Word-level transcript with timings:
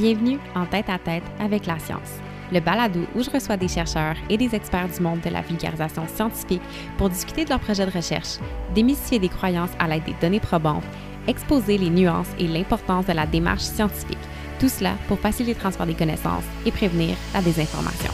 Bienvenue 0.00 0.38
en 0.54 0.64
tête 0.64 0.88
à 0.90 0.98
tête 1.00 1.24
avec 1.40 1.66
la 1.66 1.76
science, 1.80 2.20
le 2.52 2.60
balado 2.60 3.00
où 3.16 3.22
je 3.24 3.30
reçois 3.30 3.56
des 3.56 3.66
chercheurs 3.66 4.14
et 4.30 4.36
des 4.36 4.54
experts 4.54 4.86
du 4.86 5.02
monde 5.02 5.20
de 5.22 5.28
la 5.28 5.40
vulgarisation 5.40 6.06
scientifique 6.06 6.62
pour 6.96 7.10
discuter 7.10 7.44
de 7.44 7.50
leurs 7.50 7.58
projets 7.58 7.84
de 7.84 7.90
recherche, 7.90 8.38
démystifier 8.76 9.18
des 9.18 9.28
croyances 9.28 9.72
à 9.80 9.88
l'aide 9.88 10.04
des 10.04 10.14
données 10.20 10.38
probantes, 10.38 10.84
exposer 11.26 11.78
les 11.78 11.90
nuances 11.90 12.28
et 12.38 12.46
l'importance 12.46 13.06
de 13.06 13.12
la 13.12 13.26
démarche 13.26 13.62
scientifique, 13.62 14.18
tout 14.60 14.68
cela 14.68 14.92
pour 15.08 15.18
faciliter 15.18 15.54
le 15.54 15.60
transfert 15.60 15.86
des 15.86 15.94
connaissances 15.94 16.44
et 16.64 16.70
prévenir 16.70 17.16
la 17.34 17.42
désinformation. 17.42 18.12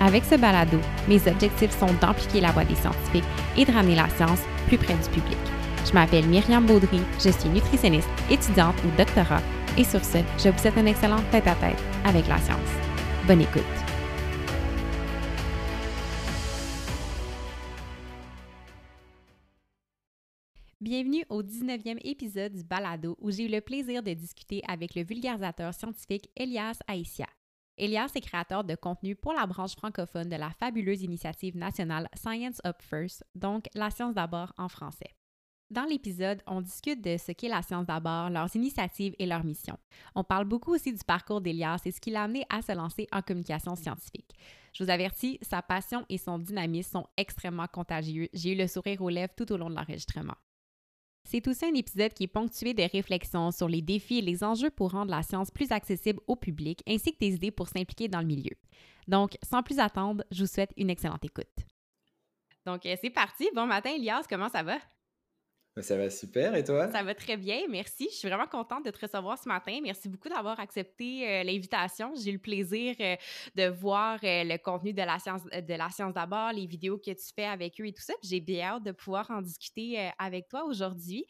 Avec 0.00 0.22
ce 0.26 0.36
balado, 0.36 0.78
mes 1.08 1.26
objectifs 1.26 1.76
sont 1.76 1.92
d'amplifier 2.00 2.40
la 2.40 2.52
voix 2.52 2.64
des 2.64 2.76
scientifiques 2.76 3.24
et 3.56 3.64
de 3.64 3.72
ramener 3.72 3.96
la 3.96 4.08
science 4.10 4.42
plus 4.68 4.78
près 4.78 4.94
du 4.94 5.08
public. 5.08 5.38
Je 5.84 5.92
m'appelle 5.92 6.26
Myriam 6.26 6.66
Baudry, 6.66 7.00
je 7.18 7.30
suis 7.30 7.48
nutritionniste, 7.48 8.08
étudiante 8.30 8.74
ou 8.84 8.96
doctorat, 8.96 9.40
et 9.78 9.84
sur 9.84 10.04
ce, 10.04 10.18
je 10.38 10.48
vous 10.48 10.58
souhaite 10.58 10.78
un 10.78 10.86
excellent 10.86 11.22
tête-à-tête 11.30 11.78
avec 12.04 12.26
la 12.28 12.38
science. 12.38 12.70
Bonne 13.26 13.42
écoute! 13.42 13.62
Bienvenue 20.80 21.24
au 21.30 21.42
19e 21.42 21.98
épisode 22.04 22.52
du 22.52 22.62
Balado 22.62 23.16
où 23.20 23.30
j'ai 23.30 23.46
eu 23.46 23.48
le 23.48 23.60
plaisir 23.60 24.02
de 24.02 24.12
discuter 24.12 24.62
avec 24.68 24.94
le 24.94 25.02
vulgarisateur 25.02 25.74
scientifique 25.74 26.30
Elias 26.36 26.78
Aïssia. 26.86 27.26
Elias 27.76 28.12
est 28.14 28.20
créateur 28.20 28.62
de 28.62 28.74
contenu 28.74 29.16
pour 29.16 29.32
la 29.32 29.46
branche 29.46 29.74
francophone 29.74 30.28
de 30.28 30.36
la 30.36 30.50
fabuleuse 30.50 31.02
initiative 31.02 31.56
nationale 31.56 32.08
Science 32.14 32.60
Up 32.64 32.76
First, 32.80 33.24
donc 33.34 33.66
la 33.74 33.90
science 33.90 34.14
d'abord 34.14 34.52
en 34.58 34.68
français. 34.68 35.16
Dans 35.68 35.84
l'épisode, 35.84 36.42
on 36.46 36.60
discute 36.60 37.02
de 37.02 37.16
ce 37.16 37.32
qu'est 37.32 37.48
la 37.48 37.60
science 37.60 37.86
d'abord, 37.86 38.30
leurs 38.30 38.54
initiatives 38.54 39.16
et 39.18 39.26
leurs 39.26 39.42
missions. 39.42 39.78
On 40.14 40.22
parle 40.22 40.44
beaucoup 40.44 40.72
aussi 40.72 40.92
du 40.92 41.02
parcours 41.04 41.40
d'Elias 41.40 41.82
et 41.84 41.90
ce 41.90 42.00
qui 42.00 42.10
l'a 42.10 42.22
amené 42.22 42.44
à 42.48 42.62
se 42.62 42.70
lancer 42.70 43.08
en 43.10 43.20
communication 43.20 43.74
scientifique. 43.74 44.32
Je 44.72 44.84
vous 44.84 44.90
avertis, 44.90 45.40
sa 45.42 45.62
passion 45.62 46.06
et 46.08 46.18
son 46.18 46.38
dynamisme 46.38 46.92
sont 46.92 47.06
extrêmement 47.16 47.66
contagieux. 47.66 48.28
J'ai 48.32 48.52
eu 48.52 48.56
le 48.56 48.68
sourire 48.68 49.02
aux 49.02 49.08
lèvres 49.08 49.34
tout 49.36 49.50
au 49.50 49.56
long 49.56 49.68
de 49.68 49.74
l'enregistrement. 49.74 50.36
C'est 51.24 51.48
aussi 51.48 51.64
un 51.64 51.74
épisode 51.74 52.14
qui 52.14 52.24
est 52.24 52.28
ponctué 52.28 52.72
de 52.72 52.84
réflexions 52.84 53.50
sur 53.50 53.68
les 53.68 53.82
défis 53.82 54.18
et 54.18 54.22
les 54.22 54.44
enjeux 54.44 54.70
pour 54.70 54.92
rendre 54.92 55.10
la 55.10 55.24
science 55.24 55.50
plus 55.50 55.72
accessible 55.72 56.20
au 56.28 56.36
public, 56.36 56.80
ainsi 56.86 57.12
que 57.12 57.18
des 57.18 57.34
idées 57.34 57.50
pour 57.50 57.66
s'impliquer 57.66 58.06
dans 58.06 58.20
le 58.20 58.26
milieu. 58.26 58.54
Donc, 59.08 59.36
sans 59.42 59.64
plus 59.64 59.80
attendre, 59.80 60.22
je 60.30 60.44
vous 60.44 60.48
souhaite 60.48 60.72
une 60.76 60.90
excellente 60.90 61.24
écoute. 61.24 61.48
Donc, 62.64 62.86
euh, 62.86 62.94
c'est 63.00 63.10
parti. 63.10 63.48
Bon 63.56 63.66
matin, 63.66 63.90
Elias, 63.90 64.26
comment 64.28 64.48
ça 64.48 64.62
va? 64.62 64.78
Ça 65.82 65.98
va 65.98 66.08
super, 66.08 66.54
et 66.54 66.64
toi? 66.64 66.90
Ça 66.90 67.02
va 67.02 67.14
très 67.14 67.36
bien, 67.36 67.60
merci. 67.68 68.08
Je 68.10 68.16
suis 68.16 68.28
vraiment 68.28 68.46
contente 68.46 68.86
de 68.86 68.90
te 68.90 68.98
recevoir 68.98 69.36
ce 69.38 69.46
matin. 69.46 69.78
Merci 69.82 70.08
beaucoup 70.08 70.30
d'avoir 70.30 70.58
accepté 70.58 71.28
euh, 71.28 71.42
l'invitation. 71.42 72.14
J'ai 72.16 72.30
eu 72.30 72.34
le 72.34 72.38
plaisir 72.38 72.94
euh, 72.98 73.14
de 73.54 73.68
voir 73.68 74.18
euh, 74.24 74.44
le 74.44 74.56
contenu 74.56 74.94
de 74.94 75.02
la 75.02 75.18
science 75.18 75.44
de 75.44 75.74
la 75.74 75.90
science 75.90 76.14
d'abord, 76.14 76.52
les 76.52 76.66
vidéos 76.66 76.96
que 76.96 77.10
tu 77.10 77.26
fais 77.34 77.44
avec 77.44 77.78
eux 77.78 77.86
et 77.86 77.92
tout 77.92 78.02
ça. 78.02 78.14
J'ai 78.22 78.40
bien 78.40 78.68
hâte 78.68 78.84
de 78.84 78.92
pouvoir 78.92 79.30
en 79.30 79.42
discuter 79.42 80.10
avec 80.18 80.48
toi 80.48 80.64
aujourd'hui. 80.64 81.26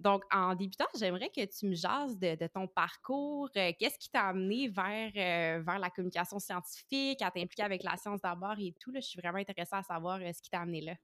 donc, 0.00 0.24
en 0.32 0.56
débutant, 0.56 0.86
j'aimerais 0.98 1.30
que 1.30 1.44
tu 1.44 1.66
me 1.66 1.74
jases 1.74 2.18
de, 2.18 2.46
ton 2.48 2.66
parcours. 2.66 3.48
Qu'est-ce 3.52 3.98
qui 3.98 4.10
t'a 4.10 4.26
amené 4.26 4.68
vers, 4.68 5.62
vers 5.62 5.78
la 5.78 5.90
communication 5.90 6.40
scientifique, 6.40 7.22
à 7.22 7.30
t'impliquer 7.30 7.62
avec 7.62 7.84
la 7.84 7.96
science 7.96 8.20
d'abord 8.20 8.56
et 8.58 8.74
tout? 8.80 8.90
Là, 8.90 8.98
je 9.00 9.06
suis 9.06 9.20
vraiment 9.20 9.38
intéressée 9.38 9.76
à 9.76 9.82
savoir 9.82 10.18
ce 10.18 10.42
qui 10.42 10.50
t'a 10.50 10.60
amené 10.60 10.80
là. 10.80 10.94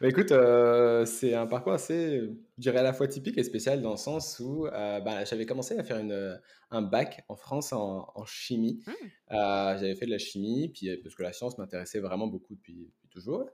Bah, 0.00 0.08
écoute, 0.08 0.32
euh, 0.32 1.04
c'est 1.04 1.34
un 1.34 1.46
parcours 1.46 1.72
assez, 1.72 2.20
je 2.20 2.62
dirais, 2.62 2.78
à 2.78 2.82
la 2.82 2.92
fois 2.92 3.06
typique 3.06 3.36
et 3.36 3.42
spécial 3.42 3.82
dans 3.82 3.90
le 3.90 3.96
sens 3.96 4.40
où 4.40 4.66
euh, 4.66 5.00
bah, 5.00 5.24
j'avais 5.24 5.44
commencé 5.44 5.78
à 5.78 5.84
faire 5.84 5.98
une, 5.98 6.12
euh, 6.12 6.36
un 6.70 6.82
bac 6.82 7.24
en 7.28 7.36
France 7.36 7.72
en, 7.72 8.24
chimie. 8.24 8.82
Mmh. 8.86 8.92
j'avais 9.30 9.94
fait 9.94 10.06
de 10.06 10.10
la 10.10 10.18
chimie, 10.18 10.68
puis, 10.68 10.96
parce 11.02 11.14
que 11.14 11.22
la 11.22 11.32
science 11.32 11.58
m'intéressait 11.58 12.00
vraiment 12.00 12.28
beaucoup 12.28 12.54
depuis, 12.54 12.90
toujours. 13.10 13.44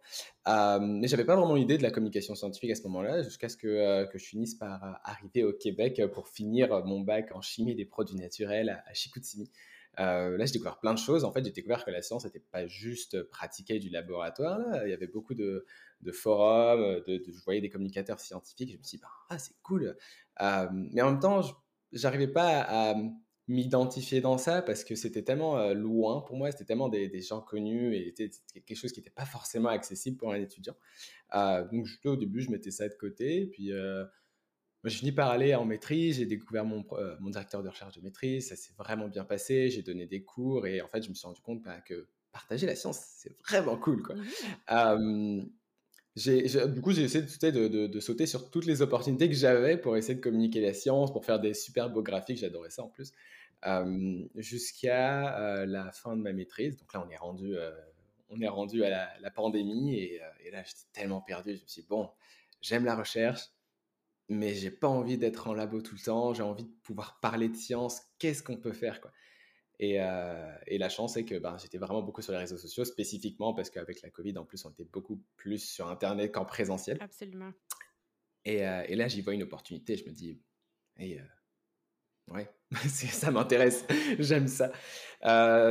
mais 0.47 1.09
j'avais 1.09 1.25
pas 1.25 1.37
vraiment 1.37 1.57
idée 1.57 1.79
de 1.79 1.83
la 1.83 1.91
communication 1.91 2.35
scientifique 2.35 2.71
à 2.71 2.75
ce 2.75 2.83
moment-là, 2.85 3.23
jusqu'à 3.23 3.49
ce 3.49 3.57
que, 3.57 4.05
que, 4.11 4.19
je 4.19 4.25
finisse 4.25 4.55
par 4.55 5.01
arriver 5.05 5.45
au 5.45 5.53
Québec 5.53 6.01
pour 6.13 6.29
finir 6.29 6.85
mon 6.85 7.01
bac 7.01 7.31
en 7.35 7.41
chimie 7.41 7.75
des 7.75 7.87
produits 7.87 8.17
naturels 8.17 8.69
à, 8.69 8.85
à 8.89 8.93
Chicoutimi. 8.93 9.51
Euh, 9.99 10.37
là, 10.37 10.45
j'ai 10.45 10.53
découvert 10.53 10.79
plein 10.79 10.95
de 10.95 10.99
choses. 10.99 11.25
En 11.25 11.33
fait, 11.33 11.45
j'ai 11.45 11.51
découvert 11.51 11.85
que 11.85 11.91
la 11.91 12.03
science 12.03 12.25
n'était 12.25 12.41
pas 12.41 12.67
juste 12.67 13.23
pratiquer 13.25 13.79
du 13.79 13.89
laboratoire. 13.89 14.61
Il 14.85 14.91
y 14.91 14.93
avait 14.93 15.07
beaucoup 15.07 15.35
de, 15.35 15.65
forums, 16.13 17.03
de, 17.07 17.23
je 17.27 17.45
voyais 17.45 17.61
des 17.61 17.71
communicateurs 17.71 18.21
scientifiques. 18.21 18.73
Je 18.73 18.79
me 18.79 18.83
suis 18.83 18.99
dit, 18.99 19.05
ah, 19.31 19.39
c'est 19.39 19.57
cool. 19.63 19.97
Euh, 20.43 20.67
mais 20.73 21.03
en 21.03 21.13
même 21.13 21.21
temps, 21.21 21.41
j'arrivais 21.93 22.29
pas 22.29 22.63
à, 22.63 22.95
m'identifier 23.49 24.21
dans 24.21 24.39
ça 24.39 24.61
parce 24.61 24.83
que 24.83 24.97
c'était 24.97 25.23
tellement 25.23 25.57
euh, 25.57 25.73
loin 25.73 26.21
pour 26.23 26.37
moi. 26.37 26.51
C'était 26.51 26.65
tellement 26.65 26.89
des, 26.89 27.21
gens 27.21 27.41
connus 27.41 27.95
et 27.95 28.13
c'était 28.17 28.63
quelque 28.67 28.77
chose 28.77 28.93
qui 28.93 28.99
n'était 28.99 29.11
pas 29.11 29.25
forcément 29.25 29.69
accessible 29.69 30.17
pour 30.17 30.33
un 30.33 30.41
étudiant. 30.41 30.75
donc, 31.33 31.87
au 32.05 32.17
début, 32.17 32.43
je 32.43 32.51
mettais 32.51 32.73
ça 32.73 32.89
de 32.89 32.95
côté. 32.95 33.47
Puis, 33.47 33.73
j'ai 34.89 34.99
fini 34.99 35.13
par 35.13 35.31
aller 35.31 35.55
en 35.55 35.65
maîtrise, 35.65 36.17
j'ai 36.17 36.27
découvert 36.27 36.65
mon, 36.65 36.85
euh, 36.93 37.17
mon, 37.21 37.31
directeur 37.31 37.63
de 37.63 37.69
recherche 37.69 37.97
de 37.97 38.01
maîtrise, 38.01 38.49
ça 38.49 38.57
s'est 38.57 38.73
vraiment 38.79 39.09
bien 39.09 39.25
passé, 39.25 39.71
j'ai 39.71 39.83
donné 39.83 40.07
des 40.07 40.23
cours 40.23 40.67
et 40.67 40.81
en 40.81 40.89
fait, 40.89 41.03
je 41.03 41.09
me 41.09 41.15
suis 41.15 41.27
rendu 41.27 41.41
compte 41.41 41.63
bah, 41.63 41.81
que 41.81 42.07
partager 42.33 42.67
la 42.67 42.77
science, 42.77 43.01
c'est 43.17 43.37
vraiment 43.49 43.77
cool. 43.77 44.03
Quoi. 44.03 44.17
Mmh 44.69 45.47
du 46.17 46.81
coup, 46.81 46.93
j'ai 46.93 47.03
essayé 47.03 47.53
de, 47.53 47.69
de, 47.69 47.87
de, 47.87 48.01
sauter 48.01 48.25
sur 48.25 48.51
toutes 48.51 48.65
les 48.65 48.81
opportunités 48.81 49.29
que 49.29 49.35
j'avais 49.35 49.77
pour 49.77 49.99
essayer 49.99 50.15
de 50.15 50.21
communiquer 50.23 50.63
la 50.63 50.73
science, 50.73 51.13
pour 51.13 51.27
faire 51.27 51.39
des 51.41 51.53
super 51.53 51.91
beaux 51.91 52.03
graphiques, 52.03 52.39
j'adorais 52.39 52.71
ça 52.71 52.85
en 52.85 52.89
plus, 52.89 53.13
jusqu'à 54.35 55.67
la 55.67 55.93
fin 55.93 56.17
de 56.17 56.23
ma 56.23 56.33
maîtrise. 56.33 56.79
Donc 56.79 56.95
là, 56.95 57.05
on 57.07 57.11
est 57.11 57.19
rendu, 57.19 57.55
on 58.31 58.41
est 58.41 58.49
rendu 58.49 58.83
à 58.83 59.11
la, 59.21 59.31
pandémie 59.31 59.95
et, 59.95 60.23
et 60.43 60.51
là, 60.51 60.63
j'étais 60.63 60.89
tellement 60.95 61.21
perdu. 61.21 61.55
Je 61.55 61.63
me 61.63 61.67
suis 61.67 61.83
dit, 61.83 61.89
bon, 61.89 62.09
j'aime 62.63 62.87
la 62.87 62.97
recherche, 62.97 63.51
mais 64.29 64.55
j'ai 64.55 64.71
pas 64.71 64.89
envie 64.89 65.19
d'être 65.19 65.49
en 65.49 65.55
labo 65.55 65.81
tout 65.81 65.95
le 65.95 66.01
temps, 66.01 66.35
j'ai 66.35 66.43
envie 66.43 66.65
de 66.65 66.75
pouvoir 66.83 67.21
parler 67.21 67.49
de 67.49 67.57
science, 67.57 68.03
qu'est-ce 68.19 68.43
qu'on 68.43 68.57
peut 68.57 68.73
faire 68.73 69.01
quoi. 69.01 69.13
Et, 69.79 70.01
euh, 70.01 70.57
et, 70.67 70.79
la 70.79 70.89
chance, 70.89 71.15
c'est 71.15 71.25
que 71.25 71.39
ben, 71.39 71.59
j'étais 71.59 71.77
vraiment 71.77 72.03
beaucoup 72.03 72.23
sur 72.23 72.33
les 72.33 72.39
réseaux 72.39 72.57
sociaux, 72.57 72.85
spécifiquement 72.85 73.53
parce 73.53 73.69
qu'avec 73.69 74.01
la 74.01 74.11
Covid, 74.11 74.39
en 74.39 74.45
plus, 74.45 74.65
on 74.65 74.71
était 74.71 74.85
beaucoup 74.85 75.23
plus 75.37 75.59
sur 75.59 75.89
Internet 75.89 76.33
qu'en 76.33 76.47
présentiel. 76.47 76.97
Absolument. 77.01 77.53
Et, 78.45 78.67
euh, 78.67 78.85
et 78.89 78.97
là, 78.97 79.07
j'y 79.09 79.21
vois 79.21 79.35
une 79.35 79.43
opportunité. 79.43 79.97
Je 79.97 80.07
me 80.07 80.13
dis, 80.13 80.41
hey, 80.97 81.19
euh, 81.19 82.35
ouais, 82.35 82.49
ça 82.89 83.31
m'intéresse, 83.31 83.85
j'aime 84.19 84.49
ça. 84.49 84.73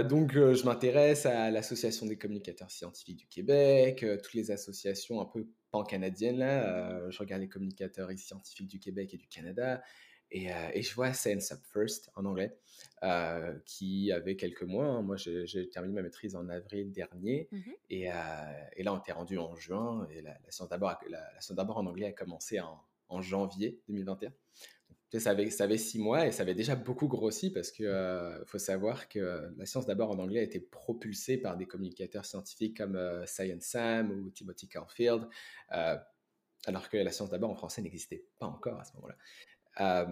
donc, 0.04 0.34
je 0.34 0.66
m'intéresse 0.66 1.26
à 1.26 1.50
l'Association 1.50 2.06
des 2.06 2.18
communicateurs 2.18 2.70
scientifiques 2.70 3.18
du 3.18 3.28
Québec, 3.28 4.06
toutes 4.22 4.34
les 4.36 4.52
associations 4.52 5.20
un 5.20 5.26
peu 5.26 5.48
pan-canadiennes. 5.76 6.38
Là, 6.38 7.10
je 7.10 7.20
regarde 7.20 7.42
les 7.42 7.50
communicateurs 7.50 8.10
scientifiques 8.18 8.68
du 8.68 8.80
Québec 8.80 9.14
et 9.14 9.18
du 9.18 9.28
Canada. 9.28 9.84
Et, 10.32 10.48
et 10.74 10.82
je 10.82 10.96
vois 10.96 11.14
Science 11.14 11.52
Up 11.52 11.60
First 11.72 12.10
en 12.16 12.26
anglais, 12.26 12.58
qui 13.66 14.12
avait 14.12 14.36
quelques 14.36 14.64
mois. 14.64 14.88
Hein. 14.88 15.02
Moi, 15.02 15.18
j'ai 15.18 15.70
terminé 15.70 15.94
ma 15.94 16.02
maîtrise 16.02 16.36
en 16.36 16.50
avril 16.50 16.92
dernier. 16.92 17.48
Mmh 17.52 17.62
et, 17.92 18.02
et, 18.76 18.84
là, 18.84 18.94
on 18.94 18.98
était 18.98 19.12
rendu 19.12 19.38
en 19.38 19.56
juin. 19.56 20.08
Et 20.12 20.22
la, 20.22 20.36
science 20.50 20.70
d'abord 20.70 21.78
en 21.78 21.86
anglais 21.86 22.08
a 22.08 22.12
commencé 22.12 22.60
en, 22.60 22.82
en 23.10 23.22
janvier 23.22 23.80
2021 23.88 24.32
ça 25.20 25.32
avait, 25.32 25.78
six 25.78 26.00
mois 26.00 26.28
et 26.28 26.32
ça 26.32 26.44
avait 26.44 26.54
déjà 26.54 26.76
beaucoup 26.76 27.08
grossi 27.08 27.52
parce 27.52 27.72
qu'il 27.72 27.86
euh, 27.86 28.44
faut 28.46 28.58
savoir 28.58 29.08
que 29.08 29.50
la 29.58 29.66
science 29.66 29.86
d'abord 29.86 30.12
en 30.12 30.20
anglais 30.20 30.40
a 30.40 30.44
été 30.44 30.60
propulsée 30.60 31.38
par 31.38 31.58
des 31.58 31.66
communicateurs 31.66 32.26
scientifiques 32.26 32.78
comme 32.78 32.96
euh, 32.96 33.26
Science 33.26 33.64
Sam 33.64 34.12
ou 34.12 34.30
Timothy 34.32 34.68
Caulfield, 34.68 35.28
euh, 35.74 35.98
alors 36.66 36.90
que 36.90 36.98
la 36.98 37.12
science 37.12 37.30
d'abord 37.30 37.52
en 37.52 37.56
français 37.56 37.82
n'existait 37.82 38.26
pas 38.40 38.48
encore 38.48 38.80
à 38.80 38.84
ce 38.84 38.94
moment-là. 38.96 40.08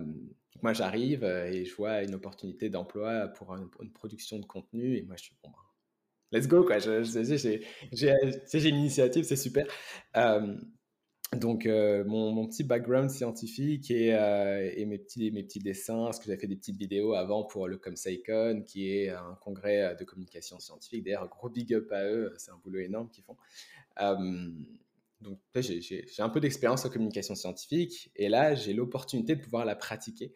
moi, 0.62 0.74
j'arrive 0.74 1.24
et 1.24 1.66
je 1.66 1.76
vois 1.76 2.04
une 2.04 2.14
opportunité 2.14 2.70
d'emploi 2.70 3.28
pour, 3.30 3.56
une 3.56 3.92
production 3.92 4.40
de 4.40 4.46
contenu 4.46 4.98
et 4.98 5.04
moi, 5.04 5.16
je 5.18 5.24
suis 5.24 5.36
bon, 5.44 5.50
ben, 5.50 6.40
let's 6.40 6.48
go, 6.48 6.64
quoi. 6.64 6.78
J'ai 6.80 8.70
une 8.70 8.76
initiative, 8.76 9.24
c'est 9.24 9.36
super. 9.36 9.66
Donc, 11.36 11.66
euh, 11.66 12.04
mon, 12.06 12.48
petit 12.48 12.64
background 12.64 13.10
scientifique 13.10 13.90
et, 13.92 14.14
euh, 14.14 14.72
et, 14.76 14.86
mes, 14.86 14.98
petits, 14.98 15.32
mes 15.32 15.44
petits 15.44 15.60
dessins, 15.60 16.06
parce 16.06 16.20
que 16.20 16.26
j'avais 16.26 16.38
fait 16.38 16.48
des 16.48 16.56
petites 16.56 16.78
vidéos 16.78 17.14
avant 17.14 17.44
pour 17.44 17.68
le 17.68 17.78
ComSciCon, 17.78 18.64
qui 18.66 18.90
est 18.90 19.10
un 19.10 19.38
congrès 19.42 19.82
euh, 19.82 19.96
de 19.96 20.04
communication 20.04 20.60
scientifique. 20.60 21.04
D'ailleurs, 21.04 21.28
gros 21.30 21.50
big 21.50 21.74
up 21.74 21.92
à 21.92 22.06
eux, 22.06 22.34
c'est 22.38 22.52
un 22.52 22.58
boulot 22.58 22.80
énorme 22.80 23.10
qu'ils 23.10 23.24
font. 23.24 23.38
donc, 25.22 25.40
j'ai 25.56 26.04
un 26.20 26.30
peu 26.30 26.40
d'expérience 26.40 26.86
en 26.86 26.90
communication 26.90 27.36
scientifique, 27.36 28.12
et 28.16 28.30
là, 28.30 28.56
j'ai 28.56 28.74
l'opportunité 28.74 29.36
de 29.36 29.42
pouvoir 29.42 29.66
la 29.66 29.76
pratiquer 29.76 30.34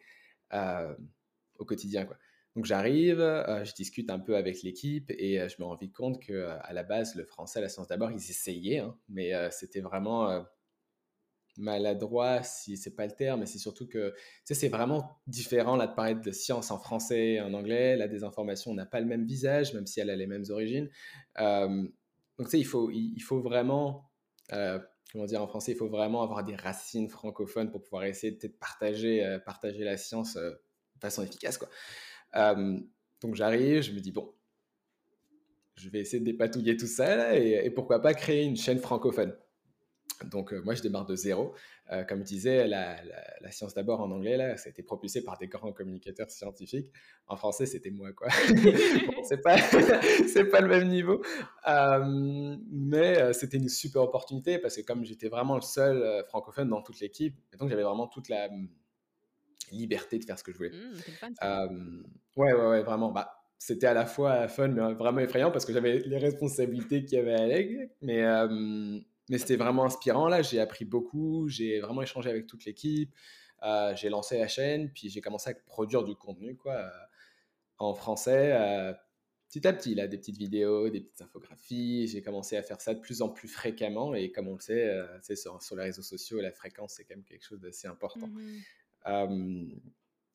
au 1.58 1.64
quotidien. 1.64 2.06
Quoi. 2.06 2.16
Donc, 2.56 2.64
j'arrive, 2.64 3.18
je 3.18 3.74
discute 3.74 4.10
un 4.10 4.18
peu 4.18 4.36
avec 4.36 4.62
l'équipe, 4.62 5.10
et 5.10 5.46
je 5.48 5.56
me 5.60 5.64
rends 5.64 5.78
compte 5.94 6.20
qu'à 6.22 6.72
la 6.72 6.82
base, 6.82 7.14
le 7.14 7.24
français, 7.24 7.60
la 7.60 7.68
science 7.68 7.88
d'abord, 7.88 8.10
ils 8.10 8.16
essayaient, 8.16 8.78
hein, 8.78 8.96
mais 9.08 9.32
c'était 9.50 9.80
vraiment 9.80 10.46
maladroit, 11.58 12.42
si 12.42 12.76
c'est 12.76 12.94
pas 12.94 13.06
le 13.06 13.12
terme, 13.12 13.40
mais 13.40 13.46
c'est 13.46 13.58
surtout 13.58 13.86
que 13.86 14.14
c'est 14.44 14.68
vraiment 14.68 15.20
différent 15.26 15.76
là 15.76 15.86
de 15.86 15.94
parler 15.94 16.14
de 16.14 16.30
science 16.30 16.70
en 16.70 16.78
français 16.78 17.32
et 17.32 17.40
en 17.40 17.52
anglais. 17.52 17.96
La 17.96 18.08
désinformation 18.08 18.72
n'a 18.74 18.86
pas 18.86 19.00
le 19.00 19.06
même 19.06 19.24
visage, 19.24 19.74
même 19.74 19.86
si 19.86 20.00
elle 20.00 20.10
a 20.10 20.16
les 20.16 20.26
mêmes 20.26 20.44
origines. 20.50 20.88
donc 21.36 21.90
tu 22.38 22.50
sais, 22.50 22.60
il 22.60 22.66
faut, 22.66 22.90
il, 22.90 23.20
faut 23.20 23.40
vraiment, 23.40 24.10
comment 24.50 25.26
dire 25.26 25.42
en 25.42 25.48
français, 25.48 25.72
il 25.72 25.76
faut 25.76 25.88
vraiment 25.88 26.22
avoir 26.22 26.44
des 26.44 26.56
racines 26.56 27.08
francophones 27.08 27.70
pour 27.70 27.82
pouvoir 27.82 28.04
essayer 28.04 28.32
de 28.32 28.48
partager, 28.48 29.38
partager 29.44 29.84
la 29.84 29.96
science 29.96 30.36
de 30.36 30.60
façon 31.00 31.22
efficace. 31.22 31.58
Quoi. 31.58 31.68
donc 33.20 33.34
j'arrive, 33.34 33.82
je 33.82 33.92
me 33.92 34.00
dis, 34.00 34.12
bon, 34.12 34.32
je 35.78 35.88
vais 35.88 36.00
essayer 36.00 36.20
de 36.20 36.24
dépatouiller 36.24 36.76
tout 36.76 36.86
ça 36.86 37.36
et, 37.36 37.70
pourquoi 37.70 38.00
pas 38.00 38.14
créer 38.14 38.44
une 38.44 38.56
chaîne 38.56 38.78
francophone. 38.78 39.34
Donc 40.24 40.52
euh, 40.52 40.60
moi 40.62 40.74
je 40.74 40.82
démarre 40.82 41.06
de 41.06 41.16
zéro. 41.16 41.54
Euh, 41.90 42.04
comme 42.04 42.20
je 42.20 42.24
disais, 42.24 42.66
la, 42.66 42.96
science 43.50 43.74
d'abord 43.74 44.00
en 44.00 44.10
anglais, 44.10 44.36
là, 44.36 44.56
ça 44.56 44.68
a 44.68 44.70
été 44.70 44.82
propulsé 44.82 45.22
par 45.22 45.38
des 45.38 45.48
grands 45.48 45.72
communicateurs 45.72 46.30
scientifiques. 46.30 46.92
En 47.26 47.36
français, 47.36 47.66
c'était 47.66 47.90
moi, 47.90 48.12
quoi. 48.12 48.28
c'est 49.24 49.40
pas, 49.42 49.56
c'est 50.28 50.44
pas 50.44 50.60
le 50.60 50.68
même 50.68 50.88
niveau. 50.88 51.22
Euh, 51.66 52.56
mais 52.70 53.32
c'était 53.32 53.56
une 53.56 53.68
super 53.68 54.02
opportunité 54.02 54.58
parce 54.58 54.76
que 54.76 54.82
comme 54.82 55.04
j'étais 55.04 55.28
vraiment 55.28 55.54
le 55.54 55.62
seul 55.62 56.24
francophone 56.28 56.68
dans 56.68 56.82
toute 56.82 57.00
l'équipe, 57.00 57.36
donc 57.58 57.70
j'avais 57.70 57.82
vraiment 57.82 58.06
toute 58.06 58.28
la 58.28 58.48
hum, 58.48 58.68
liberté 59.72 60.18
de 60.18 60.24
faire 60.24 60.38
ce 60.38 60.44
que 60.44 60.52
je 60.52 60.58
voulais. 60.58 60.72
Mmh, 60.72 62.02
ouais, 62.36 62.52
ouais, 62.52 62.66
ouais, 62.66 62.82
vraiment. 62.82 63.12
Bah, 63.12 63.38
c'était 63.58 63.86
à 63.86 63.94
la 63.94 64.06
fois 64.06 64.46
fun, 64.48 64.68
mais 64.68 64.94
vraiment 64.94 65.20
effrayant 65.20 65.50
parce 65.50 65.64
que 65.64 65.72
j'avais 65.72 65.98
les 65.98 66.18
responsabilités 66.18 67.04
qu'il 67.04 67.18
y 67.18 67.20
avait 67.20 67.34
avec. 67.34 67.70
Mais, 68.02 68.22
mais 69.28 69.38
c'était 69.38 69.56
vraiment 69.56 69.84
inspirant. 69.84 70.28
Là, 70.28 70.42
j'ai 70.42 70.60
appris 70.60 70.84
beaucoup. 70.84 71.48
J'ai 71.48 71.80
vraiment 71.80 72.02
échangé 72.02 72.30
avec 72.30 72.46
toute 72.46 72.64
l'équipe. 72.64 73.14
Euh, 73.62 73.94
j'ai 73.96 74.08
lancé 74.08 74.38
la 74.38 74.48
chaîne, 74.48 74.90
puis 74.92 75.08
j'ai 75.08 75.20
commencé 75.20 75.50
à 75.50 75.54
produire 75.54 76.04
du 76.04 76.14
contenu 76.14 76.56
quoi, 76.56 76.74
euh, 76.74 76.90
en 77.78 77.94
français. 77.94 78.52
Euh, 78.52 78.92
petit 79.48 79.66
à 79.66 79.72
petit, 79.72 79.94
là, 79.94 80.06
des 80.06 80.18
petites 80.18 80.38
vidéos, 80.38 80.88
des 80.90 81.00
petites 81.00 81.22
infographies. 81.22 82.06
J'ai 82.08 82.22
commencé 82.22 82.56
à 82.56 82.62
faire 82.62 82.80
ça 82.80 82.94
de 82.94 83.00
plus 83.00 83.22
en 83.22 83.28
plus 83.28 83.48
fréquemment. 83.48 84.14
Et 84.14 84.30
comme 84.30 84.48
on 84.48 84.54
le 84.54 84.60
sait, 84.60 84.94
sur, 85.34 85.62
sur, 85.62 85.76
les 85.76 85.84
réseaux 85.84 86.02
sociaux, 86.02 86.40
la 86.40 86.52
fréquence, 86.52 86.94
c'est 86.94 87.04
quand 87.04 87.16
même 87.16 87.24
quelque 87.24 87.44
chose 87.44 87.60
d'assez 87.60 87.88
important. 87.88 88.28
Mmh 88.28 89.68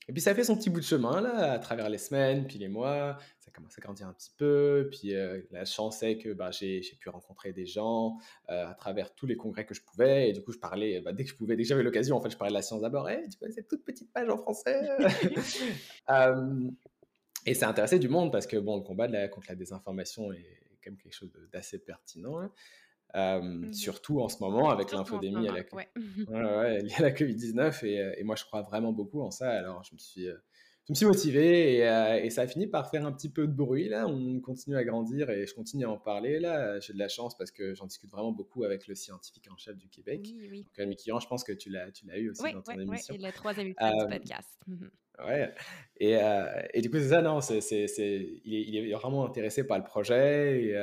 et 0.07 0.13
puis 0.13 0.21
ça 0.21 0.35
fait 0.35 0.43
son 0.43 0.55
petit 0.55 0.69
bout 0.69 0.79
de 0.79 0.85
chemin 0.85 1.21
là, 1.21 1.53
à 1.53 1.59
travers 1.59 1.89
les 1.89 1.97
semaines, 1.97 2.45
puis 2.45 2.57
les 2.59 2.67
mois, 2.67 3.17
ça 3.39 3.51
commence 3.51 3.77
à 3.77 3.81
grandir 3.81 4.07
un 4.07 4.13
petit 4.13 4.31
peu. 4.37 4.89
Puis 4.91 5.13
euh, 5.15 5.41
la 5.51 5.65
chance 5.65 6.03
est 6.03 6.17
que 6.17 6.33
bah, 6.33 6.51
j'ai 6.51 6.81
pu 6.99 7.09
rencontrer 7.09 7.53
des 7.53 7.65
gens 7.65 8.17
euh, 8.49 8.67
à 8.67 8.73
travers 8.73 9.13
tous 9.13 9.25
les 9.25 9.35
congrès 9.35 9.65
que 9.65 9.73
je 9.73 9.81
pouvais. 9.81 10.29
Et 10.29 10.33
du 10.33 10.41
coup, 10.41 10.51
je 10.51 10.59
parlais, 10.59 11.01
bah, 11.01 11.13
dès 11.13 11.23
que 11.23 11.29
je 11.29 11.35
pouvais, 11.35 11.55
dès 11.55 11.63
que 11.63 11.69
j'avais 11.69 11.83
l'occasion, 11.83 12.17
en 12.17 12.21
fait, 12.21 12.29
je 12.29 12.37
parlais 12.37 12.51
de 12.51 12.55
la 12.57 12.61
science 12.61 12.81
d'abord. 12.81 13.09
Hey, 13.09 13.27
tu 13.29 13.37
connais 13.37 13.53
cette 13.53 13.67
toute 13.67 13.83
petite 13.83 14.11
page 14.11 14.29
en 14.29 14.37
français 14.37 14.89
Et 17.45 17.53
ça 17.53 17.67
intéressait 17.67 17.99
du 17.99 18.07
monde 18.07 18.31
parce 18.31 18.47
que 18.47 18.55
bon, 18.55 18.77
le 18.77 18.83
combat 18.83 19.27
contre 19.27 19.47
la 19.49 19.55
désinformation 19.55 20.31
est 20.31 20.63
quand 20.81 20.91
même 20.91 20.97
quelque 20.97 21.13
chose 21.13 21.31
d'assez 21.51 21.79
pertinent. 21.79 22.39
Hein. 22.39 22.51
Mmh 23.15 23.73
surtout 23.73 24.21
en 24.21 24.29
ce 24.29 24.39
moment 24.39 24.69
avec 24.69 24.91
l'infodémie 24.91 25.47
à 25.47 25.51
la, 25.51 25.63
ouais. 25.73 25.87
ouais, 26.27 26.81
la 26.99 27.11
Covid-19 27.11 27.85
et, 27.85 28.19
et, 28.19 28.23
moi 28.23 28.35
je 28.35 28.43
crois 28.43 28.63
vraiment 28.63 28.91
beaucoup 28.91 29.21
en 29.21 29.29
ça. 29.29 29.51
Alors 29.51 29.83
je 29.83 29.93
me 29.93 29.99
suis, 29.99 30.25
je 30.25 30.91
me 30.91 30.95
suis 30.95 31.05
motivé 31.05 31.75
et, 31.75 32.25
et, 32.25 32.29
ça 32.31 32.41
a 32.41 32.47
fini 32.47 32.65
par 32.65 32.89
faire 32.89 33.05
un 33.05 33.11
petit 33.11 33.29
peu 33.29 33.45
de 33.45 33.53
bruit 33.53 33.87
là. 33.87 34.07
On 34.07 34.39
continue 34.39 34.77
à 34.77 34.83
grandir 34.83 35.29
et 35.29 35.45
je 35.45 35.53
continue 35.53 35.85
à 35.85 35.91
en 35.91 35.97
parler 35.97 36.39
là. 36.39 36.79
J'ai 36.79 36.93
de 36.93 36.97
la 36.97 37.07
chance 37.07 37.37
parce 37.37 37.51
que 37.51 37.75
j'en 37.75 37.85
discute 37.85 38.09
vraiment 38.09 38.31
beaucoup 38.31 38.63
avec 38.63 38.87
le 38.87 38.95
scientifique 38.95 39.47
en 39.51 39.57
chef 39.57 39.77
du 39.77 39.89
Québec. 39.89 40.21
Oui, 40.35 40.47
oui. 40.49 40.67
Donc, 40.83 40.95
Kiran 40.95 41.19
je 41.19 41.27
pense 41.27 41.43
que 41.43 41.53
tu 41.53 41.69
l'as 41.69 41.91
tu 41.91 42.07
l'as 42.07 42.17
eu 42.17 42.31
aussi 42.31 42.41
dans 42.51 42.61
ton 42.63 42.73
émission. 42.73 43.13
oui, 43.13 43.21
et 43.21 43.27
le 43.27 43.31
troisième 43.31 43.67
épisode 43.67 43.99
du 43.99 44.07
podcast. 44.07 44.59
Mmh 44.67 44.85
Ouais, 45.23 45.53
et, 45.97 46.17
et, 46.73 46.81
du 46.81 46.89
coup, 46.89 46.97
c'est 46.97 47.09
ça, 47.09 47.21
non, 47.21 47.39
c'est, 47.39 47.59
il, 47.59 48.55
est, 48.55 48.61
il, 48.63 48.75
est, 48.75 48.93
vraiment 48.93 49.23
intéressé 49.27 49.63
par 49.63 49.77
le 49.77 49.83
projet. 49.83 50.63
Et, 50.63 50.75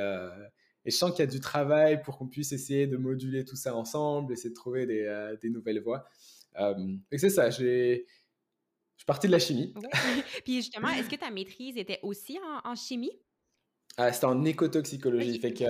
et 0.85 0.91
je 0.91 0.95
sens 0.95 1.11
qu'il 1.11 1.19
y 1.19 1.27
a 1.27 1.31
du 1.31 1.39
travail 1.39 2.01
pour 2.01 2.17
qu'on 2.17 2.27
puisse 2.27 2.51
essayer 2.51 2.87
de 2.87 2.97
moduler 2.97 3.45
tout 3.45 3.55
ça 3.55 3.75
ensemble, 3.75 4.33
essayer 4.33 4.49
de 4.49 4.55
trouver 4.55 4.85
des, 4.85 5.03
euh, 5.03 5.35
des 5.37 5.49
nouvelles 5.49 5.81
voies. 5.81 6.05
Euh, 6.59 6.95
et 7.11 7.17
c'est 7.17 7.29
ça, 7.29 7.49
j'ai... 7.49 8.05
Je 8.95 9.03
suis 9.03 9.05
parti 9.07 9.27
de 9.27 9.31
la 9.31 9.39
chimie. 9.39 9.73
Puis 10.45 10.57
justement, 10.57 10.89
est-ce 10.89 11.09
que 11.09 11.15
ta 11.15 11.31
maîtrise 11.31 11.75
était 11.77 11.99
aussi 12.03 12.37
en, 12.39 12.69
en 12.69 12.75
chimie? 12.75 13.11
Ah, 13.97 14.13
c'était 14.13 14.25
en 14.25 14.43
écotoxicologie. 14.45 15.39
Fait 15.39 15.53
que 15.53 15.65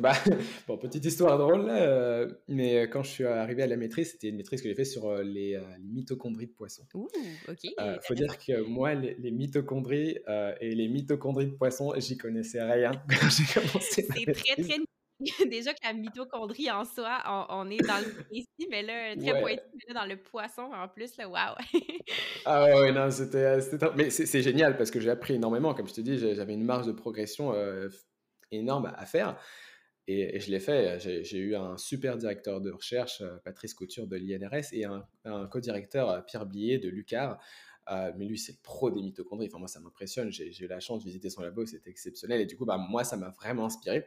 bah, 0.00 0.12
bon, 0.68 0.76
petite 0.76 1.04
histoire 1.04 1.38
drôle, 1.38 1.68
euh, 1.70 2.30
mais 2.48 2.76
euh, 2.76 2.86
quand 2.86 3.02
je 3.02 3.10
suis 3.10 3.24
arrivé 3.24 3.62
à 3.62 3.66
la 3.66 3.76
maîtrise, 3.76 4.12
c'était 4.12 4.28
une 4.28 4.36
maîtrise 4.36 4.60
que 4.60 4.68
j'ai 4.68 4.74
fait 4.74 4.84
sur 4.84 5.08
euh, 5.08 5.22
les, 5.22 5.58
mitochondries 5.80 6.48
de 6.48 6.52
poisson. 6.52 6.82
Ouh, 6.94 7.08
ok. 7.48 7.58
Il 7.62 7.98
faut 8.02 8.14
dire 8.14 8.36
que 8.38 8.62
moi, 8.62 8.94
les, 8.94 9.30
mitochondries 9.30 10.18
et 10.60 10.74
les 10.74 10.88
mitochondries 10.88 11.46
de 11.46 11.56
poisson, 11.56 11.92
j'y 11.96 12.16
connaissais 12.16 12.62
rien 12.62 12.92
quand 13.08 13.28
j'ai 13.30 13.60
commencé. 13.60 14.06
C'est 14.06 14.34
très, 14.34 14.62
très 14.62 14.78
Déjà 15.48 15.72
que 15.72 15.78
la 15.82 15.94
mitochondrie 15.94 16.70
en 16.70 16.84
soi, 16.84 17.22
on, 17.48 17.70
est 17.70 17.78
dans 17.78 18.04
le 18.04 18.22
précis, 18.24 18.68
mais 18.70 18.82
là, 18.82 19.16
très 19.16 19.42
mais 19.42 19.56
là, 19.88 19.94
dans 19.94 20.04
le 20.04 20.18
poisson 20.18 20.68
en 20.74 20.88
plus, 20.88 21.16
là, 21.16 21.26
waouh! 21.26 21.54
ah 22.44 22.66
ouais, 22.66 22.92
non, 22.92 23.10
c'était. 23.10 23.56
Mais 23.96 24.10
c'est 24.10 24.42
génial 24.42 24.76
parce 24.76 24.90
que 24.90 25.00
j'ai 25.00 25.08
appris 25.08 25.36
énormément. 25.36 25.72
Comme 25.72 25.88
je 25.88 25.94
te 25.94 26.02
dis, 26.02 26.18
j'avais 26.18 26.52
une 26.52 26.64
marge 26.64 26.86
de 26.86 26.92
progression 26.92 27.54
énorme 28.50 28.92
à 28.94 29.06
faire. 29.06 29.38
Et, 30.08 30.38
je 30.38 30.50
l'ai 30.50 30.60
fait. 30.60 31.00
J'ai 31.00 31.38
eu 31.38 31.56
un 31.56 31.76
super 31.76 32.16
directeur 32.16 32.60
de 32.60 32.70
recherche, 32.70 33.20
euh, 33.22 33.38
Patrice 33.44 33.74
Couture 33.74 34.06
de 34.06 34.16
l'INRS, 34.16 34.72
et 34.72 34.84
un, 34.84 35.46
co-directeur, 35.48 36.10
euh, 36.10 36.20
Pierre 36.20 36.46
Blier 36.46 36.78
de 36.78 36.88
l'UCAR. 36.88 37.40
Euh, 37.90 38.12
mais 38.16 38.24
lui, 38.26 38.38
c'est 38.38 38.52
le 38.52 38.58
pro 38.62 38.90
des 38.90 39.02
mitochondries. 39.02 39.48
Enfin, 39.48 39.58
moi, 39.58 39.68
ça 39.68 39.80
m'impressionne. 39.80 40.30
J'ai 40.30 40.52
eu 40.58 40.68
la 40.68 40.80
chance 40.80 41.00
de 41.00 41.04
visiter 41.06 41.30
son 41.30 41.42
labo, 41.42 41.66
c'était 41.66 41.90
exceptionnel. 41.90 42.40
Et 42.40 42.46
du 42.46 42.56
coup, 42.56 42.64
bah, 42.64 42.78
moi, 42.78 43.04
ça 43.04 43.16
m'a 43.16 43.30
vraiment 43.30 43.66
inspiré. 43.66 44.06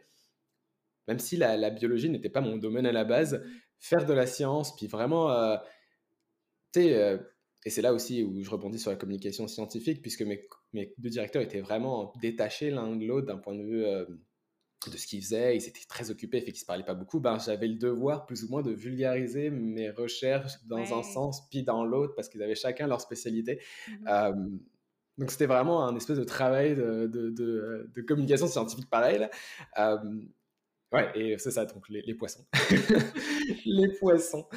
Même 1.07 1.19
si 1.19 1.37
la, 1.37 1.69
biologie 1.69 2.09
n'était 2.09 2.29
pas 2.29 2.41
mon 2.41 2.57
domaine 2.57 2.85
à 2.85 2.91
la 2.91 3.03
base, 3.03 3.43
faire 3.79 4.05
de 4.05 4.13
la 4.13 4.27
science, 4.27 4.75
puis 4.75 4.87
vraiment, 4.87 5.57
sais, 6.73 7.19
et 7.65 7.69
c'est 7.69 7.81
là 7.81 7.93
aussi 7.93 8.23
où 8.23 8.43
je 8.43 8.49
rebondis 8.49 8.79
sur 8.79 8.91
la 8.91 8.97
communication 8.97 9.47
scientifique, 9.47 10.01
puisque 10.01 10.21
mes 10.21 10.93
deux 10.97 11.09
directeurs 11.09 11.41
étaient 11.41 11.61
vraiment 11.61 12.13
détachés 12.21 12.69
l'un 12.69 12.95
de 12.95 13.05
l'autre 13.05 13.27
d'un 13.27 13.37
point 13.37 13.55
de 13.55 13.63
vue 13.63 13.85
de 14.87 14.97
ce 14.97 15.07
qu'ils 15.07 15.21
faisaient, 15.21 15.57
ils 15.57 15.67
étaient 15.67 15.85
très 15.87 16.11
occupés, 16.11 16.39
fait 16.39 16.51
qu'ils 16.51 16.61
se 16.61 16.65
parlaient 16.65 16.85
pas 16.85 16.93
beaucoup, 16.93 17.19
ben, 17.19 17.37
j'avais 17.39 17.67
le 17.67 17.75
devoir 17.75 18.25
plus 18.25 18.43
ou 18.43 18.49
moins 18.49 18.61
de 18.61 18.71
vulgariser 18.71 19.49
mes 19.49 19.89
recherches 19.89 20.53
dans 20.67 20.97
un 20.97 21.03
sens 21.03 21.49
puis 21.49 21.63
dans 21.63 21.83
l'autre 21.83 22.13
parce 22.15 22.29
qu'ils 22.29 22.43
avaient 22.43 22.55
chacun 22.55 22.87
leur 22.87 23.01
spécialité. 23.01 23.61
Mmh 23.87 24.59
donc 25.19 25.31
c'était 25.31 25.47
vraiment 25.47 25.85
un 25.85 25.97
espèce 25.97 26.17
de 26.17 26.23
travail 26.23 26.75
de, 26.75 27.05
de, 27.07 27.29
de, 27.29 28.01
communication 28.07 28.47
scientifique 28.47 28.89
pareil. 28.89 29.27
ouais, 30.93 31.11
et 31.13 31.37
c'est 31.37 31.51
ça, 31.51 31.65
donc 31.65 31.89
les, 31.89 32.01
les 32.03 32.13
poissons. 32.13 32.45
les 33.65 33.89
poissons. 33.99 34.47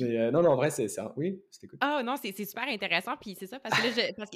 Euh, 0.00 0.30
non, 0.30 0.42
non, 0.42 0.50
en 0.50 0.56
vrai, 0.56 0.70
c'est 0.70 0.88
ça. 0.88 1.12
Oui, 1.16 1.42
c'était 1.50 1.66
cool. 1.66 1.78
Ah 1.80 2.02
non, 2.04 2.14
c'est 2.16 2.32
super 2.32 2.68
intéressant. 2.68 3.16
Puis 3.20 3.36
c'est 3.38 3.46
ça, 3.46 3.58
parce 3.58 3.74
que, 3.80 3.88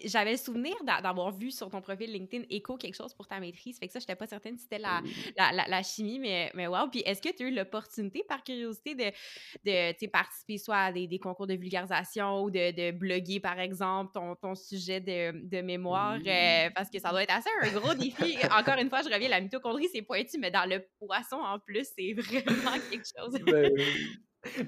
j'avais 0.05 0.33
le 0.33 0.37
souvenir 0.37 0.75
d'avoir 0.85 1.31
vu 1.33 1.51
sur 1.51 1.71
ton 1.71 1.81
profil 1.81 2.11
LinkedIn 2.13 2.45
écho 2.51 2.77
quelque 2.77 2.97
chose 2.97 3.15
pour 3.15 3.29
ta 3.29 3.39
maîtrise. 3.39 3.79
Fait 3.79 3.87
que 3.87 3.93
ça, 3.93 4.01
je 4.01 4.05
n'étais 4.05 4.17
pas 4.17 4.27
certaine 4.27 4.57
si 4.57 4.65
c'était 4.65 4.79
la, 4.79 5.01
la, 5.37 5.67
la, 5.69 5.83
chimie, 5.83 6.19
mais, 6.19 6.51
mais 6.55 6.67
wow. 6.67 6.89
Puis 6.91 7.03
est-ce 7.07 7.23
que 7.23 7.35
tu 7.35 7.45
as 7.45 7.49
eu 7.49 7.55
l'opportunité, 7.55 8.25
par 8.29 8.43
curiosité, 8.43 8.95
de, 8.95 9.13
de 9.65 10.07
participer 10.09 10.59
soit 10.59 10.77
à 10.77 10.93
des, 10.93 11.07
des, 11.07 11.19
concours 11.19 11.47
de 11.47 11.55
vulgarisation 11.55 12.43
ou 12.43 12.51
de, 12.51 12.73
de 12.73 12.91
bloguer, 12.91 13.39
par 13.39 13.59
exemple, 13.61 14.13
ton, 14.13 14.35
ton 14.35 14.55
sujet 14.55 15.01
de, 15.01 15.47
de 15.47 15.63
mémoire? 15.63 16.19
Euh, 16.27 16.71
parce 16.75 16.91
que 16.91 16.99
ça 16.99 17.11
doit 17.11 17.23
être 17.23 17.35
assez 17.35 17.51
un 17.63 17.79
gros 17.79 17.95
défi. 17.95 18.37
Encore 18.59 18.79
une 18.79 18.89
fois, 18.89 19.03
je 19.03 19.13
reviens, 19.13 19.29
la 19.29 19.41
mitochondrie, 19.41 19.89
c'est 19.93 20.03
pointu, 20.03 20.39
mais 20.39 20.51
dans 20.51 20.69
le 20.69 20.85
poisson, 20.99 21.37
en 21.37 21.59
plus, 21.61 21.87
c'est 21.97 22.13
vraiment 22.13 22.79
quelque 22.91 23.07
chose. 23.17 23.39
Ben 23.45 23.73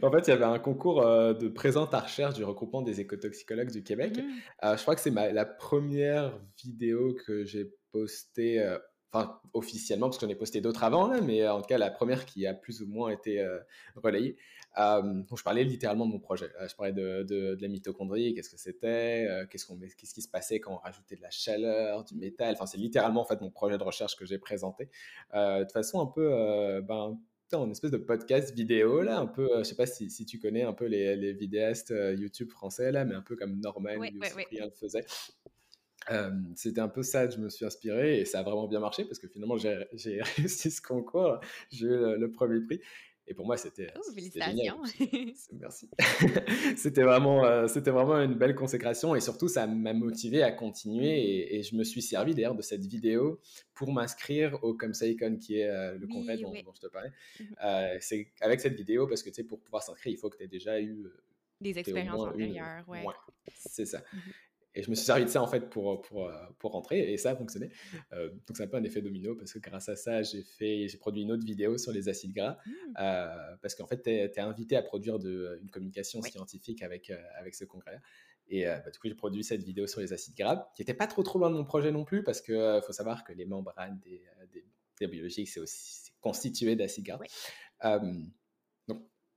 en 0.03 0.11
fait, 0.11 0.27
il 0.27 0.31
y 0.31 0.33
avait 0.33 0.45
un 0.45 0.59
concours 0.59 1.03
euh, 1.03 1.35
de 1.35 1.49
présente 1.49 1.95
à 1.95 2.01
recherche 2.01 2.35
du 2.35 2.45
regroupement 2.45 2.83
des 2.83 3.01
écotoxicologues 3.01 3.71
du 3.71 3.83
Québec. 3.83 4.19
Mmh. 4.19 4.23
Euh, 4.65 4.77
je 4.77 4.83
crois 4.83 4.95
que 4.95 5.01
c'est 5.01 5.11
la 5.11 5.45
première 5.45 6.39
vidéo 6.63 7.15
que 7.27 7.45
j'ai 7.45 7.73
postée, 7.93 8.61
euh, 8.61 8.79
enfin 9.13 9.41
officiellement, 9.53 10.09
parce 10.09 10.19
que 10.19 10.27
j'en 10.27 10.33
ai 10.33 10.37
posté 10.37 10.61
d'autres 10.61 10.85
avant, 10.85 11.21
mais 11.23 11.49
en 11.49 11.61
tout 11.61 11.69
cas 11.69 11.79
la 11.79 11.91
première 11.91 12.27
qui 12.27 12.47
a 12.47 12.55
plus 12.55 12.83
ou 12.83 12.87
moins 12.87 13.11
été 13.11 13.43
relayée. 13.95 14.37
donc 14.77 15.39
je 15.39 15.43
parlais 15.43 15.65
littéralement 15.65 16.05
de 16.05 16.11
mon 16.11 16.19
projet. 16.19 16.51
je 16.69 16.75
parlais 16.75 16.93
de, 16.93 17.57
la 17.59 17.69
mitochondrie, 17.69 18.35
qu'est-ce 18.35 18.51
que 18.51 18.59
c'était, 18.59 19.47
qu'est-ce, 19.51 19.65
qu'on, 19.65 19.79
qu'est-ce 19.79 20.13
qui 20.13 20.21
se 20.21 20.29
passait 20.29 20.61
quand 20.61 20.75
on 20.75 20.79
rajoutait 20.79 21.17
de 21.17 21.23
la 21.23 21.31
chaleur, 21.31 22.05
du 22.05 22.17
métal. 22.17 22.55
Enfin, 22.55 22.67
c'est 22.67 22.79
littéralement 22.79 23.23
en 23.23 23.25
fait 23.25 23.41
mon 23.41 23.51
projet 23.51 23.79
de 23.79 23.85
recherche 23.85 24.17
que 24.17 24.27
j'ai 24.27 24.39
présenté. 24.39 24.91
de 25.33 25.73
façon 25.73 26.01
un 26.03 26.07
peu 26.07 26.83
ben, 26.83 27.19
en 27.55 27.71
espèce 27.71 27.91
de 27.91 27.99
podcast 27.99 28.55
vidéo, 28.55 29.03
là, 29.03 29.19
un 29.19 29.27
peu, 29.27 29.51
euh, 29.53 29.59
je 29.59 29.65
sais 29.65 29.77
pas 29.77 29.87
si, 29.87 30.11
si, 30.11 30.27
tu 30.27 30.39
connais 30.39 30.63
un 30.63 30.73
peu 30.73 30.87
les, 30.87 31.17
les 31.17 31.33
vidéastes 31.33 31.93
euh, 31.93 32.15
YouTube 32.15 32.51
français, 32.51 32.91
là, 32.91 33.05
mais 33.05 33.15
un 33.15 33.23
peu 33.23 33.37
comme 33.37 33.61
Norman 33.61 33.97
ou 33.97 34.25
Cyprien 34.25 34.65
le 34.67 34.71
faisait. 34.71 35.05
Euh, 36.11 36.31
c'était 36.55 36.81
un 36.81 36.89
peu 36.89 37.03
ça, 37.03 37.29
je 37.29 37.39
me 37.39 37.49
suis 37.49 37.65
inspiré 37.65 38.21
et 38.21 38.25
ça 38.25 38.39
a 38.41 38.43
vraiment 38.43 38.69
bien 38.69 38.79
marché 38.79 39.05
parce 39.05 39.19
que 39.19 39.27
finalement 39.27 39.57
j'ai 39.57 40.23
réussi 40.37 40.71
ce 40.71 40.81
concours, 40.81 41.41
j'ai 41.71 41.87
eu 41.87 42.17
le, 42.17 42.31
premier 42.31 42.61
prix. 42.61 42.81
Et 43.27 43.35
pour 43.35 43.45
moi, 43.47 43.57
c'était 43.57 43.89
Oh, 43.97 44.13
félicitations! 44.15 44.81
Merci. 45.53 45.89
C'était 46.77 47.03
vraiment, 47.03 47.45
euh, 47.45 47.67
c'était 47.67 47.91
vraiment 47.91 48.21
une 48.21 48.35
belle 48.35 48.55
consécration 48.55 49.15
et 49.17 49.21
surtout, 49.21 49.49
ça 49.49 49.67
m'a 49.67 49.93
motivé 49.93 50.43
à 50.43 50.53
continuer 50.53 51.19
et, 51.21 51.57
et 51.57 51.63
je 51.63 51.75
me 51.77 51.85
suis 51.85 52.03
servi 52.03 52.35
d'ailleurs 52.35 52.55
de 52.55 52.63
cette 52.63 52.85
vidéo 52.85 53.41
pour 53.75 53.93
m'inscrire 53.93 54.59
au 54.63 54.75
ComSciCon 54.75 55.37
qui 55.39 55.59
est 55.61 55.69
euh, 55.69 55.97
le 55.99 56.07
congrès 56.07 56.37
Oui, 56.37 56.43
dont, 56.43 56.51
oui. 56.53 56.63
dont 56.63 56.73
je 56.75 56.81
te 56.81 56.87
parlais. 56.87 57.11
Mmh 57.41 57.45
Euh, 57.65 57.97
c'est 58.01 58.29
avec 58.41 58.61
cette 58.61 58.75
vidéo 58.75 59.07
parce 59.07 59.23
que 59.23 59.31
tu 59.31 59.37
sais, 59.37 59.45
pour 59.45 59.61
pouvoir 59.61 59.83
s'inscrire, 59.83 60.13
il 60.13 60.19
faut 60.19 60.31
que 60.31 60.37
tu 60.37 60.45
aies 60.45 60.49
déjà 60.49 60.81
eu 60.81 61.07
Des 61.61 61.79
expériences 61.79 62.21
une. 62.23 62.29
antérieures, 62.29 62.85
ouais. 62.89 63.05
Ouais, 63.05 63.15
c'est 63.49 63.87
ça. 63.87 64.03
Mmh 64.13 64.19
Et 64.77 64.83
je 64.83 64.91
me 64.91 64.95
suis 64.95 65.07
servi 65.07 65.25
de 65.25 65.31
ça 65.31 65.43
en 65.43 65.47
fait 65.49 65.69
pour, 65.71 66.01
pour, 66.03 66.29
euh, 66.29 66.33
pour 66.59 66.73
rentrer 66.73 67.13
et 67.13 67.17
ça 67.17 67.31
a 67.31 67.37
fonctionné. 67.37 67.71
Euh, 68.13 68.29
donc 68.29 68.57
c'est 68.57 68.63
un 68.63 68.69
peu 68.69 68.77
un 68.77 68.85
effet 68.85 69.01
domino 69.03 69.35
parce 69.35 69.53
que 69.53 69.59
grâce 69.59 69.89
à 69.89 69.97
ça, 69.97 70.23
j'ai 70.23 70.43
fait, 70.43 70.87
j'ai 70.87 70.99
produit 70.99 71.23
une 71.23 71.33
autre 71.33 71.45
vidéo 71.45 71.79
sur 71.79 71.93
les 71.93 72.09
acides 72.09 72.33
gras 72.35 72.57
Mmh. 72.67 72.71
euh, 73.01 73.57
parce 73.63 73.75
qu'en 73.75 73.87
fait, 73.87 74.03
tu 74.03 74.11
es, 74.11 74.39
invité 74.39 74.77
à 74.77 74.83
produire 74.83 75.19
de, 75.19 75.59
une 75.63 75.71
communication 75.71 76.21
Oui. 76.21 76.31
scientifique 76.31 76.83
avec, 76.83 77.11
euh, 77.11 77.21
avec 77.39 77.55
ce 77.55 77.65
congrès. 77.65 78.01
Et 78.49 78.67
euh, 78.67 78.77
bah, 78.85 78.91
du 78.91 78.99
coup, 78.99 79.09
j'ai 79.09 79.15
produit 79.15 79.43
cette 79.43 79.63
vidéo 79.63 79.87
sur 79.87 80.01
les 80.01 80.13
acides 80.13 80.37
gras 80.37 80.69
qui 80.75 80.83
n'était 80.83 80.95
pas 80.95 81.07
trop 81.07 81.23
trop 81.23 81.39
loin 81.39 81.51
de 81.51 81.57
mon 81.57 81.65
projet 81.65 81.91
non 81.91 82.05
plus 82.05 82.23
parce 82.23 82.41
qu'il 82.41 82.81
faut 82.87 82.93
savoir 82.93 83.25
que 83.25 83.33
les 83.33 83.45
membranes 83.47 83.99
des, 84.05 84.23
euh, 84.41 84.47
des, 84.53 84.65
des 85.01 85.07
biologiques, 85.09 85.49
c'est 85.49 85.61
aussi 85.61 86.11
constitué 86.21 86.77
d'acides 86.77 87.05
gras. 87.05 87.19
Oui. 87.21 87.27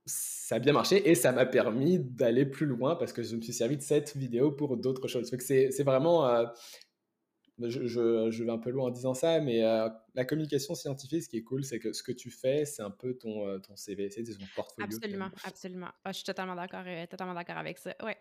Ça 0.06 0.56
a 0.56 0.58
bien 0.58 0.72
marché 0.72 1.08
et 1.08 1.14
ça 1.14 1.30
m'a 1.32 1.46
permis 1.46 1.98
d'aller 2.00 2.44
plus 2.46 2.66
loin 2.66 2.96
parce 2.96 3.12
que 3.12 3.22
je 3.22 3.36
me 3.36 3.42
suis 3.42 3.52
servi 3.52 3.76
de 3.76 3.82
cette 3.82 4.16
vidéo 4.16 4.50
pour 4.50 4.76
d'autres 4.76 5.06
choses. 5.08 5.30
C'est 5.40 5.82
vraiment, 5.84 6.26
euh, 6.26 6.46
je, 7.62 7.86
je- 7.86 8.30
je 8.30 8.44
vais 8.44 8.50
un 8.50 8.58
peu 8.58 8.70
loin 8.70 8.86
en 8.86 8.90
disant 8.90 9.12
ça, 9.12 9.38
mais 9.40 9.62
euh, 9.62 9.88
la 10.14 10.24
communication 10.24 10.74
scientifique, 10.74 11.22
ce 11.22 11.28
qui 11.28 11.36
est 11.36 11.42
cool, 11.42 11.62
c'est 11.62 11.78
que 11.78 11.92
ce 11.92 12.02
que 12.02 12.12
tu 12.12 12.30
fais, 12.30 12.64
c'est 12.64 12.80
un 12.82 12.90
peu 12.90 13.14
ton, 13.18 13.46
euh, 13.46 13.58
ton 13.58 13.76
CV, 13.76 14.08
c'est 14.10 14.22
ton 14.24 14.46
portfolio. 14.56 14.86
Absolument, 14.96 15.30
absolument. 15.44 15.88
Ah, 16.04 16.12
je 16.12 16.16
suis 16.16 16.24
totalement 16.24 16.54
d'accord, 16.54 16.84
euh, 16.86 17.06
totalement 17.06 17.34
d'accord 17.34 17.58
avec 17.58 17.76
ça. 17.78 17.94
Ouais. 18.02 18.16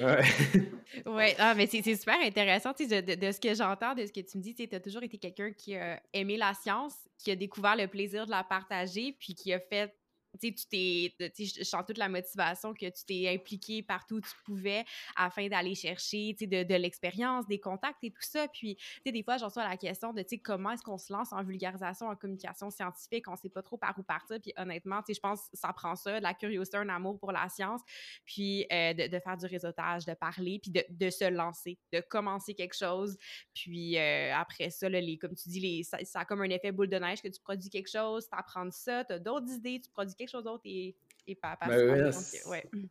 Ouais. 0.00 0.22
Ouais, 1.04 1.34
ah, 1.38 1.54
mais 1.54 1.66
c'est 1.66 1.82
c'est 1.82 1.96
super 1.96 2.16
intéressant, 2.22 2.72
tu 2.72 2.88
sais, 2.88 3.02
de, 3.02 3.14
de- 3.14 3.26
de 3.26 3.32
ce 3.32 3.40
que 3.40 3.52
j'entends, 3.54 3.94
de 3.94 4.06
ce 4.06 4.12
que 4.12 4.20
tu 4.20 4.38
me 4.38 4.42
dis, 4.42 4.54
tu 4.54 4.68
as 4.72 4.80
toujours 4.80 5.02
été 5.02 5.18
quelqu'un 5.18 5.52
qui 5.52 5.74
a 5.76 6.00
aimé 6.12 6.36
la 6.36 6.54
science, 6.54 6.94
qui 7.18 7.30
a 7.32 7.36
découvert 7.36 7.74
le 7.76 7.88
plaisir 7.88 8.24
de 8.24 8.30
la 8.30 8.44
partager, 8.44 9.12
puis 9.18 9.34
qui 9.34 9.52
a 9.52 9.58
fait, 9.58 9.92
tu 10.38 10.66
t'es, 10.70 11.14
je 11.38 11.64
sens 11.64 11.84
toute 11.86 11.98
la 11.98 12.08
motivation 12.08 12.74
que 12.74 12.86
tu 12.86 13.04
t'es 13.06 13.28
impliqué 13.28 13.82
partout 13.82 14.16
où 14.16 14.20
tu 14.20 14.34
pouvais 14.44 14.84
afin 15.16 15.48
d'aller 15.48 15.74
chercher, 15.74 16.34
tu 16.38 16.44
sais, 16.44 16.46
de, 16.46 16.62
de 16.62 16.74
l'expérience, 16.74 17.46
des 17.46 17.60
contacts 17.60 18.02
et 18.02 18.10
tout 18.10 18.22
ça. 18.22 18.48
Puis, 18.48 18.76
tu 18.76 18.84
sais, 19.06 19.12
des 19.12 19.22
fois, 19.22 19.36
j'en 19.36 19.46
reçois 19.46 19.68
la 19.68 19.76
question 19.76 20.12
de, 20.12 20.22
tu 20.22 20.30
sais, 20.30 20.38
comment 20.38 20.72
est-ce 20.72 20.82
qu'on 20.82 20.98
se 20.98 21.12
lance 21.12 21.32
en 21.32 21.42
vulgarisation, 21.42 22.08
en 22.08 22.16
communication 22.16 22.70
scientifique, 22.70 23.28
on 23.28 23.36
sait 23.36 23.48
pas 23.48 23.62
trop 23.62 23.76
par 23.76 23.98
où 23.98 24.02
partir. 24.02 24.38
Puis, 24.40 24.52
honnêtement, 24.56 25.02
tu 25.02 25.06
sais, 25.08 25.14
je 25.14 25.20
pense 25.20 25.48
que 25.48 25.56
ça 25.56 25.72
prend 25.72 25.96
ça, 25.96 26.18
de 26.18 26.22
la 26.22 26.34
curiosité, 26.34 26.76
un 26.76 26.88
amour 26.88 27.18
pour 27.18 27.32
la 27.32 27.48
science, 27.48 27.80
puis 28.24 28.66
euh, 28.72 28.92
de, 28.94 29.06
de 29.08 29.18
faire 29.20 29.36
du 29.36 29.46
réseautage, 29.46 30.04
de 30.04 30.14
parler, 30.14 30.58
puis 30.60 30.70
de, 30.70 30.84
de 30.88 31.10
se 31.10 31.28
lancer, 31.28 31.78
de 31.92 32.00
commencer 32.00 32.54
quelque 32.54 32.76
chose. 32.76 33.16
Puis 33.54 33.98
euh, 33.98 34.34
après 34.34 34.70
ça, 34.70 34.88
là, 34.88 35.00
les, 35.00 35.18
comme 35.18 35.34
tu 35.34 35.48
dis, 35.48 35.60
les, 35.60 35.82
ça, 35.82 35.98
ça 36.04 36.20
a 36.20 36.24
comme 36.24 36.42
un 36.42 36.50
effet 36.50 36.72
boule 36.72 36.88
de 36.88 36.98
neige 36.98 37.22
que 37.22 37.28
tu 37.28 37.40
produis 37.40 37.70
quelque 37.70 37.90
chose, 37.90 38.28
tu 38.28 38.36
apprends 38.38 38.70
ça, 38.70 39.04
tu 39.04 39.12
as 39.14 39.18
d'autres 39.18 39.50
idées, 39.52 39.80
tu 39.80 39.90
produis 39.90 40.14
quelque 40.14 40.25
chose 40.28 40.44
d'autre 40.44 40.62
et, 40.64 40.96
et 41.26 41.34
pas 41.34 41.58
ouais, 41.68 42.02
Donc, 42.02 42.12
c'est- 42.14 42.46
ouais. 42.48 42.64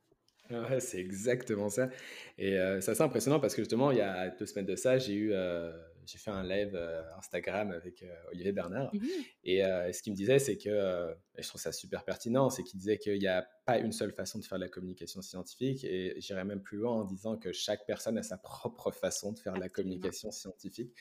Ouais, 0.52 0.80
c'est 0.80 1.00
exactement 1.00 1.70
ça. 1.70 1.90
Et 2.38 2.54
euh, 2.60 2.80
c'est 2.80 2.92
assez 2.92 3.02
impressionnant 3.02 3.40
parce 3.40 3.56
que 3.56 3.64
justement, 3.64 3.90
il 3.90 3.98
y 3.98 4.02
a 4.02 4.30
deux 4.30 4.46
semaines 4.46 4.68
de 4.68 4.76
ça, 4.76 5.00
j'ai 5.00 5.14
eu, 5.16 5.34
euh, 5.34 5.76
j'ai 6.06 6.20
fait 6.20 6.30
un 6.30 6.44
live 6.44 6.76
euh, 6.76 7.02
Instagram 7.18 7.72
avec 7.72 8.04
euh, 8.04 8.14
Olivier 8.32 8.52
Bernard. 8.52 8.94
Mhm. 8.94 9.08
Et 9.44 9.66
euh, 9.66 9.92
ce 9.92 10.04
qu'il 10.04 10.14
me 10.14 10.16
disait, 10.18 10.38
c'est 10.38 10.56
que, 10.58 11.16
et 11.36 11.42
je 11.42 11.48
trouve 11.48 11.60
ça 11.60 11.72
super 11.72 12.04
pertinent, 12.06 12.52
c'est 12.52 12.62
qu'il 12.62 12.78
disait 12.78 13.00
qu'il 13.00 13.18
n'y 13.18 13.26
a 13.28 13.42
pas 13.66 13.80
une 13.80 13.92
seule 13.92 14.12
façon 14.12 14.38
de 14.38 14.46
faire 14.46 14.60
de 14.60 14.64
la 14.64 14.70
communication 14.70 15.20
scientifique. 15.24 15.84
Et 15.84 16.14
j'irais 16.22 16.46
même 16.46 16.62
plus 16.62 16.78
loin 16.78 16.92
en 16.92 17.06
disant 17.06 17.38
que 17.38 17.52
chaque 17.52 17.84
personne 17.88 18.20
a 18.20 18.22
sa 18.24 18.38
propre 18.38 18.92
façon 18.92 19.32
de 19.32 19.40
faire 19.40 19.54
de 19.54 19.60
la 19.60 19.70
communication 19.70 20.30
scientifique. 20.30 20.94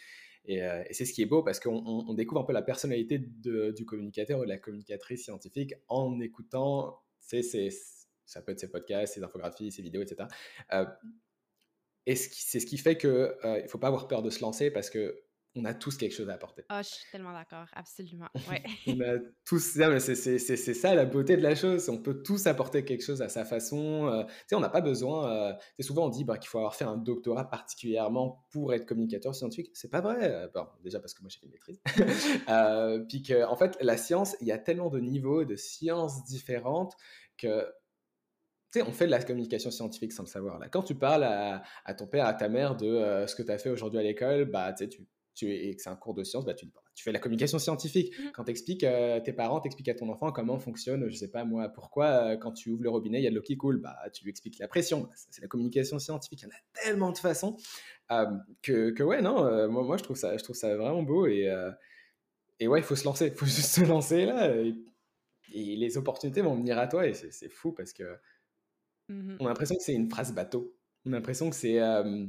Et, 0.46 0.62
euh, 0.62 0.82
et 0.88 0.92
c'est 0.94 1.04
ce 1.04 1.12
qui 1.12 1.22
est 1.22 1.26
beau 1.26 1.42
parce 1.42 1.58
qu'on 1.60 1.76
on- 1.86 2.04
on 2.08 2.14
découvre 2.14 2.40
un 2.42 2.44
peu 2.44 2.52
la 2.52 2.62
personnalité 2.62 3.18
du 3.18 3.84
communicateur 3.86 4.38
ou 4.40 4.44
de 4.44 4.48
la 4.48 4.58
communicatrice 4.58 5.24
scientifique 5.24 5.74
en 5.88 6.20
écoutant, 6.20 7.00
ses- 7.20 7.42
ça 8.26 8.42
peut 8.42 8.52
être 8.52 8.60
ses 8.60 8.70
podcasts, 8.70 9.14
ses 9.14 9.22
infographies, 9.22 9.70
ses 9.72 9.82
vidéos, 9.82 10.02
etc. 10.02 10.28
Euh, 10.72 10.84
et 12.06 12.14
qui- 12.14 12.42
c'est 12.42 12.60
ce 12.60 12.66
qui 12.66 12.76
fait 12.78 12.96
qu'il 12.98 13.10
ne 13.10 13.66
faut 13.68 13.78
pas 13.78 13.88
avoir 13.88 14.08
peur 14.08 14.22
de 14.22 14.30
se 14.30 14.40
lancer 14.40 14.70
parce 14.70 14.90
que 14.90 15.23
on 15.56 15.64
a 15.64 15.74
tous 15.74 15.96
quelque 15.96 16.12
chose 16.14 16.28
à 16.30 16.34
apporter. 16.34 16.64
Ah, 16.68 16.82
je 16.82 16.88
suis 16.88 17.04
tellement 17.12 17.32
d'accord, 17.32 17.66
absolument. 17.74 18.26
Ouais. 18.50 18.62
On 18.88 19.00
a 19.00 19.18
tous, 19.44 19.78
c'est 19.98 20.74
ça 20.74 20.94
la 20.94 21.04
beauté 21.04 21.36
de 21.36 21.42
la 21.42 21.54
chose. 21.54 21.88
On 21.88 21.98
peut 21.98 22.22
tous 22.22 22.46
apporter 22.46 22.84
quelque 22.84 23.04
chose 23.04 23.22
à 23.22 23.28
sa 23.28 23.44
façon. 23.44 24.08
euh, 24.08 24.24
tu 24.24 24.32
sais, 24.48 24.56
on 24.56 24.60
n'a 24.60 24.68
pas 24.68 24.80
besoin. 24.80 25.30
euh, 25.30 25.52
souvent, 25.80 26.06
on 26.06 26.08
dit 26.08 26.24
bah, 26.24 26.38
qu'il 26.38 26.48
faut 26.48 26.58
avoir 26.58 26.74
fait 26.74 26.84
un 26.84 26.96
doctorat 26.96 27.48
particulièrement 27.48 28.44
pour 28.50 28.74
être 28.74 28.84
communicateur 28.86 29.34
scientifique. 29.34 29.70
C'est 29.74 29.90
pas 29.90 30.00
vrai. 30.00 30.16
euh, 30.22 30.48
bon, 30.52 30.66
déjà 30.82 30.98
parce 30.98 31.14
que 31.14 31.22
moi 31.22 31.30
j'ai 31.30 31.38
fait 31.38 31.46
une 31.46 31.52
maîtrise. 31.52 31.80
Euh, 32.48 32.98
puis 33.08 33.22
que, 33.22 33.44
en 33.44 33.56
fait, 33.56 33.76
la 33.80 33.96
science, 33.96 34.36
il 34.40 34.46
y 34.48 34.52
a 34.52 34.58
tellement 34.58 34.90
de 34.90 34.98
niveaux 35.00 35.44
de 35.44 35.56
sciences 35.56 36.24
différentes 36.24 36.94
que 37.38 37.64
tu 38.72 38.80
sais, 38.80 38.86
on 38.86 38.92
fait 38.92 39.06
de 39.06 39.10
la 39.12 39.22
communication 39.22 39.70
scientifique 39.70 40.12
sans 40.12 40.24
le 40.24 40.28
savoir. 40.28 40.58
Là. 40.58 40.68
Quand 40.68 40.82
tu 40.82 40.94
parles 40.96 41.22
à, 41.22 41.62
à 41.84 41.94
ton 41.94 42.06
père, 42.08 42.26
à 42.26 42.34
ta 42.34 42.48
mère 42.48 42.74
de 42.76 42.86
euh, 42.86 43.26
ce 43.28 43.36
que 43.36 43.42
tu 43.42 43.52
as 43.52 43.58
fait 43.58 43.70
aujourd'hui 43.70 44.00
à 44.00 44.02
l'école, 44.02 44.46
bah, 44.46 44.72
tu 44.72 44.84
sais, 44.84 44.88
tu, 44.90 45.06
tu, 45.34 45.50
et 45.50 45.74
que 45.74 45.82
c'est 45.82 45.90
un 45.90 45.96
cours 45.96 46.14
de 46.14 46.24
science, 46.24 46.44
bah, 46.44 46.54
tu, 46.54 46.66
dis, 46.66 46.72
bah, 46.74 46.82
tu 46.94 47.04
fais 47.04 47.12
la 47.12 47.18
communication 47.18 47.58
scientifique. 47.58 48.16
Mhm. 48.18 48.32
Quand 48.32 48.44
tu 48.44 48.50
expliques 48.50 48.84
à 48.84 49.20
tes 49.20 49.32
parents, 49.32 49.60
tu 49.60 49.90
à 49.90 49.94
ton 49.94 50.08
enfant 50.08 50.32
comment 50.32 50.58
fonctionne, 50.58 51.08
je 51.08 51.14
sais 51.16 51.30
pas 51.30 51.44
moi, 51.44 51.68
pourquoi 51.68 52.06
euh, 52.06 52.36
quand 52.36 52.52
tu 52.52 52.70
ouvres 52.70 52.82
le 52.82 52.90
robinet, 52.90 53.20
il 53.20 53.24
y 53.24 53.26
a 53.26 53.30
de 53.30 53.34
l'eau 53.34 53.42
qui 53.42 53.56
coule, 53.56 53.78
bah, 53.78 53.96
tu 54.12 54.24
lui 54.24 54.30
expliques 54.30 54.58
la 54.58 54.68
pression. 54.68 55.02
Bah, 55.02 55.10
c'est 55.14 55.42
la 55.42 55.48
communication 55.48 55.98
scientifique. 55.98 56.42
Il 56.42 56.44
y 56.44 56.48
en 56.48 56.50
a 56.50 56.82
tellement 56.82 57.12
de 57.12 57.18
façons 57.18 57.56
euh, 58.10 58.26
que, 58.62 58.90
que, 58.90 59.02
ouais, 59.02 59.22
non, 59.22 59.44
euh, 59.44 59.68
moi, 59.68 59.82
moi 59.82 59.96
je, 59.96 60.02
trouve 60.02 60.16
ça, 60.16 60.36
je 60.36 60.42
trouve 60.42 60.56
ça 60.56 60.76
vraiment 60.76 61.02
beau. 61.02 61.26
Et, 61.26 61.48
euh, 61.48 61.70
et 62.60 62.68
ouais, 62.68 62.80
il 62.80 62.84
faut 62.84 62.96
se 62.96 63.04
lancer. 63.04 63.26
Il 63.26 63.34
faut 63.36 63.46
juste 63.46 63.74
se 63.74 63.82
lancer 63.82 64.26
là. 64.26 64.54
Et, 64.54 64.74
et 65.52 65.76
les 65.76 65.96
opportunités 65.98 66.42
vont 66.42 66.56
venir 66.56 66.78
à 66.78 66.86
toi. 66.86 67.06
Et 67.06 67.14
c'est 67.14 67.48
fou 67.48 67.72
parce 67.72 67.92
que 67.92 68.04
Mhm. 69.08 69.36
on 69.40 69.46
a 69.46 69.48
l'impression 69.48 69.76
que 69.76 69.82
c'est 69.82 69.94
une 69.94 70.10
phrase 70.10 70.32
bateau. 70.32 70.74
On 71.04 71.12
a 71.12 71.16
l'impression 71.16 71.50
que 71.50 71.56
c'est 71.56 71.80
euh, 71.80 72.26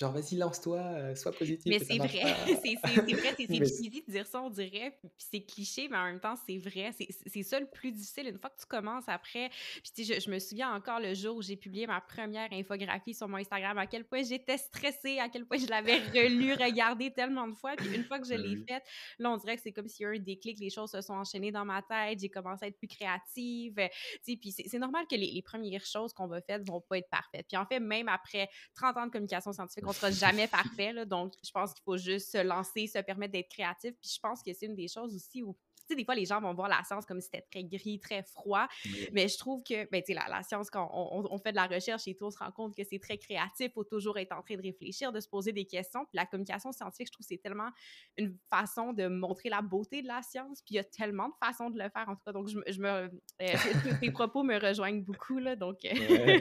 genre 0.00 0.12
vas-y 0.12 0.36
lance-toi, 0.36 0.78
euh, 0.78 1.14
sois 1.14 1.32
positif. 1.32 1.66
Mais 1.66 1.78
c'est 1.84 1.98
vrai, 1.98 2.34
c'est 2.62 2.74
vrai, 2.76 3.34
c'est 3.36 3.46
cheesy 3.48 4.02
de 4.06 4.10
dire 4.12 4.26
ça, 4.26 4.40
on 4.42 4.50
dirait, 4.50 4.98
puis 5.02 5.10
c'est 5.30 5.42
cliché, 5.42 5.88
mais 5.88 5.98
en 5.98 6.04
même 6.04 6.20
temps, 6.20 6.34
c'est 6.46 6.58
vrai. 6.58 6.90
C'est 7.26 7.42
ça 7.42 7.60
le 7.60 7.66
plus 7.66 7.92
difficile, 7.92 8.28
une 8.28 8.38
fois 8.38 8.50
que 8.50 8.58
tu 8.60 8.66
commences 8.66 9.08
après. 9.08 9.50
Puis 9.94 10.04
je, 10.04 10.18
je 10.18 10.30
me 10.30 10.38
souviens 10.38 10.74
encore 10.74 11.00
le 11.00 11.14
jour 11.14 11.36
où 11.36 11.42
j'ai 11.42 11.56
publié 11.56 11.86
ma 11.86 12.00
première 12.00 12.52
infographie 12.52 13.14
sur 13.14 13.28
mon 13.28 13.36
Instagram, 13.36 13.76
à 13.78 13.86
quel 13.86 14.04
point 14.04 14.22
j'étais 14.22 14.56
stressée, 14.58 15.18
à 15.18 15.28
quel 15.28 15.44
point 15.46 15.58
je 15.58 15.66
l'avais 15.66 15.98
relu, 15.98 16.54
regardé 16.60 17.12
tellement 17.12 17.46
de 17.46 17.54
fois. 17.54 17.76
Puis 17.76 17.94
une 17.94 18.04
fois 18.04 18.18
que 18.18 18.26
je 18.26 18.34
Ben 18.34 18.42
l'ai 18.42 18.56
oui. 18.56 18.64
faite, 18.68 18.82
là, 19.18 19.30
on 19.30 19.36
dirait 19.36 19.56
que 19.56 19.62
c'est 19.62 19.72
comme 19.72 19.88
s'il 19.88 20.04
y 20.04 20.06
a 20.08 20.12
eu 20.12 20.16
un 20.16 20.20
déclic, 20.20 20.58
les 20.58 20.70
choses 20.70 20.90
se 20.90 21.00
sont 21.02 21.14
enchaînées 21.14 21.52
dans 21.52 21.64
ma 21.64 21.82
tête, 21.82 22.20
j'ai 22.20 22.28
commencé 22.30 22.64
à 22.64 22.68
être 22.68 22.78
plus 22.78 22.88
créative. 22.88 23.78
euh, 23.78 23.88
Puis 24.24 24.52
c'est 24.52 24.64
c'est 24.66 24.78
normal 24.78 25.06
que 25.10 25.16
les, 25.16 25.30
les 25.32 25.42
premières 25.42 25.84
choses 25.84 26.12
qu'on 26.12 26.26
va 26.26 26.40
faire 26.40 26.60
vont 26.64 26.80
pas 26.80 26.98
être 26.98 27.10
parfaites. 27.10 27.46
Puis 27.48 27.56
en 27.56 27.66
fait, 27.66 27.80
même 27.80 28.08
après 28.08 28.48
30 28.74 28.96
ans 28.96 29.06
de 29.06 29.10
communication 29.10 29.52
scientifique, 29.52 29.84
on 29.90 29.92
sera 29.92 30.10
jamais 30.10 30.46
parfait. 30.48 30.92
Là, 30.92 31.04
donc, 31.04 31.34
je 31.44 31.50
pense 31.50 31.72
qu'il 31.74 31.82
faut 31.84 31.96
juste 31.98 32.30
se 32.32 32.38
lancer, 32.42 32.86
se 32.86 32.98
permettre 33.00 33.32
d'être 33.32 33.50
créatif. 33.50 33.92
Puis 34.00 34.10
je 34.14 34.20
pense 34.20 34.42
que 34.42 34.52
c'est 34.52 34.66
une 34.66 34.74
des 34.76 34.88
choses 34.88 35.14
aussi 35.14 35.42
où 35.42 35.56
tu 35.88 35.94
sais, 35.94 35.96
des 35.96 36.04
fois, 36.04 36.14
les 36.14 36.24
gens 36.26 36.40
vont 36.40 36.54
voir 36.54 36.68
la 36.68 36.84
science 36.84 37.04
comme 37.04 37.20
si 37.20 37.24
c'était 37.32 37.44
très 37.50 37.64
gris, 37.64 37.98
très 37.98 38.22
froid. 38.22 38.68
Oui. 38.84 39.08
Mais 39.12 39.26
je 39.26 39.36
trouve 39.36 39.64
que, 39.64 39.90
ben, 39.90 40.00
tu 40.00 40.12
sais, 40.12 40.14
la, 40.14 40.28
la 40.28 40.44
science, 40.44 40.70
quand 40.70 40.88
on, 40.94 41.18
on- 41.24 41.34
on 41.34 41.38
fait 41.38 41.50
de 41.50 41.56
la 41.56 41.66
recherche 41.66 42.06
et 42.06 42.14
tout, 42.14 42.26
on 42.26 42.30
se 42.30 42.38
rend 42.38 42.52
compte 42.52 42.76
que 42.76 42.84
c'est 42.88 43.00
très 43.00 43.18
créatif. 43.18 43.66
Il 43.66 43.72
faut 43.72 43.82
toujours 43.82 44.16
être 44.18 44.30
en 44.30 44.40
train 44.40 44.54
de 44.54 44.62
réfléchir, 44.62 45.10
de 45.10 45.18
se 45.18 45.28
poser 45.28 45.50
des 45.52 45.64
questions. 45.64 46.04
Puis 46.04 46.12
la 46.14 46.26
communication 46.26 46.70
scientifique, 46.70 47.08
je 47.08 47.12
trouve 47.12 47.24
que 47.26 47.28
c'est 47.34 47.42
tellement 47.42 47.70
une 48.16 48.36
façon 48.48 48.92
de 48.92 49.08
montrer 49.08 49.48
la 49.48 49.62
beauté 49.62 50.00
de 50.02 50.06
la 50.06 50.22
science. 50.22 50.62
Puis 50.62 50.74
il 50.74 50.76
y 50.76 50.78
a 50.78 50.84
tellement 50.84 51.26
de 51.28 51.34
façons 51.44 51.70
de 51.70 51.78
le 51.82 51.88
faire, 51.90 52.08
en 52.08 52.14
tout 52.14 52.22
cas. 52.24 52.32
Donc, 52.32 52.46
je, 52.48 52.56
me- 52.58 52.64
je 52.68 52.80
me, 52.80 52.88
euh, 52.88 53.10
tes- 53.98 53.98
tes 53.98 54.10
propos 54.12 54.44
me 54.44 54.60
rejoignent 54.64 55.02
beaucoup, 55.02 55.38
là. 55.40 55.56
Donc, 55.56 55.78
euh, 55.84 55.90
Ouais. 56.08 56.40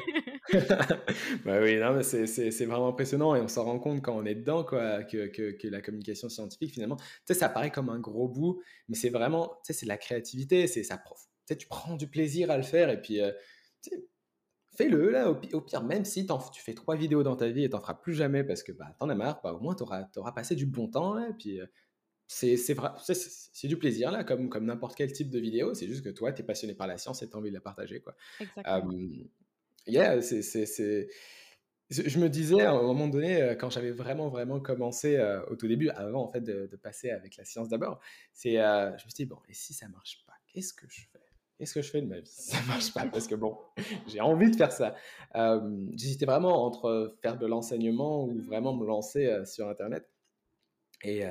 bah 1.45 1.59
oui, 1.61 1.77
non, 1.77 1.93
mais 1.93 2.03
c'est, 2.03 2.25
c'est, 2.25 2.51
c'est 2.51 2.65
vraiment 2.65 2.87
impressionnant 2.87 3.35
et 3.35 3.41
on 3.41 3.47
s'en 3.47 3.65
rend 3.65 3.79
compte 3.79 4.01
quand 4.01 4.15
on 4.15 4.25
est 4.25 4.35
dedans, 4.35 4.63
quoi, 4.63 5.03
que, 5.03 5.27
que, 5.27 5.51
que 5.51 5.67
la 5.67 5.81
communication 5.81 6.29
scientifique, 6.29 6.73
finalement, 6.73 6.95
tu 6.97 7.03
sais, 7.25 7.33
ça 7.35 7.49
paraît 7.49 7.71
comme 7.71 7.89
un 7.89 7.99
gros 7.99 8.27
bout, 8.27 8.61
mais 8.87 8.95
c'est 8.95 9.09
vraiment, 9.09 9.59
tu 9.63 9.73
sais, 9.73 9.73
c'est 9.73 9.85
de 9.85 9.89
la 9.89 9.97
créativité, 9.97 10.67
c'est 10.67 10.83
ça, 10.83 10.97
prof. 10.97 11.19
Tu 11.45 11.53
sais, 11.53 11.57
tu 11.57 11.67
prends 11.67 11.95
du 11.95 12.07
plaisir 12.09 12.49
à 12.51 12.57
le 12.57 12.63
faire 12.63 12.89
et 12.89 13.01
puis, 13.01 13.21
euh, 13.21 13.31
tu 13.83 13.91
sais, 13.91 14.07
fais-le, 14.77 15.11
là, 15.11 15.29
au, 15.31 15.35
pi- 15.35 15.53
au 15.53 15.61
pire, 15.61 15.83
même 15.83 16.05
si 16.05 16.25
t'en- 16.25 16.39
tu 16.39 16.61
fais 16.61 16.73
trois 16.75 16.95
vidéos 16.95 17.23
dans 17.23 17.35
ta 17.35 17.49
vie 17.49 17.63
et 17.65 17.69
t'en 17.69 17.81
feras 17.81 17.95
plus 17.95 18.13
jamais 18.15 18.43
parce 18.43 18.63
que, 18.63 18.71
bah, 18.71 18.95
t'en 18.99 19.09
as 19.09 19.15
marre, 19.15 19.41
bah, 19.43 19.53
au 19.53 19.59
moins, 19.61 19.75
t'auras, 19.75 20.03
t'auras 20.05 20.33
passé 20.33 20.55
du 20.55 20.65
bon 20.67 20.89
temps, 20.89 21.13
là, 21.15 21.29
et 21.29 21.33
puis, 21.33 21.61
euh, 21.61 21.67
c'est, 22.27 22.57
c'est, 22.57 22.75
vrai, 22.75 22.91
c'est, 23.03 23.15
c'est- 23.15 23.49
c'est 23.53 23.67
du 23.69 23.77
plaisir, 23.79 24.11
là, 24.11 24.23
comme, 24.25 24.49
comme 24.49 24.65
n'importe 24.65 24.95
quel 24.97 25.11
type 25.13 25.31
de 25.31 25.39
vidéo, 25.39 25.73
c'est 25.75 25.87
juste 25.87 26.03
que 26.05 26.09
toi, 26.09 26.33
t'es 26.33 26.43
passionné 26.43 26.75
par 26.75 26.87
la 26.87 26.97
science 26.97 27.23
et 27.23 27.29
t'as 27.29 27.37
envie 27.39 27.49
de 27.51 27.55
la 27.55 27.61
partager, 27.61 28.01
quoi. 28.01 28.15
exactement. 28.39 28.93
Euh, 28.93 29.25
yeah, 29.87 30.21
c'est, 30.21 30.41
c'est, 30.41 30.65
c'est- 30.65 31.07
Je 31.89 32.19
me 32.19 32.29
disais 32.29 32.61
à 32.61 32.71
un 32.71 32.81
moment 32.81 33.07
donné, 33.07 33.41
euh, 33.41 33.55
quand 33.55 33.69
j'avais 33.69 33.91
vraiment, 33.91 34.29
vraiment 34.29 34.59
commencé 34.59 35.17
euh, 35.17 35.43
au 35.47 35.55
tout 35.55 35.67
début, 35.67 35.89
avant 35.89 36.23
en 36.23 36.31
fait 36.31 36.41
de, 36.41 36.67
de 36.67 36.75
passer 36.77 37.09
avec 37.09 37.35
la 37.37 37.45
science 37.45 37.69
d'abord, 37.69 37.99
c'est, 38.33 38.59
euh, 38.59 38.89
je 38.97 39.05
me 39.05 39.09
suis 39.09 39.23
dit, 39.23 39.25
bon, 39.25 39.39
et 39.47 39.53
si 39.53 39.73
ça 39.73 39.87
marche 39.87 40.23
pas, 40.27 40.33
qu'est-ce 40.47 40.73
que 40.73 40.87
je 40.89 41.01
fais? 41.11 41.19
qu'est-ce 41.57 41.73
que 41.73 41.81
je 41.81 41.89
fais 41.89 42.01
de 42.01 42.07
ma 42.07 42.19
vie 42.19 42.31
Ça 42.31 42.57
marche 42.67 42.93
pas? 42.93 43.05
Parce 43.07 43.27
que 43.27 43.35
bon, 43.35 43.57
j'ai 44.07 44.21
envie 44.21 44.49
de 44.49 44.55
faire 44.55 44.71
ça. 44.71 44.95
J'hésitais 45.93 46.25
vraiment 46.25 46.63
entre 46.65 47.17
faire 47.21 47.37
de 47.37 47.45
l'enseignement 47.45 48.23
ou 48.23 48.41
vraiment 48.43 48.73
me 48.73 48.85
lancer 48.85 49.43
sur 49.45 49.67
Internet. 49.67 50.07
Et, 51.03 51.23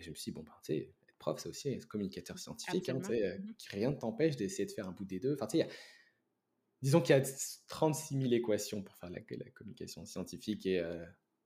je 0.00 0.10
me 0.10 0.14
suis 0.14 0.30
dit, 0.32 0.34
bon, 0.34 0.42
ben, 0.44 0.52
tu 0.64 0.72
sais, 0.72 0.94
être 1.08 1.18
prof, 1.18 1.38
c'est 1.38 1.50
aussi 1.50 1.68
être 1.68 1.86
communicateur 1.86 2.38
scientifique. 2.38 2.88
Hein, 2.88 3.00
mmh 3.00 3.54
rien 3.70 3.90
ne 3.90 3.96
t'empêche 3.96 4.36
d'essayer 4.36 4.64
de 4.64 4.72
faire 4.72 4.88
un 4.88 4.92
bout 4.92 5.04
des 5.04 5.20
deux. 5.20 5.34
Enfin, 5.34 5.46
tu 5.46 5.58
sais, 5.58 5.68
disons 6.82 7.00
qu'il 7.00 7.16
y 7.16 7.18
a 7.18 7.22
36 7.68 8.20
000 8.20 8.32
équations 8.32 8.82
pour 8.82 8.96
faire 8.96 9.10
la, 9.10 9.20
la 9.30 9.50
communication 9.50 10.04
scientifique 10.04 10.66
et 10.66 10.82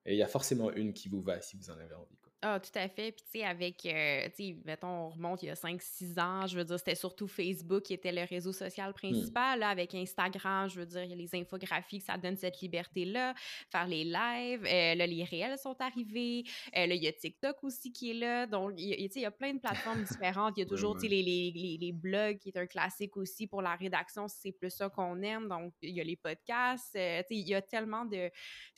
il 0.07 0.17
y 0.17 0.23
a 0.23 0.29
forcément 0.29 0.73
une 0.73 0.93
qui 0.93 1.09
vous 1.09 1.23
va 1.23 1.41
si 1.41 1.57
vous 1.57 1.71
en 1.71 1.79
avez 1.79 1.95
envie. 1.95 2.17
Ah, 2.43 2.59
tout 2.59 2.71
à 2.75 2.89
fait. 2.89 3.13
Puis, 3.13 3.23
tu 3.31 3.39
sais, 3.39 3.45
avec, 3.45 3.85
euh, 3.85 4.25
tu 4.35 4.45
sais, 4.45 4.57
mettons, 4.65 4.89
on 4.89 5.09
remonte 5.11 5.43
il 5.43 5.47
y 5.47 5.51
a 5.51 5.55
5-6 5.55 6.19
ans, 6.19 6.47
je 6.47 6.57
veux 6.57 6.65
dire, 6.65 6.79
c'était 6.79 6.95
surtout 6.95 7.29
Facebook 7.29 7.83
qui 7.83 7.93
était 7.93 8.13
le 8.13 8.23
réseau 8.25 8.51
social 8.53 8.91
mmh. 8.91 8.95
principal. 8.95 9.59
Là, 9.59 9.69
avec 9.69 9.95
Instagram, 9.95 10.67
je 10.71 10.81
veux 10.81 10.87
dire, 10.87 11.05
il 11.05 11.11
y 11.11 11.13
a 11.13 11.17
les 11.17 11.35
infographies, 11.35 12.01
ça 12.01 12.17
donne 12.17 12.39
cette 12.39 12.63
liberté-là. 12.63 13.35
Faire 13.71 13.87
les 13.87 14.05
lives, 14.05 14.65
euh, 14.65 14.95
là, 14.95 15.07
les 15.07 15.23
réels 15.25 15.59
sont 15.59 15.77
arrivés. 15.81 16.45
Euh, 16.75 16.87
là, 16.87 16.95
il 16.95 17.03
y 17.03 17.09
a 17.09 17.13
TikTok 17.13 17.63
aussi 17.63 17.93
qui 17.93 18.13
est 18.13 18.15
là. 18.15 18.47
Donc, 18.47 18.77
tu 18.77 18.85
sais, 18.85 19.11
il 19.17 19.23
y 19.23 19.27
a 19.27 19.31
plein 19.31 19.53
de 19.53 19.61
plateformes 19.61 20.05
différentes. 20.11 20.55
Il 20.57 20.61
y 20.61 20.65
a 20.65 20.67
toujours, 20.67 20.95
tu 20.95 21.03
sais, 21.03 21.09
les, 21.09 21.23
les, 21.23 21.77
les, 21.79 21.93
blogs 21.93 22.39
qui 22.39 22.49
est 22.49 22.57
un 22.57 22.67
classique 22.67 23.19
aussi 23.19 23.49
pour 23.49 23.61
la 23.61 23.77
rédaction, 23.77 24.29
c'est 24.29 24.53
plus 24.53 24.71
ça 24.71 24.89
qu'on 24.89 25.21
aime. 25.21 25.47
Donc, 25.47 25.75
il 25.83 25.91
y 25.91 26.01
a 26.01 26.05
les 26.05 26.17
podcasts. 26.17 26.93
tu 26.93 26.99
sais, 26.99 27.27
il 27.29 27.47
y 27.47 27.55
a 27.55 27.61
tellement 27.61 28.07
de, 28.07 28.31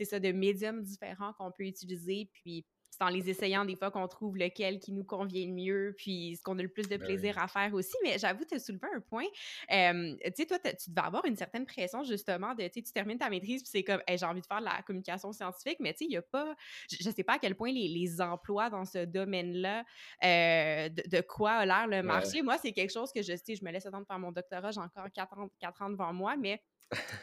ça, 0.03 0.19
de 0.19 0.33
médiums 0.33 0.83
différents 0.83 1.33
qu'on 1.35 1.53
peut 1.53 1.65
utiliser. 1.65 2.29
Puis, 2.33 2.67
c'est 3.03 3.09
en 3.09 3.09
les 3.09 3.29
essayant 3.29 3.65
des 3.65 3.77
fois 3.77 3.91
qu'on 3.91 4.07
trouve 4.07 4.37
lequel 4.37 4.79
qui 4.79 4.93
nous 4.93 5.05
convient 5.05 5.47
le 5.47 5.53
mieux, 5.53 5.95
puis 5.97 6.37
ce 6.37 6.43
qu'on 6.43 6.59
a 6.59 6.63
le 6.63 6.69
plus 6.69 6.89
de 6.89 6.97
ben 6.97 7.07
plaisir 7.07 7.39
à 7.39 7.49
faire 7.49 7.75
aussi. 7.75 7.97
Mais 8.03 8.19
j'avoue, 8.19 8.45
tu 8.45 8.55
as 8.55 8.59
soulevé 8.59 8.87
un 8.95 9.01
point. 9.01 9.27
tu 9.69 10.33
sais, 10.37 10.47
toi, 10.47 10.59
tu 10.59 10.91
devais 10.91 11.07
avoir 11.07 11.25
une 11.25 11.37
certaine 11.37 11.67
pression 11.67 12.05
justement 12.05 12.55
de, 12.55 12.63
tu 12.65 12.71
sais, 12.75 12.83
tu 12.83 12.93
termines 12.93 13.19
ta 13.19 13.29
maîtrise, 13.29 13.63
puis 13.63 13.71
c'est 13.71 13.83
comme, 13.83 14.01
j'ai 14.09 14.27
envie 14.27 14.41
de 14.41 14.47
faire 14.47 14.61
de 14.61 14.67
la 14.67 14.83
communication 14.83 15.33
scientifique, 15.33 15.79
mais 15.81 15.93
tu 15.93 15.99
sais, 15.99 16.05
il 16.05 16.11
n'y 16.11 16.17
a 16.17 16.23
pas, 16.23 16.55
je 16.91 17.09
ne 17.09 17.15
sais 17.15 17.25
pas 17.25 17.35
à 17.35 17.39
quel 17.39 17.55
point 17.55 17.73
les, 17.73 17.89
les 17.89 18.21
emplois 18.21 18.71
dans 18.71 18.85
ce 18.85 19.05
domaine-là, 19.05 19.85
euh, 20.25 20.89
de, 20.89 21.21
quoi 21.21 21.53
a 21.53 21.67
l'air 21.67 21.87
le 21.87 22.03
marché. 22.03 22.43
Moi, 22.43 22.59
c'est 22.59 22.73
quelque 22.73 22.93
chose 22.93 23.13
que 23.13 23.23
je 23.23 23.37
sais, 23.37 23.57
je 23.57 23.65
me 23.65 23.71
laisse 23.71 23.87
attendre 23.87 24.07
faire 24.07 24.19
mon 24.19 24.33
doctorat, 24.33 24.71
j'ai 24.71 24.81
encore 24.81 25.11
quatre 25.13 25.39
ans, 25.39 25.49
quatre 25.59 25.83
ans 25.83 25.91
devant 25.91 26.13
moi, 26.13 26.37
mais 26.37 26.61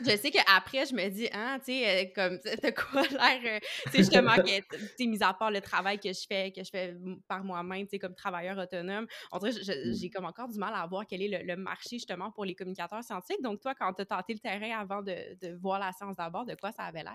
je 0.01 0.17
sais 0.17 0.31
qu'après, 0.31 0.85
je 0.85 0.95
me 0.95 1.09
dis, 1.09 1.27
hein, 1.33 1.59
tu 1.59 1.73
sais, 1.73 2.05
euh, 2.05 2.09
comme, 2.15 2.39
t'as 2.39 2.71
quoi 2.71 3.03
l'air, 3.11 3.39
euh, 3.45 3.59
tu 3.85 3.91
sais, 3.91 3.97
justement, 3.99 4.35
que, 4.35 4.59
tu 4.59 4.87
sais, 4.97 5.05
mis 5.05 5.21
à 5.21 5.33
part 5.33 5.51
le 5.51 5.61
travail 5.61 5.99
que 5.99 6.11
je 6.11 6.25
fais, 6.27 6.51
que 6.51 6.63
je 6.63 6.69
fais 6.69 6.95
par 7.27 7.43
moi-même, 7.43 7.83
tu 7.83 7.91
sais, 7.91 7.99
comme 7.99 8.15
travailleur 8.15 8.57
autonome, 8.57 9.07
on 9.31 9.37
dirait, 9.39 9.51
mmh. 9.51 9.93
j'ai 9.93 10.09
comme 10.09 10.25
encore 10.25 10.47
du 10.47 10.57
mal 10.57 10.73
à 10.75 10.85
voir 10.87 11.05
quel 11.07 11.21
est 11.21 11.43
le, 11.43 11.55
marché, 11.55 11.97
justement, 11.97 12.31
pour 12.31 12.45
les 12.45 12.55
communicateurs 12.55 13.03
scientifiques. 13.03 13.41
Donc, 13.41 13.59
toi, 13.61 13.73
quand 13.75 13.93
tu 13.93 14.01
as 14.01 14.05
tenté 14.05 14.33
le 14.33 14.39
terrain 14.39 14.79
avant 14.79 15.01
de, 15.01 15.15
de 15.41 15.55
voir 15.55 15.79
la 15.79 15.91
science 15.91 16.15
d'abord, 16.15 16.45
de 16.45 16.55
quoi 16.55 16.71
ça 16.71 16.83
avait 16.83 17.03
l'air? 17.03 17.13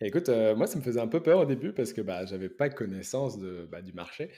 Écoute, 0.00 0.28
euh, 0.28 0.54
moi, 0.54 0.66
ça 0.66 0.78
me 0.78 0.84
faisait 0.84 1.00
un 1.00 1.08
peu 1.08 1.22
peur 1.22 1.38
au 1.38 1.46
début 1.46 1.72
parce 1.72 1.94
que 1.94 2.02
bah, 2.02 2.26
j'avais 2.26 2.50
pas 2.50 2.68
connaissance 2.68 3.38
de, 3.38 3.66
bah, 3.70 3.80
du 3.80 3.92
marché. 3.94 4.30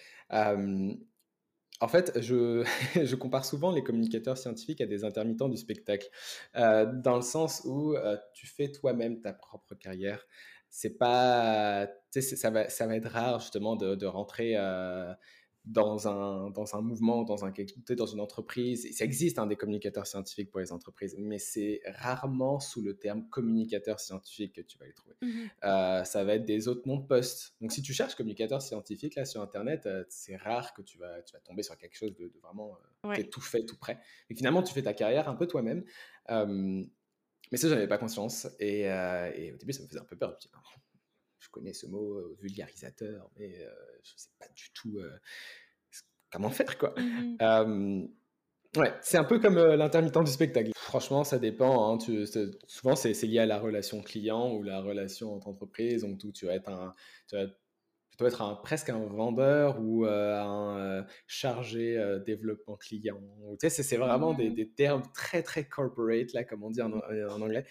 En 1.81 1.89
fait, 1.89 2.13
je, 2.21 3.15
compare 3.15 3.45
souvent 3.45 3.71
les 3.71 3.83
communicateurs 3.83 4.39
scientifiques 4.39 4.81
à 4.81 4.87
des 4.87 5.05
intermittents 5.05 5.49
du 5.49 5.57
spectacle, 5.57 6.09
euh, 6.57 6.87
dans 6.87 7.17
le 7.17 7.23
sens 7.23 7.63
où 7.65 7.95
euh, 7.95 8.17
tu 8.35 8.47
fais 8.47 8.71
toi-même 8.71 9.21
ta 9.21 9.33
propre 9.33 9.75
carrière. 9.75 10.27
C'est 10.71 10.99
pas, 10.99 11.89
ça 12.11 12.51
va, 12.51 12.69
ça 12.69 12.87
va 12.87 12.97
être 12.97 13.09
rare 13.09 13.41
justement 13.41 13.75
de, 13.75 13.95
de 13.95 14.07
rentrer 14.07 14.53
euh, 14.57 15.15
dans 15.69 16.09
un, 16.09 16.49
dans 16.51 16.77
un 16.77 16.81
mouvement, 16.81 17.25
dans, 17.25 17.45
un, 17.45 17.53
dans 17.91 18.07
une 18.07 18.21
entreprise. 18.21 18.89
Ça 18.97 19.05
existe 19.05 19.39
hein, 19.39 19.47
des 19.47 19.57
communicateurs 19.57 20.07
scientifiques 20.07 20.51
pour 20.51 20.61
les 20.61 20.73
entreprises, 20.73 21.15
mais 21.19 21.39
c'est 21.39 21.83
rarement 21.85 22.59
sous 22.59 22.81
le 22.81 22.97
terme 22.97 23.29
communicateur 23.29 24.01
scientifique 24.01 24.55
que 24.55 24.63
tu 24.63 24.79
vas 24.79 24.87
les 24.87 24.95
trouver. 24.95 25.15
Mmh 25.21 25.29
euh, 25.65 26.05
ça 26.05 26.25
va 26.25 26.35
être 26.35 26.45
des 26.45 26.69
autres 26.69 26.87
noms 26.87 26.97
de 26.97 27.07
postes. 27.07 27.55
Donc 27.61 27.73
si 27.73 27.83
tu 27.83 27.93
cherches 27.93 28.15
communicateur 28.15 28.63
scientifique 28.63 29.15
là 29.15 29.27
sur 29.27 29.43
Internet, 29.43 29.85
euh, 29.87 30.05
c'est 30.09 30.37
rare 30.37 30.73
que 30.73 30.81
tu 30.81 30.97
vas, 30.99 31.21
tu 31.23 31.35
vas 31.35 31.41
tomber 31.41 31.63
sur 31.63 31.77
quelque 31.77 31.97
chose 31.97 32.15
de, 32.15 32.33
vraiment 32.43 32.79
euh, 33.05 33.23
tout 33.31 33.41
fait, 33.43 33.67
tout 33.67 33.77
prêt. 33.77 33.99
Et 34.31 34.35
finalement, 34.35 34.63
tu 34.63 34.73
fais 34.73 34.83
ta 34.83 34.95
carrière 34.95 35.29
un 35.29 35.35
peu 35.35 35.47
toi-même. 35.47 35.85
mais 36.29 37.57
ça, 37.59 37.69
j'en 37.69 37.75
avais 37.75 37.89
pas 37.89 37.99
conscience. 37.99 38.49
Et, 38.59 38.83
et, 38.83 39.53
au 39.53 39.57
début, 39.59 39.73
ça 39.73 39.83
me 39.83 39.89
faisait 39.89 40.01
un 40.01 40.05
peu 40.05 40.17
peur. 40.17 40.39
Je, 40.41 40.49
je 41.39 41.49
connais 41.51 41.73
ce 41.73 41.87
mot 41.87 42.35
vulgarisateur, 42.41 43.31
mais 43.37 43.59
je 44.03 44.13
sais 44.17 44.31
pas 44.39 44.49
du 44.55 44.71
tout 44.75 44.99
comment 46.31 46.51
faire, 46.51 46.79
quoi. 46.79 46.95
Mmh 46.99 48.07
ouais, 48.77 48.93
c'est 49.01 49.17
un 49.17 49.25
peu 49.25 49.39
comme 49.39 49.57
l'intermittent 49.57 50.23
du 50.23 50.31
spectacle. 50.31 50.71
Franchement, 50.77 51.25
ça 51.25 51.39
dépend. 51.39 51.91
Hein, 51.91 51.99
tu, 51.99 52.27
souvent, 52.67 52.97
c'est 52.97 53.15
lié 53.23 53.41
à 53.41 53.47
la 53.47 53.59
relation 53.59 54.03
client 54.03 54.53
ou 54.53 54.63
la 54.63 54.81
relation 54.81 55.35
entre 55.35 55.49
entreprises. 55.49 56.03
Donc, 56.03 56.19
tout, 56.19 56.33
tu 56.33 56.47
vas 56.47 56.55
être 56.55 56.69
un, 56.69 56.95
tu 57.29 57.37
vas 57.37 57.47
plutôt 58.11 58.27
être 58.27 58.43
un, 58.43 58.55
presque 58.57 58.91
un 58.91 58.99
vendeur 58.99 59.81
ou 59.81 60.05
un 60.05 61.07
chargé 61.27 62.21
développement 62.27 62.77
client. 62.77 63.21
Tu 63.59 63.71
sais, 63.71 63.83
c'est 63.83 63.97
vraiment 63.97 64.35
des, 64.35 64.51
mmh 64.51 64.55
des, 64.55 64.69
termes 64.69 65.03
très, 65.15 65.43
très 65.43 65.65
corporate, 65.65 66.33
là, 66.35 66.45
comme 66.45 66.63
on 66.63 66.71
dit 66.71 66.83
en, 66.83 66.93
en 66.93 67.41
anglais 67.41 67.65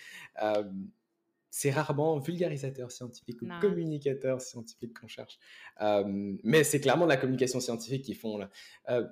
c'est 1.58 1.72
rarement 1.72 2.20
vulgarisateur 2.20 2.91
scientifique 2.91 3.41
ou 3.41 3.48
communicateur 3.60 4.39
scientifique 4.41 5.00
qu'on 5.00 5.08
cherche. 5.08 5.39
mais 6.43 6.63
c'est 6.63 6.80
clairement 6.80 7.08
la 7.08 7.17
communication 7.17 7.60
scientifique 7.60 8.04
qu'ils 8.04 8.15
font 8.15 8.38
là. 8.38 8.52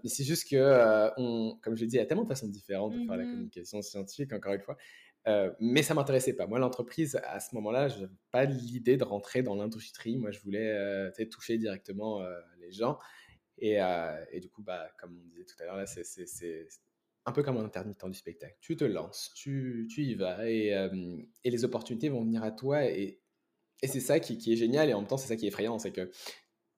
c'est 0.04 0.24
juste 0.24 0.48
que, 0.48 1.10
on, 1.18 1.58
comme 1.64 1.76
je 1.76 1.82
l'ai 1.82 1.88
dit, 1.88 1.96
il 1.96 2.00
y 2.00 2.02
a 2.02 2.06
tellement 2.06 2.22
de 2.24 2.28
façons 2.28 2.48
différentes 2.48 2.94
de 2.94 3.04
faire 3.04 3.18
la 3.18 3.24
mmh 3.24 3.32
communication 3.32 3.82
scientifique, 3.82 4.32
encore 4.32 4.54
une 4.54 4.62
fois. 4.62 4.78
mais 5.60 5.82
ça 5.82 5.96
m'intéressait 5.96 6.34
pas. 6.34 6.46
Moi, 6.46 6.60
l'entreprise, 6.60 7.20
à 7.24 7.40
ce 7.40 7.56
moment-là, 7.56 7.88
je 7.88 8.02
n'avais 8.02 8.14
pas 8.30 8.46
l'idée 8.46 8.96
de 8.96 9.04
rentrer 9.04 9.42
dans 9.42 9.56
l'industrie. 9.56 10.16
Moi, 10.16 10.30
je 10.30 10.40
voulais 10.42 11.12
toucher 11.32 11.58
directement 11.58 12.22
les 12.60 12.72
gens. 12.72 13.00
Et, 13.58 13.80
et, 14.32 14.40
du 14.40 14.52
coup, 14.52 14.62
bah, 14.62 14.88
comme 15.00 15.20
on 15.20 15.28
disait 15.30 15.46
tout 15.46 15.56
à 15.64 15.66
l'heure, 15.66 15.78
là, 15.78 15.88
c'est 15.88 16.04
un 17.26 17.32
peu 17.32 17.44
comme 17.44 17.58
un 17.58 17.66
intermittent 17.66 18.06
du 18.06 18.18
spectacle. 18.18 18.56
Tu 18.62 18.76
te 18.76 18.84
lances, 18.84 19.32
tu, 19.36 19.88
tu 19.90 20.04
y 20.04 20.16
vas 20.16 20.50
et, 20.50 20.70
et, 21.44 21.50
les 21.50 21.66
opportunités 21.66 22.10
vont 22.10 22.24
venir 22.24 22.44
à 22.44 22.52
toi. 22.52 22.86
Et, 22.86 23.22
et 23.82 23.88
c'est 23.88 24.00
ça 24.00 24.20
qui, 24.20 24.38
qui, 24.38 24.54
est 24.54 24.56
génial 24.56 24.90
et 24.90 24.94
en 24.94 25.00
même 25.00 25.08
temps, 25.08 25.18
c'est 25.18 25.28
ça 25.28 25.36
qui 25.36 25.46
est 25.46 25.50
effrayant. 25.50 25.80
C'est 25.80 25.92
que 25.92 26.12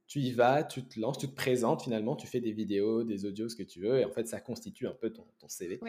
tu 0.07 0.19
y 0.19 0.31
vas, 0.31 0.63
tu 0.63 0.87
te 0.87 0.99
lances, 0.99 1.17
tu 1.17 1.27
te 1.27 1.35
présentes 1.35 1.83
finalement, 1.83 2.15
tu 2.15 2.27
fais 2.27 2.39
des 2.39 2.53
vidéos, 2.53 3.03
des 3.03 3.25
audios, 3.25 3.49
ce 3.49 3.55
que 3.55 3.63
tu 3.63 3.81
veux. 3.81 3.99
Et 3.99 4.05
en 4.05 4.11
fait, 4.11 4.27
ça 4.27 4.39
constitue 4.39 4.87
un 4.87 4.93
peu 4.93 5.11
ton, 5.11 5.27
ton 5.39 5.49
CV. 5.49 5.79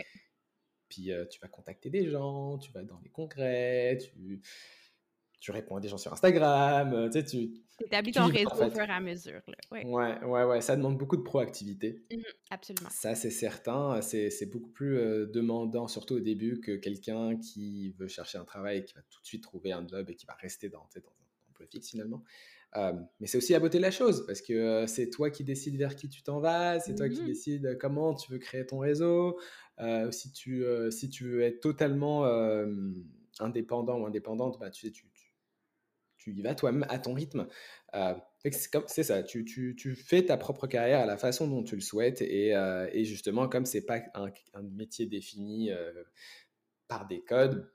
Puis 0.89 1.11
tu 1.31 1.41
vas 1.41 1.49
contacter 1.49 1.91
des 1.91 2.11
gens, 2.11 2.59
tu 2.59 2.73
vas 2.73 2.83
dans 2.83 2.99
des 3.01 3.11
congrès, 3.11 3.99
tu 3.99 4.41
tu 5.41 5.51
réponds 5.51 5.77
à 5.77 5.81
des 5.81 5.89
gens 5.89 5.99
sur 5.99 6.13
Instagram, 6.13 6.93
euh, 6.93 7.09
tu 7.09 7.21
sais, 7.21 7.25
tu... 7.25 7.55
établis 7.85 8.13
ton 8.13 8.27
réseau 8.27 8.51
au 8.51 8.71
fur 8.71 8.83
et 8.83 8.91
à 8.91 9.01
mesure. 9.01 9.41
Ouais. 9.71 9.85
ouais. 9.85 10.45
ouais, 10.45 10.61
ça 10.61 10.77
demande 10.77 10.99
beaucoup 10.99 11.17
de 11.17 11.23
proactivité. 11.23 12.03
Mmh 12.11 12.17
absolument. 12.51 12.89
Ça, 12.91 13.15
c'est 13.15 13.31
certain. 13.31 14.01
C'est 14.01 14.51
beaucoup 14.51 14.71
plus 14.71 14.99
euh, 14.99 15.27
demandant, 15.27 15.89
surtout 15.89 16.15
au 16.15 16.21
début, 16.21 16.61
que 16.61 16.77
quelqu'un 16.77 17.37
qui 17.37 17.91
veut 17.99 18.09
chercher 18.09 18.39
un 18.39 18.45
travail 18.45 18.79
et 18.79 18.85
qui 18.85 18.95
va 18.95 19.03
tout 19.11 19.21
de 19.21 19.27
suite 19.27 19.43
trouver 19.43 19.73
un 19.73 19.87
job 19.87 20.09
et 20.11 20.15
qui 20.15 20.27
va 20.27 20.35
rester 20.35 20.69
dans, 20.69 20.79
dans 20.79 21.01
un 21.01 21.51
emploi 21.51 21.67
fixe 21.67 21.91
finalement. 21.91 22.23
Euh, 22.77 22.93
mais 23.21 23.27
c'est 23.27 23.39
aussi 23.39 23.53
la 23.53 23.61
beauté 23.61 23.79
de 23.79 23.83
la 23.83 23.91
chose, 23.91 24.27
parce 24.27 24.43
que 24.43 24.85
c'est 24.87 25.09
toi 25.09 25.31
qui 25.31 25.43
décides 25.43 25.77
vers 25.77 25.97
qui 25.97 26.09
tu 26.09 26.23
t'en 26.23 26.39
vas, 26.39 26.79
c'est 26.81 26.95
toi 26.95 27.09
qui 27.09 27.23
mmh 27.23 27.27
décides 27.27 27.79
comment 27.81 28.15
tu 28.15 28.31
veux 28.31 28.39
créer 28.39 28.67
ton 28.67 28.79
réseau. 28.79 29.39
si, 30.11 30.33
tu, 30.33 30.65
si 30.91 31.09
tu 31.09 31.25
veux 31.25 31.43
être 31.43 31.61
totalement 31.61 32.25
indépendant 33.41 33.99
ou 34.01 34.07
indépendante, 34.07 34.59
bah, 34.59 34.71
tu 34.71 34.87
sais, 34.87 34.93
tu, 34.93 35.07
tu 36.35 36.39
y 36.39 36.43
vas 36.43 36.55
toi-même 36.55 36.87
à 36.89 36.99
ton 36.99 37.15
rythme. 37.15 37.47
Euh, 37.95 38.15
c'est 38.87 39.03
ça, 39.03 39.23
tu, 39.23 39.95
fais 39.97 40.25
ta 40.25 40.37
propre 40.37 40.67
carrière 40.67 41.01
à 41.01 41.07
la 41.07 41.17
façon 41.17 41.49
dont 41.49 41.63
tu 41.63 41.75
le 41.75 41.81
souhaites 41.81 42.23
et, 42.23 42.55
euh, 42.55 42.89
justement, 43.05 43.49
comme 43.49 43.67
c'est 43.67 43.85
pas 43.85 44.01
un, 44.15 44.31
métier 44.63 45.07
défini 45.07 45.71
euh, 45.71 46.05
par 46.87 47.07
des 47.07 47.23
codes, 47.23 47.71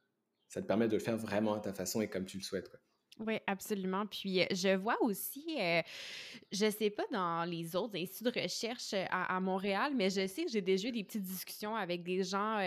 ça 0.48 0.62
te 0.62 0.68
permet 0.68 0.88
de 0.88 0.94
le 0.94 1.00
faire 1.00 1.18
vraiment 1.18 1.56
à 1.56 1.60
ta 1.60 1.74
façon 1.74 2.02
et 2.02 2.10
comme 2.10 2.26
tu 2.26 2.38
le 2.38 2.44
souhaites. 2.44 2.72
Oui, 3.20 3.40
absolument. 3.46 4.06
Puis 4.06 4.42
je 4.52 4.76
vois 4.76 4.98
aussi, 5.02 5.58
je 6.52 6.70
sais 6.70 6.90
pas 6.90 7.04
dans 7.12 7.44
les 7.44 7.76
autres 7.76 7.98
instituts 7.98 8.24
de 8.24 8.42
recherche 8.42 8.94
à, 9.10 9.40
Montréal, 9.40 9.94
mais 9.96 10.10
je 10.10 10.26
sais 10.26 10.46
que 10.46 10.52
j'ai 10.52 10.62
déjà 10.62 10.88
eu 10.88 10.92
des 10.92 11.04
petites 11.04 11.24
discussions 11.24 11.76
avec 11.76 12.04
des 12.04 12.24
gens 12.24 12.58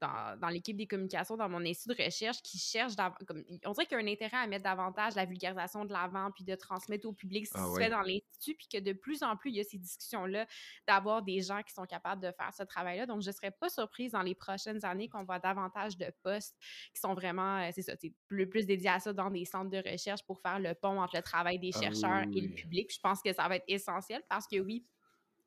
dans, 0.00 0.38
dans 0.38 0.48
l'équipe 0.48 0.76
des 0.76 0.86
communications 0.86 1.36
dans 1.36 1.48
mon 1.48 1.64
institut 1.64 1.96
de 1.96 2.04
recherche 2.04 2.40
qui 2.42 2.58
cherchent, 2.58 2.94
comme, 3.26 3.44
on 3.64 3.72
dirait 3.72 3.86
qu'il 3.86 3.98
y 3.98 4.00
a 4.00 4.04
un 4.04 4.12
intérêt 4.12 4.36
à 4.36 4.46
mettre 4.46 4.64
davantage 4.64 5.14
la 5.14 5.24
vulgarisation 5.24 5.84
de 5.84 5.92
l'avant, 5.92 6.30
puis 6.30 6.44
de 6.44 6.54
transmettre 6.54 7.06
au 7.06 7.12
public 7.12 7.46
ce 7.46 7.52
qui 7.52 7.58
ah 7.60 7.66
se 7.74 7.80
fait 7.80 7.90
dans 7.90 8.02
l'institut, 8.02 8.54
puis 8.54 8.68
que 8.72 8.78
de 8.78 8.92
plus 8.92 9.22
en 9.22 9.36
plus, 9.36 9.50
il 9.50 9.56
y 9.56 9.60
a 9.60 9.64
ces 9.64 9.78
discussions-là, 9.78 10.46
d'avoir 10.86 11.22
des 11.22 11.40
gens 11.40 11.62
qui 11.62 11.72
sont 11.72 11.86
capables 11.86 12.22
de 12.22 12.32
faire 12.32 12.52
ce 12.56 12.62
travail-là. 12.62 13.06
Donc, 13.06 13.22
je 13.22 13.30
serais 13.30 13.50
pas 13.50 13.68
surprise 13.68 14.12
dans 14.12 14.22
les 14.22 14.34
prochaines 14.34 14.84
années 14.84 15.08
qu'on 15.08 15.24
voit 15.24 15.38
davantage 15.38 15.96
de 15.96 16.12
postes 16.22 16.56
qui 16.92 17.00
sont 17.00 17.14
vraiment, 17.14 17.70
c'est 17.72 17.82
ça, 17.82 17.94
plus, 18.26 18.48
plus 18.48 18.66
dédiés 18.66 18.90
à 18.90 19.00
ça 19.00 19.12
dans 19.12 19.30
des 19.30 19.44
centres 19.44 19.63
de 19.70 19.90
recherche 19.90 20.22
pour 20.24 20.40
faire 20.40 20.58
le 20.58 20.74
pont 20.74 21.00
entre 21.00 21.16
le 21.16 21.22
travail 21.22 21.58
des 21.58 21.70
ah 21.74 21.80
chercheurs 21.80 22.22
et 22.34 22.40
le 22.40 22.54
public. 22.54 22.92
Je 22.92 23.00
pense 23.00 23.20
que 23.22 23.32
ça 23.32 23.48
va 23.48 23.56
être 23.56 23.64
essentiel 23.68 24.22
parce 24.28 24.46
que 24.46 24.58
oui, 24.60 24.84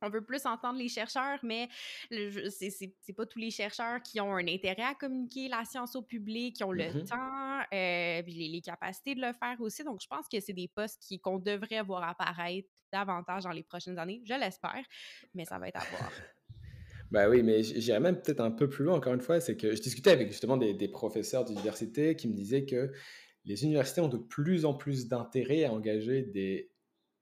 on 0.01 0.09
veut 0.09 0.23
plus 0.23 0.45
entendre 0.45 0.77
les 0.77 0.89
chercheurs, 0.89 1.39
mais 1.43 1.67
c'est 2.09 3.13
pas 3.15 3.25
tous 3.25 3.39
les 3.39 3.51
chercheurs 3.51 4.01
qui 4.01 4.19
ont 4.21 4.35
un 4.35 4.47
intérêt 4.47 4.83
à 4.83 4.93
communiquer 4.93 5.47
la 5.47 5.65
science 5.65 5.95
au 5.95 6.01
public, 6.01 6.55
qui 6.55 6.63
ont 6.63 6.71
le 6.71 6.83
mm-hmm. 6.83 7.07
temps, 7.07 7.59
euh, 7.73 8.21
les, 8.21 8.49
les, 8.49 8.61
capacités 8.61 9.15
de 9.15 9.21
le 9.21 9.33
faire 9.33 9.59
aussi. 9.59 9.83
Donc, 9.83 9.99
je 10.01 10.07
pense 10.07 10.27
que 10.31 10.39
c'est 10.39 10.53
des 10.53 10.67
postes 10.67 11.03
qu'on 11.21 11.39
devrait 11.39 11.81
voir 11.81 12.03
apparaître 12.03 12.67
davantage 12.91 13.43
dans 13.43 13.51
les 13.51 13.63
prochaines 13.63 13.97
années. 13.97 14.21
Je 14.25 14.33
l'espère, 14.33 14.83
mais 15.33 15.45
ça 15.45 15.57
va 15.57 15.67
être 15.67 15.77
à 15.77 15.85
voir. 15.85 16.11
Bah 17.09 17.29
oui, 17.29 17.41
mais 17.41 17.63
j'irais 17.63 18.01
même 18.01 18.19
peut-être 18.21 18.41
un 18.41 18.51
peu 18.51 18.67
plus 18.67 18.83
loin, 18.83 18.95
encore 18.95 19.13
une 19.13 19.21
fois, 19.21 19.39
c'est 19.39 19.55
que 19.55 19.73
je 19.73 19.81
discutais 19.81 20.11
avec 20.11 20.27
justement 20.27 20.57
des, 20.57 20.73
des 20.73 20.89
professeurs 20.89 21.45
d'université 21.45 22.17
qui 22.17 22.27
me 22.27 22.33
disaient 22.33 22.65
que 22.65 22.91
les 23.47 23.63
universités 23.63 24.01
ont 24.01 24.09
de 24.09 24.17
plus 24.17 24.65
en 24.65 24.73
plus 24.73 25.07
d'intérêt 25.07 25.63
à 25.63 25.73
engager 25.73 26.21
des 26.21 26.69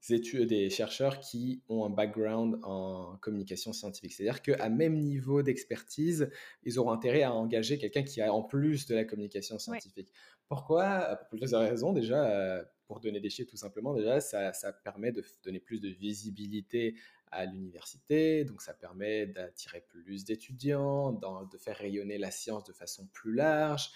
études, 0.10 0.50
des 0.50 0.70
chercheurs 0.70 1.20
qui 1.20 1.62
ont 1.70 1.86
un 1.86 1.90
background 1.90 2.60
en 2.64 3.18
communication 3.22 3.74
scientifique. 3.74 4.14
C'est-à-dire 4.14 4.42
qu'à 4.42 4.70
même 4.70 5.00
niveau 5.00 5.44
d'expertise, 5.44 6.30
ils 6.64 6.80
auront 6.80 6.92
intérêt 6.92 7.22
à 7.24 7.34
engager 7.34 7.78
quelqu'un 7.78 8.04
qui 8.04 8.22
a 8.22 8.34
en 8.34 8.42
plus 8.42 8.88
de 8.88 8.96
la 8.96 9.06
communication 9.06 9.60
scientifique. 9.60 10.12
Pourquoi? 10.48 11.16
Pour 11.30 11.40
plusieurs 11.40 11.62
raisons. 11.62 11.94
Déjà, 11.94 12.28
euh, 12.30 12.64
pour 12.88 13.00
donner 13.00 13.20
des 13.20 13.30
chiffres 13.30 13.50
tout 13.50 13.58
simplement, 13.58 13.94
déjà, 13.94 14.20
ça, 14.20 14.52
ça 14.54 14.74
permet 14.74 15.12
de 15.12 15.24
donner 15.44 15.60
plus 15.60 15.80
de 15.80 15.90
visibilité 15.90 16.96
à 17.32 17.46
l'université, 17.46 18.46
donc 18.46 18.62
ça 18.62 18.74
permet 18.74 19.26
d'attirer 19.26 19.82
plus 19.90 20.24
d'étudiants, 20.24 21.12
de 21.12 21.58
faire 21.58 21.76
rayonner 21.78 22.18
la 22.18 22.32
science 22.32 22.64
de 22.64 22.72
façon 22.72 23.08
plus 23.08 23.34
large, 23.34 23.90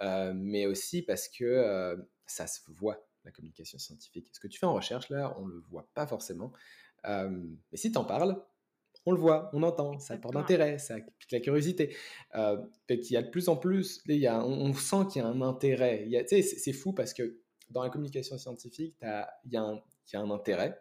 euh, 0.00 0.32
mais 0.34 0.66
aussi 0.66 1.02
parce 1.02 1.28
que 1.28 1.44
euh, 1.44 1.96
ça 2.26 2.46
se 2.46 2.60
voit 2.68 3.06
la 3.24 3.30
communication 3.30 3.78
scientifique. 3.78 4.28
Ce 4.32 4.40
que 4.40 4.48
tu 4.48 4.58
fais 4.58 4.66
en 4.66 4.74
recherche, 4.74 5.08
là, 5.10 5.36
on 5.38 5.46
ne 5.46 5.52
le 5.52 5.60
voit 5.60 5.88
pas 5.94 6.06
forcément. 6.06 6.52
Euh, 7.06 7.28
mais 7.70 7.78
si 7.78 7.90
tu 7.90 7.98
en 7.98 8.04
parles, 8.04 8.40
on 9.04 9.12
le 9.12 9.18
voit, 9.18 9.50
on 9.52 9.62
entend, 9.62 9.98
ça 9.98 10.14
apporte 10.14 10.34
d'intérêt, 10.34 10.78
ça 10.78 10.96
pique 11.18 11.30
la 11.32 11.40
curiosité. 11.40 11.96
Il 12.34 13.10
y 13.10 13.16
a 13.16 13.22
de 13.22 13.30
plus 13.30 13.48
en 13.48 13.56
plus, 13.56 14.02
il 14.06 14.16
y 14.16 14.26
a, 14.26 14.44
on, 14.44 14.72
sent 14.74 15.06
qu'il 15.10 15.22
y 15.22 15.24
a 15.24 15.28
un 15.28 15.40
intérêt. 15.42 16.08
C'est 16.26 16.72
fou 16.72 16.92
parce 16.92 17.14
que 17.14 17.40
dans 17.70 17.82
la 17.82 17.90
communication 17.90 18.36
scientifique, 18.38 18.96
il 19.00 19.52
y, 19.52 19.56
a 19.56 19.62
un, 19.62 19.80
y 20.12 20.16
a 20.16 20.20
un 20.20 20.30
intérêt, 20.30 20.80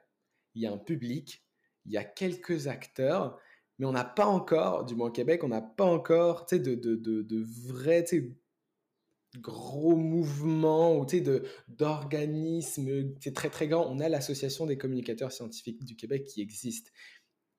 il 0.56 0.64
y 0.64 0.68
a 0.68 0.72
un 0.72 0.78
public, 0.78 1.46
il 1.86 1.92
y 1.92 1.98
a 1.98 2.04
quelques 2.04 2.68
acteurs, 2.68 3.40
mais 3.78 3.86
on 3.86 3.92
n'a 3.92 4.06
pas 4.06 4.26
encore, 4.26 4.86
du 4.86 4.96
moins 4.96 5.10
au 5.10 5.12
Québec, 5.12 5.44
on 5.44 5.50
n'a 5.50 5.62
pas 5.62 5.86
encore 5.86 6.46
de, 6.52 6.58
de, 6.58 6.96
de, 6.96 7.22
de 7.22 7.44
vrais 7.68 8.06
gros 9.40 9.96
mouvements 9.96 10.98
ou 10.98 11.06
d'organismes 11.68 13.14
très 13.34 13.50
très 13.50 13.68
grand. 13.68 13.88
On 13.90 14.00
a 14.00 14.10
l'Association 14.10 14.66
des 14.66 14.78
communicateurs 14.78 15.32
scientifiques 15.32 15.84
du 15.84 15.96
Québec 15.96 16.26
qui 16.26 16.42
existe. 16.42 16.92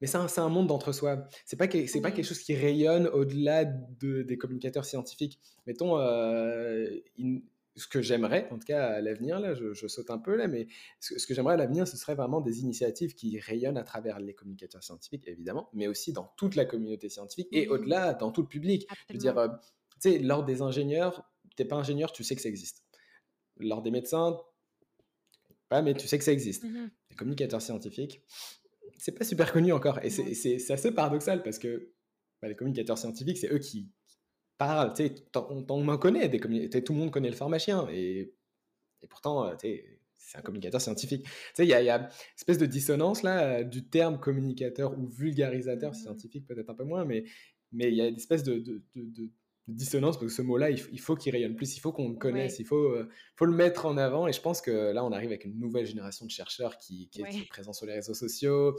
Mais 0.00 0.06
c'est 0.06 0.18
un, 0.18 0.26
un, 0.36 0.48
monde 0.48 0.66
d'entre-soi. 0.66 1.26
C'est 1.46 1.56
pas, 1.56 1.68
c'est 1.70 2.00
pas 2.00 2.10
quelque 2.10 2.26
chose 2.26 2.40
qui 2.40 2.54
rayonne 2.54 3.06
au-delà 3.08 3.64
de, 3.64 4.22
des 4.22 4.36
communicateurs 4.36 4.84
scientifiques. 4.84 5.40
Mettons, 5.66 5.98
euh, 5.98 7.00
ce 7.76 7.86
que 7.86 8.00
j'aimerais, 8.02 8.48
en 8.50 8.58
tout 8.58 8.66
cas 8.66 8.86
à 8.86 9.00
l'avenir, 9.00 9.38
là, 9.38 9.54
je, 9.54 9.86
saute 9.86 10.10
un 10.10 10.18
peu 10.18 10.34
là, 10.34 10.48
mais 10.48 10.66
ce, 11.00 11.26
que 11.26 11.34
j'aimerais 11.34 11.54
à 11.54 11.56
l'avenir, 11.58 11.86
ce 11.86 11.96
serait 11.96 12.14
vraiment 12.14 12.40
des 12.40 12.60
initiatives 12.60 13.14
qui 13.14 13.38
rayonnent 13.38 13.76
à 13.76 13.84
travers 13.84 14.18
les 14.18 14.34
communicateurs 14.34 14.82
scientifiques, 14.82 15.26
évidemment, 15.26 15.68
mais 15.72 15.86
aussi 15.86 16.12
dans 16.12 16.32
toute 16.36 16.56
la 16.56 16.64
communauté 16.64 17.08
scientifique 17.08 17.48
et 17.52 17.68
au-delà, 17.68 18.14
dans 18.14 18.32
tout 18.32 18.42
le 18.42 18.48
public. 18.48 18.86
Je 19.08 19.14
veux 19.14 19.18
dire, 19.18 19.38
euh, 19.38 19.48
tu 20.00 20.10
sais, 20.10 20.18
lors 20.18 20.44
des 20.44 20.62
ingénieurs, 20.62 21.30
t'es 21.57 21.64
pas 21.64 21.77
ingénieur, 21.77 22.12
tu 22.12 22.25
sais 22.25 22.37
que 22.37 22.42
ça 22.42 22.49
existe. 22.49 22.85
Lors 23.59 23.83
des 23.83 23.90
médecins, 23.90 24.38
pas, 25.69 25.83
mais 25.83 25.95
tu 25.95 26.07
sais 26.07 26.19
que 26.19 26.25
ça 26.25 26.33
existe. 26.33 26.64
Mmh 26.64 26.90
les 27.11 27.16
communicateurs 27.16 27.62
scientifiques, 27.62 28.21
c'est 28.99 29.12
pas 29.12 29.25
super 29.25 29.53
connu 29.53 29.73
encore. 29.73 30.01
Et 30.05 30.11
c'est 30.11 30.71
assez 30.71 30.92
paradoxal 30.92 31.42
parce 31.42 31.59
que 31.59 31.92
bah, 32.42 32.49
les 32.49 32.57
communicateurs 32.57 32.99
scientifiques, 32.99 33.38
c'est 33.38 33.51
eux 33.51 33.59
qui, 33.59 33.88
parlent. 34.59 34.92
On, 35.35 35.64
on 35.69 35.88
en 35.88 35.99
connaît, 35.99 36.29
des 36.29 36.38
tout 36.85 36.92
le 36.92 36.99
monde 36.99 37.11
connaît 37.11 37.31
le 37.31 37.37
pharmacien. 37.37 37.88
Et, 37.90 38.35
et 39.03 39.07
pourtant, 39.07 39.53
c'est 39.61 40.38
un 40.38 40.42
communicateur 40.42 40.81
scientifique. 40.81 41.27
Il 41.59 41.66
y, 41.66 41.75
a 41.75 41.99
une 41.99 42.09
espèce 42.37 42.59
de 42.59 42.66
dissonance 42.66 43.23
là, 43.23 43.62
du 43.62 43.88
terme 43.88 44.19
communicateur 44.19 44.99
ou 44.99 45.07
vulgarisateur 45.07 45.92
mmh 45.92 45.95
scientifique, 45.95 46.47
peut-être 46.47 46.71
un 46.71 46.75
peu 46.75 46.85
moins, 46.85 47.05
mais 47.05 47.25
il 47.73 47.95
y 47.95 48.01
a 48.01 48.09
une 48.09 48.16
espèce 48.16 48.42
de, 48.42 48.59
de 48.59 49.31
dissonance 49.68 50.16
parce 50.16 50.31
que 50.31 50.37
ce 50.37 50.42
mot-là, 50.42 50.70
il, 50.70 51.00
faut 51.00 51.16
qu'il 51.16 51.33
rayonne 51.33 51.57
plus, 51.57 51.76
il 51.76 51.81
faut 51.81 51.92
qu'on 51.92 52.11
le 52.11 52.16
connaisse, 52.16 52.59
il 52.59 52.64
faut, 52.64 52.90
euh, 52.92 53.09
faut 53.37 53.46
le 53.46 53.52
mettre 53.55 53.87
en 53.87 53.96
avant. 53.96 54.26
Et 54.26 54.33
je 54.33 54.40
pense 54.40 54.61
que 54.61 54.92
là, 54.92 55.05
on 55.05 55.12
arrive 55.12 55.31
avec 55.31 55.44
une 55.44 55.59
nouvelle 55.59 55.87
génération 55.87 56.24
de 56.26 56.31
chercheurs 56.31 56.79
qui, 56.79 57.09
qui 57.09 57.22
est 57.22 57.48
présent 57.48 57.72
sur 57.72 57.87
les 57.87 57.94
réseaux 57.94 58.14
sociaux, 58.14 58.76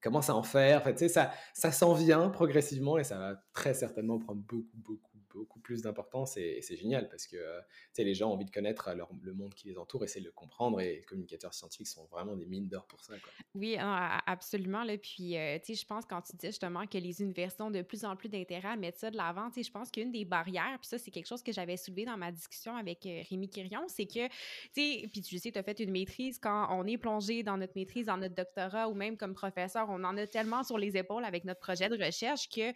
commence 0.00 0.30
à 0.30 0.34
en 0.34 0.42
faire. 0.42 0.80
En 0.80 0.84
fait, 0.84 1.08
ça, 1.08 1.32
ça 1.54 1.72
s'en 1.72 1.94
vient 1.94 2.28
progressivement 2.28 2.98
et 2.98 3.04
ça 3.04 3.18
va 3.18 3.42
très 3.52 3.74
certainement 3.74 4.18
prendre 4.18 4.40
beaucoup, 4.42 4.68
beaucoup, 4.74 5.07
beaucoup 5.38 5.60
plus 5.60 5.82
d'importance 5.82 6.36
et, 6.36 6.60
c'est 6.62 6.76
génial 6.76 7.08
parce 7.08 7.26
que 7.26 7.36
euh, 7.36 7.60
les 7.96 8.14
gens 8.14 8.30
ont 8.30 8.34
envie 8.34 8.44
de 8.44 8.50
connaître 8.50 8.92
leur, 8.94 9.10
le 9.22 9.32
monde 9.32 9.54
qui 9.54 9.68
les 9.68 9.78
entoure, 9.78 10.04
essayer 10.04 10.20
de 10.20 10.26
le 10.26 10.32
comprendre 10.32 10.80
et 10.80 10.96
les 10.96 11.02
communicateurs 11.02 11.54
scientifiques 11.54 11.86
sont 11.86 12.06
vraiment 12.06 12.36
des 12.36 12.46
mines 12.46 12.68
d'or 12.68 12.86
pour 12.86 13.02
ça. 13.04 13.14
Oui, 13.54 13.76
absolument. 13.78 14.84
Là. 14.84 14.98
Puis, 14.98 15.36
euh, 15.36 15.58
je 15.66 15.84
pense 15.84 16.04
quand 16.04 16.22
tu 16.22 16.36
dis 16.36 16.46
justement 16.46 16.86
que 16.86 16.98
les 16.98 17.22
universités 17.22 17.62
ont 17.62 17.70
de 17.70 17.82
plus 17.82 18.04
en 18.04 18.16
plus 18.16 18.28
d'intérêt 18.28 18.68
à 18.68 18.76
mettre 18.76 18.98
ça 18.98 19.10
de 19.10 19.16
l'avant, 19.16 19.48
je 19.56 19.70
pense 19.70 19.90
qu'une 19.90 20.12
des 20.12 20.24
barrières, 20.24 20.78
puis 20.80 20.88
ça, 20.88 20.98
c'est 20.98 21.10
quelque 21.10 21.26
chose 21.26 21.42
que 21.42 21.52
j'avais 21.52 21.76
soulevé 21.76 22.04
dans 22.04 22.16
ma 22.16 22.32
discussion 22.32 22.76
avec 22.76 23.06
euh, 23.06 23.22
Rémi 23.28 23.48
Quirion, 23.48 23.86
c'est 23.88 24.06
que, 24.06 24.26
tu 24.28 25.08
puis 25.08 25.22
tu 25.22 25.38
sais, 25.38 25.52
tu 25.52 25.58
as 25.58 25.62
fait 25.62 25.78
une 25.80 25.90
maîtrise, 25.90 26.38
quand 26.38 26.68
on 26.70 26.86
est 26.86 26.98
plongé 26.98 27.42
dans 27.42 27.56
notre 27.56 27.72
maîtrise, 27.76 28.06
dans 28.06 28.16
notre 28.16 28.34
doctorat 28.34 28.88
ou 28.88 28.94
même 28.94 29.16
comme 29.16 29.34
professeur, 29.34 29.86
on 29.88 30.02
en 30.04 30.16
a 30.16 30.26
tellement 30.26 30.62
sur 30.64 30.78
les 30.78 30.96
épaules 30.96 31.24
avec 31.24 31.44
notre 31.44 31.60
projet 31.60 31.88
de 31.88 32.02
recherche 32.02 32.48
que 32.48 32.72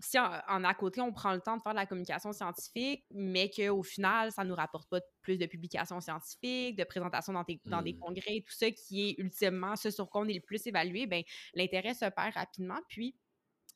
si 0.00 0.18
en, 0.18 0.64
à 0.64 0.74
côté, 0.74 1.00
on 1.00 1.12
prend 1.12 1.32
le 1.32 1.40
temps 1.40 1.56
de 1.56 1.62
faire 1.62 1.72
de 1.72 1.78
la 1.78 1.86
communication 1.86 2.32
scientifique, 2.32 3.04
mais 3.10 3.50
qu'au 3.50 3.82
final, 3.82 4.32
ça 4.32 4.44
ne 4.44 4.48
nous 4.48 4.54
rapporte 4.54 4.88
pas 4.88 5.00
plus 5.22 5.38
de 5.38 5.46
publications 5.46 6.00
scientifiques, 6.00 6.76
de 6.76 6.84
présentations 6.84 7.32
dans, 7.32 7.44
dans 7.66 7.82
des 7.82 7.92
mmh. 7.92 7.98
congrès, 7.98 8.44
tout 8.46 8.52
ça 8.52 8.70
qui 8.70 9.10
est 9.10 9.14
ultimement 9.18 9.76
ce 9.76 9.90
sur 9.90 10.08
quoi 10.08 10.22
on 10.22 10.28
est 10.28 10.34
le 10.34 10.40
plus 10.40 10.66
évalué, 10.66 11.06
ben, 11.06 11.22
l'intérêt 11.54 11.94
se 11.94 12.06
perd 12.06 12.34
rapidement. 12.34 12.78
Puis, 12.88 13.14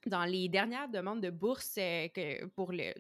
dans 0.06 0.24
les 0.24 0.48
dernières 0.48 0.88
demandes 0.88 1.22
de 1.22 1.30
bourse 1.30 1.76
euh, 1.78 2.08
que 2.08 2.46
pour 2.46 2.72
le, 2.72 2.92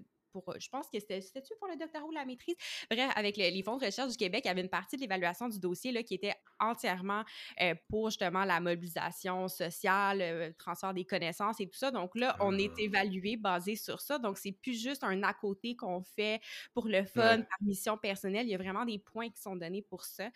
euh, 0.48 0.54
je 0.58 0.68
pense 0.68 0.88
que 0.88 0.98
c'était-tu 0.98 1.54
pour 1.58 1.68
le 1.68 1.76
doctorat 1.76 2.04
ou 2.04 2.10
la 2.10 2.24
maîtrise? 2.24 2.56
Bref, 2.90 3.10
avec 3.16 3.36
les 3.36 3.62
fonds 3.62 3.76
de 3.76 3.84
recherche 3.84 4.10
du 4.10 4.16
Québec, 4.16 4.42
il 4.44 4.48
y 4.48 4.50
avait 4.50 4.60
une 4.60 4.68
partie 4.68 4.96
de 4.96 5.02
l'évaluation 5.02 5.48
du 5.48 5.58
dossier 5.58 5.92
là, 5.92 6.02
qui 6.02 6.14
était 6.14 6.34
entièrement 6.60 7.24
euh, 7.60 7.74
pour 7.88 8.10
justement 8.10 8.44
la 8.44 8.60
mobilisation 8.60 9.48
sociale, 9.48 10.18
le 10.18 10.24
euh, 10.24 10.52
transfert 10.58 10.94
des 10.94 11.04
connaissances 11.04 11.60
et 11.60 11.66
tout 11.66 11.78
ça. 11.78 11.90
Donc 11.90 12.14
là, 12.14 12.36
on 12.40 12.56
est 12.58 12.70
ah. 12.76 12.82
évalué 12.82 13.36
basé 13.36 13.76
sur 13.76 14.00
ça. 14.00 14.18
Donc, 14.18 14.38
c'est 14.38 14.52
plus 14.52 14.80
juste 14.80 15.04
un 15.04 15.22
à 15.22 15.34
côté 15.34 15.76
qu'on 15.76 16.02
fait 16.02 16.40
pour 16.72 16.86
le 16.86 17.04
fun, 17.04 17.38
par 17.38 17.58
mission 17.62 17.96
personnelle. 17.96 18.46
Il 18.46 18.50
y 18.50 18.54
a 18.54 18.58
vraiment 18.58 18.84
des 18.84 18.98
points 18.98 19.30
qui 19.30 19.40
sont 19.40 19.56
donnés 19.56 19.82
pour 19.82 20.04
ça. 20.04 20.28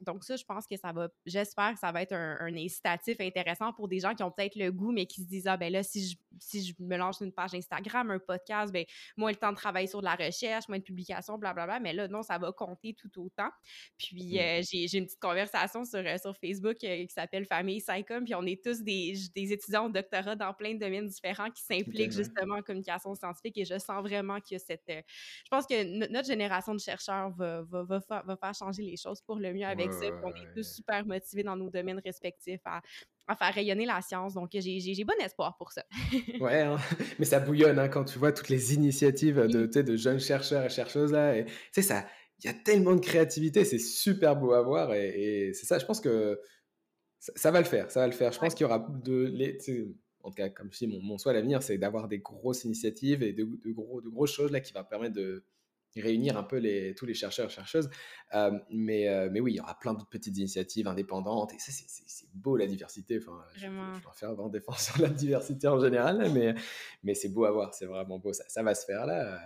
donc, 0.00 0.24
ça, 0.24 0.36
je 0.36 0.44
pense 0.44 0.66
que 0.66 0.76
ça 0.76 0.92
va, 0.92 1.08
j'espère 1.26 1.74
que 1.74 1.78
ça 1.78 1.92
va 1.92 2.02
être 2.02 2.12
un, 2.12 2.54
incitatif 2.56 3.20
intéressant 3.20 3.72
pour 3.72 3.88
des 3.88 4.00
gens 4.00 4.14
qui 4.14 4.22
ont 4.22 4.30
peut-être 4.30 4.56
le 4.56 4.70
goût, 4.70 4.92
mais 4.92 5.06
qui 5.06 5.22
se 5.22 5.26
disent, 5.28 5.46
ah 5.46 5.56
ben 5.56 5.72
là, 5.72 5.82
si 5.82 6.08
je, 6.08 6.16
si 6.40 6.64
je 6.64 6.74
me 6.78 6.96
lance 6.96 7.20
une 7.20 7.32
page 7.32 7.54
Instagram, 7.54 8.10
un 8.10 8.18
podcast, 8.18 8.72
ben 8.72 8.84
moins 9.16 9.30
le 9.30 9.36
temps 9.36 9.50
de 9.50 9.56
travailler 9.56 9.86
sur 9.86 10.00
de 10.00 10.04
la 10.04 10.14
recherche, 10.14 10.68
moins 10.68 10.78
de 10.78 10.82
publications, 10.82 11.38
blablabla. 11.38 11.80
Mais 11.80 11.92
là, 11.92 12.08
non, 12.08 12.22
ça 12.22 12.38
va 12.38 12.52
compter 12.52 12.94
tout 12.94 13.10
autant. 13.20 13.50
Puis 13.96 14.34
mmh. 14.34 14.38
euh, 14.38 14.62
j'ai 14.62 14.98
une 14.98 15.04
petite 15.06 15.20
conversation 15.20 15.84
sur, 15.84 16.00
euh, 16.00 16.16
sur 16.18 16.36
Facebook 16.36 16.76
euh, 16.84 17.06
qui 17.06 17.12
s'appelle 17.12 17.46
Famille 17.46 17.80
Psychom. 17.80 18.24
Puis 18.24 18.34
on 18.34 18.44
est 18.44 18.62
tous 18.62 18.82
des, 18.82 19.14
des, 19.34 19.52
étudiants 19.52 19.86
au 19.86 19.88
doctorat 19.90 20.36
dans 20.36 20.52
plein 20.54 20.74
de 20.74 20.78
domaines 20.78 21.08
différents 21.08 21.50
qui 21.50 21.62
s'impliquent 21.62 22.12
justement 22.12 22.56
en 22.56 22.62
communication 22.62 23.14
scientifique. 23.14 23.58
Et 23.58 23.64
je 23.64 23.78
sens 23.78 24.02
vraiment 24.02 24.40
que 24.40 24.58
cette. 24.58 24.82
je 24.88 25.48
pense 25.50 25.66
que 25.66 26.10
notre 26.10 26.26
génération 26.26 26.74
de 26.74 26.80
chercheurs 26.80 27.30
va, 27.30 27.62
va, 27.62 27.84
va, 28.08 28.36
faire 28.36 28.54
changer 28.54 28.82
les 28.82 28.96
choses 28.96 29.20
pour 29.22 29.36
le 29.36 29.52
mieux 29.52 29.66
avec 29.66 29.92
ça. 29.92 30.06
on 30.22 30.30
est 30.30 30.54
tous 30.54 30.74
super 30.74 31.04
motivés 31.06 31.42
dans 31.42 31.56
nos 31.56 31.70
domaines 31.70 32.00
respectifs 32.04 32.60
à, 32.64 32.80
à 33.28 33.36
faire 33.36 33.52
rayonner 33.54 33.86
la 33.86 34.00
science. 34.00 34.34
Donc, 34.34 34.50
j'ai 34.52 35.04
bon 35.04 35.14
espoir 35.20 35.56
pour 35.56 35.72
ça. 35.72 35.84
ouais, 36.40 36.62
hein. 36.62 36.76
mais 37.18 37.24
ça 37.24 37.40
bouillonne 37.40 37.78
hein, 37.78 37.88
quand 37.88 38.04
tu 38.04 38.18
vois 38.18 38.32
toutes 38.32 38.48
les 38.48 38.74
initiatives 38.74 39.46
de, 39.46 39.66
de 39.66 39.96
jeunes 39.96 40.20
chercheurs 40.20 40.64
et 40.64 40.70
chercheuses 40.70 41.12
là. 41.12 41.42
Tu 41.42 41.52
sais, 41.72 41.82
ça, 41.82 42.06
il 42.42 42.46
y 42.46 42.50
a 42.50 42.54
tellement 42.54 42.94
de 42.94 43.00
créativité, 43.00 43.64
c'est 43.64 43.78
super 43.78 44.36
beau 44.36 44.52
à 44.52 44.62
voir 44.62 44.94
et, 44.94 45.52
c'est 45.54 45.66
ça. 45.66 45.78
Je 45.78 45.86
pense 45.86 46.00
que 46.00 46.40
ça, 47.18 47.50
va 47.50 47.60
le 47.60 47.66
faire, 47.66 47.90
ça 47.90 48.00
va 48.00 48.06
le 48.06 48.12
faire. 48.12 48.32
Je 48.32 48.38
pense 48.38 48.54
qu'il 48.54 48.64
y 48.64 48.66
aura 48.66 48.86
de, 49.04 49.24
les, 49.24 49.58
en 50.22 50.30
tout 50.30 50.36
cas, 50.36 50.48
comme 50.48 50.72
je 50.72 50.78
dis, 50.78 50.86
mon, 50.86 51.02
mon 51.02 51.18
souhait 51.18 51.32
à 51.32 51.34
l'avenir, 51.34 51.62
c'est 51.62 51.78
d'avoir 51.78 52.08
des 52.08 52.18
grosses 52.18 52.64
initiatives 52.64 53.22
et 53.22 53.32
de, 53.32 53.44
de, 53.44 53.72
gros, 53.72 54.00
de 54.00 54.08
grosses 54.08 54.32
choses 54.32 54.52
là 54.52 54.60
qui 54.60 54.72
va 54.72 54.84
permettre 54.84 55.14
de 55.14 55.44
réunir 55.96 56.36
un 56.36 56.42
peu 56.42 56.56
les, 56.56 56.94
tous 56.94 57.06
les 57.06 57.14
chercheurs 57.14 57.46
et 57.46 57.50
chercheuses. 57.50 57.88
Euh, 58.34 58.52
mais, 58.70 59.08
euh, 59.08 59.28
mais 59.32 59.40
oui, 59.40 59.52
il 59.52 59.56
y 59.56 59.60
aura 59.60 59.78
plein 59.78 59.94
d'autres 59.94 60.08
petites 60.08 60.36
initiatives 60.36 60.86
indépendantes. 60.86 61.52
Et 61.54 61.58
ça, 61.58 61.72
c'est 61.72 62.28
beau 62.34 62.56
la 62.56 62.66
diversité. 62.66 63.18
Enfin, 63.18 63.38
je, 63.54 63.66
je, 63.66 64.18
faire 64.18 64.30
un 64.30 64.48
défenseur 64.48 64.96
de 64.98 65.02
la 65.02 65.08
diversité 65.08 65.68
en 65.68 65.80
général, 65.80 66.30
mais, 66.32 66.54
mais 67.02 67.14
c'est 67.14 67.28
beau 67.30 67.44
à 67.44 67.50
voir. 67.50 67.74
C'est 67.74 67.86
vraiment 67.86 68.18
beau. 68.18 68.32
Ça, 68.32 68.44
ça 68.48 68.62
va 68.62 68.74
se 68.74 68.84
faire 68.84 69.06
là. 69.06 69.40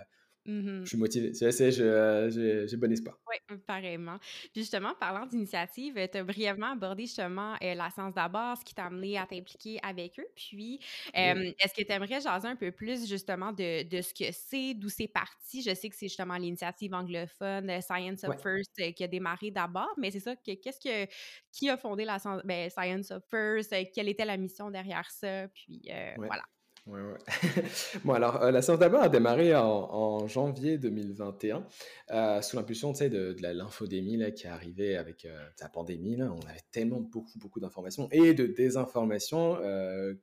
Je 0.45 0.83
suis 0.85 0.97
motivé. 0.97 1.31
J'ai 1.33 2.77
bon 2.77 2.91
espoir. 2.91 3.17
Oui, 3.27 3.57
pareillement. 3.65 4.17
justement, 4.55 4.93
parlant 4.99 5.25
d'initiative, 5.25 5.95
tu 6.11 6.17
as 6.17 6.23
brièvement 6.23 6.71
abordé 6.71 7.03
justement 7.03 7.55
la 7.61 7.89
science 7.89 8.13
d'abord, 8.13 8.57
ce 8.57 8.65
qui 8.65 8.75
t'a 8.75 8.85
amené 8.85 9.17
à 9.17 9.25
t'impliquer 9.25 9.79
avec 9.83 10.19
eux. 10.19 10.27
Puis, 10.35 10.79
est-ce 11.13 11.73
que 11.73 11.83
tu 11.83 11.91
aimerais 11.91 12.21
jaser 12.21 12.47
un 12.47 12.55
peu 12.55 12.71
plus 12.71 13.07
justement 13.07 13.51
de, 13.51 13.83
de 13.83 14.01
ce 14.01 14.13
que 14.13 14.31
c'est, 14.31 14.73
d'où 14.73 14.89
c'est 14.89 15.07
parti? 15.07 15.61
Je 15.61 15.73
sais 15.73 15.89
que 15.89 15.95
c'est 15.95 16.07
justement 16.07 16.35
l'initiative 16.35 16.93
anglophone 16.93 17.81
Science 17.81 18.23
of 18.23 18.41
First 18.41 18.93
qui 18.93 19.03
a 19.03 19.07
démarré 19.07 19.51
d'abord, 19.51 19.93
mais 19.97 20.11
c'est 20.11 20.19
ça, 20.19 20.35
qu'est-ce 20.35 20.79
que 20.79 21.11
qui 21.51 21.69
a 21.69 21.77
fondé 21.77 22.05
la 22.05 22.17
ben, 22.43 22.69
Science 22.69 23.11
of 23.11 23.23
First? 23.29 23.75
Quelle 23.93 24.09
était 24.09 24.25
la 24.25 24.37
mission 24.37 24.69
derrière 24.71 25.09
ça? 25.09 25.47
Puis 25.47 25.89
voilà. 26.17 26.43
Ouais, 26.85 26.99
bon, 28.03 28.11
alors, 28.11 28.43
euh, 28.43 28.51
la 28.51 28.61
séance 28.61 28.79
d'abord 28.79 29.01
a 29.01 29.07
démarré 29.07 29.55
en, 29.55 30.27
janvier 30.27 30.77
2021, 30.77 31.65
euh, 32.11 32.41
sous 32.41 32.57
l'impulsion 32.57 32.91
de, 32.91 33.07
de 33.07 33.41
l'infodémie 33.41 34.19
qui 34.33 34.47
est 34.47 34.49
arrivée 34.49 34.97
avec 34.97 35.23
euh, 35.23 35.47
la 35.61 35.69
pandémie. 35.69 36.17
Là, 36.17 36.33
on 36.33 36.45
avait 36.45 36.59
tellement 36.71 36.99
beaucoup, 36.99 37.39
beaucoup 37.39 37.61
d'informations 37.61 38.09
et 38.11 38.33
de 38.33 38.47
désinformations 38.47 39.55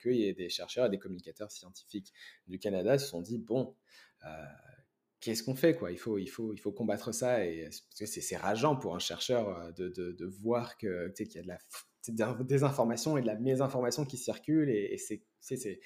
qu'il 0.02 0.16
y 0.16 0.28
a 0.28 0.34
des 0.34 0.50
chercheurs 0.50 0.86
et 0.86 0.90
des 0.90 0.98
communicateurs 0.98 1.50
scientifiques 1.50 2.12
du 2.46 2.58
Canada 2.58 2.98
se 2.98 3.06
sont 3.06 3.22
dit 3.22 3.38
bon, 3.38 3.74
qu'est-ce 5.20 5.42
qu'on 5.42 5.54
fait 5.54 5.74
quoi? 5.74 5.90
Il 5.92 5.98
faut, 5.98 6.18
il, 6.18 6.28
faut, 6.28 6.52
il 6.52 6.60
faut 6.60 6.72
combattre 6.72 7.12
ça. 7.12 7.42
Et, 7.42 7.64
parce 7.64 7.98
que 7.98 8.04
c'est 8.04 8.36
rageant 8.36 8.76
pour 8.76 8.94
un 8.94 8.98
chercheur 8.98 9.72
de, 9.78 9.88
de, 9.88 10.26
voir 10.26 10.76
qu'il 10.76 10.90
y 10.90 11.38
a 11.38 11.42
de 11.42 12.18
la 12.18 12.34
désinformation 12.44 13.16
et 13.16 13.22
de 13.22 13.26
la 13.26 13.36
mésinformation 13.36 14.04
qui 14.04 14.18
circulent 14.18 14.68
et, 14.68 14.92
et 14.92 14.98
c'est 14.98 15.80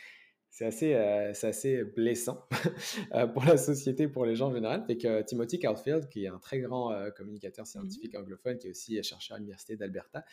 c'est 0.54 0.66
assez, 0.66 0.94
euh, 0.94 1.32
assez 1.42 1.82
blessant 1.82 2.46
euh, 3.12 3.26
pour 3.26 3.44
la 3.44 3.56
société, 3.56 4.06
pour 4.06 4.24
les 4.24 4.36
gens 4.36 4.50
en 4.50 4.54
général. 4.54 4.84
Fait 4.86 4.96
que 4.96 5.20
Timothy 5.22 5.58
Caulfield, 5.58 6.08
qui 6.08 6.26
est 6.26 6.28
un 6.28 6.38
très 6.38 6.60
grand 6.60 6.92
euh, 6.92 7.10
communicateur 7.10 7.66
scientifique 7.66 8.14
mmh 8.14 8.18
anglophone, 8.18 8.58
qui 8.58 8.68
est 8.68 8.70
aussi 8.70 9.02
chercheur 9.02 9.34
à 9.34 9.38
l'Université 9.38 9.76
d'Alberta, 9.76 10.24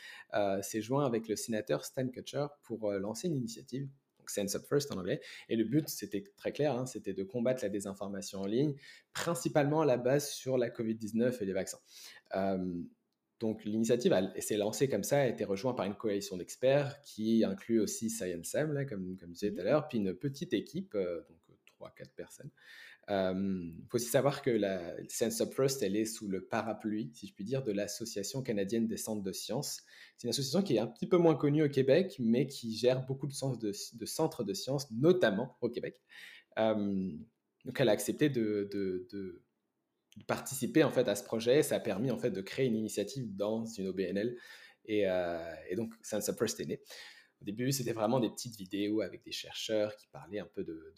s'est 0.61 0.81
joint 0.81 1.07
avec 1.07 1.27
le 1.27 1.35
sénateur 1.35 1.83
Stan 1.85 2.07
Kutcher 2.07 2.45
pour 2.61 2.91
lancer 2.91 3.29
une 3.29 3.35
initiative, 3.35 3.89
donc 4.19 4.29
Sense 4.29 4.53
Up 4.53 4.63
First 4.69 4.91
en 4.91 4.99
anglais. 4.99 5.21
Et 5.49 5.55
le 5.55 5.63
but, 5.63 5.89
c'était 5.89 6.23
très 6.37 6.51
clair, 6.51 6.75
hein, 6.75 6.85
c'était 6.85 7.13
de 7.13 7.23
combattre 7.23 7.63
la 7.63 7.69
désinformation 7.69 8.41
en 8.41 8.45
ligne, 8.45 8.75
principalement 9.13 9.81
à 9.81 9.85
la 9.87 9.97
base 9.97 10.29
sur 10.29 10.59
la 10.59 10.69
COVID-19 10.69 11.41
et 11.41 11.45
les 11.45 11.53
vaccins. 11.53 11.79
Donc 13.41 13.65
l'initiative 13.65 14.15
s'est 14.37 14.55
lancée 14.55 14.87
comme 14.87 15.03
ça, 15.03 15.21
a 15.21 15.25
été 15.25 15.43
rejointe 15.43 15.75
par 15.75 15.87
une 15.87 15.95
coalition 15.95 16.37
d'experts 16.37 17.01
qui 17.01 17.43
inclut 17.43 17.79
aussi 17.79 18.11
ScienceM, 18.11 18.71
là, 18.71 18.85
comme, 18.85 19.17
comme 19.17 19.29
je 19.29 19.33
disais 19.33 19.51
tout 19.51 19.59
à 19.59 19.63
mmh 19.63 19.65
l'heure, 19.65 19.87
puis 19.87 19.97
une 19.97 20.13
petite 20.13 20.53
équipe, 20.53 20.93
euh, 20.93 21.21
donc 21.27 21.57
3-4 21.79 22.13
personnes. 22.15 22.51
Il 23.09 23.87
faut 23.89 23.95
aussi 23.95 24.09
savoir 24.09 24.41
que 24.41 24.51
la 24.51 24.95
Science 25.09 25.41
of 25.41 25.53
First, 25.53 25.81
elle 25.81 25.97
est 25.97 26.05
sous 26.05 26.29
le 26.29 26.45
parapluie, 26.45 27.11
si 27.13 27.27
je 27.27 27.33
puis 27.33 27.43
dire, 27.43 27.63
de 27.63 27.71
l'Association 27.71 28.41
canadienne 28.43 28.87
des 28.87 28.95
centres 28.95 29.23
de 29.23 29.31
sciences. 29.33 29.81
C'est 30.15 30.27
une 30.27 30.29
association 30.29 30.61
qui 30.61 30.75
est 30.75 30.79
un 30.79 30.87
petit 30.87 31.07
peu 31.07 31.17
moins 31.17 31.35
connue 31.35 31.63
au 31.63 31.69
Québec, 31.69 32.15
mais 32.19 32.47
qui 32.47 32.73
gère 32.73 33.05
beaucoup 33.05 33.27
de, 33.27 33.97
de, 33.97 34.05
centres 34.05 34.43
de 34.43 34.53
sciences, 34.53 34.89
notamment 34.91 35.57
au 35.61 35.69
Québec. 35.69 35.99
donc 36.55 37.79
elle 37.79 37.89
a 37.89 37.91
accepté 37.91 38.29
de, 38.29 38.69
de 38.71 39.41
participer 40.27 40.83
en 40.83 40.91
fait 40.91 41.07
à 41.07 41.15
ce 41.15 41.23
projet. 41.23 41.63
Ça 41.63 41.75
a 41.75 41.79
permis 41.79 42.11
en 42.11 42.17
fait 42.17 42.31
de 42.31 42.41
créer 42.41 42.67
une 42.67 42.75
initiative 42.75 43.35
dans 43.35 43.65
une 43.65 43.87
OBNL 43.87 44.37
et, 44.85 45.07
euh, 45.07 45.53
et 45.69 45.75
donc 45.75 45.93
Science 46.01 46.31
First 46.37 46.59
est 46.59 46.65
né. 46.65 46.81
Au 47.41 47.45
début, 47.45 47.71
c'était 47.71 47.93
vraiment 47.93 48.19
des 48.19 48.29
petites 48.29 48.55
vidéos 48.55 49.01
avec 49.01 49.23
des 49.23 49.31
chercheurs 49.31 49.95
qui 49.95 50.07
parlaient 50.07 50.39
un 50.39 50.49
peu 50.53 50.63
de, 50.63 50.93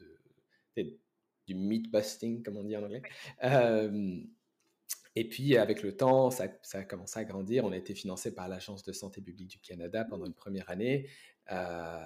du 1.48 1.56
myth 1.56 1.90
busting, 1.92 2.44
comme 2.44 2.58
on 2.58 2.64
dit 2.64 2.76
en 2.76 2.84
anglais. 2.84 3.02
Euh, 3.44 4.20
et 5.16 5.30
puis, 5.30 5.58
avec 5.58 5.84
le 5.84 5.96
temps, 5.96 6.32
ça, 6.32 6.48
ça, 6.64 6.80
a 6.80 6.84
commencé 6.84 7.20
à 7.20 7.24
grandir. 7.24 7.66
On 7.66 7.72
a 7.72 7.78
été 7.78 7.94
financé 7.94 8.34
par 8.34 8.50
l'Agence 8.50 8.84
de 8.84 8.92
santé 8.92 9.22
publique 9.22 9.50
du 9.50 9.60
Canada 9.60 10.06
pendant 10.06 10.26
une 10.26 10.34
première 10.34 10.70
année. 10.70 11.08
Euh, 11.52 12.06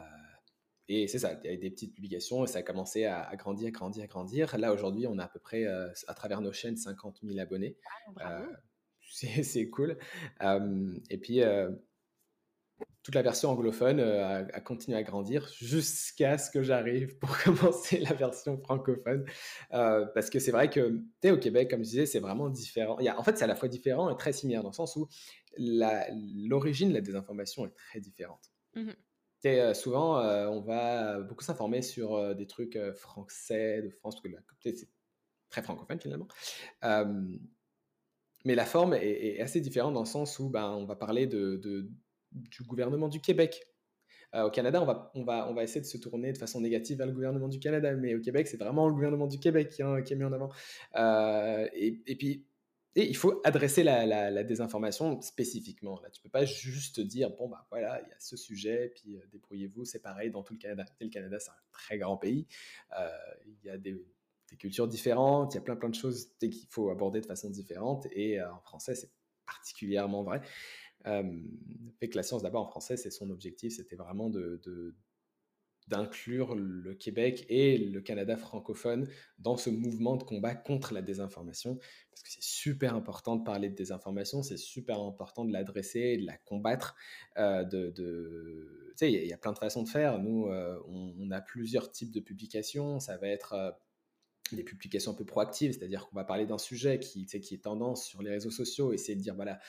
et 0.90 1.08
c'est 1.08 1.20
ça, 1.20 1.40
il 1.44 1.52
y 1.52 1.58
des 1.58 1.70
petites 1.70 1.94
publications 1.94 2.46
et 2.46 2.48
ça 2.48 2.60
a 2.60 2.62
commencé 2.62 3.06
à, 3.06 3.36
grandir, 3.36 3.72
grandir, 3.72 4.08
grandir. 4.08 4.58
Là, 4.58 4.72
aujourd'hui, 4.72 5.06
on 5.08 5.18
a 5.18 5.26
à 5.26 5.28
peu 5.28 5.40
près, 5.40 5.66
euh, 5.66 5.90
à 6.08 6.14
travers 6.14 6.40
nos 6.40 6.54
chaînes, 6.54 6.78
50 6.78 7.20
000 7.24 7.38
abonnés. 7.40 7.78
Ah, 8.20 8.42
euh, 8.42 8.46
c'est 9.44 9.70
cool. 9.70 9.98
et 11.10 11.18
puis, 11.18 11.42
euh, 11.42 11.72
toute 13.04 13.16
la 13.16 13.22
version 13.22 13.50
anglophone 13.50 14.00
a, 14.00 14.62
continué 14.62 14.98
à 14.98 15.04
grandir 15.04 15.48
jusqu'à 15.60 16.38
ce 16.38 16.52
que 16.52 16.62
j'arrive 16.62 17.18
pour 17.18 17.38
commencer 17.44 18.00
la 18.00 18.14
version 18.14 18.58
francophone. 18.58 19.26
parce 19.70 20.30
que 20.30 20.40
c'est 20.40 20.52
vrai 20.52 20.70
que, 20.70 21.02
tu 21.22 21.32
au 21.32 21.38
Québec, 21.38 21.70
comme 21.70 21.84
je 21.84 21.90
disais, 21.90 22.06
c'est 22.06 22.20
vraiment 22.20 22.50
différent. 22.50 22.98
Il 23.00 23.06
y 23.06 23.10
a, 23.10 23.20
en 23.20 23.24
fait, 23.24 23.38
c'est 23.38 23.44
à 23.44 23.48
la 23.48 23.56
fois 23.56 23.68
différent 23.68 24.10
et 24.10 24.16
très 24.16 24.32
similaire 24.32 24.64
dans 24.64 24.70
le 24.70 24.76
sens 24.76 24.96
où 24.96 25.10
l'origine 25.58 26.90
de 26.90 26.94
la 26.94 27.02
désinformation 27.02 27.66
est 27.66 27.76
très 27.76 28.00
différente. 28.00 28.52
Mmh 28.76 28.92
euh, 29.46 29.74
souvent, 29.74 30.20
euh, 30.20 30.48
on 30.48 30.62
va 30.62 31.20
beaucoup 31.22 31.44
s'informer 31.44 31.82
sur 31.82 32.16
euh, 32.16 32.34
des 32.34 32.48
trucs 32.48 32.78
français, 32.96 33.82
de 33.82 33.90
France, 33.90 34.16
parce 34.16 34.24
que 34.24 34.30
la 34.30 34.40
c'est 34.62 34.90
très 35.50 35.62
francophone 35.62 36.00
finalement. 36.00 36.28
mais 38.44 38.56
la 38.56 38.66
forme 38.66 38.94
est, 38.94 39.40
assez 39.40 39.62
différente 39.62 39.94
dans 39.94 40.02
le 40.02 40.06
sens 40.06 40.40
où 40.40 40.50
ben, 40.50 40.70
on 40.72 40.86
va 40.86 40.96
parler 40.96 41.28
de, 41.28 41.90
du 42.32 42.64
gouvernement 42.64 43.08
du 43.08 43.22
Québec. 43.22 43.64
au 44.34 44.50
Canada, 44.50 44.82
on 44.82 44.86
va, 44.86 45.12
on, 45.16 45.24
va, 45.24 45.50
on 45.50 45.54
va 45.54 45.64
essayer 45.64 45.82
de 45.82 45.86
se 45.86 45.98
tourner 45.98 46.34
de 46.34 46.38
façon 46.38 46.62
négative 46.62 46.98
vers 46.98 47.08
le 47.08 47.14
gouvernement 47.14 47.48
du 47.48 47.60
Canada, 47.60 47.94
mais 47.94 48.16
au 48.16 48.22
Québec, 48.22 48.48
c'est 48.48 48.58
vraiment 48.58 48.88
le 48.88 48.94
gouvernement 48.94 49.28
du 49.28 49.40
Québec 49.40 49.70
qui, 49.70 49.82
est 49.82 50.16
mis 50.16 50.26
en 50.26 50.34
avant. 50.34 50.50
et, 51.74 52.02
et 52.06 52.16
puis, 52.16 52.46
et 52.96 53.08
il 53.08 53.16
faut 53.16 53.42
adresser 53.44 53.84
la, 53.84 54.44
désinformation 54.44 55.22
spécifiquement. 55.22 56.00
Là, 56.02 56.10
tu 56.10 56.22
peux 56.22 56.30
pas 56.30 56.46
juste 56.46 57.00
dire 57.00 57.30
bon 57.32 57.48
bah 57.48 57.66
voilà, 57.70 58.02
il 58.02 58.10
y 58.10 58.12
a 58.12 58.20
ce 58.20 58.36
sujet, 58.36 58.92
puis 58.96 59.18
euh, 59.18 59.22
débrouillez-vous. 59.32 59.86
C'est 59.86 60.00
pareil 60.00 60.32
dans 60.32 60.44
tout 60.44 60.54
le 60.54 60.60
Canada. 60.60 60.86
le 61.00 61.10
Canada, 61.10 61.40
c'est 61.40 61.52
un 61.52 61.64
très 61.72 61.98
grand 61.98 62.18
pays. 62.18 62.48
Euh, 62.98 63.10
il 63.46 63.66
y 63.66 63.70
a 63.70 63.78
des, 63.78 64.04
cultures 64.58 64.88
différentes. 64.88 65.54
Il 65.54 65.58
y 65.58 65.60
a 65.60 65.62
plein 65.62 65.76
plein 65.76 65.90
de 65.90 65.96
choses 65.96 66.32
qu'il 66.40 66.68
faut 66.70 66.90
aborder 66.90 67.22
de 67.22 67.26
façon 67.26 67.50
différente. 67.50 68.08
Et 68.12 68.40
euh, 68.40 68.52
en 68.52 68.62
français, 68.62 68.96
c'est 68.96 69.12
particulièrement 69.46 70.24
vrai. 70.24 70.42
fait 71.04 72.10
que 72.10 72.16
la 72.16 72.24
science 72.24 72.42
d'abord 72.42 72.66
en 72.66 72.70
français, 72.70 72.98
c'est 72.98 73.12
son 73.12 73.30
objectif, 73.30 73.76
c'était 73.76 73.96
vraiment 73.96 74.30
de 74.30 74.60
d'inclure 75.88 76.56
le 76.56 76.94
Québec 76.94 77.46
et 77.50 77.78
le 77.78 78.02
Canada 78.02 78.36
francophone 78.36 79.08
dans 79.40 79.58
ce 79.58 79.70
mouvement 79.70 80.18
de 80.18 80.24
combat 80.24 80.56
contre 80.56 80.94
la 80.94 81.02
désinformation, 81.02 81.78
parce 82.10 82.24
que 82.24 82.30
c'est 82.30 82.44
super 82.44 82.96
important 82.96 83.36
de 83.36 83.44
parler 83.44 83.70
de 83.70 83.76
désinformation, 83.76 84.44
c'est 84.44 84.58
super 84.58 85.00
important 85.00 85.46
de 85.46 85.54
l'adresser, 85.54 86.18
de 86.18 86.26
la 86.26 86.38
combattre. 86.38 86.96
Euh, 87.38 87.64
de, 87.64 87.94
sais, 88.98 89.12
il 89.12 89.28
y, 89.28 89.34
a 89.34 89.38
plein 89.38 89.54
de 89.54 89.60
façons 89.60 89.84
de 89.84 89.90
faire. 89.90 90.20
Nous, 90.20 90.48
euh, 90.48 90.80
on, 90.88 91.32
a 91.32 91.40
plusieurs 91.40 91.92
types 91.92 92.12
de 92.12 92.20
publications. 92.20 93.00
Ça 93.00 93.18
va 93.18 93.28
être 93.28 93.54
euh, 93.54 93.72
des 94.52 94.64
publications 94.64 95.12
un 95.12 95.16
peu 95.16 95.26
proactives, 95.26 95.74
c'est-à-dire 95.74 96.08
qu'on 96.08 96.16
va 96.16 96.24
parler 96.24 96.46
d'un 96.46 96.58
sujet 96.58 97.00
qui, 97.00 97.26
qui 97.26 97.54
est 97.54 97.64
tendance 97.64 98.06
sur 98.06 98.22
les 98.22 98.32
réseaux 98.32 98.52
sociaux, 98.52 98.94
essayer 98.94 99.16
de 99.16 99.22
dire, 99.22 99.36
voilà, 99.36 99.60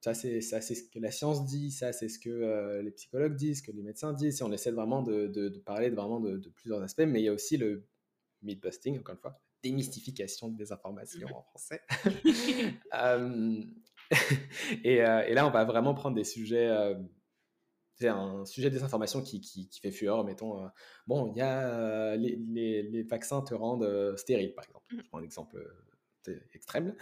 ça, 0.00 0.14
c'est 0.14 0.40
ça, 0.40 0.60
c'est 0.60 0.76
ce 0.76 0.88
que 0.88 1.00
la 1.00 1.10
science 1.10 1.44
dit, 1.44 1.72
ça, 1.72 1.92
c'est 1.92 2.08
ce 2.08 2.20
que 2.20 2.30
euh, 2.30 2.82
les 2.82 2.92
psychologues 2.92 3.34
disent, 3.34 3.58
ce 3.58 3.62
que 3.64 3.72
les 3.72 3.82
médecins 3.82 4.12
disent. 4.12 4.40
Et 4.40 4.44
on 4.44 4.52
essaie 4.52 4.70
vraiment 4.70 5.02
de, 5.02 5.26
de, 5.26 5.48
parler 5.58 5.90
de, 5.90 5.96
vraiment 5.96 6.20
de, 6.20 6.48
plusieurs 6.50 6.80
aspects, 6.82 7.02
mais 7.06 7.20
il 7.20 7.24
y 7.24 7.28
a 7.28 7.32
aussi 7.32 7.56
le 7.56 7.84
myth 8.42 8.62
busting, 8.62 8.98
encore 9.00 9.16
une 9.16 9.20
fois, 9.20 9.40
démystification 9.62 10.48
des 10.50 10.72
informations 10.72 11.28
en 11.34 11.42
français. 11.42 11.82
Euh, 12.94 13.62
et, 14.84 15.02
euh, 15.04 15.22
et, 15.26 15.34
là, 15.34 15.46
on 15.46 15.50
va 15.50 15.64
vraiment 15.64 15.94
prendre 15.94 16.16
des 16.16 16.24
sujets. 16.24 16.70
c'est 17.96 18.08
un 18.08 18.44
sujet 18.46 18.70
des 18.70 18.82
informations 18.82 19.22
qui, 19.22 19.40
qui, 19.40 19.68
fait 19.80 19.90
fureur, 19.90 20.24
mettons. 20.24 20.70
bon, 21.06 21.30
il 21.32 21.38
y 21.38 21.42
a 21.42 22.16
les, 22.16 22.36
les, 22.36 22.82
les, 22.82 23.02
vaccins 23.02 23.42
te 23.42 23.54
rendent 23.54 24.16
stérile, 24.16 24.54
par 24.54 24.64
exemple. 24.64 24.94
Mmh. 24.94 25.00
Je 25.02 25.08
prends 25.08 25.18
un 25.18 25.24
exemple 25.24 25.62
extrême. 26.54 26.94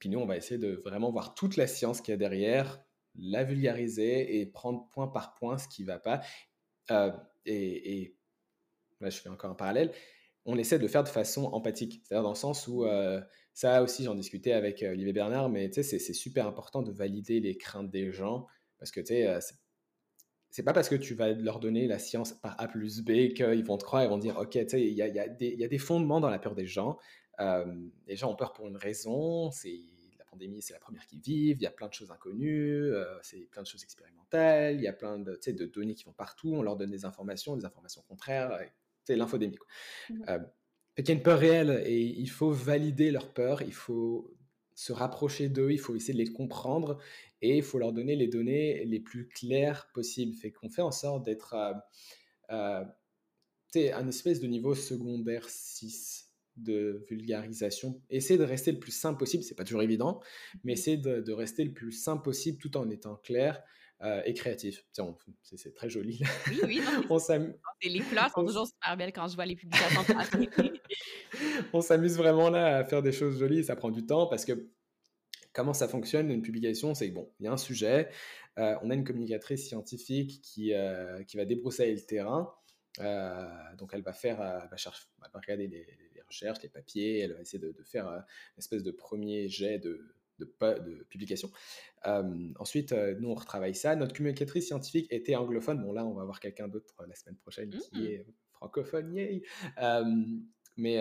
Puis 0.00 0.08
nous, 0.08 0.18
on 0.18 0.26
va 0.26 0.36
essayer 0.36 0.58
de 0.58 0.82
vraiment 0.84 1.12
voir 1.12 1.34
toute 1.34 1.56
la 1.56 1.66
science 1.66 2.00
qu'il 2.00 2.12
y 2.12 2.14
a 2.14 2.16
derrière, 2.16 2.82
la 3.14 3.44
vulgariser 3.44 4.40
et 4.40 4.46
prendre 4.46 4.88
point 4.88 5.06
par 5.06 5.34
point 5.34 5.58
ce 5.58 5.68
qui 5.68 5.82
ne 5.82 5.86
va 5.86 5.98
pas. 5.98 6.22
Euh, 6.90 7.12
et, 7.44 8.16
là, 9.00 9.10
je 9.10 9.20
fais 9.20 9.28
encore 9.28 9.50
un 9.50 9.54
parallèle. 9.54 9.92
On 10.46 10.56
essaie 10.56 10.78
de 10.78 10.82
le 10.82 10.88
faire 10.88 11.04
de 11.04 11.08
façon 11.08 11.44
empathique, 11.44 12.02
c'est-à-dire 12.02 12.22
dans 12.22 12.30
le 12.30 12.34
sens 12.34 12.66
où 12.66 12.84
euh, 12.84 13.20
ça 13.52 13.82
aussi, 13.82 14.04
j'en 14.04 14.14
discutais 14.14 14.52
avec 14.52 14.82
euh, 14.82 14.92
Olivier 14.92 15.12
Bernard, 15.12 15.50
mais 15.50 15.70
c'est 15.70 15.98
super 16.14 16.46
important 16.46 16.82
de 16.82 16.90
valider 16.90 17.40
les 17.40 17.56
craintes 17.58 17.90
des 17.90 18.10
gens 18.10 18.46
parce 18.78 18.90
que 18.90 19.00
tu 19.00 19.08
sais, 19.08 19.38
c'est 20.48 20.62
pas 20.62 20.72
parce 20.72 20.88
que 20.88 20.94
tu 20.94 21.14
vas 21.14 21.32
leur 21.32 21.60
donner 21.60 21.86
la 21.86 21.98
science 21.98 22.32
par 22.32 22.58
A 22.58 22.66
plus 22.66 23.02
B 23.02 23.34
qu'ils 23.34 23.64
vont 23.64 23.76
te 23.76 23.84
croire, 23.84 24.02
ils 24.02 24.08
vont 24.08 24.16
dire 24.16 24.38
ok, 24.38 24.52
tu 24.52 24.68
sais, 24.68 24.82
il 24.82 24.94
y 24.94 25.02
a, 25.02 25.08
y, 25.08 25.44
y 25.44 25.64
a, 25.64 25.68
des 25.68 25.78
fondements 25.78 26.20
dans 26.20 26.30
la 26.30 26.38
peur 26.38 26.54
des 26.54 26.66
gens. 26.66 26.98
Les 28.06 28.16
gens 28.16 28.30
ont 28.30 28.36
peur 28.36 28.52
pour 28.52 28.66
une 28.66 28.76
raison, 28.76 29.50
c'est 29.50 29.80
la 30.18 30.24
pandémie, 30.24 30.62
c'est 30.62 30.74
la 30.74 30.78
première 30.78 31.06
qu'ils 31.06 31.20
vivent, 31.20 31.56
il 31.58 31.62
y 31.62 31.66
a 31.66 31.70
plein 31.70 31.88
de 31.88 31.94
choses 31.94 32.10
inconnues, 32.10 32.92
c'est 33.22 33.48
plein 33.50 33.62
de 33.62 33.66
choses 33.66 33.82
expérimentales, 33.82 34.76
il 34.76 34.82
y 34.82 34.88
a 34.88 34.92
plein 34.92 35.18
de, 35.18 35.38
de 35.46 35.66
données 35.66 35.94
qui 35.94 36.04
vont 36.04 36.12
partout, 36.12 36.52
on 36.54 36.62
leur 36.62 36.76
donne 36.76 36.90
des 36.90 37.04
informations, 37.04 37.56
des 37.56 37.64
informations 37.64 38.02
contraires, 38.08 38.58
c'est 39.04 39.16
l'infodémie. 39.16 39.58
Mmh. 40.10 40.24
Qu'il 40.96 41.08
y 41.08 41.12
a 41.12 41.14
une 41.14 41.22
peur 41.22 41.38
réelle 41.38 41.82
et 41.86 42.00
il 42.00 42.28
faut 42.28 42.50
valider 42.50 43.10
leur 43.10 43.32
peur, 43.32 43.62
il 43.62 43.72
faut 43.72 44.36
se 44.80 44.92
rapprocher 44.92 45.50
d'eux, 45.50 45.70
il 45.70 45.78
faut 45.78 45.94
essayer 45.94 46.14
de 46.14 46.18
les 46.18 46.32
comprendre 46.32 46.98
et 47.42 47.58
il 47.58 47.62
faut 47.62 47.78
leur 47.78 47.92
donner 47.92 48.16
les 48.16 48.28
données 48.28 48.82
les 48.86 49.00
plus 49.00 49.28
claires 49.28 49.90
possibles. 49.92 50.34
Fait 50.34 50.52
qu'on 50.52 50.70
fait 50.70 50.80
en 50.80 50.90
sorte 50.90 51.24
d'être 51.24 51.54
euh, 52.50 52.84
un 53.74 54.08
espèce 54.08 54.40
de 54.40 54.46
niveau 54.46 54.74
secondaire 54.74 55.48
6 55.48 56.29
de 56.62 57.04
vulgarisation. 57.08 58.00
Essayer 58.10 58.38
de 58.38 58.44
rester 58.44 58.72
le 58.72 58.78
plus 58.78 58.92
simple 58.92 59.18
possible, 59.18 59.42
c'est 59.42 59.54
pas 59.54 59.64
toujours 59.64 59.82
évident, 59.82 60.20
mais 60.64 60.72
essayer 60.72 60.96
de, 60.96 61.32
rester 61.32 61.64
le 61.64 61.72
plus 61.72 61.92
simple 61.92 62.22
possible 62.22 62.58
tout 62.58 62.76
en 62.76 62.90
étant 62.90 63.16
clair 63.16 63.62
euh, 64.02 64.22
et 64.24 64.32
créatif. 64.32 64.84
C'est 65.42 65.74
très 65.74 65.90
joli. 65.90 66.20
Oui, 66.48 66.60
oui. 66.64 66.80
on 67.10 67.18
les 67.82 68.00
couleurs 68.00 68.30
sont 68.30 68.44
toujours 68.44 68.66
super 68.66 68.96
belles 68.96 69.12
quand 69.12 69.28
je 69.28 69.34
vois 69.34 69.46
les 69.46 69.56
publications. 69.56 70.00
on 71.72 71.80
s'amuse 71.80 72.16
vraiment 72.16 72.48
là 72.48 72.78
à 72.78 72.84
faire 72.84 73.02
des 73.02 73.12
choses 73.12 73.38
jolies, 73.38 73.64
ça 73.64 73.76
prend 73.76 73.90
du 73.90 74.06
temps 74.06 74.26
parce 74.26 74.44
que 74.44 74.70
comment 75.52 75.74
ça 75.74 75.86
fonctionne 75.86 76.30
une 76.30 76.42
publication 76.42 76.94
C'est 76.94 77.10
bon, 77.10 77.30
il 77.40 77.44
y 77.44 77.48
a 77.48 77.52
un 77.52 77.58
sujet, 77.58 78.08
euh, 78.58 78.74
on 78.82 78.90
a 78.90 78.94
une 78.94 79.04
communicatrice 79.04 79.68
scientifique 79.68 80.40
qui, 80.42 80.72
euh, 80.72 81.22
qui 81.24 81.36
va 81.36 81.44
débroussailler 81.44 81.94
le 81.94 82.06
terrain. 82.06 82.52
donc 83.76 83.90
elle 83.92 84.02
va 84.02 84.12
faire, 84.12 84.38
va, 84.38 84.76
chercher, 84.76 85.04
va 85.20 85.28
regarder 85.34 85.68
les, 85.68 85.86
recherche, 86.30 86.62
les 86.62 86.68
papiers, 86.68 87.20
elle 87.20 87.34
va 87.34 87.40
essayer 87.40 87.58
de, 87.58 87.74
faire 87.84 88.08
euh, 88.08 88.16
une 88.18 88.58
espèce 88.58 88.82
de 88.82 88.90
premier 88.90 89.48
jet 89.48 89.78
de, 89.78 90.14
de, 90.38 91.06
publication. 91.08 91.50
Euh, 92.06 92.52
ensuite, 92.58 92.92
euh, 92.92 93.14
nous, 93.20 93.30
on 93.30 93.34
retravaille 93.34 93.74
ça. 93.74 93.94
Notre 93.96 94.16
communicatrice 94.16 94.66
scientifique 94.68 95.06
était 95.10 95.36
anglophone. 95.36 95.82
Bon, 95.82 95.92
là, 95.92 96.06
on 96.06 96.14
va 96.14 96.24
voir 96.24 96.40
quelqu'un 96.40 96.68
d'autre 96.68 96.94
la 97.06 97.14
semaine 97.14 97.36
prochaine 97.36 97.70
qui 97.70 98.00
mmh. 98.00 98.06
est 98.06 98.26
francophone. 98.52 99.14
Yay 99.14 99.42
mais, 100.76 100.98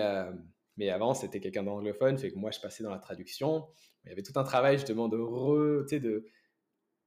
mais 0.75 0.89
avant, 0.89 1.13
c'était 1.13 1.39
quelqu'un 1.39 1.63
d'anglophone. 1.63 2.17
Fait 2.17 2.31
que 2.31 2.37
moi, 2.37 2.51
je 2.51 2.59
passais 2.59 2.83
dans 2.83 2.91
la 2.91 2.99
traduction. 2.99 3.67
Il 4.03 4.09
y 4.09 4.11
avait 4.11 4.23
tout 4.23 4.33
un 4.35 4.43
travail, 4.43 4.77
justement, 4.77 5.07
de, 5.07 5.17
re, 5.17 5.85
de 5.89 6.25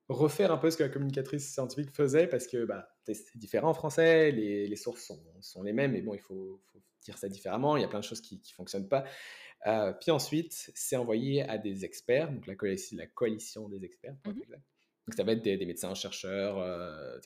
refaire 0.09 0.53
un 0.53 0.59
peu 0.59 0.71
ce 0.71 0.77
que 0.77 0.83
la 0.83 0.89
communicatrice 0.89 1.53
scientifique 1.53 1.91
faisait 1.91 2.27
parce 2.27 2.47
que 2.47 2.65
bah, 2.65 2.89
c'est 3.05 3.37
différent 3.37 3.71
en 3.71 3.75
français, 3.75 4.31
les, 4.31 4.67
les 4.67 4.77
sources 4.77 5.05
sont, 5.05 5.23
sont, 5.41 5.63
les 5.63 5.73
mêmes, 5.73 5.93
mais 5.93 6.03
bon, 6.03 6.15
il 6.15 6.21
faut, 6.21 6.61
faut, 6.73 6.83
dire 7.03 7.19
ça 7.19 7.29
différemment, 7.29 7.77
il 7.77 7.83
y 7.83 7.85
a 7.85 7.89
plein 7.89 8.01
de 8.01 8.05
choses 8.05 8.21
qui 8.21 8.37
ne 8.37 8.55
fonctionnent 8.55 8.89
pas. 8.89 9.05
Euh, 9.67 9.93
puis 9.93 10.11
ensuite, 10.11 10.71
c'est 10.75 10.97
envoyé 10.97 11.43
à 11.49 11.59
des 11.59 11.85
experts, 11.85 12.33
donc 12.33 12.47
la, 12.47 12.57
coalition, 12.57 12.97
la 12.97 13.07
coalition 13.07 13.69
des 13.69 13.85
experts. 13.85 14.17
Mmh 14.27 14.33
donc 15.05 15.15
ça 15.17 15.25
va 15.25 15.33
être 15.33 15.43
des, 15.43 15.67
médecins, 15.67 15.95
chercheurs, 15.95 16.59
euh, 16.59 17.19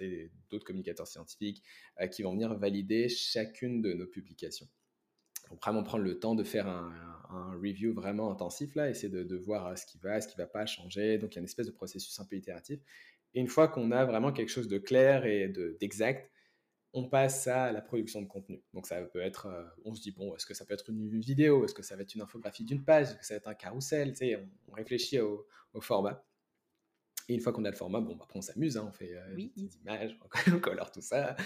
d'autres 0.49 0.65
communicateurs 0.65 1.07
scientifiques 1.07 1.63
euh, 2.01 2.07
qui 2.07 2.23
vont 2.23 2.33
venir 2.33 2.55
valider 2.55 3.11
chacune 3.11 3.83
de 3.83 3.93
nos 3.93 4.07
publications. 4.07 4.67
Donc 5.51 5.61
vraiment 5.63 5.83
prendre 5.83 6.05
le 6.05 6.19
temps 6.19 6.35
de 6.35 6.45
faire 6.45 6.67
un, 6.69 6.93
review 7.61 7.93
vraiment 7.93 8.31
intensif, 8.31 8.75
là, 8.77 8.89
essayer 8.89 9.09
de, 9.09 9.37
voir 9.37 9.77
ce 9.77 9.85
qui 9.85 9.99
va, 9.99 10.21
ce 10.21 10.29
qui 10.29 10.37
ne 10.39 10.43
va 10.43 10.47
pas 10.47 10.65
changer. 10.65 11.19
Donc 11.19 11.33
il 11.33 11.37
y 11.37 11.39
a 11.39 11.41
une 11.41 11.47
espèce 11.47 11.67
de 11.67 11.73
processus 11.73 12.19
un 12.21 12.25
peu 12.25 12.37
itératif. 12.37 12.81
Et 13.35 13.41
une 13.41 13.49
fois 13.49 13.69
qu'on 13.69 13.91
a 13.91 14.05
vraiment 14.05 14.33
quelque 14.33 14.49
chose 14.49 14.69
de 14.69 14.79
clair 14.79 15.27
et 15.27 15.49
d'exact, 15.81 16.31
on 16.97 17.07
passe 17.09 17.47
à 17.47 17.73
la 17.73 17.83
production 17.83 18.23
de 18.23 18.27
contenu. 18.27 18.63
Donc 18.73 18.87
ça 18.87 19.03
peut 19.03 19.21
être, 19.21 19.47
euh, 19.47 19.65
on 19.85 19.95
se 19.95 20.01
dit, 20.01 20.13
bon, 20.13 20.35
est-ce 20.35 20.47
que 20.47 20.55
ça 20.55 20.65
peut 20.65 20.73
être 20.73 20.89
une 20.89 21.21
vidéo, 21.21 21.65
est-ce 21.67 21.75
que 21.75 21.83
ça 21.83 21.95
va 21.95 22.03
être 22.03 22.15
une 22.15 22.23
infographie 22.23 22.65
d'une 22.65 22.83
page, 22.83 23.09
est-ce 23.09 23.17
que 23.17 23.27
ça 23.27 23.35
va 23.35 23.39
être 23.39 23.49
un 23.49 23.55
carrousel, 23.55 24.13
tu 24.13 24.19
sais, 24.19 24.43
on, 24.69 24.73
réfléchit 24.73 25.21
au, 25.21 25.47
format. 25.81 26.25
Et 27.29 27.35
une 27.35 27.41
fois 27.41 27.53
qu'on 27.53 27.67
a 27.67 27.71
le 27.71 27.77
format, 27.77 28.01
bon, 28.01 28.17
bah, 28.17 28.25
après 28.25 28.39
on 28.39 28.43
s'amuse, 28.43 28.79
hein, 28.79 28.87
on 28.89 28.93
fait 28.93 29.15
euh, 29.15 29.35
des 29.35 29.77
images, 29.83 30.19
on 30.55 30.59
colore 30.59 30.91
tout 30.91 31.03
ça. 31.03 31.37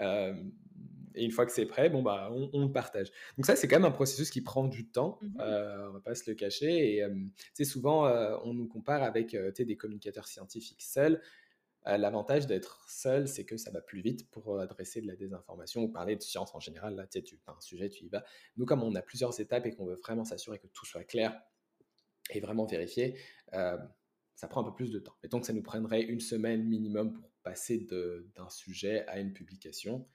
Euh, 0.00 0.32
et 1.14 1.24
une 1.24 1.30
fois 1.30 1.46
que 1.46 1.52
c'est 1.52 1.66
prêt, 1.66 1.88
bon, 1.88 2.02
bah, 2.02 2.30
on, 2.32 2.62
le 2.62 2.72
partage. 2.72 3.10
Donc 3.36 3.46
ça, 3.46 3.56
c'est 3.56 3.68
quand 3.68 3.76
même 3.76 3.84
un 3.84 3.90
processus 3.90 4.30
qui 4.30 4.40
prend 4.40 4.64
du 4.64 4.88
temps, 4.88 5.18
mmh 5.22 5.40
on 5.40 5.92
va 5.92 6.00
pas 6.00 6.14
se 6.14 6.28
le 6.30 6.34
cacher. 6.34 6.96
Et 6.96 7.06
c'est 7.52 7.64
souvent, 7.64 8.06
on 8.44 8.54
nous 8.54 8.68
compare 8.68 9.02
avec 9.02 9.36
des 9.36 9.76
communicateurs 9.76 10.28
scientifiques 10.28 10.82
seuls. 10.82 11.20
Euh, 11.86 11.96
l'avantage 11.96 12.46
d'être 12.46 12.84
seul, 12.88 13.26
c'est 13.26 13.44
que 13.44 13.56
ça 13.56 13.70
va 13.70 13.80
plus 13.80 14.02
vite 14.02 14.30
pour 14.30 14.54
euh, 14.54 14.60
adresser 14.60 15.00
de 15.00 15.06
la 15.06 15.16
désinformation 15.16 15.82
ou 15.82 15.88
parler 15.88 16.14
de 16.14 16.22
science 16.22 16.54
en 16.54 16.60
général. 16.60 16.94
Là, 16.94 17.06
tu 17.06 17.18
as 17.46 17.52
un 17.52 17.60
sujet, 17.60 17.88
tu 17.88 18.04
y 18.04 18.08
vas. 18.08 18.24
Nous, 18.56 18.66
comme 18.66 18.82
on 18.82 18.94
a 18.94 19.02
plusieurs 19.02 19.38
étapes 19.40 19.64
et 19.64 19.74
qu'on 19.74 19.86
veut 19.86 19.96
vraiment 19.96 20.24
s'assurer 20.24 20.58
que 20.58 20.66
tout 20.66 20.84
soit 20.84 21.04
clair 21.04 21.40
et 22.30 22.40
vraiment 22.40 22.66
vérifié, 22.66 23.18
euh, 23.54 23.78
ça 24.34 24.46
prend 24.46 24.60
un 24.60 24.64
peu 24.64 24.74
plus 24.74 24.90
de 24.90 24.98
temps. 24.98 25.16
Et 25.22 25.28
donc, 25.28 25.46
ça 25.46 25.54
nous 25.54 25.62
prendrait 25.62 26.02
une 26.02 26.20
semaine 26.20 26.64
minimum 26.64 27.14
pour 27.14 27.30
passer 27.42 27.78
d'un 28.36 28.50
sujet 28.50 29.06
à 29.06 29.18
une 29.18 29.32
publication, 29.32 30.06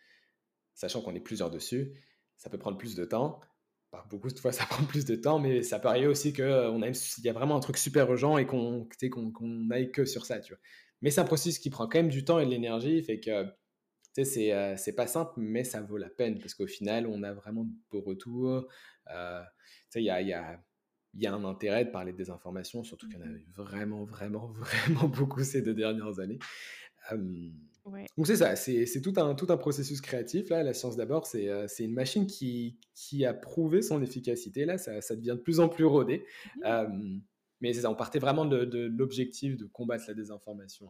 sachant 0.75 1.01
qu'on 1.01 1.15
est 1.15 1.19
plusieurs 1.19 1.49
dessus. 1.49 1.93
Ça 2.38 2.49
peut 2.49 2.59
prendre 2.59 2.77
plus 2.77 2.95
de 2.95 3.05
temps. 3.05 3.39
Beaucoup 4.09 4.29
de 4.29 4.38
fois, 4.38 4.51
ça 4.51 4.65
prend 4.69 4.83
plus 4.83 5.05
de 5.05 5.15
temps, 5.15 5.39
mais 5.39 5.63
ça 5.63 5.79
peut 5.79 5.88
arriver 5.88 6.07
aussi 6.07 6.33
qu'il 6.33 6.45
y 6.45 7.29
a 7.29 7.33
vraiment 7.33 7.55
un 7.55 7.61
truc 7.61 7.77
super 7.77 8.09
urgent 8.11 8.38
et 8.38 8.45
qu'on 8.45 8.88
aille 9.71 9.91
que 9.91 10.05
sur 10.05 10.25
ça, 10.25 10.39
tu 10.39 10.53
vois. 10.53 10.61
Mais 11.01 11.11
c'est 11.11 11.21
un 11.21 11.25
processus 11.25 11.59
qui 11.59 11.69
prend 11.69 11.88
quand 11.88 11.99
même 11.99 12.09
du 12.09 12.25
temps 12.25 12.39
et 12.39 12.45
de 12.45 12.51
l'énergie, 12.51 13.01
fait 13.03 13.19
que 13.19 13.45
c'est, 14.23 14.53
euh, 14.53 14.75
pas 14.95 15.07
simple, 15.07 15.33
mais 15.38 15.63
ça 15.63 15.81
vaut 15.81 15.97
la 15.97 16.09
peine 16.09 16.39
parce 16.39 16.53
qu'au 16.53 16.67
final, 16.67 17.05
on 17.07 17.21
a 17.23 17.33
vraiment 17.33 17.65
de 17.65 17.71
beaux 17.91 18.01
retours. 18.01 18.67
Euh, 19.11 19.43
il 19.95 20.03
y 20.03 20.09
a, 20.09 20.21
y, 20.21 20.33
a, 20.33 20.59
y 21.13 21.27
a, 21.27 21.33
un 21.33 21.43
intérêt 21.43 21.85
de 21.85 21.91
parler 21.91 22.13
des 22.13 22.29
informations, 22.29 22.83
surtout 22.83 23.07
qu'il 23.07 23.19
y 23.19 23.21
en 23.21 23.25
a 23.25 23.29
eu 23.29 23.45
vraiment, 23.55 24.05
vraiment, 24.05 24.47
vraiment 24.53 25.07
beaucoup 25.07 25.43
ces 25.43 25.61
deux 25.61 25.73
dernières 25.73 26.19
années. 26.19 26.39
Donc 28.17 28.25
c'est 28.25 28.37
ça, 28.37 28.55
c'est, 28.55 29.01
tout, 29.01 29.13
un, 29.17 29.35
tout 29.35 29.47
un 29.49 29.57
processus 29.57 30.01
créatif. 30.01 30.49
Là. 30.49 30.63
La 30.63 30.73
science 30.73 30.95
d'abord, 30.95 31.27
c'est, 31.27 31.49
euh, 31.49 31.67
une 31.79 31.93
machine 31.93 32.25
qui, 32.25 32.77
qui 32.95 33.25
a 33.25 33.33
prouvé 33.33 33.81
son 33.81 34.01
efficacité. 34.01 34.65
Là, 34.65 34.77
ça, 34.77 35.01
ça 35.01 35.15
devient 35.15 35.35
de 35.37 35.41
plus 35.41 35.59
en 35.59 35.69
plus 35.69 35.85
rodé. 35.85 36.25
Mmh 36.63 37.19
mais 37.61 37.73
ça, 37.73 37.89
on 37.89 37.95
partait 37.95 38.19
vraiment 38.19 38.45
de, 38.45 38.91
l'objectif 38.97 39.57
de 39.57 39.65
combattre 39.65 40.05
la 40.07 40.13
désinformation. 40.13 40.89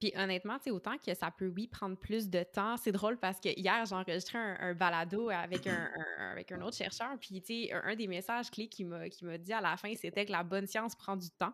Puis 0.00 0.12
honnêtement, 0.16 0.58
c'est 0.62 0.70
autant 0.70 0.96
que 0.98 1.14
ça 1.14 1.30
peut, 1.30 1.52
oui, 1.54 1.68
prendre 1.68 1.96
plus 1.96 2.28
de 2.28 2.42
temps. 2.42 2.76
C'est 2.76 2.92
drôle 2.92 3.18
parce 3.18 3.40
que 3.40 3.48
hier, 3.48 3.84
j'ai 3.84 3.94
enregistré 3.94 4.38
un, 4.38 4.74
balado 4.74 5.28
avec 5.30 5.66
un, 5.66 5.90
avec 6.18 6.52
un 6.52 6.60
autre 6.62 6.76
chercheur. 6.76 7.16
Puis, 7.20 7.40
tu 7.42 7.66
sais, 7.66 7.72
un, 7.72 7.94
des 7.96 8.06
messages 8.06 8.50
clés 8.50 8.68
qu'il 8.68 8.86
m'a, 8.86 9.08
dit 9.38 9.52
à 9.52 9.60
la 9.60 9.76
fin, 9.76 9.92
c'était 9.94 10.24
que 10.24 10.32
la 10.32 10.42
bonne 10.42 10.66
science 10.66 10.94
prend 10.94 11.16
du 11.16 11.30
temps. 11.30 11.52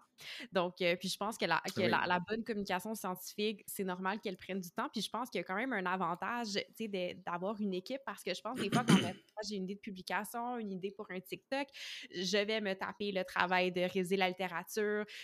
Donc, 0.52 0.80
euh, 0.82 0.96
puis 0.96 1.08
je 1.08 1.16
pense 1.16 1.38
que, 1.38 1.46
la, 1.46 1.60
que 1.74 1.82
la, 1.82 2.20
bonne 2.28 2.44
communication 2.44 2.94
scientifique, 2.94 3.62
c'est 3.66 3.84
normal 3.84 4.20
qu'elle 4.20 4.36
prenne 4.36 4.60
du 4.60 4.70
temps. 4.70 4.88
Puis 4.92 5.02
je 5.02 5.10
pense 5.10 5.30
qu'il 5.30 5.40
y 5.40 5.44
a 5.44 5.44
quand 5.44 5.56
même 5.56 5.72
un 5.72 5.86
avantage, 5.86 6.52
tu 6.76 6.90
sais, 6.90 7.14
d'avoir 7.26 7.60
une 7.60 7.74
équipe 7.74 8.00
parce 8.04 8.22
que 8.22 8.34
je 8.34 8.40
pense 8.40 8.58
des 8.58 8.70
fois, 8.70 8.84
quand 8.86 9.48
j'ai 9.48 9.56
une 9.56 9.64
idée 9.64 9.74
de 9.74 9.80
publication, 9.80 10.58
une 10.58 10.72
idée 10.72 10.90
pour 10.90 11.10
un 11.10 11.20
TikTok, 11.20 11.66
je 12.14 12.44
vais 12.44 12.60
me 12.60 12.74
taper 12.74 13.12
le 13.12 13.24
travail 13.24 13.72
de 13.72 13.82
réviser 13.82 14.16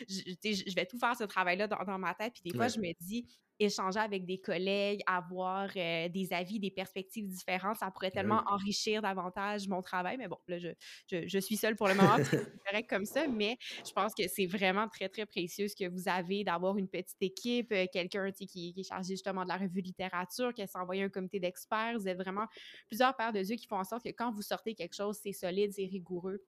je, 0.08 0.74
vais 0.74 0.86
tout 0.86 0.98
faire 0.98 1.16
ce 1.16 1.24
travail-là 1.24 1.68
dans, 1.68 1.98
ma 1.98 2.14
tête. 2.14 2.34
Puis 2.34 2.50
des 2.50 2.56
fois, 2.56 2.68
je 2.68 2.78
me 2.78 2.92
dis, 3.00 3.26
échanger 3.58 3.98
avec 3.98 4.26
des 4.26 4.38
collègues, 4.38 5.00
avoir 5.06 5.70
euh, 5.76 6.08
des 6.08 6.32
avis, 6.32 6.60
des 6.60 6.70
perspectives 6.70 7.26
différentes, 7.26 7.76
ça 7.76 7.90
pourrait 7.90 8.10
tellement 8.10 8.42
enrichir 8.46 9.02
davantage 9.02 9.68
mon 9.68 9.82
travail. 9.82 10.16
Mais 10.18 10.28
bon, 10.28 10.38
là, 10.48 10.58
je, 10.58 10.68
je, 11.10 11.38
suis 11.38 11.56
seule 11.56 11.76
pour 11.76 11.88
le 11.88 11.94
moment, 11.94 12.16
c'est 12.22 12.24
correct 12.66 12.88
comme 12.88 13.04
ça, 13.04 13.26
mais 13.26 13.56
je 13.84 13.92
pense 13.92 14.14
que 14.14 14.28
c'est 14.28 14.46
vraiment 14.46 14.88
très, 14.88 15.08
très 15.08 15.26
précieux 15.26 15.68
ce 15.68 15.76
que 15.76 15.88
vous 15.88 16.08
avez 16.08 16.44
d'avoir 16.44 16.76
une 16.76 16.88
petite 16.88 17.20
équipe, 17.20 17.72
euh, 17.72 17.86
quelqu'un 17.92 18.30
qui, 18.30 18.46
qui, 18.46 18.74
est 18.76 18.88
chargé 18.88 19.14
justement 19.14 19.44
de 19.44 19.48
la 19.48 19.56
revue 19.56 19.80
littérature, 19.80 20.52
qui 20.52 20.62
a 20.62 20.66
s'envoyé 20.66 21.02
un 21.02 21.08
comité 21.08 21.40
d'experts. 21.40 21.98
Vous 21.98 22.08
êtes 22.08 22.18
vraiment 22.18 22.46
plusieurs 22.88 23.16
paires 23.16 23.32
de 23.32 23.40
yeux 23.40 23.56
qui 23.56 23.66
font 23.66 23.78
en 23.78 23.84
sorte 23.84 24.04
que 24.04 24.10
quand 24.10 24.30
vous 24.32 24.42
sortez 24.42 24.74
quelque 24.74 24.94
chose, 24.94 25.18
c'est 25.22 25.32
solide, 25.32 25.72
c'est 25.72 25.86
rigoureux. 25.86 26.42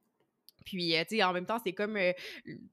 Puis, 0.65 0.97
euh, 0.97 1.03
tu 1.09 1.17
sais, 1.17 1.25
en 1.25 1.33
même 1.33 1.47
temps, 1.47 1.59
c'est 1.65 1.73
comme 1.73 1.97
euh, 1.97 2.13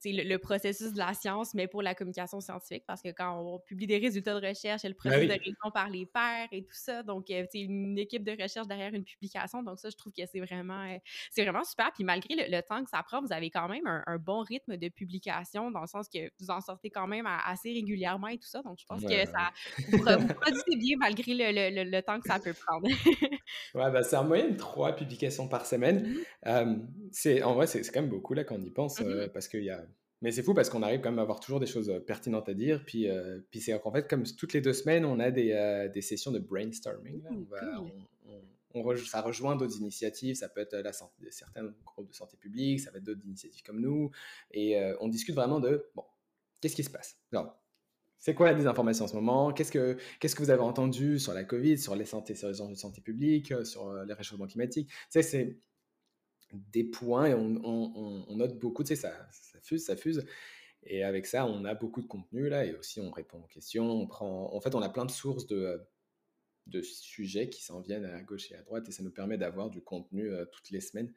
le, 0.03 0.37
processus 0.37 0.93
de 0.93 0.97
la 0.97 1.13
science, 1.13 1.53
mais 1.53 1.67
pour 1.67 1.81
la 1.81 1.95
communication 1.95 2.41
scientifique, 2.41 2.83
parce 2.85 3.01
que 3.01 3.09
quand 3.09 3.39
on 3.39 3.59
publie 3.59 3.87
des 3.87 3.97
résultats 3.97 4.39
de 4.39 4.47
recherche, 4.47 4.83
il 4.83 4.87
y 4.87 4.87
a 4.87 4.89
le 4.89 4.95
ben 4.95 4.97
processus 4.97 5.27
de 5.27 5.33
révision 5.33 5.71
par 5.73 5.89
les 5.89 6.05
pairs 6.05 6.47
et 6.51 6.63
tout 6.63 6.73
ça. 6.73 7.03
Donc, 7.03 7.29
euh, 7.29 7.45
tu 7.51 7.59
une 7.59 7.97
équipe 7.97 8.23
de 8.23 8.31
recherche 8.31 8.67
derrière 8.67 8.93
une 8.93 9.03
publication. 9.03 9.63
Donc, 9.63 9.79
ça, 9.79 9.89
je 9.89 9.95
trouve 9.95 10.13
que 10.13 10.23
c'est 10.25 10.39
vraiment, 10.39 10.97
c'est 11.31 11.43
vraiment 11.43 11.63
super. 11.63 11.91
Puis, 11.93 12.03
malgré 12.03 12.35
le, 12.35 12.61
temps 12.61 12.83
que 12.83 12.89
ça 12.89 13.03
prend, 13.03 13.21
vous 13.21 13.31
avez 13.31 13.49
quand 13.49 13.67
même 13.67 13.85
un, 13.85 14.17
bon 14.17 14.41
rythme 14.41 14.77
de 14.77 14.89
publication, 14.89 15.71
dans 15.71 15.81
le 15.81 15.87
sens 15.87 16.07
que 16.09 16.31
vous 16.39 16.49
en 16.49 16.61
sortez 16.61 16.89
quand 16.89 17.07
même 17.07 17.27
assez 17.27 17.71
régulièrement 17.73 18.27
et 18.27 18.37
tout 18.37 18.47
ça. 18.47 18.61
Donc, 18.61 18.79
je 18.79 18.85
pense 18.85 19.03
que 19.03 19.25
ça 19.25 19.51
vous, 19.89 19.97
produisez 20.41 20.75
bien 20.77 20.97
malgré 20.97 21.33
le, 21.35 22.01
temps 22.01 22.19
que 22.19 22.27
ça 22.27 22.39
peut 22.39 22.53
prendre. 22.53 22.87
ouais, 22.87 23.91
ben, 23.91 24.03
c'est 24.03 24.15
en 24.15 24.23
moyenne 24.23 24.57
trois 24.57 24.95
publications 24.95 25.47
par 25.47 25.65
semaine. 25.65 26.15
Mmh 26.45 26.85
c'est 27.11 27.43
en 27.43 27.53
vrai, 27.53 27.67
c'est 27.83 27.91
quand 27.91 28.01
même 28.01 28.09
beaucoup 28.09 28.33
là 28.33 28.43
quand 28.43 28.55
on 28.55 28.61
y 28.61 28.69
pense, 28.69 28.99
mmh 28.99 29.05
euh, 29.05 29.27
parce 29.27 29.47
qu'il 29.47 29.63
y 29.63 29.69
a. 29.69 29.85
Mais 30.21 30.31
c'est 30.31 30.43
fou 30.43 30.53
parce 30.53 30.69
qu'on 30.69 30.81
arrive 30.81 31.01
quand 31.01 31.09
même 31.09 31.19
à 31.19 31.23
avoir 31.23 31.39
toujours 31.39 31.59
des 31.59 31.65
choses 31.65 31.89
euh, 31.89 31.99
pertinentes 31.99 32.49
à 32.49 32.53
dire. 32.53 32.83
Puis, 32.85 33.09
euh, 33.09 33.39
puis 33.51 33.59
c'est 33.59 33.77
qu'en 33.79 33.91
fait, 33.91 34.07
comme 34.07 34.23
toutes 34.23 34.53
les 34.53 34.61
deux 34.61 34.73
semaines, 34.73 35.05
on 35.05 35.19
a 35.19 35.29
des, 35.29 35.89
des 35.93 36.01
sessions 36.01 36.31
de 36.31 36.39
brainstorming. 36.39 37.21
Là. 37.21 37.29
On 38.77 38.83
va, 38.83 38.97
ça 38.97 39.21
rejoint 39.21 39.55
d'autres 39.55 39.77
initiatives. 39.77 40.35
Ça 40.35 40.49
peut 40.49 40.61
être 40.61 40.75
la 40.75 40.91
santé, 40.91 41.27
certains 41.31 41.73
groupes 41.85 42.09
de 42.09 42.13
santé 42.13 42.35
publique, 42.35 42.81
ça 42.81 42.91
va 42.91 42.97
être 42.97 43.05
d'autres 43.05 43.25
initiatives 43.25 43.63
comme 43.63 43.79
nous. 43.79 44.11
Et 44.51 44.77
on 44.99 45.07
discute 45.07 45.35
vraiment 45.35 45.59
de 45.59 45.85
bon, 45.95 46.03
qu'est-ce 46.59 46.75
qui 46.75 46.83
se 46.83 46.89
passe? 46.89 47.17
C'est 48.17 48.33
quoi 48.33 48.47
la 48.47 48.55
désinformation 48.55 49.05
en 49.05 49.07
ce 49.07 49.15
moment? 49.15 49.53
Qu'est-ce 49.53 49.71
que 49.71 49.97
qu'est-ce 50.19 50.35
que 50.35 50.41
vous 50.41 50.49
avez 50.49 50.61
entendu 50.61 51.19
sur 51.19 51.33
la 51.33 51.45
Covid, 51.45 51.77
sur 51.77 51.95
les 51.95 52.05
santé, 52.05 52.35
sur 52.35 52.49
les 52.49 52.59
enjeux 52.59 52.73
de 52.73 52.79
santé 52.79 52.99
publique, 52.99 53.53
sur 53.63 53.93
les 54.03 54.13
réchauffements 54.13 54.47
climatiques? 54.47 54.89
C'est 55.09 55.57
des 56.71 56.83
points 56.83 57.27
et 57.27 57.33
on, 57.33 58.35
note 58.35 58.59
beaucoup, 58.59 58.83
tu 58.83 58.89
sais, 58.89 58.95
ça, 58.95 59.27
ça 59.31 59.59
fuse, 59.61 59.85
ça 59.85 59.95
fuse. 59.95 60.25
Et 60.83 61.03
avec 61.03 61.25
ça, 61.25 61.45
on 61.47 61.65
a 61.65 61.73
beaucoup 61.73 62.01
de 62.01 62.07
contenu 62.07 62.47
là, 62.49 62.65
et 62.65 62.75
aussi 62.75 62.99
on 62.99 63.11
répond 63.11 63.39
aux 63.39 63.47
questions. 63.47 63.89
On 63.89 64.07
prend, 64.07 64.53
en 64.53 64.61
fait, 64.61 64.75
on 64.75 64.81
a 64.81 64.89
plein 64.89 65.05
de 65.05 65.11
sources 65.11 65.47
de, 65.47 65.81
de 66.67 66.81
sujets 66.81 67.49
qui 67.49 67.63
s'en 67.63 67.81
viennent 67.81 68.05
à 68.05 68.21
gauche 68.21 68.51
et 68.51 68.55
à 68.55 68.61
droite, 68.61 68.87
et 68.87 68.91
ça 68.91 69.03
nous 69.03 69.11
permet 69.11 69.37
d'avoir 69.37 69.69
du 69.69 69.81
contenu 69.81 70.29
toutes 70.51 70.69
les 70.69 70.81
semaines. 70.81 71.11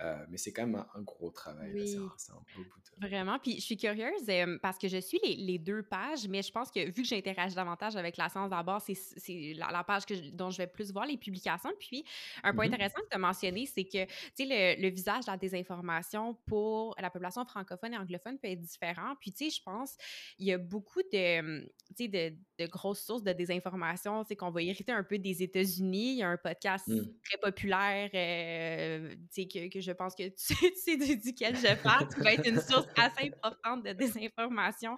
Euh, 0.00 0.24
mais 0.28 0.38
c'est 0.38 0.52
quand 0.52 0.66
même 0.66 0.84
un, 0.94 1.02
gros 1.02 1.30
travail. 1.30 1.70
C'est 2.16 2.32
un, 2.32 2.34
beau 2.56 2.62
bout 2.62 3.06
Vraiment. 3.06 3.38
Puis 3.38 3.56
je 3.56 3.60
suis 3.60 3.76
curieuse 3.76 4.26
parce 4.60 4.78
que 4.78 4.88
je 4.88 4.98
suis 4.98 5.18
les, 5.22 5.58
deux 5.58 5.82
pages, 5.82 6.26
mais 6.28 6.42
je 6.42 6.50
pense 6.50 6.70
que 6.70 6.84
vu 6.86 7.02
que 7.02 7.04
j'interagis 7.04 7.54
davantage 7.54 7.96
avec 7.96 8.16
la 8.16 8.28
science 8.28 8.50
d'abord, 8.50 8.80
c'est 8.80 9.54
la, 9.54 9.84
page 9.84 10.06
que 10.06 10.14
dont 10.30 10.50
je 10.50 10.58
vais 10.58 10.66
plus 10.66 10.92
voir 10.92 11.06
les 11.06 11.16
publications. 11.16 11.72
Puis 11.78 12.04
un 12.42 12.54
point 12.54 12.66
mmh 12.66 12.72
intéressant 12.72 13.00
que 13.02 13.08
tu 13.10 13.16
as 13.16 13.18
mentionné, 13.18 13.66
c'est 13.66 13.84
que 13.84 14.06
le, 14.38 14.80
le 14.80 14.88
visage 14.88 15.26
de 15.26 15.30
la 15.30 15.36
désinformation 15.36 16.38
pour 16.46 16.94
la 16.98 17.10
population 17.10 17.44
francophone 17.44 17.92
et 17.92 17.98
anglophone 17.98 18.38
peut 18.38 18.48
être 18.48 18.60
différent. 18.60 19.14
Puis 19.20 19.32
tu 19.32 19.50
sais, 19.50 19.56
je 19.56 19.62
pense 19.62 19.96
il 20.38 20.46
y 20.46 20.52
a 20.52 20.58
beaucoup 20.58 21.02
de, 21.12 21.60
de, 21.98 22.34
de 22.62 22.70
grosses 22.70 23.00
sources 23.00 23.22
de 23.22 23.32
désinformation, 23.32 24.24
c'est 24.24 24.36
qu'on 24.36 24.50
va 24.50 24.62
hériter 24.62 24.92
un 24.92 25.02
peu 25.02 25.18
des 25.18 25.42
États-Unis. 25.42 26.12
Il 26.12 26.18
y 26.18 26.22
a 26.22 26.28
un 26.28 26.36
podcast 26.36 26.88
mmh. 26.88 27.00
très 27.24 27.38
populaire 27.38 28.10
euh, 28.14 29.14
que, 29.36 29.68
que 29.68 29.80
je 29.80 29.92
pense 29.92 30.14
que 30.14 30.28
tu, 30.28 30.54
sais 30.76 30.96
duquel 30.96 31.56
je 31.56 31.82
parle, 31.82 32.08
qui 32.08 32.20
va 32.20 32.32
être 32.32 32.46
une 32.46 32.60
source 32.60 32.86
assez 32.96 33.32
importante 33.32 33.84
de 33.84 33.92
désinformation 33.92 34.96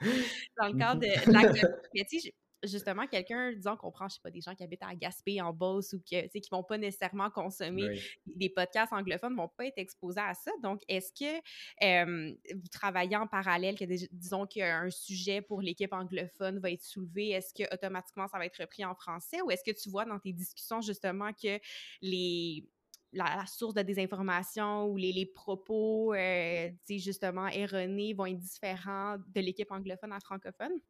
dans 0.60 0.68
le 0.68 0.78
cadre 0.78 1.00
de, 1.00 1.32
la 1.32 1.52
Mais 1.94 2.04
tu 2.04 2.20
sais, 2.20 2.34
justement, 2.66 3.06
quelqu'un, 3.06 3.52
disons 3.52 3.76
qu'on 3.76 3.90
prend, 3.90 4.08
je 4.08 4.14
sais 4.14 4.20
pas, 4.22 4.30
des 4.30 4.40
gens 4.40 4.54
qui 4.54 4.62
habitent 4.62 4.82
à 4.82 4.94
Gaspé, 4.94 5.40
en 5.40 5.52
Beauce, 5.52 5.92
ou 5.92 5.98
que, 5.98 6.26
qui 6.26 6.48
vont 6.50 6.62
pas 6.62 6.78
nécessairement 6.78 7.30
consommer 7.30 8.00
des 8.26 8.48
podcasts 8.48 8.92
anglophones, 8.92 9.36
vont 9.36 9.50
pas 9.56 9.66
être 9.66 9.78
exposés 9.78 10.20
à 10.20 10.34
ça. 10.34 10.50
Donc, 10.62 10.82
est-ce 10.88 11.12
que 11.12 12.54
vous 12.54 12.68
travaillez 12.68 13.16
en 13.16 13.26
parallèle, 13.26 13.78
que 13.78 13.84
disons 13.84 14.46
qu'un 14.46 14.90
sujet 14.90 15.40
pour 15.40 15.60
l'équipe 15.60 15.92
anglophone 15.92 16.58
va 16.58 16.70
être 16.70 16.82
soulevé, 16.82 17.30
est-ce 17.30 17.54
que 17.54 17.72
automatiquement 17.72 18.28
ça 18.28 18.38
va 18.38 18.46
être 18.46 18.60
repris 18.60 18.84
en 18.84 18.94
français, 18.94 19.40
ou 19.42 19.50
est-ce 19.50 19.64
que 19.64 19.76
tu 19.76 19.88
vois 19.88 20.04
dans 20.04 20.18
tes 20.18 20.32
discussions 20.32 20.80
justement 20.80 21.32
que 21.32 21.58
les 22.02 22.68
la, 23.14 23.46
source 23.46 23.74
de 23.74 23.82
désinformation 23.82 24.86
ou 24.86 24.96
les, 24.96 25.12
les 25.12 25.26
propos, 25.26 26.14
euh, 26.14 26.70
justement, 26.88 27.46
erronés 27.48 28.12
vont 28.12 28.26
être 28.26 28.38
différents 28.38 29.16
de 29.18 29.40
l'équipe 29.40 29.70
anglophone 29.70 30.12
à 30.12 30.20
francophone? 30.20 30.80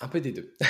Un 0.00 0.08
peu 0.08 0.20
des 0.20 0.32
deux. 0.32 0.56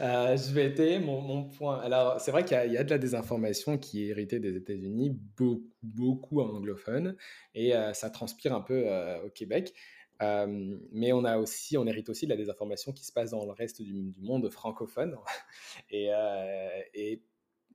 Euh, 0.00 0.36
je 0.36 0.52
vais 0.52 0.66
étayer 0.66 0.98
mon, 0.98 1.44
point. 1.44 1.78
Alors, 1.80 2.20
c'est 2.20 2.30
vrai 2.30 2.44
qu'il 2.44 2.72
y, 2.72 2.76
a 2.76 2.84
de 2.84 2.90
la 2.90 2.98
désinformation 2.98 3.78
qui 3.78 4.04
est 4.04 4.08
héritée 4.08 4.38
des 4.38 4.56
États-Unis, 4.56 5.10
beaucoup, 5.36 5.70
beaucoup 5.82 6.40
anglophone, 6.40 7.16
et 7.54 7.74
euh, 7.74 7.92
ça 7.92 8.10
transpire 8.10 8.54
un 8.54 8.60
peu 8.60 8.86
au 9.24 9.30
Québec. 9.30 9.74
mais 10.20 11.12
on 11.12 11.24
a 11.24 11.38
aussi, 11.38 11.76
on 11.78 11.86
hérite 11.86 12.08
aussi 12.08 12.26
de 12.26 12.30
la 12.30 12.36
désinformation 12.36 12.92
qui 12.92 13.04
se 13.04 13.12
passe 13.12 13.30
dans 13.30 13.44
le 13.44 13.52
reste 13.52 13.82
du, 13.82 14.14
monde 14.20 14.48
francophone. 14.50 15.16
et, 15.90 16.10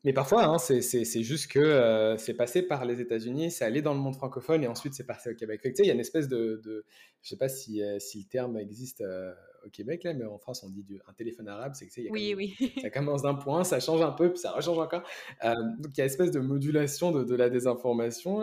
mais 0.06 0.14
parfois, 0.14 0.46
hein, 0.46 0.58
c'est 0.60 1.24
juste 1.24 1.52
que 1.52 1.60
euh, 1.60 2.18
c'est 2.18 2.34
passé 2.34 2.62
par 2.62 2.86
les 2.86 3.02
États-Unis, 3.02 3.52
c'est 3.52 3.66
allé 3.66 3.82
dans 3.82 3.94
le 3.94 4.00
monde 4.00 4.16
francophone 4.16 4.64
et 4.64 4.68
ensuite 4.68 4.94
c'est 4.94 5.06
passé 5.06 5.30
au 5.30 5.36
Québec. 5.36 5.62
il 5.66 5.86
y 5.86 5.90
a 5.90 5.94
une 5.94 6.00
espèce 6.00 6.30
de, 6.30 6.62
de 6.64 6.86
je 7.22 7.30
sais 7.30 7.38
pas 7.38 7.50
si, 7.50 7.84
euh, 7.84 7.98
le 7.98 8.30
terme 8.30 8.58
existe 8.58 9.02
euh, 9.02 9.34
au 9.66 9.70
Québec 9.70 10.04
là, 10.04 10.14
mais 10.14 10.26
en 10.26 10.38
France 10.38 10.64
on 10.64 10.70
dit 10.70 10.84
du, 10.84 11.02
un 11.08 11.14
téléphone 11.14 11.48
arabe, 11.48 11.74
c'est 11.76 11.88
que 11.88 12.12
oui, 12.12 12.34
oui. 12.36 12.74
ça 12.82 12.90
commence 12.90 13.22
d'un 13.22 13.36
point, 13.36 13.64
ça 13.64 13.80
change 13.80 14.02
un 14.02 14.12
peu, 14.12 14.30
puis 14.32 14.40
ça 14.40 14.52
rechange 14.52 14.78
encore. 14.78 15.04
donc 15.44 15.92
il 15.94 15.98
y 15.98 16.02
a 16.02 16.06
une 16.06 16.10
espèce 16.10 16.32
de 16.32 16.40
modulation 16.40 17.12
de, 17.12 17.24
de 17.24 17.36
la 17.36 17.50
désinformation. 17.50 18.42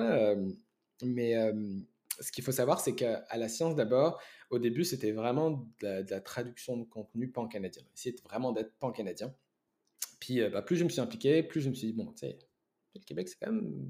mais 1.03 1.53
ce 2.21 2.33
qu'il 2.33 2.45
faut 2.45 2.53
savoir, 2.53 2.81
c'est 2.81 2.95
qu'à 2.95 3.25
la 3.37 3.49
science 3.49 3.75
d'abord, 3.75 4.21
au 4.51 4.59
début, 4.59 4.85
c'était 4.85 5.13
vraiment 5.13 5.69
de 5.81 6.05
la, 6.09 6.21
traduction 6.21 6.77
de 6.77 6.85
contenu 6.85 7.29
pan-canadien. 7.31 7.83
C'était 7.95 8.23
vraiment 8.23 8.53
d'être 8.53 8.73
pan-canadien. 8.79 9.35
Puis 10.21 10.41
bah, 10.49 10.63
plus 10.63 10.77
je 10.77 10.85
me 10.85 10.89
suis 10.89 11.01
impliqué, 11.01 11.43
plus 11.43 11.61
je 11.61 11.69
me 11.69 11.75
suis 11.75 11.89
dit, 11.89 11.93
bon, 11.93 12.13
tu 12.13 12.21
sais, 12.21 12.39
le 12.95 13.01
Québec, 13.01 13.29
c'est 13.29 13.39
quand 13.39 13.53
même. 13.53 13.89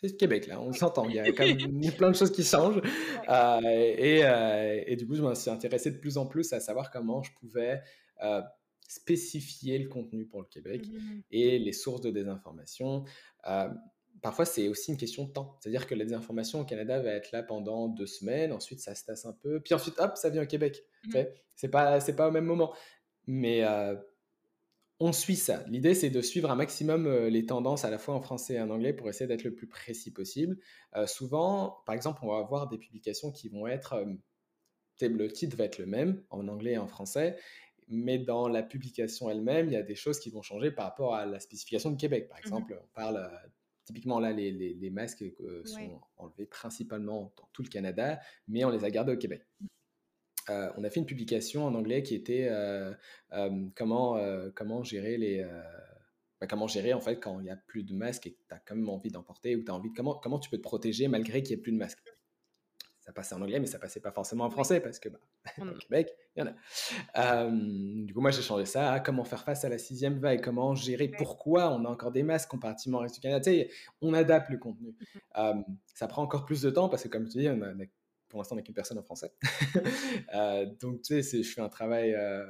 C'est 0.00 0.08
le 0.08 0.16
Québec, 0.16 0.46
là, 0.46 0.60
on 0.60 0.72
s'entend. 0.72 1.08
Il 1.08 1.16
y 1.16 1.18
a 1.18 1.32
quand 1.32 1.44
même 1.44 1.92
plein 1.96 2.10
de 2.10 2.16
choses 2.16 2.30
qui 2.30 2.44
changent. 2.44 2.80
et, 3.64 4.20
et, 4.86 4.96
du 4.96 5.06
coup, 5.06 5.16
je 5.16 5.22
me 5.22 5.34
suis 5.34 5.50
intéressé 5.50 5.90
de 5.90 5.98
plus 5.98 6.18
en 6.18 6.26
plus 6.26 6.52
à 6.52 6.60
savoir 6.60 6.90
comment 6.90 7.22
je 7.22 7.32
pouvais 7.32 7.82
spécifier 8.88 9.78
le 9.78 9.88
contenu 9.88 10.26
pour 10.26 10.40
le 10.40 10.46
Québec 10.46 10.86
mmh 10.88 11.20
et 11.30 11.58
les 11.58 11.72
sources 11.72 12.00
de 12.00 12.10
désinformation. 12.10 13.04
parfois, 14.22 14.44
c'est 14.44 14.68
aussi 14.68 14.92
une 14.92 14.96
question 14.96 15.24
de 15.24 15.32
temps. 15.32 15.56
C'est-à-dire 15.60 15.86
que 15.86 15.94
la 15.94 16.04
désinformation 16.04 16.60
au 16.60 16.64
Canada 16.64 17.00
va 17.00 17.10
être 17.10 17.30
là 17.32 17.42
pendant 17.42 17.88
deux 17.88 18.06
semaines, 18.06 18.52
ensuite 18.52 18.80
ça 18.80 18.94
se 18.94 19.04
tasse 19.04 19.26
un 19.26 19.32
peu, 19.32 19.60
puis 19.60 19.74
ensuite, 19.74 19.98
hop, 19.98 20.16
ça 20.16 20.30
vient 20.30 20.42
au 20.42 20.46
Québec. 20.46 20.84
Mmh 21.06 21.22
c'est 21.54 21.68
pas, 21.68 21.98
pas 22.00 22.28
au 22.28 22.30
même 22.30 22.44
moment. 22.44 22.72
Mais 23.26 23.64
on 25.00 25.12
suit 25.12 25.36
ça. 25.36 25.62
L'idée, 25.68 25.94
c'est 25.94 26.10
de 26.10 26.20
suivre 26.20 26.50
un 26.50 26.56
maximum 26.56 27.06
euh, 27.06 27.30
les 27.30 27.46
tendances 27.46 27.84
à 27.84 27.90
la 27.90 27.98
fois 27.98 28.14
en 28.14 28.20
français 28.20 28.54
et 28.54 28.60
en 28.60 28.70
anglais 28.70 28.92
pour 28.92 29.08
essayer 29.08 29.28
d'être 29.28 29.44
le 29.44 29.54
plus 29.54 29.68
précis 29.68 30.12
possible. 30.12 30.58
Euh, 30.96 31.06
souvent, 31.06 31.82
par 31.86 31.94
exemple, 31.94 32.20
on 32.22 32.28
va 32.28 32.38
avoir 32.38 32.68
des 32.68 32.78
publications 32.78 33.30
qui 33.30 33.48
vont 33.48 33.66
être... 33.66 33.94
Euh, 33.94 34.14
le 35.00 35.28
titre 35.30 35.56
va 35.56 35.64
être 35.64 35.78
le 35.78 35.86
même 35.86 36.24
en 36.30 36.48
anglais 36.48 36.72
et 36.72 36.78
en 36.78 36.88
français, 36.88 37.36
mais 37.86 38.18
dans 38.18 38.48
la 38.48 38.64
publication 38.64 39.30
elle-même, 39.30 39.68
il 39.68 39.74
y 39.74 39.76
a 39.76 39.82
des 39.84 39.94
choses 39.94 40.18
qui 40.18 40.28
vont 40.28 40.42
changer 40.42 40.72
par 40.72 40.86
rapport 40.86 41.14
à 41.14 41.24
la 41.24 41.38
spécification 41.38 41.92
de 41.92 41.96
Québec. 41.96 42.28
Par 42.28 42.38
mmh 42.38 42.46
exemple, 42.46 42.80
on 42.82 42.88
parle... 42.94 43.30
Typiquement, 43.84 44.20
là, 44.20 44.32
les, 44.32 44.90
masques 44.90 45.24
sont 45.64 46.02
enlevés 46.18 46.44
principalement 46.44 47.32
dans 47.38 47.48
tout 47.54 47.62
le 47.62 47.70
Canada, 47.70 48.20
mais 48.46 48.62
on 48.62 48.68
les 48.68 48.84
a 48.84 48.90
gardés 48.90 49.14
au 49.14 49.16
Québec. 49.16 49.46
Euh, 50.50 50.70
on 50.76 50.84
a 50.84 50.90
fait 50.90 51.00
une 51.00 51.06
publication 51.06 51.66
en 51.66 51.74
anglais 51.74 52.02
qui 52.02 52.14
était 52.14 52.48
euh, 52.50 52.92
euh, 53.32 53.50
comment, 53.74 54.18
comment 54.54 54.82
gérer 54.82 55.16
les. 55.16 55.46
Bah, 56.40 56.46
comment 56.46 56.68
gérer 56.68 56.94
en 56.94 57.00
fait 57.00 57.16
quand 57.16 57.40
il 57.40 57.44
n'y 57.44 57.50
a 57.50 57.56
plus 57.56 57.82
de 57.82 57.92
masques 57.92 58.28
et 58.28 58.32
que 58.32 58.38
tu 58.48 58.54
as 58.54 58.60
quand 58.60 58.76
même 58.76 58.88
envie 58.88 59.10
d'en 59.10 59.24
porter 59.24 59.56
ou 59.56 59.64
tu 59.64 59.72
as 59.72 59.74
envie 59.74 59.90
de 59.90 59.96
comment, 59.96 60.14
comment 60.14 60.38
tu 60.38 60.48
peux 60.48 60.56
te 60.56 60.62
protéger 60.62 61.08
malgré 61.08 61.42
qu'il 61.42 61.56
n'y 61.56 61.60
ait 61.60 61.62
plus 61.62 61.72
de 61.72 61.78
masques? 61.78 61.98
Ça 63.00 63.12
passait 63.12 63.34
en 63.34 63.42
anglais, 63.42 63.58
mais 63.58 63.66
ça 63.66 63.80
passait 63.80 63.98
pas 63.98 64.12
forcément 64.12 64.44
en 64.44 64.50
français 64.50 64.78
parce 64.78 65.00
que 65.00 65.08
bah, 65.08 65.18
au 65.60 65.78
Québec, 65.78 66.14
il 66.36 66.44
y 66.44 66.46
en 66.46 66.52
a. 67.16 67.50
du 67.50 68.14
coup, 68.14 68.20
moi, 68.20 68.30
j'ai 68.30 68.42
changé 68.42 68.66
ça 68.66 68.92
à 68.92 69.00
comment 69.00 69.24
faire 69.24 69.42
face 69.42 69.64
à 69.64 69.68
la 69.68 69.78
sixième 69.78 70.20
vague, 70.20 70.40
comment 70.40 70.76
gérer, 70.76 71.08
pourquoi 71.08 71.72
on 71.72 71.84
a 71.86 71.88
encore 71.88 72.12
des 72.12 72.22
masques 72.22 72.50
comparativement 72.50 72.98
au 72.98 73.00
reste 73.00 73.16
du 73.16 73.20
Canada. 73.20 73.50
on 74.00 74.14
adapte 74.14 74.50
le 74.50 74.58
contenu. 74.58 74.94
Mmh 75.36 75.62
ça 75.94 76.06
prend 76.06 76.22
encore 76.22 76.44
plus 76.44 76.62
de 76.62 76.70
temps 76.70 76.88
parce 76.88 77.02
que, 77.02 77.08
comme 77.08 77.26
tu 77.26 77.38
dis, 77.38 77.48
on 77.48 77.60
a 77.60 77.72
pour 78.28 78.40
l'instant, 78.40 78.54
avec 78.54 78.68
une 78.68 78.74
personne 78.74 78.98
en 78.98 79.02
français. 79.02 79.32
Euh, 80.34 80.66
donc, 80.80 81.02
tu 81.02 81.22
sais, 81.22 81.42
je 81.42 81.50
fais 81.50 81.60
un 81.60 81.68
travail 81.68 82.12
euh, 82.14 82.44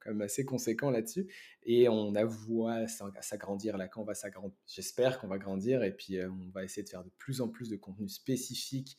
quand 0.00 0.10
même 0.10 0.20
assez 0.20 0.44
conséquent 0.44 0.90
là-dessus. 0.90 1.26
Et 1.62 1.88
on 1.88 2.14
a 2.14 2.24
voix 2.24 2.86
s'agrandir 2.86 3.76
là, 3.78 3.88
quand 3.88 4.02
on 4.02 4.04
va 4.04 4.14
s'agrandir. 4.14 4.56
J'espère 4.66 5.18
qu'on 5.18 5.28
va 5.28 5.38
grandir 5.38 5.82
et 5.82 5.92
puis 5.92 6.18
euh, 6.18 6.30
on 6.30 6.50
va 6.50 6.64
essayer 6.64 6.82
de 6.82 6.88
faire 6.88 7.04
de 7.04 7.10
plus 7.18 7.40
en 7.40 7.48
plus 7.48 7.68
de 7.70 7.76
contenu 7.76 8.08
spécifique 8.08 8.98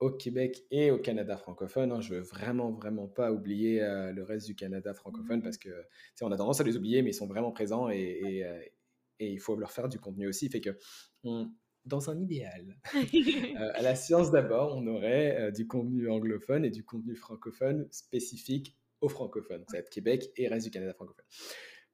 au 0.00 0.10
Québec 0.10 0.64
et 0.70 0.90
au 0.90 0.98
Canada 0.98 1.36
francophone. 1.36 1.92
Hein. 1.92 2.00
Je 2.00 2.14
veux 2.14 2.20
vraiment, 2.20 2.72
vraiment 2.72 3.06
pas 3.06 3.32
oublier 3.32 3.80
le 3.80 4.22
reste 4.22 4.46
du 4.46 4.54
Canada 4.54 4.94
francophone 4.94 5.42
parce 5.42 5.58
que, 5.58 5.68
tu 5.68 5.86
sais, 6.16 6.24
on 6.24 6.32
a 6.32 6.36
tendance 6.36 6.60
à 6.60 6.64
les 6.64 6.76
oublier, 6.76 7.02
mais 7.02 7.10
ils 7.10 7.14
sont 7.14 7.26
vraiment 7.28 7.52
présents 7.52 7.90
et, 7.90 7.98
et, 7.98 8.40
et 9.20 9.32
il 9.32 9.40
faut 9.40 9.56
leur 9.56 9.72
faire 9.72 9.88
du 9.88 9.98
contenu 9.98 10.26
aussi. 10.26 10.48
Fait 10.48 10.60
que 10.60 10.76
on, 11.22 11.50
dans 11.84 12.10
un 12.10 12.18
idéal, 12.18 12.78
euh, 12.94 13.70
à 13.74 13.82
la 13.82 13.94
science 13.94 14.30
d'abord, 14.30 14.76
on 14.76 14.86
aurait 14.86 15.40
euh, 15.40 15.50
du 15.50 15.66
contenu 15.66 16.10
anglophone 16.10 16.64
et 16.64 16.70
du 16.70 16.84
contenu 16.84 17.14
francophone 17.14 17.86
spécifique 17.90 18.76
aux 19.00 19.08
francophones, 19.08 19.64
ça 19.68 19.76
va 19.76 19.78
être 19.80 19.90
Québec 19.90 20.30
et 20.36 20.48
reste 20.48 20.66
du 20.66 20.70
Canada 20.70 20.94
francophone. 20.94 21.26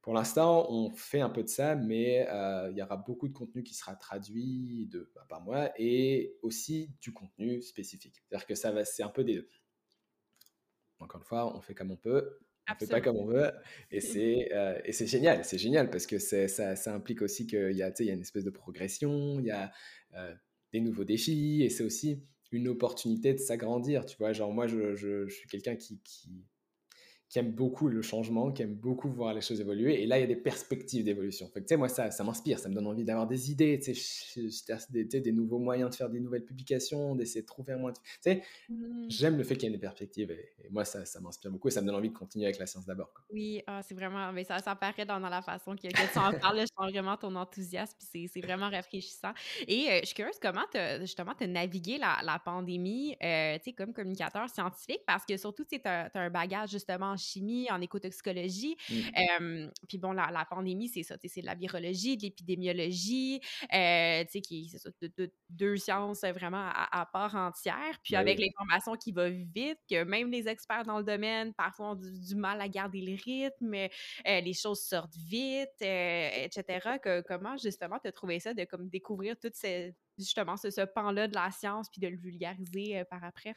Pour 0.01 0.14
l'instant, 0.14 0.70
on 0.70 0.91
fait 0.91 1.20
un 1.20 1.28
peu 1.28 1.43
de 1.43 1.49
ça, 1.49 1.74
mais 1.74 2.26
euh, 2.30 2.70
il 2.70 2.78
y 2.78 2.82
aura 2.82 2.97
beaucoup 2.97 3.28
de 3.28 3.34
contenu 3.34 3.62
qui 3.62 3.74
sera 3.74 3.95
traduit 3.97 4.86
de, 4.86 5.11
bah, 5.14 5.26
par 5.28 5.43
moi 5.43 5.70
et 5.76 6.38
aussi 6.43 6.91
du 7.03 7.12
contenu 7.12 7.61
spécifique. 7.61 8.16
C'est-à-dire 8.16 8.47
que 8.47 8.55
ça 8.55 8.72
va, 8.72 8.84
c'est 8.84 9.03
un 9.03 9.11
peu 9.11 9.24
des 9.24 9.34
deux. 9.34 9.49
Encore 11.01 11.20
une 11.20 11.26
fois, 11.26 11.55
on 11.55 11.61
fait 11.61 11.74
comme 11.74 11.91
on 11.91 11.97
peut 11.97 12.38
on 12.73 12.79
fait 12.79 12.91
pas 12.91 13.01
comme 13.01 13.16
on 13.16 13.27
veut. 13.27 13.51
Et 13.91 14.01
c'est 14.01 14.53
euh, 14.53 14.79
et 14.85 14.93
c'est 14.93 15.07
génial, 15.07 15.45
c'est 15.45 15.59
génial 15.59 15.91
parce 15.91 16.07
que 16.07 16.18
ça, 16.18 16.49
ça, 16.49 16.95
implique 16.95 17.23
aussi 17.23 17.47
qu'il 17.47 17.77
y 17.77 17.83
a, 17.83 17.93
il 17.99 18.07
y 18.07 18.11
a 18.11 18.14
une 18.14 18.21
espèce 18.21 18.45
de 18.45 18.51
progression, 18.51 19.39
il 19.39 19.47
y 19.47 19.51
a 19.51 19.73
euh, 20.14 20.35
des 20.73 20.81
nouveaux 20.81 21.05
défis 21.05 21.62
et 21.62 21.71
c'est 21.71 21.85
aussi 21.85 22.23
une 22.53 22.68
opportunité 22.68 23.33
de 23.33 23.39
s'agrandir. 23.39 24.07
Tu 24.07 24.16
vois, 24.18 24.33
genre 24.33 24.53
moi, 24.53 24.66
je, 24.66 24.95
je, 24.95 25.29
je 25.29 25.35
suis 25.35 25.49
quelqu'un 25.49 25.77
qui, 25.77 26.01
qui, 26.03 26.45
qui 27.31 27.39
aime 27.39 27.53
beaucoup 27.53 27.87
le 27.87 28.03
changement, 28.03 28.51
qui 28.51 28.62
aime 28.62 28.74
beaucoup 28.74 29.09
voir 29.09 29.33
les 29.33 29.41
choses 29.41 29.61
évoluer. 29.61 30.03
Et 30.03 30.07
là, 30.07 30.18
il 30.18 30.22
y 30.22 30.24
a 30.24 30.26
des 30.26 30.35
perspectives 30.35 31.05
d'évolution. 31.05 31.49
Tu 31.55 31.62
sais, 31.64 31.76
moi, 31.76 31.89
ça, 31.89 32.11
ça 32.11 32.24
m'inspire, 32.24 32.59
ça 32.59 32.68
me 32.68 32.74
donne 32.74 32.89
envie 32.89 33.05
d'avoir 33.05 33.28
des 33.28 33.53
idées, 33.53 33.78
tu 33.78 33.95
sais, 33.95 34.76
des, 34.91 35.05
des, 35.05 35.33
nouveaux 35.33 35.61
moyens 35.61 35.91
de 35.91 35.95
faire 35.95 36.11
des 36.11 36.18
nouvelles 36.18 36.45
publications, 36.45 37.14
d'essayer 37.14 37.43
de 37.43 37.47
trouver 37.47 37.74
un 37.74 37.78
moyen. 37.78 37.95
Tu 37.95 38.03
sais, 38.20 38.43
mmh. 38.68 39.07
j'aime 39.09 39.37
le 39.37 39.45
fait 39.45 39.55
qu'il 39.55 39.68
y 39.68 39.72
ait 39.72 39.76
des 39.76 39.81
perspectives. 39.81 40.33
Et, 40.33 40.68
moi, 40.70 40.85
ça, 40.85 41.05
ça 41.05 41.20
m'inspire 41.20 41.53
beaucoup 41.53 41.68
et 41.68 41.70
ça 41.70 41.81
me 41.81 41.87
donne 41.87 41.95
envie 41.95 42.09
de 42.09 42.14
continuer 42.14 42.47
avec 42.47 42.59
la 42.59 42.66
science 42.66 42.85
d'abord. 42.85 43.12
Oui, 43.33 43.62
ah, 43.68 43.81
c'est 43.85 43.95
vraiment, 43.95 44.33
mais 44.33 44.43
ça, 44.43 44.59
ça 44.59 44.74
paraît 44.74 45.07
dans, 45.07 45.20
dans 45.20 45.28
la 45.28 45.43
façon 45.43 45.76
que, 45.76 45.87
que 45.87 46.12
tu 46.12 46.18
en 46.18 46.33
parles. 46.37 46.61
je 46.61 46.66
sens 46.66 46.91
vraiment 46.91 47.16
ton 47.16 47.37
enthousiasme, 47.37 47.97
puis 48.12 48.28
c'est 48.28 48.41
vraiment 48.41 48.70
rafraîchissant. 48.70 49.33
Et 49.68 49.89
euh, 49.89 50.01
je 50.01 50.07
suis 50.07 50.14
curieuse, 50.16 50.39
comment 50.43 50.66
as, 50.74 50.99
justement 51.01 51.35
tu 51.39 51.45
as 51.45 51.47
navigué 51.47 51.99
la, 51.99 52.18
la 52.24 52.41
pandémie, 52.41 53.16
euh, 53.22 53.57
tu 53.59 53.64
sais, 53.66 53.72
comme 53.72 53.93
communicateur 53.93 54.51
scientifique, 54.51 55.03
parce 55.07 55.24
que 55.24 55.37
surtout, 55.37 55.64
tu 55.64 55.81
as, 55.85 56.11
un 56.14 56.31
bagage 56.31 56.70
justement 56.70 57.12
en 57.12 57.20
chimie, 57.21 57.71
en 57.71 57.81
écotoxicologie. 57.81 58.77
Mmh. 58.91 59.68
puis 59.89 59.99
bon, 59.99 60.12
la, 60.12 60.31
la 60.31 60.45
pandémie, 60.45 60.89
c'est 60.89 61.03
ça, 61.03 61.16
c'est 61.23 61.41
de 61.41 61.47
la 61.47 61.55
virologie, 61.55 62.16
de 62.16 62.23
l'épidémiologie, 62.23 63.41
euh, 63.73 64.25
qui 64.25 64.68
c'est 64.68 64.79
ça, 64.79 64.91
deux 65.49 65.77
sciences 65.77 66.23
vraiment 66.23 66.71
à, 66.73 67.07
part 67.12 67.35
entière. 67.35 67.99
Puis 68.03 68.14
ben 68.14 68.21
avec 68.21 68.39
l'information 68.39 68.95
qui 68.95 69.12
va 69.12 69.29
vite, 69.29 69.79
que 69.89 70.05
même 70.05 70.31
les 70.31 70.49
experts 70.49 70.85
dans 70.85 70.99
le 70.99 71.05
domaine, 71.05 71.53
parfois 71.55 71.91
ont 71.91 71.95
du, 71.95 72.35
mal 72.35 72.61
à 72.61 72.68
garder 72.68 73.01
le 73.01 73.14
rythme, 73.23 73.75
euh, 73.75 74.41
les 74.41 74.55
choses 74.55 74.81
sortent 74.81 75.16
vite, 75.16 75.68
euh, 75.83 76.31
etc. 76.45 76.99
Que, 77.03 77.23
comment 77.23 77.57
justement 77.57 77.99
tu 77.99 78.09
as 78.09 78.12
trouvé 78.12 78.41
ça 78.41 78.55
de 78.55 78.64
comme 78.64 78.89
découvrir 78.89 79.37
tout 79.39 79.51
ces, 79.53 79.95
justement 80.18 80.57
ce, 80.57 80.71
ce 80.71 80.83
pan-là 80.83 81.29
de 81.29 81.35
la 81.35 81.51
science 81.51 81.89
puis 81.91 82.01
de 82.01 82.09
le 82.09 82.16
vulgariser 82.16 83.05
par 83.11 83.25
après? 83.25 83.55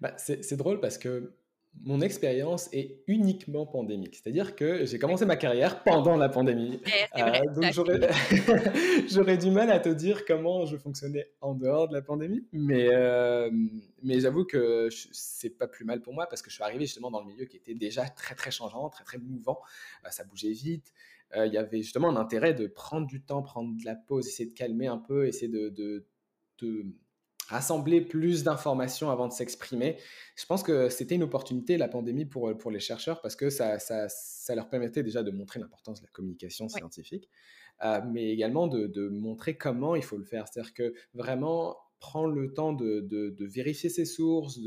Ben, 0.00 0.14
c'est 0.16 0.56
drôle 0.56 0.80
parce 0.80 0.98
que 0.98 1.34
mon 1.80 2.00
expérience 2.00 2.68
est 2.72 3.02
uniquement 3.06 3.66
pandémique. 3.66 4.16
C'est-à-dire 4.16 4.54
que 4.54 4.84
j'ai 4.84 4.98
commencé 4.98 5.24
ma 5.24 5.36
carrière 5.36 5.82
pendant 5.82 6.16
la 6.16 6.28
pandémie. 6.28 6.80
Euh, 7.16 7.40
donc 7.54 7.72
j'aurais 9.08 9.36
du 9.36 9.50
mal 9.50 9.70
à 9.70 9.80
te 9.80 9.88
dire 9.88 10.24
comment 10.24 10.64
je 10.66 10.76
fonctionnais 10.76 11.30
en 11.40 11.54
dehors 11.54 11.88
de 11.88 11.94
la 11.94 12.02
pandémie. 12.02 12.46
Mais, 12.52 12.88
euh, 12.92 13.50
mais 14.02 14.20
j'avoue 14.20 14.44
que 14.44 14.88
c'est 15.12 15.50
pas 15.50 15.66
plus 15.66 15.84
mal 15.84 16.00
pour 16.02 16.14
moi 16.14 16.26
parce 16.26 16.42
que 16.42 16.50
je 16.50 16.54
suis 16.54 16.64
arrivé 16.64 16.84
justement 16.84 17.10
dans 17.10 17.20
le 17.20 17.26
milieu 17.26 17.46
qui 17.46 17.56
était 17.56 17.74
déjà 17.74 18.08
très 18.08 18.34
très 18.34 18.50
changeant, 18.50 18.88
très 18.88 19.04
très 19.04 19.18
mouvant. 19.18 19.60
Euh, 20.04 20.10
ça 20.10 20.24
bougeait 20.24 20.52
vite. 20.52 20.92
Il 21.34 21.50
y 21.50 21.56
avait 21.56 21.80
justement 21.80 22.10
un 22.10 22.16
intérêt 22.16 22.52
de 22.52 22.66
prendre 22.66 23.06
du 23.06 23.22
temps, 23.22 23.42
prendre 23.42 23.74
de 23.74 23.84
la 23.86 23.94
pause, 23.94 24.28
essayer 24.28 24.50
de 24.50 24.54
calmer 24.54 24.86
un 24.86 24.98
peu, 24.98 25.26
essayer 25.26 25.48
de, 25.48 25.70
de, 25.70 26.06
de 26.58 26.84
rassembler 27.48 28.00
plus 28.00 28.44
d'informations 28.44 29.10
avant 29.10 29.28
de 29.28 29.32
s'exprimer. 29.32 29.98
Je 30.36 30.46
pense 30.46 30.62
que 30.62 30.88
c'était 30.88 31.14
une 31.14 31.22
opportunité, 31.22 31.76
la 31.76 31.88
pandémie, 31.88 32.24
pour, 32.24 32.56
pour 32.56 32.70
les 32.70 32.80
chercheurs, 32.80 33.20
parce 33.20 33.36
que 33.36 33.50
ça, 33.50 33.78
ça, 33.78 34.08
ça 34.08 34.54
leur 34.54 34.68
permettait 34.68 35.02
déjà 35.02 35.22
de 35.22 35.30
montrer 35.30 35.60
l'importance 35.60 36.00
de 36.00 36.06
la 36.06 36.10
communication 36.12 36.68
scientifique, 36.68 37.28
euh, 37.84 38.00
mais 38.10 38.30
également 38.30 38.68
de, 38.68 38.86
de, 38.86 39.08
montrer 39.08 39.56
comment 39.56 39.94
il 39.94 40.02
faut 40.02 40.16
le 40.16 40.24
faire. 40.24 40.46
C'est-à-dire 40.48 40.72
que 40.72 40.94
vraiment 41.14 41.76
prendre 42.02 42.34
le 42.34 42.52
temps 42.52 42.72
de, 42.72 43.00
de, 43.00 43.46
vérifier 43.46 43.88
ses 43.88 44.04
sources, 44.04 44.58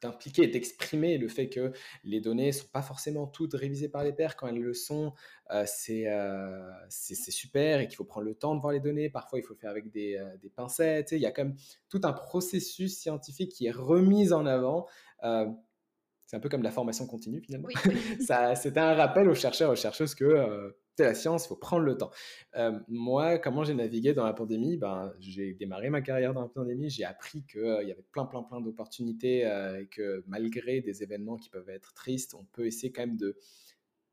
d'impliquer 0.00 0.44
et 0.44 0.46
d'exprimer 0.46 1.18
le 1.18 1.26
fait 1.26 1.48
que 1.48 1.72
les 2.04 2.20
données 2.20 2.46
ne 2.46 2.52
sont 2.52 2.68
pas 2.72 2.82
forcément 2.82 3.26
toutes 3.26 3.54
révisées 3.54 3.88
par 3.88 4.04
les 4.04 4.12
pairs. 4.12 4.36
Quand 4.36 4.46
elles 4.46 4.62
le 4.62 4.72
sont, 4.72 5.12
euh, 5.50 5.66
euh, 5.90 6.70
c'est 6.88 7.30
super 7.32 7.80
et 7.80 7.88
qu'il 7.88 7.96
faut 7.96 8.04
prendre 8.04 8.26
le 8.26 8.36
temps 8.36 8.54
de 8.54 8.60
voir 8.60 8.72
les 8.72 8.78
données. 8.78 9.10
Parfois, 9.10 9.40
il 9.40 9.42
faut 9.42 9.54
le 9.54 9.58
faire 9.58 9.70
avec 9.70 9.90
des, 9.90 10.16
euh, 10.16 10.36
des 10.40 10.50
pincettes. 10.50 11.10
Il 11.10 11.18
y 11.18 11.26
a 11.26 11.32
quand 11.32 11.44
même 11.44 11.56
tout 11.88 12.00
un 12.04 12.12
processus 12.12 12.96
scientifique 12.96 13.50
qui 13.50 13.66
est 13.66 13.72
remis 13.72 14.32
en 14.32 14.46
avant. 14.46 14.86
c'est 15.20 16.36
un 16.36 16.40
peu 16.40 16.48
comme 16.48 16.62
la 16.62 16.70
formation 16.70 17.08
continue 17.08 17.40
finalement. 17.40 17.68
C'était 18.54 18.80
un 18.80 18.94
rappel 18.94 19.28
aux 19.28 19.34
chercheurs 19.34 19.70
et 19.70 19.72
aux 19.72 19.76
chercheuses 19.76 20.14
que 20.14 20.72
la 20.98 21.14
science, 21.14 21.44
il 21.44 21.48
faut 21.48 21.56
prendre 21.56 21.84
le 21.84 21.96
temps. 21.96 22.10
Euh, 22.56 22.78
moi, 22.88 23.38
comment 23.38 23.64
j'ai 23.64 23.74
navigué 23.74 24.12
dans 24.12 24.24
la 24.24 24.32
pandémie 24.32 24.76
ben, 24.76 25.12
J'ai 25.20 25.54
démarré 25.54 25.90
ma 25.90 26.00
carrière 26.00 26.34
dans 26.34 26.42
la 26.42 26.48
pandémie, 26.48 26.90
j'ai 26.90 27.04
appris 27.04 27.44
qu'il 27.44 27.60
euh, 27.60 27.82
y 27.82 27.92
avait 27.92 28.04
plein, 28.12 28.26
plein, 28.26 28.42
plein 28.42 28.60
d'opportunités 28.60 29.46
euh, 29.46 29.80
et 29.80 29.86
que 29.86 30.24
malgré 30.26 30.80
des 30.80 31.02
événements 31.02 31.36
qui 31.36 31.50
peuvent 31.50 31.68
être 31.68 31.94
tristes, 31.94 32.34
on 32.34 32.44
peut 32.44 32.66
essayer 32.66 32.92
quand 32.92 33.02
même 33.02 33.16
de, 33.16 33.36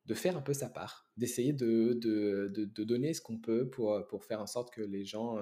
de 0.05 0.13
faire 0.13 0.38
un 0.38 0.41
peu 0.41 0.53
sa 0.53 0.69
part, 0.69 1.09
d'essayer 1.17 1.53
de, 1.53 1.93
de, 1.93 2.49
de, 2.53 2.84
donner 2.84 3.13
ce 3.13 3.21
qu'on 3.21 3.38
peut 3.38 3.69
pour, 3.69 4.05
pour 4.07 4.23
faire 4.23 4.41
en 4.41 4.47
sorte 4.47 4.73
que 4.73 4.82
les 4.82 5.03
gens 5.03 5.38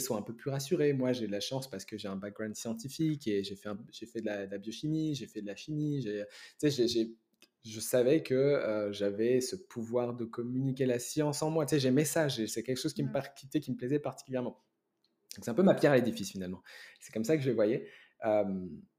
soient 0.00 0.16
un 0.16 0.22
peu 0.22 0.34
plus 0.34 0.50
rassurés. 0.50 0.92
Moi, 0.92 1.12
j'ai 1.12 1.26
de 1.26 1.32
la 1.32 1.40
chance 1.40 1.68
parce 1.68 1.84
que 1.84 1.96
j'ai 1.96 2.08
un 2.08 2.16
background 2.16 2.54
scientifique 2.54 3.26
et 3.26 3.44
j'ai 3.44 3.56
fait, 3.56 3.70
j'ai 3.92 4.06
fait 4.06 4.20
de 4.20 4.26
la, 4.26 4.46
de 4.46 4.50
la, 4.50 4.58
biochimie, 4.58 5.14
j'ai 5.14 5.26
fait 5.26 5.40
de 5.40 5.46
la 5.46 5.56
chimie, 5.56 6.02
j'ai 6.02 7.14
je 7.64 7.80
savais 7.80 8.22
que 8.22 8.34
euh, 8.34 8.92
j'avais 8.92 9.40
ce 9.40 9.56
pouvoir 9.56 10.14
de 10.14 10.24
communiquer 10.24 10.86
la 10.86 10.98
science 10.98 11.42
en 11.42 11.50
moi. 11.50 11.64
Tu 11.64 11.70
sais, 11.70 11.80
j'aimais 11.80 12.04
ça, 12.04 12.28
c'est 12.28 12.62
quelque 12.62 12.76
chose 12.76 12.92
qui 12.92 13.02
me, 13.02 13.08
mmh. 13.08 13.60
qui 13.60 13.72
me 13.72 13.76
plaisait 13.76 13.98
particulièrement. 13.98 14.62
C'est 15.40 15.48
un 15.48 15.54
peu 15.54 15.62
ma 15.62 15.74
pierre 15.74 15.92
à 15.92 15.96
l'édifice 15.96 16.30
finalement. 16.30 16.62
C'est 17.00 17.12
comme 17.12 17.24
ça 17.24 17.36
que 17.36 17.42
je 17.42 17.48
le 17.48 17.54
voyais. 17.54 17.88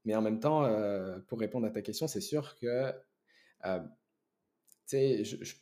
mais 0.04 0.14
en 0.14 0.22
même 0.22 0.40
temps, 0.40 0.64
euh, 0.64 1.18
pour 1.28 1.38
répondre 1.38 1.66
à 1.66 1.70
ta 1.70 1.80
question, 1.82 2.08
c'est 2.08 2.20
sûr 2.20 2.56
que 2.56 2.92
tu 3.62 4.96
sais, 4.96 5.24
je, 5.24 5.42
je, 5.42 5.54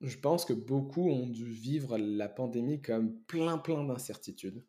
je 0.00 0.16
pense 0.16 0.44
que 0.44 0.52
beaucoup 0.52 1.10
ont 1.10 1.26
dû 1.26 1.44
vivre 1.44 1.98
la 1.98 2.28
pandémie 2.28 2.80
comme 2.80 3.18
plein, 3.22 3.58
plein 3.58 3.82
d'incertitudes. 3.82 4.64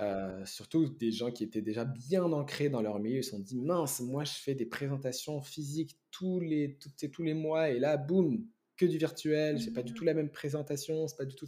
Euh, 0.00 0.44
surtout 0.44 0.88
des 0.88 1.12
gens 1.12 1.30
qui 1.30 1.44
étaient 1.44 1.62
déjà 1.62 1.84
bien 1.84 2.24
ancrés 2.24 2.68
dans 2.68 2.82
leur 2.82 2.98
milieu. 2.98 3.18
Ils 3.18 3.24
se 3.24 3.30
sont 3.30 3.38
dit, 3.38 3.60
mince, 3.60 4.00
moi, 4.00 4.24
je 4.24 4.32
fais 4.32 4.54
des 4.54 4.66
présentations 4.66 5.40
physiques 5.40 5.96
tous 6.10 6.40
les, 6.40 6.78
tous 7.12 7.22
les 7.22 7.34
mois 7.34 7.70
et 7.70 7.78
là, 7.78 7.96
boum, 7.96 8.44
que 8.76 8.84
du 8.84 8.98
virtuel. 8.98 9.60
C'est 9.60 9.72
pas 9.72 9.84
du 9.84 9.94
tout 9.94 10.02
mmh. 10.02 10.06
la 10.08 10.14
même 10.14 10.30
présentation. 10.30 11.06
C'est 11.06 11.16
pas 11.16 11.26
du 11.26 11.36
tout, 11.36 11.46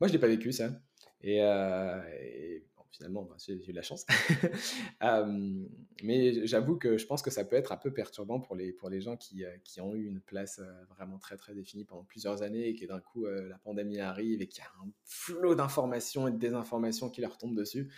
Moi, 0.00 0.08
je 0.08 0.12
l'ai 0.12 0.18
pas 0.18 0.26
vécu, 0.26 0.50
ça. 0.50 0.72
Et, 1.20 1.40
euh, 1.40 2.02
et 2.20 2.64
finalement, 2.90 3.28
j'ai 3.38 3.54
eu 3.54 3.58
de 3.58 3.72
la 3.72 3.82
chance. 3.82 4.06
mais 6.02 6.46
j'avoue 6.46 6.76
que 6.76 6.98
je 6.98 7.06
pense 7.06 7.22
que 7.22 7.30
ça 7.30 7.44
peut 7.44 7.56
être 7.56 7.72
un 7.72 7.76
peu 7.76 7.92
perturbant 7.92 8.40
pour 8.40 8.56
les, 8.56 8.72
pour 8.72 8.88
les 8.88 9.00
gens 9.00 9.16
qui, 9.16 9.44
euh, 9.44 9.56
qui 9.64 9.80
ont 9.80 9.94
eu 9.94 10.06
une 10.06 10.20
place 10.20 10.58
euh, 10.58 10.84
vraiment 10.90 11.18
très 11.18 11.36
très 11.36 11.54
définie 11.54 11.84
pendant 11.84 12.04
plusieurs 12.04 12.42
années 12.42 12.68
et 12.68 12.74
que 12.74 12.86
d'un 12.86 13.00
coup 13.00 13.26
euh, 13.26 13.48
la 13.48 13.58
pandémie 13.58 14.00
arrive 14.00 14.42
et 14.42 14.46
qu'il 14.46 14.62
y 14.62 14.66
a 14.66 14.70
un 14.84 14.90
flot 15.04 15.54
d'informations 15.54 16.28
et 16.28 16.32
de 16.32 16.38
désinformations 16.38 17.10
qui 17.10 17.20
leur 17.20 17.36
tombent 17.38 17.56
dessus. 17.56 17.92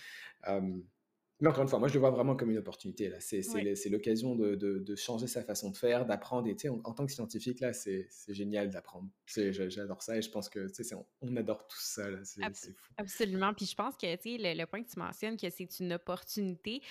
Mais 1.41 1.49
encore 1.49 1.63
une 1.63 1.69
fois, 1.69 1.79
moi, 1.79 1.89
je 1.89 1.95
le 1.95 2.01
vois 2.01 2.11
vraiment 2.11 2.37
comme 2.37 2.51
une 2.51 2.59
opportunité. 2.59 3.09
Là. 3.09 3.17
C'est, 3.21 3.43
l'occasion 3.89 4.35
de, 4.35 4.55
de, 4.55 4.97
changer 4.97 5.27
sa 5.27 5.43
façon 5.43 5.71
de 5.71 5.77
faire, 5.77 6.05
d'apprendre. 6.05 6.49
Et 6.49 6.69
en, 6.69 6.81
en, 6.85 6.93
tant 6.93 7.07
que 7.07 7.13
scientifique, 7.13 7.61
là, 7.61 7.73
c'est, 7.73 8.09
génial 8.29 8.71
d'apprendre. 8.71 9.09
j'adore 9.27 10.03
ça 10.03 10.17
et 10.17 10.23
je 10.23 10.31
pense 10.31 10.49
que 10.49 10.67
on, 10.95 11.07
on, 11.23 11.37
adore 11.37 11.67
tout 11.67 11.81
ça. 11.81 12.03
C'est, 12.25 12.43
fou. 12.53 12.93
Absolument. 12.99 13.55
Puis 13.55 13.67
je 13.67 13.75
pense 13.75 13.97
que 13.97 14.07
le, 14.07 14.59
le 14.59 14.67
point 14.67 14.83
que 14.83 14.91
tu 14.91 14.99
mentionnes, 14.99 15.37
que 15.37 15.49
c'est 15.51 15.81
une 15.81 15.95
opportunité. 15.95 16.83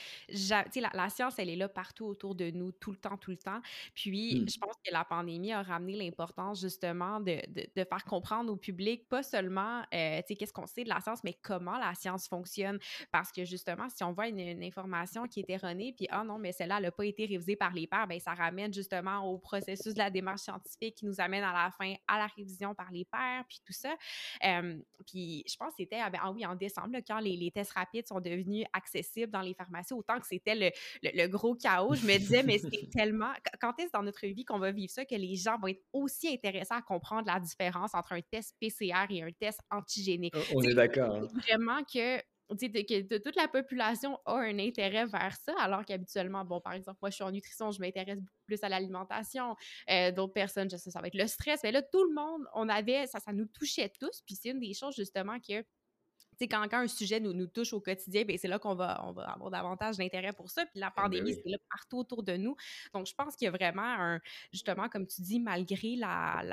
La, 0.49 0.65
la, 0.93 1.09
science, 1.09 1.35
elle 1.37 1.49
est 1.49 1.55
là 1.55 1.69
partout 1.69 2.05
autour 2.05 2.33
de 2.35 2.49
nous, 2.49 2.71
tout 2.71 2.91
le 2.91 2.97
temps, 2.97 3.17
tout 3.17 3.31
le 3.31 3.37
temps. 3.37 3.61
Puis 3.93 4.41
mmh. 4.41 4.49
je 4.49 4.57
pense 4.57 4.75
que 4.83 4.91
la 4.91 5.05
pandémie 5.05 5.51
a 5.51 5.61
ramené 5.61 5.95
l'importance 5.95 6.61
justement 6.61 7.19
de, 7.19 7.39
de, 7.53 7.83
faire 7.83 8.05
comprendre 8.05 8.51
au 8.51 8.55
public, 8.55 9.07
pas 9.07 9.23
seulement 9.23 9.81
euh, 9.93 10.21
qu'est-ce 10.27 10.53
qu'on 10.53 10.67
sait 10.67 10.83
de 10.83 10.89
la 10.89 11.01
science, 11.01 11.23
mais 11.23 11.37
comment 11.41 11.77
la 11.77 11.93
science 11.95 12.27
fonctionne. 12.27 12.79
Parce 13.11 13.31
que 13.31 13.45
justement, 13.45 13.89
si 13.89 14.03
on 14.03 14.11
voit 14.11 14.27
une 14.27 14.38
une, 14.39 14.63
information 14.63 15.27
qui 15.27 15.41
est 15.41 15.49
erronée, 15.49 15.93
puis 15.95 16.07
ah 16.09 16.23
non, 16.23 16.37
mais 16.37 16.51
celle-là, 16.51 16.77
elle 16.77 16.83
n'a 16.83 16.91
pas 16.91 17.05
été 17.05 17.25
révisée 17.25 17.55
par 17.55 17.73
les 17.73 17.87
pairs, 17.87 18.07
bien, 18.07 18.19
ça 18.19 18.33
ramène 18.33 18.73
justement 18.73 19.19
au 19.25 19.37
processus 19.37 19.93
de 19.93 19.99
la 19.99 20.09
démarche 20.09 20.41
scientifique 20.41 20.95
qui 20.95 21.05
nous 21.05 21.19
amène 21.19 21.43
à 21.43 21.53
la 21.53 21.71
fin 21.71 21.95
à 22.07 22.17
la 22.17 22.27
révision 22.27 22.75
par 22.75 22.91
les 22.91 23.05
pairs, 23.05 23.43
puis 23.47 23.59
tout 23.65 23.73
ça. 23.73 23.95
puis 25.05 25.43
je 25.47 25.55
pense 25.55 25.69
que 25.69 25.75
c'était, 25.77 25.99
ah, 25.99 26.09
ben, 26.09 26.19
ah 26.21 26.31
oui, 26.31 26.45
en 26.45 26.55
décembre, 26.55 26.97
quand 27.07 27.19
les, 27.19 27.51
tests 27.51 27.71
rapides 27.71 28.07
sont 28.07 28.19
devenus 28.19 28.65
accessibles 28.73 29.31
dans 29.31 29.41
les 29.41 29.53
pharmacies, 29.53 29.93
autant 29.93 30.19
que 30.19 30.27
c'était 30.27 30.55
le, 30.55 30.69
le, 31.03 31.27
gros 31.27 31.55
chaos, 31.55 31.95
je 31.95 32.05
me 32.05 32.17
disais, 32.17 32.43
mais 32.43 32.57
c'est 32.57 32.89
tellement. 32.91 33.31
Quand 33.59 33.79
est-ce 33.79 33.91
dans 33.91 34.03
notre 34.03 34.25
vie 34.27 34.45
qu'on 34.45 34.59
va 34.59 34.71
vivre 34.71 34.91
ça 34.91 35.05
que 35.05 35.15
les 35.15 35.35
gens 35.35 35.57
vont 35.57 35.67
être 35.67 35.83
aussi 35.93 36.29
intéressés 36.29 36.73
à 36.73 36.81
comprendre 36.81 37.27
la 37.27 37.39
différence 37.39 37.93
entre 37.93 38.13
un 38.13 38.21
test 38.21 38.55
PCR 38.59 39.05
et 39.09 39.23
un 39.23 39.31
test 39.31 39.59
antigénique? 39.71 40.35
On 40.53 40.61
est 40.61 40.73
d'accord. 40.73 41.15
Hein. 41.15 41.27
Vraiment 41.47 41.83
que 41.83 42.19
que 42.57 43.17
toute 43.17 43.35
la 43.35 43.47
population 43.47 44.19
a 44.25 44.35
un 44.35 44.59
intérêt 44.59 45.05
vers 45.05 45.35
ça, 45.35 45.53
alors 45.59 45.85
qu'habituellement, 45.85 46.43
bon, 46.45 46.59
par 46.61 46.73
exemple, 46.73 46.97
moi, 47.01 47.09
je 47.09 47.15
suis 47.15 47.23
en 47.23 47.31
nutrition, 47.31 47.71
je 47.71 47.79
m'intéresse 47.79 48.19
plus 48.45 48.63
à 48.63 48.69
l'alimentation. 48.69 49.55
Euh, 49.89 50.11
d'autres 50.11 50.33
personnes, 50.33 50.69
ça 50.69 51.01
va 51.01 51.07
être 51.07 51.17
le 51.17 51.27
stress. 51.27 51.61
Mais 51.63 51.71
là, 51.71 51.81
tout 51.81 52.03
le 52.03 52.13
monde, 52.13 52.43
on 52.53 52.67
avait, 52.69 53.07
ça, 53.07 53.19
ça 53.19 53.33
nous 53.33 53.45
touchait 53.45 53.91
tous. 53.99 54.21
Puis 54.25 54.35
c'est 54.35 54.49
une 54.49 54.59
des 54.59 54.73
choses, 54.73 54.95
justement, 54.95 55.39
que 55.39 55.63
quand, 56.47 56.65
quand 56.69 56.79
un 56.79 56.87
sujet 56.87 57.19
nous, 57.19 57.33
nous 57.33 57.47
touche 57.47 57.73
au 57.73 57.79
quotidien, 57.79 58.23
ben, 58.25 58.37
c'est 58.37 58.47
là 58.47 58.59
qu'on 58.59 58.75
va, 58.75 59.01
on 59.05 59.11
va 59.11 59.23
avoir 59.31 59.49
davantage 59.51 59.97
d'intérêt 59.97 60.33
pour 60.33 60.49
ça. 60.49 60.65
Puis 60.65 60.79
la 60.79 60.87
eh 60.87 60.89
ben 60.95 61.03
pandémie, 61.03 61.33
c'est 61.33 61.49
là 61.49 61.57
partout 61.69 61.97
autour 61.97 62.23
de 62.23 62.37
nous. 62.37 62.55
Donc, 62.93 63.07
je 63.07 63.13
pense 63.13 63.35
qu'il 63.35 63.45
y 63.45 63.47
a 63.47 63.51
vraiment 63.51 63.81
un, 63.83 64.19
justement, 64.51 64.89
comme 64.89 65.07
tu 65.07 65.21
dis, 65.21 65.39
malgré 65.39 65.95
la, 65.95 66.43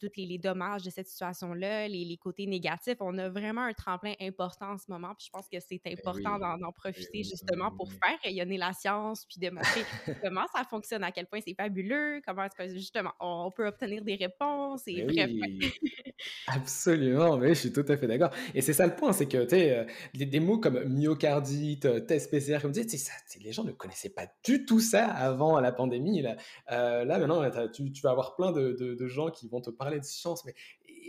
tous 0.00 0.10
les, 0.16 0.38
dommages 0.38 0.82
de 0.82 0.90
cette 0.90 1.08
situation-là, 1.08 1.88
les, 1.88 2.04
les, 2.04 2.16
côtés 2.16 2.46
négatifs, 2.46 2.96
on 3.00 3.16
a 3.18 3.28
vraiment 3.28 3.62
un 3.62 3.72
tremplin 3.72 4.14
important 4.20 4.72
en 4.72 4.78
ce 4.78 4.86
moment. 4.88 5.14
Puis 5.14 5.26
je 5.26 5.30
pense 5.30 5.48
que 5.48 5.60
c'est 5.60 5.80
eh 5.84 5.92
important 5.92 6.38
d'en 6.38 6.72
profiter 6.72 7.22
justement 7.22 7.70
pour 7.70 7.90
faire 7.92 8.18
rayonner 8.22 8.56
la 8.56 8.72
science, 8.72 9.26
puis 9.26 9.38
de 9.38 9.50
montrer 9.50 9.82
comment 10.22 10.46
ça 10.54 10.64
fonctionne, 10.64 11.04
à 11.04 11.12
quel 11.12 11.26
point 11.26 11.40
c'est 11.44 11.54
fabuleux, 11.54 12.20
comment 12.26 12.44
est-ce 12.44 12.54
que 12.54 12.68
justement 12.74 13.12
on 13.20 13.50
peut 13.50 13.66
obtenir 13.66 14.02
des 14.02 14.14
réponses. 14.14 14.82
Et 14.86 15.04
bref. 15.04 15.30
Absolument, 16.46 17.36
mais 17.36 17.50
je 17.50 17.60
suis 17.60 17.72
tout 17.72 17.84
à 17.88 17.96
fait 17.96 18.06
d'accord. 18.06 18.30
Et 18.54 18.60
c'est 18.60 18.72
ça 18.72 18.86
le 18.86 18.94
point, 18.94 19.12
c'est 19.12 19.26
que 19.30 19.48
sais, 19.48 19.78
euh, 19.78 19.84
des, 20.14 20.40
mots 20.40 20.58
comme 20.58 20.84
myocardite, 20.84 21.86
euh, 21.86 22.00
test 22.00 22.30
PCR, 22.30 22.58
comme 22.60 22.72
tu 22.72 22.84
dis, 22.84 23.04
les 23.42 23.52
gens 23.52 23.64
ne 23.64 23.72
connaissaient 23.72 24.10
pas 24.10 24.26
du 24.44 24.64
tout 24.66 24.80
ça 24.80 25.06
avant 25.06 25.58
la 25.60 25.72
pandémie. 25.72 26.20
Là, 26.20 26.36
euh, 26.72 27.04
là 27.04 27.18
maintenant, 27.18 27.42
tu, 27.72 27.90
vas 28.02 28.10
avoir 28.10 28.36
plein 28.36 28.52
de, 28.52 29.06
gens 29.06 29.30
qui 29.30 29.48
vont 29.48 29.60
te 29.60 29.70
parler 29.70 29.98
de 29.98 30.04
science, 30.04 30.44
mais 30.44 30.54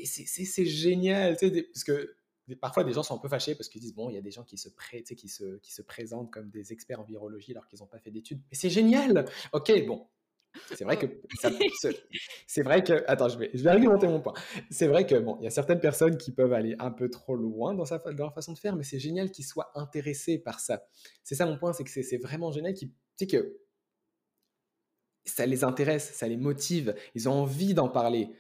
c'est 0.06 0.66
génial, 0.66 1.38
sais, 1.38 1.64
parce 1.74 1.84
que 1.84 2.16
parfois 2.60 2.84
des 2.84 2.94
gens 2.94 3.04
sont 3.04 3.16
un 3.16 3.20
peu 3.20 3.30
fâchés 3.30 3.56
parce 3.56 3.70
qu'ils 3.70 3.82
disent 3.82 3.94
bon 3.94 4.10
il 4.10 4.16
y 4.16 4.18
a 4.18 4.22
des 4.22 4.32
gens 4.32 4.44
qui 4.44 4.58
se, 4.58 4.68
prêtent, 4.70 5.16
qui 5.16 5.30
se 5.30 5.58
qui 5.60 5.72
se 5.74 5.82
présentent 5.82 6.32
comme 6.32 6.50
des 6.50 6.74
experts 6.74 7.00
en 7.00 7.04
virologie 7.04 7.52
alors 7.52 7.68
qu'ils 7.68 7.80
n'ont 7.80 7.86
pas 7.86 8.00
fait 8.00 8.12
d'études 8.12 8.42
mais 8.52 8.58
c'est 8.58 8.70
génial 8.70 9.26
ok 9.54 9.86
bon 9.86 10.08
c'est 10.76 10.84
vrai 10.84 10.98
que 10.98 11.06
c'est 12.48 12.62
vrai 12.62 12.84
que 12.84 13.04
attends 13.08 13.30
je 13.30 13.38
vais 13.38 13.52
je 13.54 13.64
vais 13.64 13.70
argumenter 13.70 14.08
mon 14.08 14.22
point 14.22 14.34
c'est 14.70 14.88
vrai 14.88 15.06
que 15.06 15.16
bon 15.16 15.38
il 15.40 15.44
y 15.46 15.48
a 15.48 15.52
certaines 15.52 15.80
personnes 15.80 16.18
qui 16.18 16.32
peuvent 16.32 16.54
aller 16.54 16.76
un 16.80 16.92
peu 16.92 17.10
trop 17.10 17.36
loin 17.36 17.74
dans, 17.74 17.86
sa, 17.86 18.00
dans 18.00 18.24
leur 18.26 18.34
façon 18.34 18.54
de 18.54 18.58
faire 18.58 18.76
mais 18.76 18.84
c'est 18.84 19.00
génial 19.00 19.32
qu'ils 19.32 19.46
soient 19.46 19.72
intéressés 19.76 20.40
par 20.40 20.60
ça 20.60 20.84
c'est 21.24 21.36
ça 21.36 21.46
mon 21.46 21.58
point 21.58 21.74
c'est 21.74 21.84
que 21.84 21.90
c'est 21.90 22.18
vraiment 22.18 22.52
génial 22.52 22.74
qu'ils 22.74 22.90
tu 22.90 22.96
sais 23.18 23.28
que 23.28 23.58
ça 25.26 25.46
les 25.46 25.64
intéresse 25.64 26.12
ça 26.14 26.28
les 26.28 26.38
motive 26.38 26.96
ils 27.16 27.30
ont 27.30 27.34
envie 27.34 27.74
d'en 27.74 27.90
parler 27.90 28.32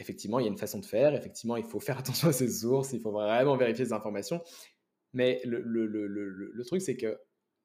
effectivement, 0.00 0.38
il 0.38 0.44
y 0.44 0.48
a 0.48 0.50
une 0.50 0.58
façon 0.58 0.78
de 0.80 0.86
faire. 0.86 1.14
Effectivement, 1.14 1.56
il 1.56 1.64
faut 1.64 1.78
faire 1.78 1.98
attention 1.98 2.28
à 2.28 2.32
ses 2.32 2.48
sources. 2.48 2.92
Il 2.92 3.00
faut 3.00 3.12
vraiment 3.12 3.56
vérifier 3.56 3.84
les 3.84 3.92
informations. 3.92 4.42
Mais 5.12 5.40
le, 5.44 5.60
le, 5.60 5.86
le, 5.86 6.06
le 6.06 6.64
truc, 6.64 6.82
c'est 6.82 6.96
que 6.96 7.18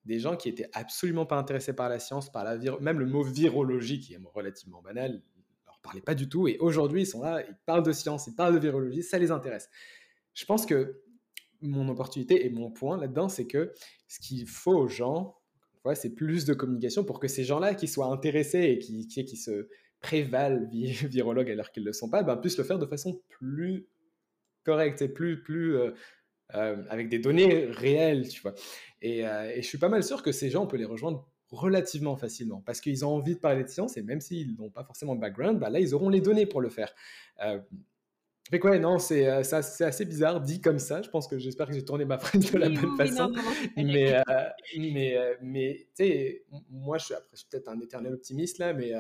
des 0.06 0.20
gens 0.20 0.36
qui 0.36 0.50
étaient 0.50 0.70
absolument 0.74 1.26
pas 1.26 1.38
intéressés 1.38 1.74
par 1.74 1.90
la 1.90 2.00
science, 2.00 2.32
par 2.32 2.44
la 2.44 2.58
même 2.80 3.00
le 3.00 3.06
mot 3.06 3.24
virologie, 3.24 4.00
qui 4.00 4.14
est 4.14 4.20
relativement 4.34 4.82
banal, 4.82 5.22
leur 5.66 5.80
parlait 5.80 6.02
pas 6.02 6.16
du 6.16 6.30
tout. 6.30 6.48
Et 6.48 6.58
aujourd'hui, 6.60 7.02
ils 7.04 7.08
sont 7.08 7.22
là, 7.22 7.44
ils 7.48 7.56
parlent 7.66 7.84
de 7.84 7.92
science, 7.92 8.28
ils 8.28 8.36
parlent 8.36 8.54
de 8.54 8.60
virologie, 8.60 9.04
ça 9.04 9.18
les 9.18 9.32
intéresse. 9.32 9.70
Je 10.34 10.46
pense 10.46 10.66
que 10.66 11.02
mon 11.62 11.88
opportunité 11.90 12.46
et 12.46 12.50
mon 12.50 12.70
point 12.70 12.98
là-dedans, 12.98 13.30
c'est 13.30 13.48
que 13.48 13.74
ce 14.08 14.20
qu'il 14.20 14.48
faut 14.48 14.76
aux 14.76 14.88
gens, 14.88 15.38
c'est 15.94 16.16
plus 16.16 16.46
de 16.46 16.54
communication 16.54 17.04
pour 17.04 17.20
que 17.20 17.28
ces 17.28 17.44
gens-là 17.44 17.76
qui 17.76 17.88
soient 17.88 18.08
intéressés 18.08 18.64
et 18.64 18.80
qui, 18.80 19.08
qui, 19.08 19.38
se 19.38 19.68
prévalent 20.02 20.68
virologues 20.72 21.52
alors 21.52 21.72
qu'ils 21.72 21.84
ne 21.84 21.88
le 21.88 21.94
sont 21.94 22.10
pas, 22.10 22.24
ben, 22.24 22.38
puissent 22.38 22.58
le 22.58 22.64
faire 22.64 22.80
de 22.80 22.88
façon 22.88 23.22
plus 23.30 23.88
correcte 24.64 25.02
et 25.04 25.10
plus, 25.10 25.44
plus 25.44 25.78
euh, 25.78 25.92
euh, 26.54 26.84
avec 26.90 27.10
des 27.10 27.20
données 27.20 27.66
réelles, 27.66 28.28
tu 28.28 28.42
vois. 28.42 28.54
Et, 29.02 29.28
euh, 29.28 29.52
et, 29.56 29.62
je 29.62 29.68
suis 29.68 29.78
pas 29.78 29.90
mal 29.90 30.04
sûr 30.04 30.22
que 30.22 30.32
ces 30.32 30.50
gens, 30.50 30.64
on 30.64 30.68
peut 30.68 30.78
les 30.78 30.86
rejoindre 30.86 31.28
relativement 31.50 32.16
facilement 32.16 32.62
parce 32.66 32.82
qu'ils 32.82 33.06
ont 33.06 33.10
envie 33.10 33.36
de 33.36 33.40
parler 33.40 33.64
de 33.64 33.70
science 33.70 33.98
et 33.98 34.04
même 34.04 34.20
s'ils 34.20 34.56
n'ont 34.56 34.70
pas 34.70 34.84
forcément 34.84 35.16
de 35.16 35.22
background, 35.22 35.60
ben 35.60 35.70
là, 35.70 35.80
ils 35.80 35.94
auront 35.94 36.10
les 36.10 36.22
données 36.22 36.46
pour 36.46 36.62
le 36.62 36.70
faire. 36.70 36.94
Fait 38.52 38.60
quoi, 38.60 38.78
non, 38.78 39.00
c'est 39.00 39.28
euh, 39.28 39.42
assez 39.42 40.06
bizarre 40.06 40.40
dit 40.40 40.62
comme 40.62 40.78
ça. 40.78 41.02
Je 41.02 41.10
pense 41.10 41.28
que 41.28 41.40
j'espère 41.40 41.68
que 41.68 41.74
j'ai 41.74 41.84
tourné 41.84 42.06
ma 42.06 42.20
phrase 42.20 42.52
de 42.52 42.60
la 42.60 42.70
bonne 42.70 42.96
façon. 42.96 43.34
mais, 43.76 44.14
euh, 44.14 44.22
mais, 44.78 45.18
euh, 45.18 45.34
mais 45.42 45.88
tu 45.98 46.06
sais, 46.06 46.46
moi, 46.70 47.00
je 47.00 47.06
suis, 47.06 47.14
après, 47.16 47.30
je 47.34 47.38
suis 47.38 47.48
peut-être 47.50 47.70
un 47.70 47.80
éternel 47.80 48.14
optimiste 48.14 48.60
là, 48.60 48.74
mais, 48.74 48.94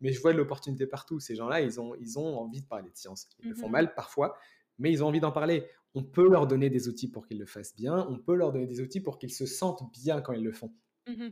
mais 0.00 0.12
je 0.12 0.20
vois 0.20 0.32
de 0.32 0.38
l'opportunité 0.38 0.86
partout. 0.86 1.18
Ces 1.18 1.34
gens-là, 1.34 1.60
ils 1.62 1.80
ont, 1.80 1.96
ils 1.96 2.16
ont 2.16 2.38
envie 2.38 2.60
de 2.60 2.66
parler 2.66 2.90
de 2.90 2.96
science. 2.96 3.28
Ils 3.42 3.48
le 3.48 3.54
font 3.56 3.68
mmh 3.68 3.72
mal 3.72 3.94
parfois, 3.94 4.36
mais 4.78 4.92
ils 4.92 5.02
ont 5.02 5.08
envie 5.08 5.20
d'en 5.20 5.32
parler. 5.32 5.64
On 5.94 6.02
peut 6.02 6.28
leur 6.28 6.46
donner 6.46 6.70
des 6.70 6.88
outils 6.88 7.08
pour 7.08 7.26
qu'ils 7.26 7.38
le 7.38 7.46
fassent 7.46 7.74
bien. 7.74 8.06
On 8.08 8.18
peut 8.18 8.34
leur 8.34 8.52
donner 8.52 8.66
des 8.66 8.80
outils 8.80 9.00
pour 9.00 9.18
qu'ils 9.18 9.32
se 9.32 9.46
sentent 9.46 9.90
bien 9.92 10.20
quand 10.20 10.32
ils 10.32 10.42
le 10.42 10.52
font. 10.52 10.72
Mmh 11.06 11.28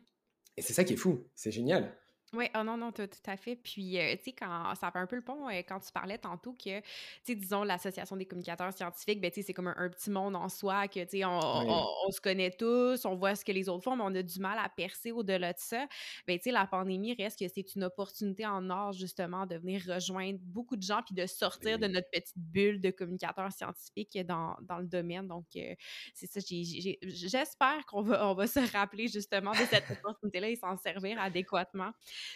Et 0.56 0.62
c'est 0.62 0.72
ça 0.72 0.84
qui 0.84 0.94
est 0.94 0.96
fou. 0.96 1.24
C'est 1.34 1.50
génial. 1.50 1.96
Oui, 2.32 2.46
oh 2.56 2.62
non, 2.62 2.76
non, 2.76 2.92
tout, 2.92 3.08
à 3.26 3.36
fait. 3.36 3.56
Puis, 3.56 3.98
euh, 3.98 4.14
tu 4.14 4.24
sais, 4.26 4.32
quand 4.32 4.72
ça 4.76 4.92
fait 4.92 5.00
un 5.00 5.06
peu 5.06 5.16
le 5.16 5.22
pont, 5.22 5.48
euh, 5.48 5.62
quand 5.66 5.80
tu 5.80 5.90
parlais 5.90 6.16
tantôt 6.16 6.52
que, 6.52 6.78
tu 6.78 6.84
sais, 7.24 7.34
disons, 7.34 7.64
l'Association 7.64 8.16
des 8.16 8.24
communicateurs 8.24 8.72
scientifiques, 8.72 9.20
ben, 9.20 9.32
tu 9.32 9.40
sais, 9.40 9.48
c'est 9.48 9.52
comme 9.52 9.66
un, 9.66 9.88
petit 9.88 10.10
monde 10.10 10.36
en 10.36 10.48
soi, 10.48 10.86
que, 10.86 11.00
tu 11.00 11.18
sais, 11.18 11.24
on, 11.24 11.40
on, 11.40 12.10
se 12.12 12.20
connaît 12.20 12.52
tous, 12.52 13.04
on 13.04 13.16
voit 13.16 13.34
ce 13.34 13.44
que 13.44 13.50
les 13.50 13.68
autres 13.68 13.82
font, 13.82 13.96
mais 13.96 14.04
on 14.06 14.14
a 14.14 14.22
du 14.22 14.38
mal 14.38 14.60
à 14.60 14.68
percer 14.68 15.10
au-delà 15.10 15.52
de 15.52 15.58
ça. 15.58 15.88
Ben, 16.28 16.38
tu 16.38 16.44
sais, 16.44 16.50
la 16.52 16.68
pandémie 16.68 17.14
reste 17.14 17.36
que 17.36 17.48
c'est 17.48 17.74
une 17.74 17.82
opportunité 17.82 18.46
en 18.46 18.70
or, 18.70 18.92
justement, 18.92 19.44
de 19.44 19.56
venir 19.56 19.82
rejoindre 19.88 20.38
beaucoup 20.40 20.76
de 20.76 20.82
gens 20.82 21.02
puis 21.04 21.16
de 21.16 21.26
sortir 21.26 21.80
de 21.80 21.88
notre 21.88 22.10
petite 22.10 22.38
bulle 22.38 22.80
de 22.80 22.90
communicateurs 22.90 23.50
scientifiques 23.50 24.16
dans, 24.24 24.56
dans 24.62 24.78
le 24.78 24.86
domaine. 24.86 25.26
Donc, 25.26 25.46
euh, 25.56 25.74
c'est 26.14 26.30
ça, 26.30 26.38
j'espère 27.02 27.84
qu'on 27.86 28.02
va, 28.02 28.28
on 28.28 28.34
va 28.34 28.46
se 28.46 28.60
rappeler, 28.72 29.08
justement, 29.08 29.50
de 29.50 29.66
cette 29.68 29.90
opportunité-là 30.04 30.50
et 30.50 30.54
s'en 30.54 30.76
servir 30.76 31.20
adéquatement. 31.20 31.90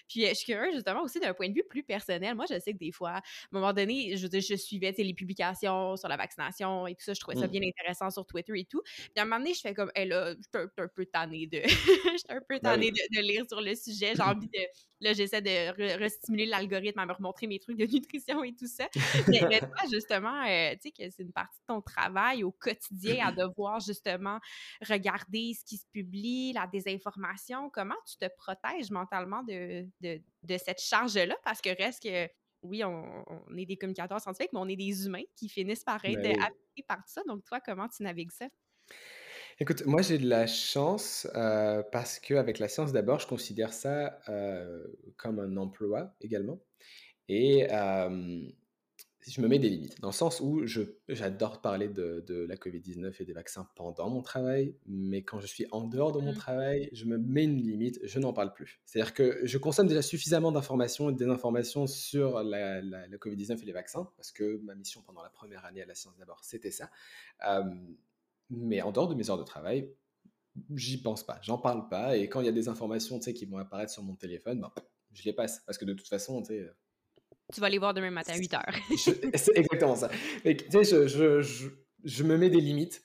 Puis 0.08 0.24
euh, 0.24 0.30
je 0.30 0.34
suis 0.34 0.52
curieuse 0.52 0.74
justement 0.74 1.02
aussi 1.02 1.20
d'un 1.20 1.34
point 1.34 1.48
de 1.48 1.54
vue 1.54 1.64
plus 1.68 1.82
personnel. 1.82 2.34
Moi, 2.34 2.46
je 2.48 2.58
sais 2.58 2.72
que 2.72 2.78
des 2.78 2.92
fois, 2.92 3.10
à 3.10 3.18
un 3.18 3.22
moment 3.52 3.72
donné, 3.72 4.16
je, 4.16 4.26
je 4.26 4.56
suivais 4.56 4.94
les 4.96 5.14
publications 5.14 5.96
sur 5.96 6.08
la 6.08 6.16
vaccination 6.16 6.86
et 6.86 6.94
tout 6.94 7.04
ça. 7.04 7.14
Je 7.14 7.20
trouvais 7.20 7.36
ça 7.36 7.46
mmh. 7.46 7.50
bien 7.50 7.60
intéressant 7.62 8.10
sur 8.10 8.26
Twitter 8.26 8.52
et 8.56 8.64
tout. 8.64 8.82
Puis 8.84 9.12
à 9.16 9.22
un 9.22 9.24
moment 9.24 9.38
donné, 9.38 9.54
je 9.54 9.60
fais 9.60 9.74
comme, 9.74 9.90
hé 9.94 10.04
là, 10.04 10.34
je 10.34 10.58
suis 10.58 10.68
un, 10.78 10.88
peu 10.88 11.06
tannée 11.06 11.46
de, 11.46 11.62
un 12.28 12.40
peu 12.48 12.58
ben 12.58 12.60
tannée 12.60 12.90
de, 12.90 13.20
lire 13.20 13.44
sur 13.48 13.60
le 13.60 13.74
sujet. 13.74 14.14
J'ai 14.14 14.22
envie 14.22 14.48
de, 14.48 14.60
là, 15.00 15.12
j'essaie 15.12 15.42
de 15.42 15.98
restimuler 15.98 16.46
l'algorithme 16.46 16.98
à 16.98 17.06
me 17.06 17.12
remontrer 17.12 17.46
mes 17.46 17.58
trucs 17.58 17.78
de 17.78 17.86
nutrition 17.86 18.42
et 18.44 18.54
tout 18.54 18.66
ça. 18.66 18.88
Mais, 19.28 19.60
toi, 19.60 19.68
justement, 19.90 20.44
euh, 20.44 20.72
tu 20.74 20.78
sais 20.82 20.90
que 20.90 21.10
c'est 21.10 21.22
une 21.22 21.32
partie 21.32 21.58
de 21.60 21.74
ton 21.74 21.80
travail 21.80 22.44
au 22.44 22.52
quotidien 22.52 23.26
à 23.26 23.32
devoir 23.32 23.80
justement 23.80 24.38
regarder 24.86 25.52
ce 25.58 25.64
qui 25.64 25.76
se 25.76 25.86
publie, 25.92 26.52
la 26.52 26.66
désinformation. 26.66 27.70
Comment 27.70 27.94
tu 28.06 28.16
te 28.16 28.26
protèges 28.36 28.90
mentalement 28.90 29.42
de, 29.42 29.73
de, 30.00 30.58
cette 30.58 30.80
charge-là, 30.80 31.36
parce 31.44 31.60
que 31.60 31.70
reste 31.76 32.02
que, 32.02 32.28
oui, 32.62 32.82
on, 32.84 33.24
est 33.56 33.66
des 33.66 33.76
communicateurs 33.76 34.20
scientifiques, 34.20 34.52
mais 34.52 34.60
on 34.60 34.68
est 34.68 34.76
des 34.76 35.06
humains 35.06 35.24
qui 35.36 35.48
finissent 35.48 35.84
par 35.84 36.04
être 36.04 36.22
ben 36.22 36.36
par 36.88 37.06
ça. 37.06 37.22
Donc, 37.26 37.44
toi, 37.44 37.60
comment 37.60 37.88
tu 37.88 38.02
navigues 38.02 38.32
ça? 38.32 38.46
Écoute, 39.60 39.86
moi 39.86 40.02
j'ai 40.02 40.18
de 40.18 40.28
la 40.28 40.48
chance 40.48 41.28
euh, 41.36 41.84
parce 41.92 42.18
qu'avec 42.18 42.58
la 42.58 42.66
science 42.68 42.92
d'abord, 42.92 43.20
je 43.20 43.28
considère 43.28 43.72
ça 43.72 44.18
euh, 44.28 44.84
comme 45.16 45.38
un 45.38 45.56
emploi 45.56 46.12
également. 46.20 46.60
Et 47.28 47.68
je 49.26 49.40
me 49.40 49.48
mets 49.48 49.58
des 49.58 49.70
limites, 49.70 50.00
dans 50.00 50.08
le 50.08 50.14
sens 50.14 50.40
où 50.40 50.62
j'adore 51.08 51.60
parler 51.60 51.88
de, 51.88 52.46
la 52.48 52.56
Covid-19 52.56 53.14
et 53.20 53.24
des 53.24 53.32
vaccins 53.32 53.68
pendant 53.74 54.10
mon 54.10 54.22
travail, 54.22 54.76
mais 54.86 55.22
quand 55.22 55.40
je 55.40 55.46
suis 55.46 55.66
en 55.70 55.84
dehors 55.84 56.12
de 56.12 56.20
mon 56.20 56.32
mmh. 56.32 56.36
travail, 56.36 56.88
je 56.92 57.06
me 57.06 57.16
mets 57.16 57.44
une 57.44 57.56
limite, 57.56 58.00
je 58.02 58.18
n'en 58.18 58.32
parle 58.32 58.52
plus. 58.52 58.80
C'est-à-dire 58.84 59.14
que 59.14 59.40
je 59.44 59.58
consomme 59.58 59.86
déjà 59.86 60.02
suffisamment 60.02 60.52
d'informations 60.52 61.08
et 61.08 61.12
de 61.12 61.18
désinformations 61.18 61.86
sur 61.86 62.42
la, 62.42 62.82
Covid-19 63.18 63.62
et 63.62 63.64
les 63.64 63.72
vaccins, 63.72 64.10
parce 64.16 64.30
que 64.30 64.60
ma 64.64 64.74
mission 64.74 65.02
pendant 65.02 65.22
la 65.22 65.30
première 65.30 65.64
année 65.64 65.82
à 65.82 65.86
la 65.86 65.94
science 65.94 66.16
d'abord, 66.18 66.40
c'était 66.42 66.70
ça. 66.70 66.90
mais 68.50 68.82
en 68.82 68.92
dehors 68.92 69.08
de 69.08 69.14
mes 69.14 69.30
heures 69.30 69.38
de 69.38 69.44
travail, 69.44 69.90
j'y 70.74 71.00
pense 71.00 71.24
pas, 71.24 71.38
j'en 71.42 71.58
parle 71.58 71.88
pas, 71.88 72.16
et 72.16 72.28
quand 72.28 72.40
il 72.40 72.46
y 72.46 72.50
a 72.50 72.52
des 72.52 72.68
informations 72.68 73.18
qui 73.18 73.44
vont 73.46 73.56
apparaître 73.58 73.92
sur 73.92 74.02
mon 74.02 74.14
téléphone, 74.14 74.60
ben, 74.60 74.70
je 75.12 75.24
les 75.24 75.32
passe, 75.32 75.62
parce 75.66 75.78
que 75.78 75.84
de 75.84 75.94
toute 75.94 76.08
façon, 76.08 76.42
tu 76.42 76.48
sais 76.48 76.70
tu 77.52 77.60
vas 77.60 77.68
les 77.68 77.78
voir 77.78 77.94
demain 77.94 78.10
matin 78.10 78.32
à 78.34 78.38
8 78.38 78.54
heures. 78.54 78.74
c'est 78.96 79.56
exactement 79.56 79.96
ça. 79.96 80.08
tu 80.44 80.56
sais, 80.70 80.84
je, 80.84 81.06
je, 81.06 81.42
je, 81.42 81.68
je, 82.04 82.22
me 82.24 82.36
mets 82.36 82.50
des 82.50 82.60
limites. 82.60 83.02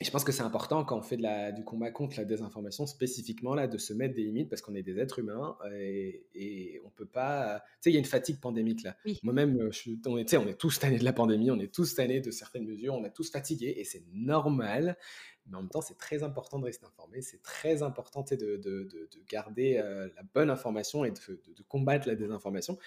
Et 0.00 0.04
je 0.04 0.10
pense 0.10 0.24
que 0.24 0.32
c'est 0.32 0.42
important 0.42 0.84
quand 0.84 0.98
on 0.98 1.02
fait 1.02 1.16
de 1.16 1.22
la, 1.22 1.52
du 1.52 1.62
combat 1.62 1.92
contre 1.92 2.16
la 2.16 2.24
désinformation, 2.24 2.86
spécifiquement 2.86 3.54
là, 3.54 3.68
de 3.68 3.78
se 3.78 3.92
mettre 3.92 4.14
des 4.16 4.24
limites 4.24 4.48
parce 4.48 4.60
qu'on 4.60 4.74
est 4.74 4.82
des 4.82 4.98
êtres 4.98 5.20
humains 5.20 5.56
et, 5.76 6.26
et 6.34 6.80
on 6.84 6.90
peut 6.90 7.06
pas. 7.06 7.60
Tu 7.60 7.82
sais, 7.82 7.90
il 7.90 7.92
y 7.92 7.96
a 7.96 8.00
une 8.00 8.04
fatigue 8.04 8.40
pandémique 8.40 8.82
là. 8.82 8.96
Moi-même, 9.22 9.70
on, 10.06 10.18
est, 10.18 10.34
on 10.36 10.48
est 10.48 10.58
tous 10.58 10.80
tannés 10.80 10.98
de 10.98 11.04
la 11.04 11.12
pandémie, 11.12 11.52
on 11.52 11.60
est 11.60 11.72
tous 11.72 11.94
tannés 11.94 12.20
de 12.20 12.32
certaines 12.32 12.66
mesures, 12.66 12.94
on 12.94 13.04
est 13.04 13.12
tous 13.12 13.30
fatigués 13.30 13.74
et 13.76 13.84
c'est 13.84 14.02
normal. 14.12 14.96
Mais 15.46 15.56
en 15.56 15.62
même 15.62 15.70
temps, 15.70 15.80
c'est 15.80 15.98
très 15.98 16.22
important 16.22 16.58
de 16.58 16.64
rester 16.64 16.86
informé, 16.86 17.20
c'est 17.20 17.42
très 17.42 17.82
important 17.82 18.24
de, 18.28 18.36
de, 18.36 18.56
de, 18.56 18.84
de, 18.84 19.22
garder 19.28 19.76
euh, 19.78 20.08
la 20.16 20.22
bonne 20.34 20.50
information 20.50 21.04
et 21.04 21.10
de, 21.10 21.62
combattre 21.68 22.06
la 22.06 22.14
désinformation. 22.14 22.78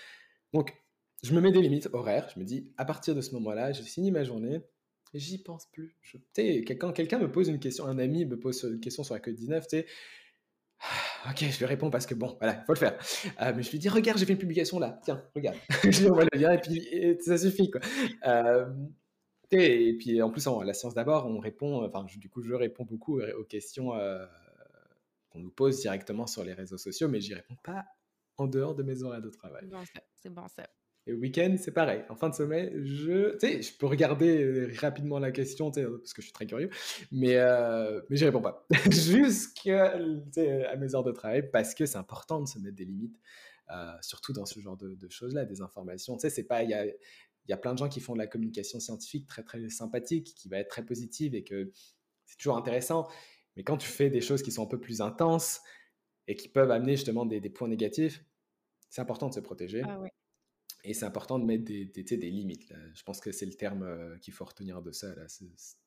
Donc, 0.55 0.73
je 1.21 1.33
me 1.33 1.41
mets 1.41 1.51
des 1.51 1.61
limites 1.61 1.89
horaires. 1.91 2.29
Je 2.33 2.39
me 2.39 2.45
dis, 2.45 2.71
à 2.77 2.85
partir 2.85 3.13
de 3.13 3.19
ce 3.19 3.33
moment-là, 3.33 3.73
je 3.73 3.81
finis 3.81 4.09
ma 4.09 4.23
journée. 4.23 4.61
et 5.13 5.19
J'y 5.19 5.37
pense 5.43 5.65
plus. 5.69 5.97
Je, 6.01 6.17
quand 6.75 6.93
quelqu'un 6.93 7.19
me 7.19 7.29
pose 7.29 7.49
une 7.49 7.59
question, 7.59 7.85
un 7.85 7.99
ami 7.99 8.25
me 8.25 8.39
pose 8.39 8.63
une 8.63 8.79
question 8.79 9.03
sur 9.03 9.13
la 9.15 9.19
Covid-19, 9.19 9.67
tu 9.67 9.83
ah, 10.79 11.31
ok, 11.31 11.45
je 11.49 11.57
lui 11.57 11.65
réponds 11.65 11.89
parce 11.89 12.05
que 12.05 12.13
bon, 12.15 12.35
voilà, 12.39 12.59
il 12.61 12.65
faut 12.65 12.73
le 12.73 12.79
faire. 12.79 12.97
Euh, 13.41 13.53
mais 13.55 13.63
je 13.63 13.71
lui 13.71 13.79
dis, 13.79 13.89
regarde, 13.89 14.17
j'ai 14.17 14.25
fait 14.25 14.33
une 14.33 14.39
publication 14.39 14.79
là, 14.79 14.99
tiens, 15.03 15.23
regarde. 15.35 15.57
je 15.83 16.01
lui 16.01 16.09
envoie 16.09 16.25
le 16.31 16.39
lien 16.39 16.51
et 16.53 16.59
puis 16.59 17.17
ça 17.21 17.37
suffit, 17.37 17.69
quoi. 17.71 17.81
Euh, 18.27 18.65
Et 19.51 19.97
puis 19.97 20.21
en 20.21 20.29
plus, 20.29 20.47
en 20.47 20.61
la 20.61 20.73
science 20.73 20.93
d'abord, 20.93 21.25
on 21.27 21.39
répond, 21.39 21.83
enfin, 21.85 22.05
du 22.17 22.29
coup, 22.29 22.41
je 22.43 22.53
réponds 22.53 22.85
beaucoup 22.85 23.21
aux 23.21 23.43
questions 23.45 23.91
qu'on 25.29 25.39
nous 25.39 25.51
pose 25.51 25.81
directement 25.81 26.27
sur 26.27 26.43
les 26.43 26.53
réseaux 26.53 26.77
sociaux, 26.77 27.07
mais 27.09 27.19
j'y 27.19 27.33
réponds 27.33 27.57
pas 27.63 27.85
en 28.37 28.47
dehors 28.47 28.75
de 28.75 28.83
mes 28.83 29.03
horaires 29.03 29.21
de 29.21 29.29
travail. 29.29 29.69
C'est 30.15 30.29
bon 30.29 30.47
ça. 30.47 30.67
Et 31.07 31.11
le 31.11 31.17
week-end, 31.17 31.55
c'est 31.59 31.71
pareil. 31.71 32.03
En 32.09 32.15
fin 32.15 32.29
de 32.29 32.33
semaine, 32.33 32.83
je, 32.83 33.37
je 33.39 33.77
peux 33.77 33.85
regarder 33.85 34.67
rapidement 34.79 35.19
la 35.19 35.31
question, 35.31 35.69
parce 35.69 36.13
que 36.13 36.21
je 36.21 36.27
suis 36.27 36.33
très 36.33 36.47
curieux, 36.47 36.71
mais, 37.11 37.35
euh, 37.35 38.01
mais 38.09 38.17
j'y 38.17 38.25
réponds 38.25 38.41
pas. 38.41 38.65
Jusqu'à 38.89 39.99
mes 40.77 40.95
heures 40.95 41.03
de 41.03 41.11
travail, 41.11 41.49
parce 41.51 41.75
que 41.75 41.85
c'est 41.85 41.99
important 41.99 42.41
de 42.41 42.47
se 42.47 42.57
mettre 42.57 42.75
des 42.75 42.85
limites, 42.85 43.19
euh, 43.71 43.93
surtout 44.01 44.33
dans 44.33 44.45
ce 44.45 44.59
genre 44.59 44.77
de, 44.77 44.97
choses-là, 45.09 45.45
des 45.45 45.61
informations. 45.61 46.15
Tu 46.17 46.21
sais, 46.21 46.29
c'est 46.31 46.43
pas, 46.43 46.63
il 46.63 46.71
y 46.71 46.73
a, 46.73 46.85
y 47.47 47.53
a 47.53 47.57
plein 47.57 47.73
de 47.73 47.77
gens 47.77 47.89
qui 47.89 47.99
font 47.99 48.13
de 48.13 48.19
la 48.19 48.27
communication 48.27 48.79
scientifique 48.79 49.27
très, 49.27 49.43
très 49.43 49.69
sympathique, 49.69 50.33
qui 50.35 50.49
va 50.49 50.57
être 50.57 50.69
très 50.69 50.83
positive 50.83 51.35
et 51.35 51.43
que 51.43 51.71
c'est 52.25 52.37
toujours 52.37 52.57
intéressant. 52.57 53.07
Mais 53.55 53.63
quand 53.63 53.77
tu 53.77 53.87
fais 53.87 54.09
des 54.09 54.21
choses 54.21 54.41
qui 54.41 54.51
sont 54.51 54.63
un 54.63 54.69
peu 54.69 54.79
plus 54.79 55.01
intenses 55.01 55.61
et 56.27 56.35
qui 56.35 56.47
peuvent 56.47 56.71
amener 56.71 56.93
justement 56.93 57.25
des, 57.25 57.41
points 57.49 57.67
négatifs, 57.67 58.23
c'est 58.89 59.01
important 59.01 59.29
de 59.29 59.33
se 59.33 59.39
protéger. 59.39 59.83
Ah. 59.85 60.01
Et 60.85 60.93
c'est 60.93 61.05
important 61.05 61.39
de 61.39 61.45
mettre 61.45 61.63
des, 61.63 61.85
des, 61.85 62.03
des 62.03 62.29
limites. 62.29 62.69
Là. 62.69 62.77
Je 62.93 63.01
pense 63.03 63.19
que 63.19 63.31
c'est 63.31 63.47
le 63.47 63.53
terme 63.53 63.83
euh, 63.83 64.17
qu'il 64.19 64.33
faut 64.33 64.45
retenir 64.45 64.81
de 64.83 64.91
ça. 64.91 65.07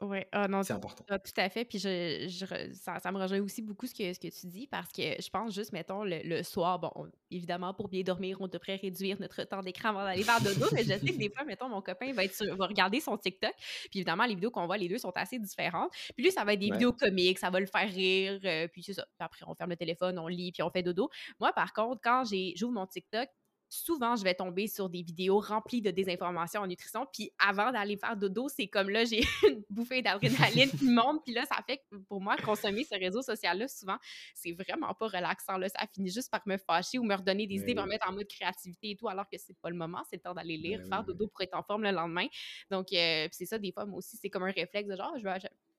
Oui, 0.01 0.19
ah, 0.33 0.49
c'est 0.65 0.73
important. 0.73 1.05
Tout 1.09 1.41
à 1.41 1.49
fait. 1.49 1.65
Puis 1.65 1.79
je, 1.79 2.27
je, 2.29 2.75
ça, 2.75 2.99
ça, 2.99 3.13
me 3.13 3.19
rejoint 3.19 3.41
aussi 3.41 3.63
beaucoup 3.63 3.87
ce 3.87 3.95
que, 3.95 4.13
ce 4.13 4.19
que 4.19 4.29
tu 4.29 4.47
dis 4.49 4.67
parce 4.67 4.91
que 4.93 5.03
je 5.03 5.31
pense 5.31 5.55
juste, 5.55 5.73
mettons, 5.73 6.03
le, 6.05 6.43
soir, 6.43 6.81
bon, 6.81 6.91
évidemment, 7.31 7.75
pour 7.75 7.89
bien 7.89 8.03
dormir, 8.03 8.39
on 8.41 8.49
devrait 8.49 8.77
réduire 8.77 9.21
notre 9.21 9.45
temps 9.45 9.63
d'écran 9.63 9.91
avant 9.91 10.05
d'aller 10.05 10.25
faire 10.25 10.41
dodo. 10.43 10.67
mais 10.73 10.83
je 10.83 10.89
sais 10.89 10.99
que 10.99 11.19
des 11.19 11.31
fois, 11.31 11.45
mettons, 11.45 11.69
mon 11.69 11.81
copain 11.81 12.13
va, 12.13 12.25
être 12.25 12.45
va 12.57 12.67
regarder 12.67 13.01
son 13.01 13.17
TikTok. 13.17 13.55
Puis 13.57 14.01
évidemment, 14.01 14.25
les 14.25 14.35
vidéos 14.35 14.51
qu'on 14.51 14.67
voit, 14.67 14.79
les 14.79 14.89
deux 14.89 14.99
sont 14.99 15.13
assez 15.15 15.39
différentes. 15.39 15.93
Puis 16.17 16.25
lui, 16.25 16.33
ça 16.33 16.45
va 16.45 16.55
être 16.55 16.61
des 16.61 16.71
vidéos 16.71 16.93
comiques, 16.93 17.39
ça 17.39 17.51
va 17.51 17.61
le 17.61 17.67
faire 17.67 17.89
rire. 17.89 18.41
Euh, 18.45 18.67
puis 18.67 18.83
c'est 18.83 18.95
ça. 18.95 19.05
Puis 19.05 19.25
après, 19.25 19.45
on 19.47 19.55
ferme 19.55 19.71
le 19.71 19.77
téléphone, 19.77 20.19
on 20.19 20.27
lit, 20.27 20.51
puis 20.51 20.63
on 20.63 20.71
fait 20.71 20.83
dodo. 20.83 21.09
Moi, 21.39 21.53
par 21.53 21.73
contre, 21.73 22.01
quand 22.03 22.25
j'ouvre 22.57 22.73
mon 22.73 22.87
TikTok, 22.87 23.29
souvent, 23.69 24.17
je 24.17 24.25
vais 24.25 24.35
tomber 24.35 24.67
sur 24.67 24.89
des 24.89 25.03
vidéos 25.03 25.41
remplies 25.41 25.83
de 25.83 25.91
désinformation 25.91 26.63
en 26.63 26.67
nutrition. 26.67 27.07
Puis 27.13 27.31
avant 27.39 27.71
d'aller 27.73 27.97
faire 27.97 28.17
dodo, 28.17 28.49
c'est 28.49 28.67
comme 28.67 28.89
là, 28.89 29.05
j'ai 29.05 29.21
une 29.49 29.63
bouffée 29.71 30.03
d'adrénaline 30.03 30.71
qui 30.71 30.91
monte. 30.91 31.25
Puis 31.25 31.35
là, 31.35 31.45
ça 31.45 31.63
fait 31.67 31.79
que 31.79 31.97
pour 32.09 32.21
moi, 32.21 32.37
consommer 32.37 32.85
ce 32.85 32.95
réseau 32.95 33.23
social-là, 33.23 33.69
souvent, 33.69 33.97
c'est 34.35 34.53
vraiment 34.53 34.95
pas 34.95 35.09
relaxant. 35.09 35.59
Là. 35.59 35.69
Ça 35.69 35.87
finit 35.93 36.11
juste 36.11 36.31
par 36.31 36.43
me 36.47 36.57
fâcher 36.57 36.99
ou 36.99 37.05
me 37.05 37.15
redonner 37.15 37.47
des 37.47 37.57
idées, 37.57 37.75
me 37.75 37.83
remettre 37.83 38.09
en 38.09 38.13
mode 38.13 38.29
créativité 38.29 38.91
et 38.91 38.97
tout, 38.97 39.09
alors 39.09 39.29
que 39.29 39.39
c'est 39.39 39.57
pas 39.61 39.71
le 39.71 39.77
moment. 39.77 40.03
C'est 40.09 40.17
le 40.17 40.23
temps 40.23 40.35
d'aller 40.35 40.57
lire, 40.57 40.81
faire 40.89 41.05
dodo 41.05 41.29
pour 41.29 41.43
être 41.43 41.55
en 41.55 41.63
forme 41.63 41.83
le 41.83 41.91
lendemain. 41.91 42.27
Donc, 42.71 42.93
euh, 42.93 43.29
c'est 43.33 43.47
ça, 43.47 43.59
des 43.59 43.73
fois, 43.73 43.85
moi 43.85 43.99
aussi, 43.99 44.17
c'est 44.17 44.31
comme 44.31 44.45
un 44.45 44.53
réflexe 44.53 44.89
de 44.89 44.97
genre, 44.97 45.13
je 45.19 45.25
vais, 45.25 45.39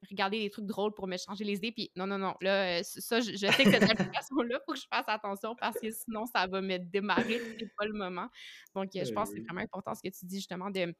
regarder 0.09 0.39
des 0.39 0.49
trucs 0.49 0.65
drôles 0.65 0.93
pour 0.93 1.07
me 1.07 1.17
changer 1.17 1.43
les 1.43 1.57
idées. 1.57 1.71
Puis 1.71 1.91
non, 1.95 2.07
non, 2.07 2.17
non. 2.17 2.35
Là, 2.41 2.79
euh, 2.79 2.83
ça, 2.83 3.19
je, 3.19 3.35
sais 3.35 3.63
que 3.63 3.71
cette 3.71 3.83
application-là, 3.83 4.59
il 4.59 4.63
faut 4.65 4.73
que 4.73 4.79
je 4.79 4.87
fasse 4.89 5.07
attention 5.07 5.55
parce 5.55 5.79
que 5.79 5.89
sinon, 5.91 6.25
ça 6.25 6.47
va 6.47 6.61
me 6.61 6.77
démarrer. 6.77 7.41
C'est 7.59 7.75
pas 7.77 7.85
le 7.85 7.93
moment. 7.93 8.27
Donc, 8.75 8.95
euh, 8.95 9.03
je 9.03 9.11
pense 9.11 9.29
que 9.29 9.35
c'est 9.35 9.41
vraiment 9.41 9.61
important 9.61 9.93
ce 9.95 10.01
que 10.01 10.13
tu 10.13 10.25
dis 10.25 10.37
justement 10.37 10.69
de 10.69 10.93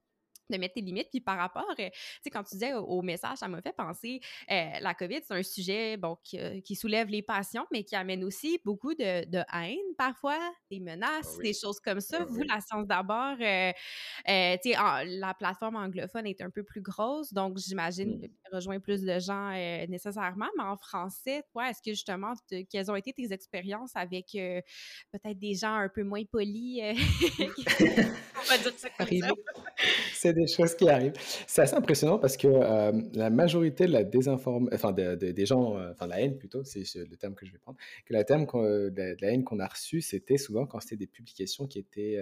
de 0.49 0.57
mettre 0.57 0.75
tes 0.75 0.81
limites. 0.81 1.09
Puis 1.09 1.21
par 1.21 1.37
rapport, 1.37 1.69
euh, 1.71 1.75
tu 1.75 1.91
sais, 2.23 2.29
quand 2.29 2.43
tu 2.43 2.55
disais 2.55 2.73
au, 2.73 3.01
message, 3.01 3.37
ça 3.37 3.47
m'a 3.47 3.61
fait 3.61 3.75
penser, 3.75 4.19
euh, 4.51 4.69
la 4.81 4.93
COVID, 4.93 5.19
c'est 5.25 5.33
un 5.33 5.43
sujet, 5.43 5.97
bon, 5.97 6.17
euh, 6.35 6.59
qui, 6.61 6.75
soulève 6.75 7.07
les 7.07 7.21
passions, 7.21 7.65
mais 7.71 7.83
qui 7.83 7.95
amène 7.95 8.23
aussi 8.23 8.59
beaucoup 8.63 8.93
de, 8.93 9.25
de 9.25 9.43
haine 9.53 9.77
parfois, 9.97 10.39
des 10.69 10.79
menaces, 10.79 11.35
ah 11.37 11.41
des 11.41 11.53
choses 11.53 11.79
comme 11.79 11.99
ça. 11.99 12.19
Ah 12.21 12.25
Vous, 12.27 12.43
la 12.43 12.61
science 12.61 12.87
d'abord, 12.87 13.37
tu 13.37 13.43
sais, 13.43 14.75
la 15.05 15.33
plateforme 15.37 15.75
anglophone 15.75 16.27
est 16.27 16.41
un 16.41 16.49
peu 16.49 16.63
plus 16.63 16.81
grosse, 16.81 17.33
donc 17.33 17.57
j'imagine 17.57 18.17
mmh. 18.17 18.55
rejoint 18.55 18.79
plus 18.79 19.01
de 19.01 19.19
gens 19.19 19.51
nécessairement, 19.87 20.49
mais 20.57 20.63
en 20.63 20.77
français, 20.77 21.43
toi, 21.51 21.69
est-ce 21.69 21.81
que 21.81 21.91
justement, 21.91 22.33
quelles 22.69 22.91
ont 22.91 22.95
été 22.95 23.13
tes 23.13 23.33
expériences 23.33 23.91
avec 23.95 24.27
peut-être 24.31 25.39
des 25.39 25.55
gens 25.55 25.75
un 25.75 25.89
peu 25.89 26.03
moins 26.03 26.23
polis? 26.25 26.81
On 28.39 28.43
va 28.47 28.57
dire 28.57 28.73
ça 28.77 28.89
comme 28.89 29.07
ça? 29.07 30.33
Des 30.39 30.47
choses 30.47 30.75
qui 30.75 30.89
arrivent. 30.89 31.13
C'est 31.47 31.61
assez 31.61 31.75
impressionnant 31.75 32.19
parce 32.19 32.37
que 32.37 32.47
euh, 32.47 32.91
la 33.13 33.29
majorité 33.29 33.85
de 33.85 33.91
la 33.91 34.03
désinformation, 34.03 34.69
enfin 34.73 34.91
des 34.91 35.45
gens, 35.45 35.77
euh, 35.77 35.91
enfin 35.91 36.07
la 36.07 36.21
haine 36.21 36.37
plutôt, 36.37 36.63
c'est 36.63 36.83
le 36.95 37.15
terme 37.17 37.35
que 37.35 37.45
je 37.45 37.51
vais 37.51 37.57
prendre, 37.59 37.77
que 38.05 38.13
la 38.13 38.23
terme 38.23 38.45
de, 38.45 39.17
la 39.21 39.31
haine 39.31 39.43
qu'on 39.43 39.59
a 39.59 39.67
reçue, 39.67 40.01
c'était 40.01 40.37
souvent 40.37 40.65
quand 40.65 40.79
c'était 40.79 40.97
des 40.97 41.07
publications 41.07 41.67
qui 41.67 41.79
étaient, 41.79 42.17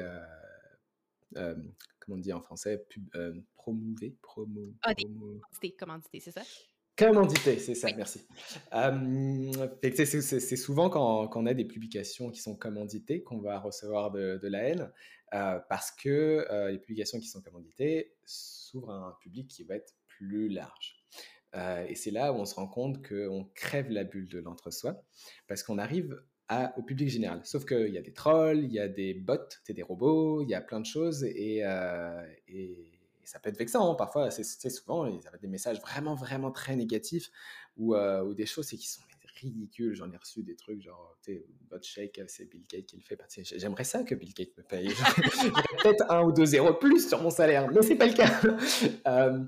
euh, 1.35 1.55
comment 1.99 2.17
on 2.17 2.19
dit 2.19 2.33
en 2.33 2.41
français, 2.41 2.85
pub, 2.89 3.07
promouvées, 3.55 4.15
promo, 4.21 4.73
ah, 4.83 4.93
des 4.93 5.71
commandité, 5.71 6.19
c'est 6.19 6.31
ça? 6.31 6.43
Commandité, 6.97 7.59
c'est 7.59 7.75
ça, 7.75 7.89
merci. 7.95 8.25
c'est 9.81 10.55
souvent 10.55 10.89
quand, 10.89 11.27
quand, 11.27 11.43
on 11.43 11.45
a 11.45 11.53
des 11.53 11.65
publications 11.65 12.31
qui 12.31 12.41
sont 12.41 12.55
commanditées 12.55 13.21
qu'on 13.21 13.39
va 13.39 13.59
recevoir 13.59 14.11
de, 14.11 14.39
de 14.41 14.47
la 14.47 14.63
haine. 14.63 14.91
Euh, 15.33 15.59
parce 15.67 15.91
que 15.91 16.47
euh, 16.49 16.71
les 16.71 16.77
publications 16.77 17.19
qui 17.19 17.27
sont 17.27 17.41
commanditées 17.41 18.13
s'ouvrent 18.23 18.91
à 18.91 19.07
un 19.07 19.15
public 19.19 19.49
qui 19.49 19.65
va 19.65 19.75
être 19.75 19.93
plus 20.07 20.47
large. 20.47 21.03
Euh, 21.55 21.85
et 21.87 21.95
c'est 21.95 22.11
là 22.11 22.31
où 22.31 22.37
on 22.37 22.45
se 22.45 22.55
rend 22.55 22.67
compte 22.67 23.05
qu'on 23.05 23.49
crève 23.53 23.89
la 23.89 24.05
bulle 24.05 24.29
de 24.29 24.39
l'entre-soi, 24.39 25.03
parce 25.47 25.63
qu'on 25.63 25.77
arrive 25.77 26.17
à, 26.47 26.77
au 26.77 26.81
public 26.81 27.09
général. 27.09 27.41
Sauf 27.43 27.65
qu'il 27.65 27.89
y 27.89 27.97
a 27.97 28.01
des 28.01 28.13
trolls, 28.13 28.63
il 28.63 28.71
y 28.71 28.79
a 28.79 28.87
des 28.87 29.13
bots, 29.13 29.35
des 29.67 29.83
robots, 29.83 30.43
il 30.43 30.49
y 30.49 30.55
a 30.55 30.61
plein 30.61 30.79
de 30.79 30.85
choses, 30.85 31.25
et, 31.25 31.57
et, 32.47 32.96
ça 33.27 33.39
peut 33.39 33.49
être 33.49 33.57
vexant. 33.57 33.91
Hein. 33.91 33.95
Parfois, 33.95 34.31
c'est 34.31 34.69
souvent, 34.69 35.05
il 35.05 35.15
y 35.15 35.27
a 35.27 35.37
des 35.37 35.47
messages 35.47 35.79
vraiment, 35.81 36.15
vraiment 36.15 36.51
très 36.51 36.75
négatifs, 36.75 37.31
ou, 37.77 37.95
ou 37.95 38.33
des 38.33 38.45
choses 38.45 38.69
qui 38.69 38.87
sont 38.87 39.01
ridicule. 39.41 39.93
J'en 39.95 40.11
ai 40.11 40.17
reçu 40.17 40.43
des 40.43 40.55
trucs 40.55 40.81
genre, 40.81 41.17
tu 41.23 41.33
sais, 41.33 41.45
votre 41.69 41.85
shake, 41.85 42.21
c'est 42.27 42.45
Bill 42.45 42.63
Gates 42.69 42.85
qui 42.85 42.97
le 42.97 43.01
fait. 43.01 43.19
J'aimerais 43.55 43.83
ça 43.83 44.03
que 44.03 44.15
Bill 44.15 44.33
Gates 44.33 44.57
me 44.57 44.63
paye. 44.63 44.89
peut-être 45.83 46.11
un 46.11 46.23
ou 46.23 46.31
deux 46.31 46.45
zéros 46.45 46.73
plus 46.73 47.07
sur 47.07 47.21
mon 47.21 47.29
salaire, 47.29 47.69
mais 47.71 47.81
c'est 47.81 47.95
pas 47.95 48.07
le 48.07 48.13
cas. 48.13 48.27
Euh, 49.07 49.39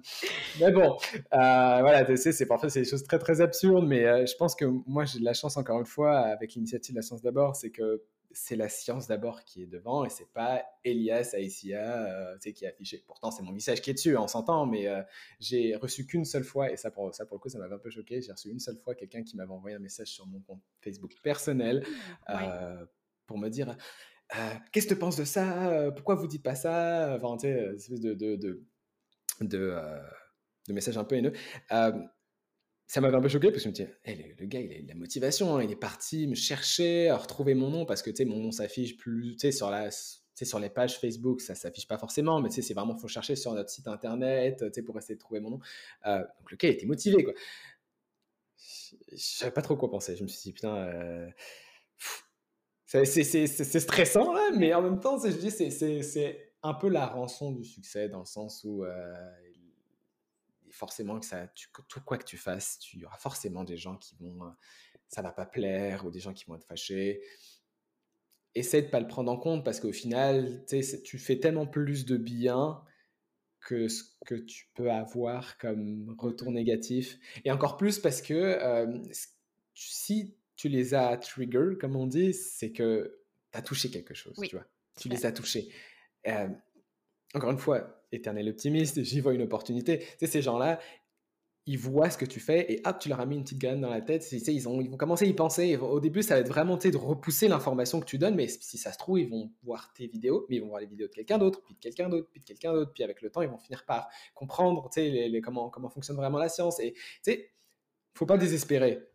mais 0.59 0.71
bon, 0.71 0.97
euh, 1.13 1.17
voilà, 1.33 2.05
tu 2.05 2.15
sais, 2.17 2.31
c'est 2.31 2.45
parfois 2.45 2.69
c'est 2.69 2.81
des 2.81 2.89
choses 2.89 3.03
très 3.03 3.19
très 3.19 3.41
absurdes, 3.41 3.85
mais 3.85 4.05
euh, 4.05 4.25
je 4.25 4.35
pense 4.35 4.55
que 4.55 4.65
moi 4.65 5.05
j'ai 5.05 5.19
de 5.19 5.25
la 5.25 5.33
chance 5.33 5.57
encore 5.57 5.79
une 5.79 5.85
fois 5.85 6.19
avec 6.19 6.53
l'initiative 6.53 6.95
de 6.95 6.99
la 6.99 7.01
science 7.01 7.21
d'abord, 7.21 7.55
c'est 7.55 7.69
que 7.69 8.01
c'est 8.31 8.55
la 8.55 8.69
science 8.69 9.07
d'abord 9.07 9.43
qui 9.43 9.63
est 9.63 9.67
devant 9.67 10.05
et 10.05 10.09
c'est 10.09 10.31
pas 10.31 10.63
Elias 10.83 11.31
Aïssia 11.33 12.33
euh, 12.33 12.37
qui 12.37 12.65
est 12.65 12.67
affiché. 12.67 13.03
Pourtant, 13.07 13.31
c'est 13.31 13.43
mon 13.43 13.51
message 13.51 13.81
qui 13.81 13.89
est 13.89 13.93
dessus, 13.93 14.15
on 14.17 14.27
s'entend, 14.27 14.65
mais 14.65 14.87
euh, 14.87 15.01
j'ai 15.39 15.75
reçu 15.75 16.05
qu'une 16.05 16.25
seule 16.25 16.43
fois, 16.43 16.71
et 16.71 16.77
ça 16.77 16.91
pour, 16.91 17.13
ça 17.13 17.25
pour 17.25 17.37
le 17.37 17.41
coup, 17.41 17.49
ça 17.49 17.57
m'avait 17.57 17.75
un 17.75 17.79
peu 17.79 17.89
choqué, 17.89 18.21
j'ai 18.21 18.31
reçu 18.31 18.49
une 18.49 18.59
seule 18.59 18.77
fois 18.77 18.95
quelqu'un 18.95 19.23
qui 19.23 19.35
m'avait 19.35 19.51
envoyé 19.51 19.75
un 19.75 19.79
message 19.79 20.09
sur 20.09 20.27
mon 20.27 20.39
compte 20.41 20.61
Facebook 20.81 21.13
personnel 21.23 21.85
euh, 22.29 22.85
pour 23.25 23.37
me 23.37 23.49
dire 23.49 23.75
Qu'est-ce 24.71 24.85
que 24.85 24.93
tu 24.93 24.99
penses 24.99 25.17
de 25.17 25.25
ça? 25.25 25.91
Pourquoi 25.95 26.13
vous 26.13 26.27
dites 26.27 26.43
pas 26.43 26.53
ça 26.53 27.15
Enfin, 27.15 27.35
tu 27.37 27.47
sais, 27.47 27.75
espèce 27.75 27.99
de, 27.99 28.13
de, 28.13 28.35
de, 28.35 28.63
de, 29.41 29.75
de 30.67 30.73
message 30.73 30.99
un 30.99 31.03
peu 31.03 31.15
haineux 31.15 31.33
ça 32.89 33.01
m'avait 33.01 33.15
un 33.15 33.21
peu 33.21 33.29
choqué 33.29 33.51
parce 33.51 33.63
que 33.63 33.63
je 33.65 33.69
me 33.69 33.73
disais, 33.73 33.95
hey, 34.03 34.35
le, 34.39 34.45
gars, 34.47 34.59
il 34.59 34.73
a 34.73 34.81
de 34.81 34.87
la 34.87 34.95
motivation, 34.95 35.55
hein, 35.55 35.63
il 35.63 35.69
est 35.69 35.75
parti 35.75 36.25
me 36.25 36.33
chercher, 36.33 37.11
retrouver 37.11 37.53
mon 37.53 37.69
nom 37.69 37.85
parce 37.85 38.01
que 38.01 38.09
mon 38.23 38.37
nom 38.37 38.51
s'affiche 38.51 38.97
plus, 38.97 39.35
tu 39.35 39.51
sais, 39.51 40.43
sur 40.43 40.59
les 40.59 40.69
pages 40.71 40.97
Facebook, 40.97 41.39
ça 41.39 41.53
s'affiche 41.53 41.87
pas 41.87 41.99
forcément, 41.99 42.41
mais 42.41 42.49
c'est 42.49 42.73
vraiment, 42.73 42.97
faut 42.97 43.07
chercher 43.07 43.35
sur 43.35 43.53
notre 43.53 43.69
site 43.69 43.87
internet, 43.87 44.65
pour 44.87 44.97
essayer 44.97 45.13
de 45.13 45.19
trouver 45.19 45.39
mon 45.39 45.51
nom. 45.51 45.59
Euh, 46.07 46.17
donc 46.17 46.49
le 46.49 46.57
gars, 46.57 46.69
il 46.69 46.73
était 46.73 46.87
motivé, 46.87 47.23
quoi. 47.23 47.33
Je 48.57 49.17
savais 49.17 49.51
pas 49.51 49.61
trop 49.61 49.77
quoi 49.77 49.91
penser. 49.91 50.15
Je 50.15 50.23
me 50.23 50.27
suis 50.27 50.41
dit, 50.41 50.53
putain, 50.53 50.75
euh, 50.75 51.29
c'est 52.87 53.79
stressant, 53.79 54.33
là, 54.33 54.49
mais 54.57 54.73
en 54.73 54.81
même 54.81 54.99
temps, 54.99 55.23
je 55.23 55.29
dis, 55.29 55.51
c'est 55.51 56.53
un 56.63 56.73
peu 56.73 56.89
la 56.89 57.05
rançon 57.05 57.51
du 57.51 57.63
succès 57.63 58.09
dans 58.09 58.19
le 58.19 58.25
sens 58.25 58.63
où 58.63 58.83
euh, 58.83 59.13
forcément 60.79 61.19
que 61.19 61.25
ça, 61.25 61.47
tout 61.87 62.01
quoi 62.01 62.17
que 62.17 62.23
tu 62.23 62.37
fasses, 62.37 62.79
tu 62.79 62.99
y 62.99 63.05
aura 63.05 63.17
forcément 63.17 63.63
des 63.63 63.77
gens 63.77 63.97
qui 63.97 64.15
vont, 64.15 64.45
euh, 64.45 64.49
ça 65.09 65.21
va 65.21 65.31
pas 65.31 65.45
plaire 65.45 66.05
ou 66.05 66.11
des 66.11 66.21
gens 66.21 66.33
qui 66.33 66.45
vont 66.45 66.55
être 66.55 66.65
fâchés. 66.65 67.21
Essaie 68.55 68.81
de 68.81 68.87
pas 68.87 68.99
le 68.99 69.07
prendre 69.07 69.31
en 69.31 69.37
compte 69.37 69.63
parce 69.63 69.79
qu'au 69.79 69.91
final, 69.91 70.65
tu 71.03 71.19
fais 71.19 71.39
tellement 71.39 71.67
plus 71.67 72.05
de 72.05 72.17
bien 72.17 72.81
que 73.61 73.89
ce 73.89 74.03
que 74.25 74.35
tu 74.35 74.69
peux 74.73 74.89
avoir 74.89 75.57
comme 75.57 76.15
retour 76.17 76.51
négatif. 76.51 77.19
Et 77.43 77.51
encore 77.51 77.77
plus 77.77 77.99
parce 77.99 78.21
que 78.21 78.33
euh, 78.33 78.99
si 79.73 80.37
tu 80.55 80.69
les 80.69 80.93
as 80.93 81.17
trigger, 81.17 81.77
comme 81.79 81.95
on 81.95 82.07
dit, 82.07 82.33
c'est 82.33 82.71
que 82.71 83.19
tu 83.51 83.57
as 83.57 83.61
touché 83.61 83.91
quelque 83.91 84.13
chose, 84.13 84.37
tu 84.47 84.55
vois. 84.55 84.65
Tu 84.95 85.09
les 85.09 85.25
as 85.25 85.31
touchés. 85.31 85.69
Euh, 86.27 86.49
encore 87.33 87.51
une 87.51 87.57
fois, 87.57 87.98
éternel 88.11 88.49
optimiste, 88.49 89.03
j'y 89.03 89.19
vois 89.19 89.33
une 89.33 89.41
opportunité. 89.41 89.99
Tu 89.99 90.05
sais, 90.19 90.27
ces 90.27 90.41
gens-là, 90.41 90.79
ils 91.65 91.77
voient 91.77 92.09
ce 92.09 92.17
que 92.17 92.25
tu 92.25 92.39
fais 92.39 92.71
et 92.73 92.81
hop, 92.83 92.97
tu 92.99 93.09
leur 93.09 93.19
as 93.19 93.27
mis 93.27 93.35
une 93.35 93.43
petite 93.43 93.59
graine 93.59 93.79
dans 93.79 93.91
la 93.91 94.01
tête. 94.01 94.27
ils, 94.31 94.49
ils 94.49 94.63
vont 94.63 94.97
commencer 94.97 95.25
à 95.25 95.27
y 95.27 95.33
penser. 95.33 95.77
Au 95.77 95.99
début, 95.99 96.23
ça 96.23 96.33
va 96.33 96.41
être 96.41 96.47
vraiment 96.47 96.77
de 96.77 96.97
repousser 96.97 97.47
l'information 97.47 97.99
que 97.99 98.05
tu 98.05 98.17
donnes, 98.17 98.33
mais 98.33 98.47
si 98.47 98.79
ça 98.79 98.91
se 98.91 98.97
trouve, 98.97 99.19
ils 99.19 99.29
vont 99.29 99.51
voir 99.61 99.93
tes 99.93 100.07
vidéos, 100.07 100.47
mais 100.49 100.55
ils 100.55 100.61
vont 100.61 100.69
voir 100.69 100.81
les 100.81 100.87
vidéos 100.87 101.07
de 101.07 101.13
quelqu'un 101.13 101.37
d'autre, 101.37 101.61
puis 101.63 101.75
de 101.75 101.79
quelqu'un 101.79 102.09
d'autre, 102.09 102.27
puis 102.31 102.39
de 102.39 102.45
quelqu'un 102.45 102.73
d'autre, 102.73 102.91
puis 102.91 103.03
avec 103.03 103.21
le 103.21 103.29
temps, 103.29 103.43
ils 103.43 103.49
vont 103.49 103.59
finir 103.59 103.85
par 103.85 104.07
comprendre 104.33 104.89
les, 104.97 105.41
comment, 105.41 105.69
comment 105.69 105.89
fonctionne 105.89 106.15
vraiment 106.15 106.39
la 106.39 106.49
science. 106.49 106.79
Et 106.79 106.93
tu 106.93 106.99
sais, 107.21 107.51
faut 108.15 108.25
pas 108.25 108.37
désespérer. 108.37 109.08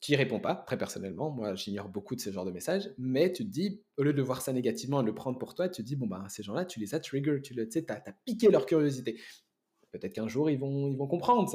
Tu 0.00 0.12
y 0.12 0.16
réponds 0.16 0.38
pas, 0.38 0.54
très 0.54 0.78
personnellement. 0.78 1.30
Moi, 1.30 1.54
j'ignore 1.56 1.88
beaucoup 1.88 2.14
de 2.14 2.20
ce 2.20 2.30
genre 2.30 2.44
de 2.44 2.52
messages, 2.52 2.90
mais 2.98 3.32
tu 3.32 3.44
te 3.44 3.50
dis, 3.50 3.82
au 3.96 4.04
lieu 4.04 4.12
de 4.12 4.22
voir 4.22 4.42
ça 4.42 4.52
négativement 4.52 5.00
et 5.00 5.02
de 5.02 5.08
le 5.08 5.14
prendre 5.14 5.38
pour 5.38 5.54
toi, 5.54 5.68
tu 5.68 5.82
te 5.82 5.86
dis, 5.86 5.96
bon, 5.96 6.06
bah, 6.06 6.24
ces 6.28 6.42
gens-là, 6.42 6.64
tu 6.64 6.78
les 6.78 6.94
as 6.94 7.00
trigger, 7.00 7.40
tu 7.42 7.54
le, 7.54 7.68
as, 7.88 7.92
as 7.92 8.12
piqué 8.24 8.48
leur 8.48 8.64
curiosité 8.64 9.18
peut-être 9.92 10.12
qu'un 10.14 10.28
jour 10.28 10.50
ils 10.50 10.58
vont, 10.58 10.88
ils 10.90 10.96
vont 10.96 11.06
comprendre. 11.06 11.50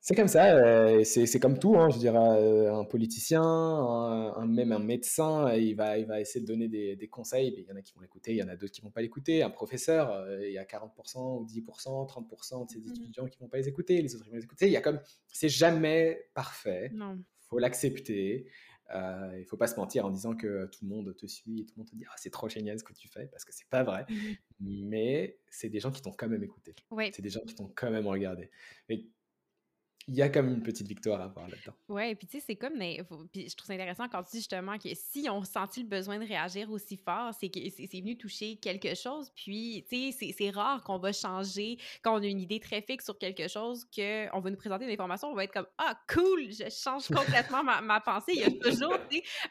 C'est 0.00 0.14
comme 0.14 0.28
ça, 0.28 0.56
euh, 0.56 1.02
c'est 1.04 1.40
comme 1.40 1.58
tout. 1.58 1.76
Hein, 1.76 1.90
je 1.90 1.98
dirais, 1.98 2.18
euh, 2.18 2.72
un 2.72 2.84
politicien, 2.84 3.42
un, 3.42 4.46
même 4.46 4.72
un 4.72 4.78
médecin, 4.78 5.52
il 5.54 5.74
va, 5.74 5.98
il 5.98 6.06
va 6.06 6.20
essayer 6.20 6.40
de 6.40 6.46
donner 6.46 6.68
des, 6.68 6.94
des 6.94 7.08
conseils. 7.08 7.52
Il 7.56 7.64
y 7.64 7.72
en 7.72 7.76
a 7.76 7.82
qui 7.82 7.94
vont 7.94 8.00
l'écouter, 8.00 8.32
il 8.32 8.38
y 8.38 8.42
en 8.42 8.48
a 8.48 8.56
d'autres 8.56 8.72
qui 8.72 8.80
vont 8.80 8.90
pas 8.90 9.02
l'écouter. 9.02 9.42
Un 9.42 9.50
professeur, 9.50 10.12
euh, 10.12 10.46
il 10.46 10.52
y 10.52 10.58
a 10.58 10.64
40% 10.64 11.40
ou 11.40 11.44
10%, 11.44 12.08
30% 12.08 12.66
de 12.66 12.70
ses 12.70 12.78
mmh 12.78 12.90
étudiants 12.90 13.26
qui 13.26 13.38
vont 13.40 13.48
pas 13.48 13.58
les 13.58 13.68
écouter, 13.68 14.00
les 14.00 14.14
autres 14.14 14.24
ils 14.26 14.30
vont 14.30 14.36
les 14.36 14.44
écouter. 14.44 14.66
Il 14.66 14.72
y 14.72 14.76
a 14.76 14.80
comme, 14.80 15.00
c'est 15.26 15.48
jamais 15.48 16.30
parfait. 16.32 16.90
Il 16.94 17.46
faut 17.48 17.58
l'accepter. 17.58 18.46
Euh, 18.94 19.32
il 19.34 19.40
ne 19.40 19.44
faut 19.44 19.58
pas 19.58 19.66
se 19.66 19.76
mentir 19.76 20.06
en 20.06 20.10
disant 20.10 20.34
que 20.34 20.64
tout 20.66 20.86
le 20.86 20.88
monde 20.88 21.14
te 21.14 21.26
suit 21.26 21.60
et 21.60 21.66
tout 21.66 21.74
le 21.76 21.80
monde 21.80 21.90
te 21.90 21.94
dit 21.94 22.06
ah, 22.08 22.14
c'est 22.16 22.30
trop 22.30 22.48
génial 22.48 22.78
ce 22.78 22.84
que 22.84 22.94
tu 22.94 23.06
fais 23.08 23.26
parce 23.26 23.44
que 23.44 23.52
c'est 23.52 23.68
pas 23.68 23.82
vrai. 23.82 24.06
Mmh 24.08 24.88
Mais 24.88 25.38
c'est 25.50 25.68
des 25.68 25.80
gens 25.80 25.90
qui 25.90 26.00
t'ont 26.00 26.12
quand 26.12 26.28
même 26.28 26.44
écouté. 26.44 26.74
C'est 27.12 27.20
des 27.20 27.30
gens 27.30 27.42
qui 27.46 27.54
t'ont 27.54 27.70
quand 27.74 27.90
même 27.90 28.06
regardé 28.06 28.48
il 30.08 30.14
y 30.14 30.22
a 30.22 30.30
comme 30.30 30.48
une 30.48 30.62
petite 30.62 30.88
victoire 30.88 31.20
à 31.20 31.24
avoir 31.24 31.46
là-dedans. 31.48 31.74
Oui, 31.88 32.14
puis 32.14 32.26
tu 32.26 32.38
sais, 32.38 32.44
c'est 32.46 32.56
comme. 32.56 32.78
Puis 32.78 33.50
je 33.50 33.56
trouve 33.56 33.66
ça 33.66 33.74
intéressant 33.74 34.08
quand 34.08 34.22
tu 34.22 34.30
dis 34.32 34.38
justement 34.38 34.78
que 34.78 34.88
si 34.94 35.28
on 35.30 35.44
senti 35.44 35.82
le 35.82 35.86
besoin 35.86 36.18
de 36.18 36.26
réagir 36.26 36.70
aussi 36.70 36.96
fort, 36.96 37.32
c'est 37.38 37.50
que 37.50 37.60
c'est 37.68 38.00
venu 38.00 38.16
toucher 38.16 38.56
quelque 38.56 38.94
chose. 38.94 39.30
Puis, 39.36 39.84
tu 39.88 40.12
sais, 40.12 40.34
c'est 40.36 40.50
rare 40.50 40.82
qu'on 40.82 40.98
va 40.98 41.12
changer 41.12 41.76
quand 42.02 42.18
on 42.18 42.22
a 42.22 42.26
une 42.26 42.40
idée 42.40 42.58
très 42.58 42.80
fixe 42.80 43.04
sur 43.04 43.18
quelque 43.18 43.48
chose, 43.48 43.84
qu'on 43.94 44.40
va 44.40 44.50
nous 44.50 44.56
présenter 44.56 44.86
une 44.86 44.90
information, 44.90 45.28
on 45.28 45.34
va 45.34 45.44
être 45.44 45.52
comme 45.52 45.68
Ah, 45.76 45.98
cool, 46.08 46.52
je 46.52 46.70
change 46.70 47.08
complètement 47.14 47.62
ma, 47.62 48.00
pensée. 48.00 48.32
Il 48.34 48.40
y 48.40 48.44
a 48.44 48.50
toujours 48.50 48.94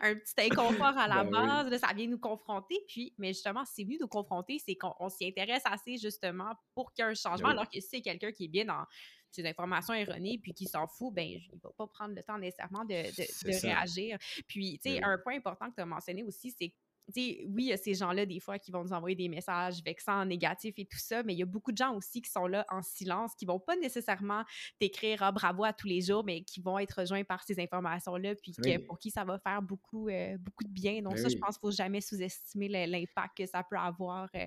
un 0.02 0.16
petit 0.16 0.34
inconfort 0.40 0.98
à 0.98 1.08
la 1.08 1.24
ben 1.24 1.32
base, 1.70 1.80
ça 1.80 1.94
vient 1.94 2.08
nous 2.08 2.18
confronter. 2.18 2.80
Puis, 2.88 3.14
mais 3.20 3.30
justement, 3.30 3.64
c'est 3.64 3.84
venu 3.84 3.98
nous 4.02 4.08
confronter, 4.08 4.58
c'est 4.58 4.76
qu'on 4.76 5.10
s'y 5.10 5.28
intéresse 5.28 5.64
assez 5.66 5.98
justement 5.98 6.54
pour 6.74 6.94
qu'il 6.94 7.06
y 7.06 7.08
ait 7.08 7.12
un 7.12 7.14
changement, 7.14 7.50
ben 7.50 7.54
alors 7.54 7.70
que 7.70 7.80
si 7.80 7.88
c'est 7.88 8.02
quelqu'un 8.02 8.32
qui 8.32 8.46
est 8.46 8.50
bien 8.50 8.66
dans 8.66 8.86
ces 9.32 9.46
informations 9.46 9.94
erronées 9.94 10.40
puis 10.42 10.54
qui 10.54 10.66
s'en 10.66 10.88
fout, 10.88 11.14
ben, 11.14 11.26
il 11.26 11.50
ne 11.54 11.60
va 11.62 11.70
pas 11.78 11.88
prendre 11.88 12.16
le 12.16 12.24
temps 12.24 12.38
nécessairement 12.38 12.86
de, 12.86 13.04
de, 13.04 13.62
réagir. 13.62 14.18
Puis, 14.48 14.80
tu 14.84 14.92
sais, 14.92 15.04
un 15.04 15.18
point 15.18 15.36
important 15.36 15.70
que 15.70 15.76
tu 15.76 15.82
as 15.82 15.86
mentionné 15.86 16.24
aussi, 16.24 16.54
c'est 16.58 16.74
oui, 17.16 17.48
il 17.58 17.66
y 17.66 17.74
a 17.74 17.78
ces 17.78 17.94
gens-là, 17.94 18.26
des 18.26 18.40
fois, 18.40 18.60
qui 18.60 18.72
vont 18.72 18.84
nous 18.84 18.94
envoyer 18.94 19.16
des 19.16 19.30
messages 19.30 19.82
vexants, 19.84 20.26
négatifs 20.26 20.76
et 20.78 20.86
tout 20.86 20.98
ça, 20.98 21.24
mais 21.24 21.34
il 21.34 21.40
y 21.40 21.44
a 21.44 21.46
beaucoup 21.46 21.72
de 21.72 21.78
gens 21.78 21.96
aussi 21.96 22.22
qui 22.22 22.30
sont 22.30 22.48
là 22.48 22.66
en 22.70 22.82
silence, 22.82 23.34
qui 23.36 23.46
vont 23.46 23.60
pas 23.60 23.76
nécessairement 23.78 24.44
t'écrire 24.80 25.24
ah, 25.24 25.32
bravo 25.32 25.64
à 25.64 25.74
tous 25.74 25.88
les 25.88 26.02
jours, 26.02 26.24
mais 26.24 26.42
qui 26.44 26.62
vont 26.62 26.80
être 26.80 27.00
rejoints 27.00 27.24
par 27.24 27.44
ces 27.44 27.60
informations-là, 27.60 28.36
puis 28.36 28.54
pour 28.86 29.00
qui 29.00 29.12
ça 29.12 29.24
va 29.24 29.40
faire 29.40 29.62
beaucoup, 29.62 30.10
euh, 30.10 30.38
beaucoup 30.38 30.64
de 30.64 30.70
bien. 30.70 31.02
Donc, 31.02 31.18
ça, 31.18 31.30
je 31.30 31.38
pense 31.38 31.56
qu'il 31.56 31.62
faut 31.62 31.72
jamais 31.72 32.02
sous-estimer 32.02 32.68
l'impact 32.88 33.38
que 33.38 33.46
ça 33.46 33.64
peut 33.64 33.78
avoir 33.78 34.30
euh, 34.36 34.46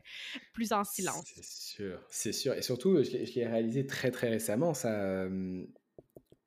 plus 0.53 0.73
en 0.73 0.85
silence. 0.85 1.25
C'est 1.25 1.45
sûr, 1.45 2.01
c'est 2.09 2.33
sûr. 2.33 2.55
Et 2.55 2.63
surtout, 2.63 3.03
je 3.03 3.11
l'ai 3.17 3.47
réalisé 3.47 3.87
très, 3.87 4.11
très 4.11 4.29
récemment, 4.29 4.75
ça. 4.75 5.27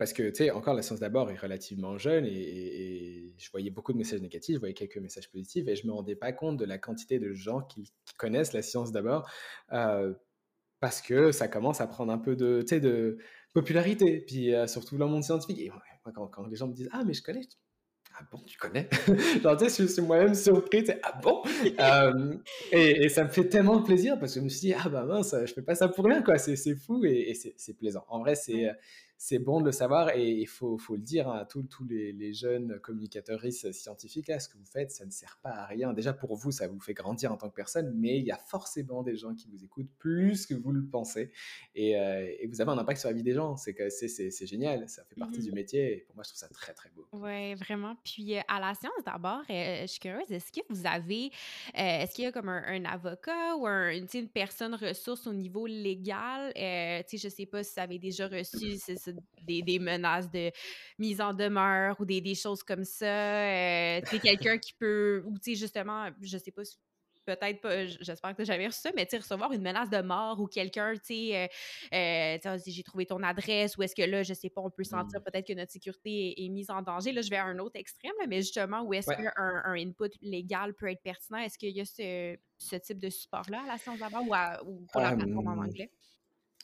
Parce 0.03 0.11
que, 0.11 0.23
tu 0.23 0.35
sais, 0.35 0.51
encore, 0.51 0.73
la 0.73 0.81
science 0.81 0.99
d'abord 0.99 1.31
est 1.31 1.37
relativement 1.37 1.97
jeune 1.97 2.25
et, 2.25 3.33
je 3.37 3.49
voyais 3.51 3.69
beaucoup 3.69 3.93
de 3.93 3.97
messages 3.97 4.21
négatifs, 4.21 4.55
je 4.55 4.59
voyais 4.59 4.73
quelques 4.73 4.97
messages 4.97 5.31
positifs 5.31 5.65
et 5.65 5.77
je 5.77 5.87
me 5.87 5.93
rendais 5.93 6.17
pas 6.17 6.33
compte 6.33 6.57
de 6.57 6.65
la 6.65 6.77
quantité 6.77 7.19
de 7.19 7.31
gens 7.31 7.61
qui, 7.61 7.89
connaissent 8.17 8.51
la 8.51 8.61
science 8.61 8.91
d'abord 8.91 9.29
euh, 9.71 10.13
parce 10.81 11.01
que 11.01 11.31
ça 11.31 11.47
commence 11.47 11.79
à 11.79 11.87
prendre 11.87 12.11
un 12.11 12.17
peu 12.17 12.35
de, 12.35 12.65
de 12.69 13.17
popularité, 13.53 14.19
puis 14.19 14.53
euh, 14.53 14.67
surtout 14.67 14.97
dans 14.97 15.05
le 15.05 15.11
monde 15.13 15.23
scientifique. 15.23 15.59
Et 15.59 15.71
quand, 16.13 16.27
quand, 16.27 16.47
les 16.47 16.57
gens 16.57 16.67
me 16.67 16.73
disent 16.73 16.89
Ah, 16.91 17.05
mais 17.05 17.13
je 17.13 17.23
connais, 17.23 17.47
ah 18.19 18.27
bon, 18.29 18.39
tu 18.45 18.57
connais? 18.57 18.89
Genre, 19.41 19.55
tu 19.55 19.69
sais, 19.69 19.83
je 19.83 19.87
suis 19.87 20.01
moi-même 20.01 20.35
surpris, 20.35 20.83
tu 20.83 20.91
ah 21.01 21.17
bon? 21.23 21.43
Euh, 21.79 22.35
et, 22.73 23.07
ça 23.07 23.23
me 23.23 23.29
fait 23.29 23.47
tellement 23.47 23.77
de 23.77 23.85
plaisir 23.85 24.19
parce 24.19 24.33
que 24.33 24.41
je 24.41 24.43
me 24.43 24.49
suis 24.49 24.67
dit, 24.67 24.73
ah 24.73 24.89
bah 24.89 25.05
mince, 25.05 25.33
je 25.45 25.53
fais 25.53 25.61
pas 25.61 25.75
ça 25.75 25.87
pour 25.87 26.03
rien, 26.03 26.21
quoi, 26.21 26.37
c'est 26.37 26.75
fou 26.75 27.05
et, 27.05 27.29
et 27.29 27.33
c'est 27.33 27.73
plaisant. 27.73 28.03
En 28.09 28.19
vrai, 28.19 28.35
c'est 28.35 28.69
c'est 29.25 29.39
bon 29.39 29.61
de 29.61 29.65
le 29.67 29.71
savoir 29.71 30.09
et 30.09 30.31
il 30.31 30.47
faut, 30.47 30.77
faut, 30.77 30.97
le 30.97 31.01
dire 31.01 31.29
à 31.29 31.45
tous, 31.45 31.63
tous 31.63 31.85
les, 31.85 32.33
jeunes 32.33 32.77
communicateurs 32.81 33.41
scientifiques, 33.71 34.27
là, 34.27 34.37
ce 34.37 34.49
que 34.49 34.57
vous 34.57 34.65
faites, 34.65 34.91
ça 34.91 35.05
ne 35.05 35.11
sert 35.11 35.39
pas 35.41 35.51
à 35.51 35.65
rien. 35.65 35.93
Déjà 35.93 36.11
pour 36.11 36.35
vous, 36.35 36.51
ça 36.51 36.67
vous 36.67 36.81
fait 36.81 36.93
grandir 36.93 37.31
en 37.31 37.37
tant 37.37 37.49
que 37.49 37.55
personne, 37.55 37.93
mais 37.95 38.17
il 38.17 38.25
y 38.25 38.31
a 38.31 38.37
forcément 38.37 39.01
des 39.01 39.15
gens 39.15 39.33
qui 39.33 39.47
vous 39.47 39.63
écoutent 39.63 39.91
plus 39.97 40.45
que 40.45 40.53
vous 40.53 40.73
le 40.73 40.85
pensez 40.85 41.31
et, 41.73 41.97
euh, 41.97 42.29
et 42.37 42.47
vous 42.47 42.59
avez 42.59 42.71
un 42.71 42.77
impact 42.77 42.99
sur 42.99 43.09
la 43.09 43.15
vie 43.15 43.23
des 43.23 43.31
gens. 43.31 43.55
C'est, 43.55 43.89
c'est, 43.89 44.45
génial, 44.45 44.89
ça 44.89 45.05
fait 45.05 45.15
partie 45.15 45.39
du 45.39 45.51
mmh 45.51 45.55
métier 45.55 45.93
et 45.93 46.01
pour 46.01 46.15
moi, 46.15 46.25
je 46.25 46.31
trouve 46.31 46.39
ça 46.39 46.49
très, 46.49 46.73
très 46.73 46.89
beau. 46.89 47.07
Oui, 47.13 47.53
vraiment. 47.55 47.95
Puis 48.03 48.37
euh, 48.37 48.41
à 48.49 48.59
la 48.59 48.73
science, 48.73 48.91
d'abord, 49.05 49.43
euh, 49.49 49.83
je 49.83 49.87
suis 49.87 50.01
curieuse, 50.01 50.29
est-ce 50.29 50.51
que 50.51 50.59
vous 50.67 50.85
avez, 50.85 51.31
est-ce 51.73 52.13
qu'il 52.13 52.25
y 52.25 52.27
a 52.27 52.33
comme 52.33 52.49
un, 52.49 52.83
avocat 52.83 53.55
ou 53.55 53.67
un, 53.67 53.91
une, 53.91 54.07
une 54.13 54.27
personne 54.27 54.75
ressource 54.75 55.27
au 55.27 55.33
niveau 55.33 55.65
légal? 55.65 56.51
je 56.57 57.27
ne 57.27 57.29
sais 57.29 57.45
pas 57.45 57.63
si 57.63 57.75
vous 57.75 57.81
avez 57.81 57.99
déjà 57.99 58.27
reçu 58.27 58.77
des, 59.41 59.79
menaces 59.79 60.29
de 60.29 60.51
mise 60.99 61.21
en 61.21 61.33
demeure 61.33 61.99
ou 61.99 62.05
des, 62.05 62.21
des 62.21 62.35
choses 62.35 62.63
comme 62.63 62.83
ça. 62.83 63.05
Euh, 63.05 64.01
tu 64.09 64.19
quelqu'un 64.19 64.57
qui 64.57 64.73
peut, 64.73 65.23
ou 65.25 65.37
tu 65.37 65.53
sais, 65.53 65.55
justement, 65.55 66.09
je 66.21 66.37
sais 66.37 66.51
pas 66.51 66.63
peut-être 67.25 67.61
pas, 67.61 67.85
j'espère 67.85 68.35
que 68.35 68.41
tu 68.41 68.45
jamais 68.45 68.67
reçu 68.67 68.81
ça, 68.81 68.91
mais 68.95 69.05
tu 69.05 69.15
recevoir 69.17 69.51
une 69.51 69.61
menace 69.61 69.89
de 69.89 70.01
mort 70.01 70.39
ou 70.39 70.47
quelqu'un, 70.47 70.93
tu 70.93 70.99
sais, 71.03 71.49
euh, 71.93 72.37
euh 72.47 72.57
j'ai 72.65 72.83
trouvé 72.83 73.05
ton 73.05 73.21
adresse 73.23 73.77
ou 73.77 73.83
est-ce 73.83 73.95
que 73.95 74.03
là, 74.03 74.23
je 74.23 74.33
sais 74.33 74.49
pas, 74.49 74.61
on 74.61 74.69
peut 74.69 74.83
sentir 74.83 75.19
mmh. 75.19 75.23
peut-être 75.23 75.47
que 75.47 75.53
notre 75.53 75.71
sécurité 75.71 76.43
est, 76.43 76.49
mise 76.49 76.69
en 76.69 76.81
danger. 76.81 77.11
Là, 77.11 77.21
je 77.21 77.29
vais 77.29 77.37
à 77.37 77.45
un 77.45 77.59
autre 77.59 77.79
extrême, 77.79 78.13
mais 78.27 78.41
justement, 78.41 78.81
où 78.83 78.93
est-ce 78.93 79.07
qu'un 79.07 79.31
un 79.37 79.75
input 79.75 80.11
légal 80.21 80.73
peut 80.73 80.89
être 80.89 81.01
pertinent? 81.01 81.39
Est-ce 81.39 81.57
qu'il 81.57 81.75
y 81.75 81.81
a 81.81 81.85
ce, 81.85 82.37
ce 82.57 82.75
type 82.75 82.99
de 82.99 83.09
support-là 83.09 83.63
à 83.63 83.67
la 83.67 83.77
science 83.77 83.99
d'abord 83.99 84.23
ou, 84.23 84.69
ou, 84.69 84.85
pour 84.91 85.01
la 85.01 85.15
plateforme 85.15 85.47
en 85.47 85.63
anglais? 85.63 85.91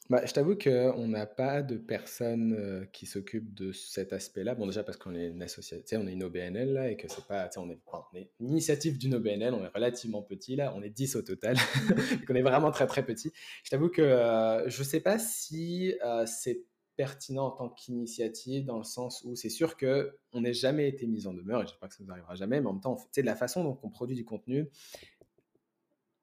Bah, 0.10 0.26
je 0.26 0.34
t'avoue 0.34 0.58
qu'on 0.58 1.08
n'a 1.08 1.28
pas 1.28 1.62
de 1.62 1.78
personne 1.78 2.56
euh, 2.58 2.86
qui 2.92 3.06
s'occupe 3.06 3.54
de 3.54 3.72
cet 3.72 4.12
aspect-là. 4.12 4.56
Bon, 4.56 4.66
déjà 4.66 4.84
parce 4.84 4.98
qu'on 4.98 5.14
est 5.14 5.28
une 5.28 5.44
association, 5.44 6.02
on 6.02 6.08
est 6.08 6.14
une 6.14 6.24
OBNL 6.24 6.74
là, 6.74 6.90
et 6.90 6.98
que 6.98 7.08
c'est 7.08 7.26
pas, 7.26 7.48
on 7.58 7.70
est, 7.70 7.80
on 7.94 8.18
est 8.18 8.32
une 8.40 8.50
initiative 8.50 8.98
d'une 8.98 9.14
OBNL, 9.14 9.54
on 9.54 9.64
est 9.64 9.72
relativement 9.74 10.24
petit 10.24 10.56
là, 10.56 10.74
on 10.76 10.82
est 10.82 10.90
10 10.90 11.16
au 11.16 11.22
total, 11.22 11.56
donc 11.90 12.26
on 12.28 12.34
est 12.34 12.42
vraiment 12.42 12.72
très 12.72 12.88
très 12.88 13.06
petit. 13.06 13.32
Je 13.64 13.70
t'avoue 13.70 13.90
que 13.90 14.02
euh, 14.02 14.68
je 14.68 14.82
sais 14.82 15.00
pas 15.00 15.20
si 15.20 15.94
euh, 16.04 16.26
c'est 16.26 16.64
pertinent 16.96 17.46
en 17.46 17.52
tant 17.52 17.70
qu'initiative 17.70 18.66
dans 18.66 18.80
le 18.80 18.84
sens 18.84 19.24
où 19.24 19.36
c'est 19.36 19.50
sûr 19.50 19.78
que 19.78 20.18
on 20.34 20.42
n'est 20.42 20.54
jamais 20.54 20.90
été 20.90 21.06
mis 21.06 21.28
en 21.28 21.34
demeure 21.36 21.62
et 21.62 21.68
j'espère 21.68 21.88
que 21.88 21.96
ça 21.96 22.04
nous 22.04 22.12
arrivera 22.12 22.34
jamais, 22.34 22.60
mais 22.62 22.68
en 22.68 22.74
même 22.74 22.82
temps, 22.82 22.98
tu 23.14 23.22
de 23.22 23.26
la 23.28 23.36
façon 23.36 23.64
dont 23.64 23.80
on 23.84 23.90
produit 23.90 24.16
du 24.16 24.26
contenu, 24.26 24.70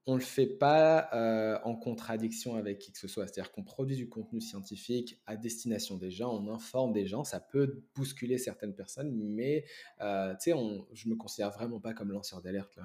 on 0.08 0.14
ne 0.14 0.18
le 0.20 0.24
fait 0.24 0.46
pas 0.46 1.08
euh, 1.12 1.58
en 1.64 1.74
contradiction 1.74 2.54
avec 2.54 2.78
qui 2.78 2.92
que 2.92 2.98
ce 2.98 3.08
soit. 3.08 3.26
C'est-à-dire 3.26 3.50
qu'on 3.50 3.64
produit 3.64 3.96
du 3.96 4.08
contenu 4.08 4.40
scientifique 4.40 5.20
à 5.26 5.36
destination 5.36 5.96
des 5.96 6.12
gens, 6.12 6.32
on 6.32 6.48
informe 6.52 6.92
des 6.92 7.08
gens, 7.08 7.24
ça 7.24 7.40
peut 7.40 7.82
bousculer 7.96 8.38
certaines 8.38 8.74
personnes, 8.74 9.12
mais 9.12 9.64
euh, 10.00 10.32
tu 10.34 10.52
sais, 10.52 10.56
je 10.92 11.08
me 11.08 11.16
considère 11.16 11.50
vraiment 11.50 11.80
pas 11.80 11.92
comme 11.92 12.12
lanceur 12.12 12.40
d'alerte. 12.40 12.78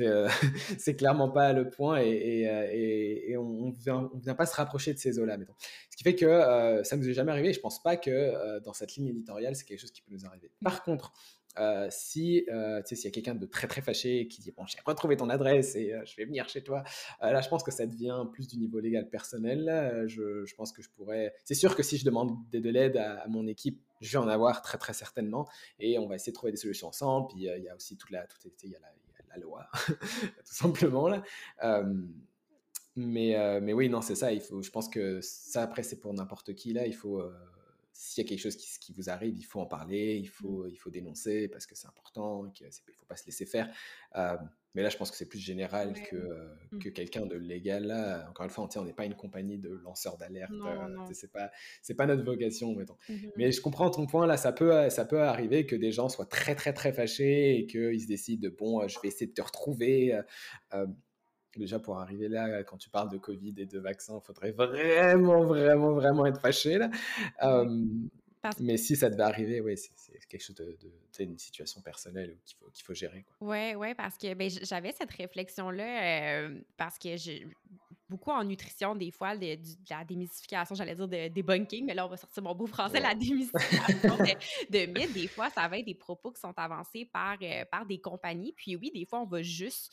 Euh, 0.00 0.28
c'est 0.78 0.96
clairement 0.96 1.30
pas 1.30 1.52
le 1.52 1.70
point 1.70 2.00
et, 2.00 2.48
euh, 2.48 3.40
on 3.40 3.68
ne 3.68 4.20
vient, 4.20 4.34
pas 4.34 4.46
se 4.46 4.56
rapprocher 4.56 4.92
de 4.92 4.98
ces 4.98 5.20
eaux-là. 5.20 5.38
Ce 5.90 5.96
qui 5.96 6.02
fait 6.02 6.16
que 6.16 6.82
ça 6.82 6.96
nous 6.96 7.08
est 7.08 7.14
jamais 7.14 7.30
arrivé. 7.30 7.52
Je 7.52 7.60
pense 7.60 7.80
pas 7.80 7.96
que 7.96 8.58
dans 8.60 8.72
cette 8.72 8.96
ligne 8.96 9.08
éditoriale, 9.08 9.54
c'est 9.54 9.64
quelque 9.64 9.80
chose 9.80 9.92
qui 9.92 10.02
peut 10.02 10.12
nous 10.12 10.26
arriver. 10.26 10.50
Par 10.62 10.82
contre, 10.82 11.12
euh, 11.58 11.86
si 11.88 12.44
euh, 12.50 12.82
s'il 12.84 12.98
y 12.98 13.06
a 13.06 13.10
quelqu'un 13.10 13.36
de 13.36 13.46
très 13.46 13.68
très 13.68 13.80
fâché 13.80 14.26
qui 14.26 14.40
dit 14.40 14.50
bon 14.50 14.66
j'ai 14.66 14.78
retrouvé 14.84 15.16
ton 15.16 15.30
adresse 15.30 15.76
et 15.76 15.92
euh, 15.92 16.04
je 16.04 16.16
vais 16.16 16.24
venir 16.24 16.48
chez 16.48 16.64
toi 16.64 16.82
là 17.20 17.40
je 17.40 17.48
pense 17.48 17.62
que 17.62 17.70
ça 17.70 17.86
devient 17.86 18.24
plus 18.32 18.48
du 18.48 18.58
niveau 18.58 18.80
légal 18.80 19.08
personnel 19.08 20.04
je, 20.08 20.44
je, 20.44 20.54
pense 20.56 20.72
que 20.72 20.82
je 20.82 20.90
pourrais 20.90 21.32
c'est 21.44 21.54
sûr 21.54 21.76
que 21.76 21.84
si 21.84 21.96
je 21.96 22.04
demande 22.04 22.36
de, 22.50 22.70
l'aide 22.70 22.96
à, 22.96 23.26
mon 23.28 23.46
équipe 23.46 23.80
je 24.00 24.18
vais 24.18 24.24
en 24.24 24.28
avoir 24.28 24.62
très 24.62 24.78
très 24.78 24.94
certainement 24.94 25.48
et 25.78 25.96
on 25.98 26.08
va 26.08 26.16
essayer 26.16 26.32
de 26.32 26.36
trouver 26.36 26.50
des 26.50 26.58
solutions 26.58 26.88
ensemble 26.88 27.28
puis 27.28 27.44
il 27.44 27.62
y 27.62 27.68
a 27.68 27.76
aussi 27.76 27.96
toute 27.96 28.10
la 28.10 28.26
toute, 28.26 28.62
il 28.64 28.70
y 28.70 28.74
a 28.74 28.80
la, 28.80 28.88
loi 29.40 29.66
tout 29.88 30.54
simplement 30.54 31.08
là. 31.08 31.22
Mais 32.96 33.60
mais 33.60 33.72
oui 33.72 33.88
non 33.88 34.00
c'est 34.00 34.14
ça 34.14 34.32
il 34.32 34.40
faut 34.40 34.62
je 34.62 34.70
pense 34.70 34.88
que 34.88 35.20
ça 35.20 35.62
après 35.62 35.82
c'est 35.82 35.98
pour 35.98 36.14
n'importe 36.14 36.54
qui 36.54 36.72
là 36.72 36.86
il 36.86 36.94
faut 36.94 37.20
s'il 37.94 38.24
y 38.24 38.26
a 38.26 38.28
quelque 38.28 38.40
chose 38.40 38.56
qui, 38.56 38.92
vous 38.92 39.08
arrive, 39.08 39.36
il 39.38 39.44
faut 39.44 39.60
en 39.60 39.66
parler, 39.66 40.16
il 40.16 40.24
mmh. 40.24 40.32
faut, 40.32 40.66
il 40.66 40.76
faut 40.76 40.90
dénoncer 40.90 41.48
parce 41.48 41.64
que 41.64 41.76
c'est 41.76 41.86
important, 41.86 42.50
qu'il 42.50 42.66
ne 42.66 42.72
faut 42.72 43.06
pas 43.06 43.16
se 43.16 43.24
laisser 43.24 43.46
faire. 43.46 43.72
Euh, 44.16 44.36
Mais 44.74 44.82
là, 44.82 44.88
je 44.88 44.96
pense 44.96 45.12
que 45.12 45.16
c'est 45.16 45.28
plus 45.28 45.38
général 45.38 45.92
Ouais. 45.92 46.02
que, 46.02 46.16
euh, 46.16 46.48
Mmh. 46.72 46.78
que 46.80 46.88
quelqu'un 46.88 47.24
de 47.26 47.36
légal. 47.36 47.84
Là, 47.86 48.26
encore 48.28 48.44
une 48.44 48.50
fois, 48.50 48.68
on 48.76 48.84
n'est 48.84 48.92
pas 48.92 49.04
une 49.04 49.14
compagnie 49.14 49.58
de 49.58 49.70
lanceurs 49.70 50.18
d'alerte. 50.18 50.50
Euh, 50.52 51.12
c'est 51.12 51.30
pas, 51.30 51.52
c'est 51.82 51.94
pas 51.94 52.06
notre 52.06 52.24
vocation, 52.24 52.74
mettons. 52.74 52.96
Mmh 53.08 53.14
Mais 53.36 53.52
je 53.52 53.60
comprends 53.60 53.90
ton 53.90 54.06
point. 54.06 54.26
Là, 54.26 54.36
ça 54.36 54.52
peut, 54.52 54.90
ça 54.90 55.04
peut 55.04 55.22
arriver 55.22 55.64
que 55.64 55.76
des 55.76 55.92
gens 55.92 56.08
soient 56.08 56.26
très, 56.26 56.56
très, 56.56 56.72
très 56.72 56.92
fâchés 56.92 57.56
et 57.58 57.66
qu'ils 57.66 58.00
se 58.02 58.08
décident 58.08 58.42
de 58.42 58.52
bon, 58.52 58.86
je 58.88 58.98
vais 59.00 59.08
essayer 59.08 59.28
de 59.28 59.34
te 59.34 59.42
retrouver. 59.42 60.20
euh, 60.74 60.86
Déjà, 61.56 61.78
pour 61.78 61.98
arriver 61.98 62.28
là, 62.28 62.62
quand 62.64 62.76
tu 62.76 62.90
parles 62.90 63.10
de 63.10 63.18
Covid 63.18 63.54
et 63.58 63.66
de 63.66 63.78
vaccins, 63.78 64.20
il 64.22 64.26
faudrait 64.26 64.52
vraiment, 64.52 65.44
vraiment, 65.44 65.92
vraiment 65.92 66.26
être 66.26 66.40
fâché. 66.40 66.78
Là. 66.78 66.90
Euh, 67.42 67.84
mais 68.60 68.76
si 68.76 68.96
ça 68.96 69.08
devait 69.08 69.22
arriver, 69.22 69.60
oui, 69.60 69.76
c'est 69.76 70.18
quelque 70.28 70.42
chose 70.42 70.56
de, 70.56 70.76
de 70.82 71.22
une 71.22 71.38
situation 71.38 71.80
personnelle 71.80 72.36
qu'il 72.44 72.58
faut, 72.58 72.70
qu'il 72.70 72.84
faut 72.84 72.94
gérer. 72.94 73.22
Quoi. 73.22 73.48
Ouais, 73.48 73.74
ouais, 73.74 73.94
parce 73.94 74.18
que 74.18 74.34
ben, 74.34 74.50
j'avais 74.50 74.92
cette 74.92 75.12
réflexion-là 75.12 76.42
euh, 76.42 76.60
parce 76.76 76.98
que 76.98 77.16
j'ai 77.16 77.46
beaucoup 78.08 78.30
en 78.30 78.44
nutrition, 78.44 78.94
des 78.94 79.10
fois, 79.10 79.36
de, 79.36 79.56
la 79.90 80.04
démystification, 80.04 80.74
j'allais 80.74 80.94
dire 80.94 81.08
de 81.08 81.28
débunking, 81.28 81.86
mais 81.86 81.94
là, 81.94 82.06
on 82.06 82.08
va 82.08 82.16
sortir 82.16 82.42
mon 82.42 82.54
beau 82.54 82.66
français, 82.66 83.00
la 83.00 83.14
démystification 83.14 84.16
de, 84.16 84.24
de 84.70 84.86
mythes. 84.86 85.12
Des 85.12 85.28
fois, 85.28 85.50
ça 85.50 85.66
va 85.68 85.78
être 85.78 85.86
des 85.86 85.94
propos 85.94 86.30
qui 86.30 86.40
sont 86.40 86.52
avancés 86.56 87.04
par, 87.06 87.36
euh, 87.42 87.64
par 87.70 87.86
des 87.86 87.98
compagnies. 87.98 88.52
Puis 88.52 88.76
oui, 88.76 88.90
des 88.94 89.04
fois, 89.06 89.20
on 89.20 89.26
va 89.26 89.42
juste 89.42 89.92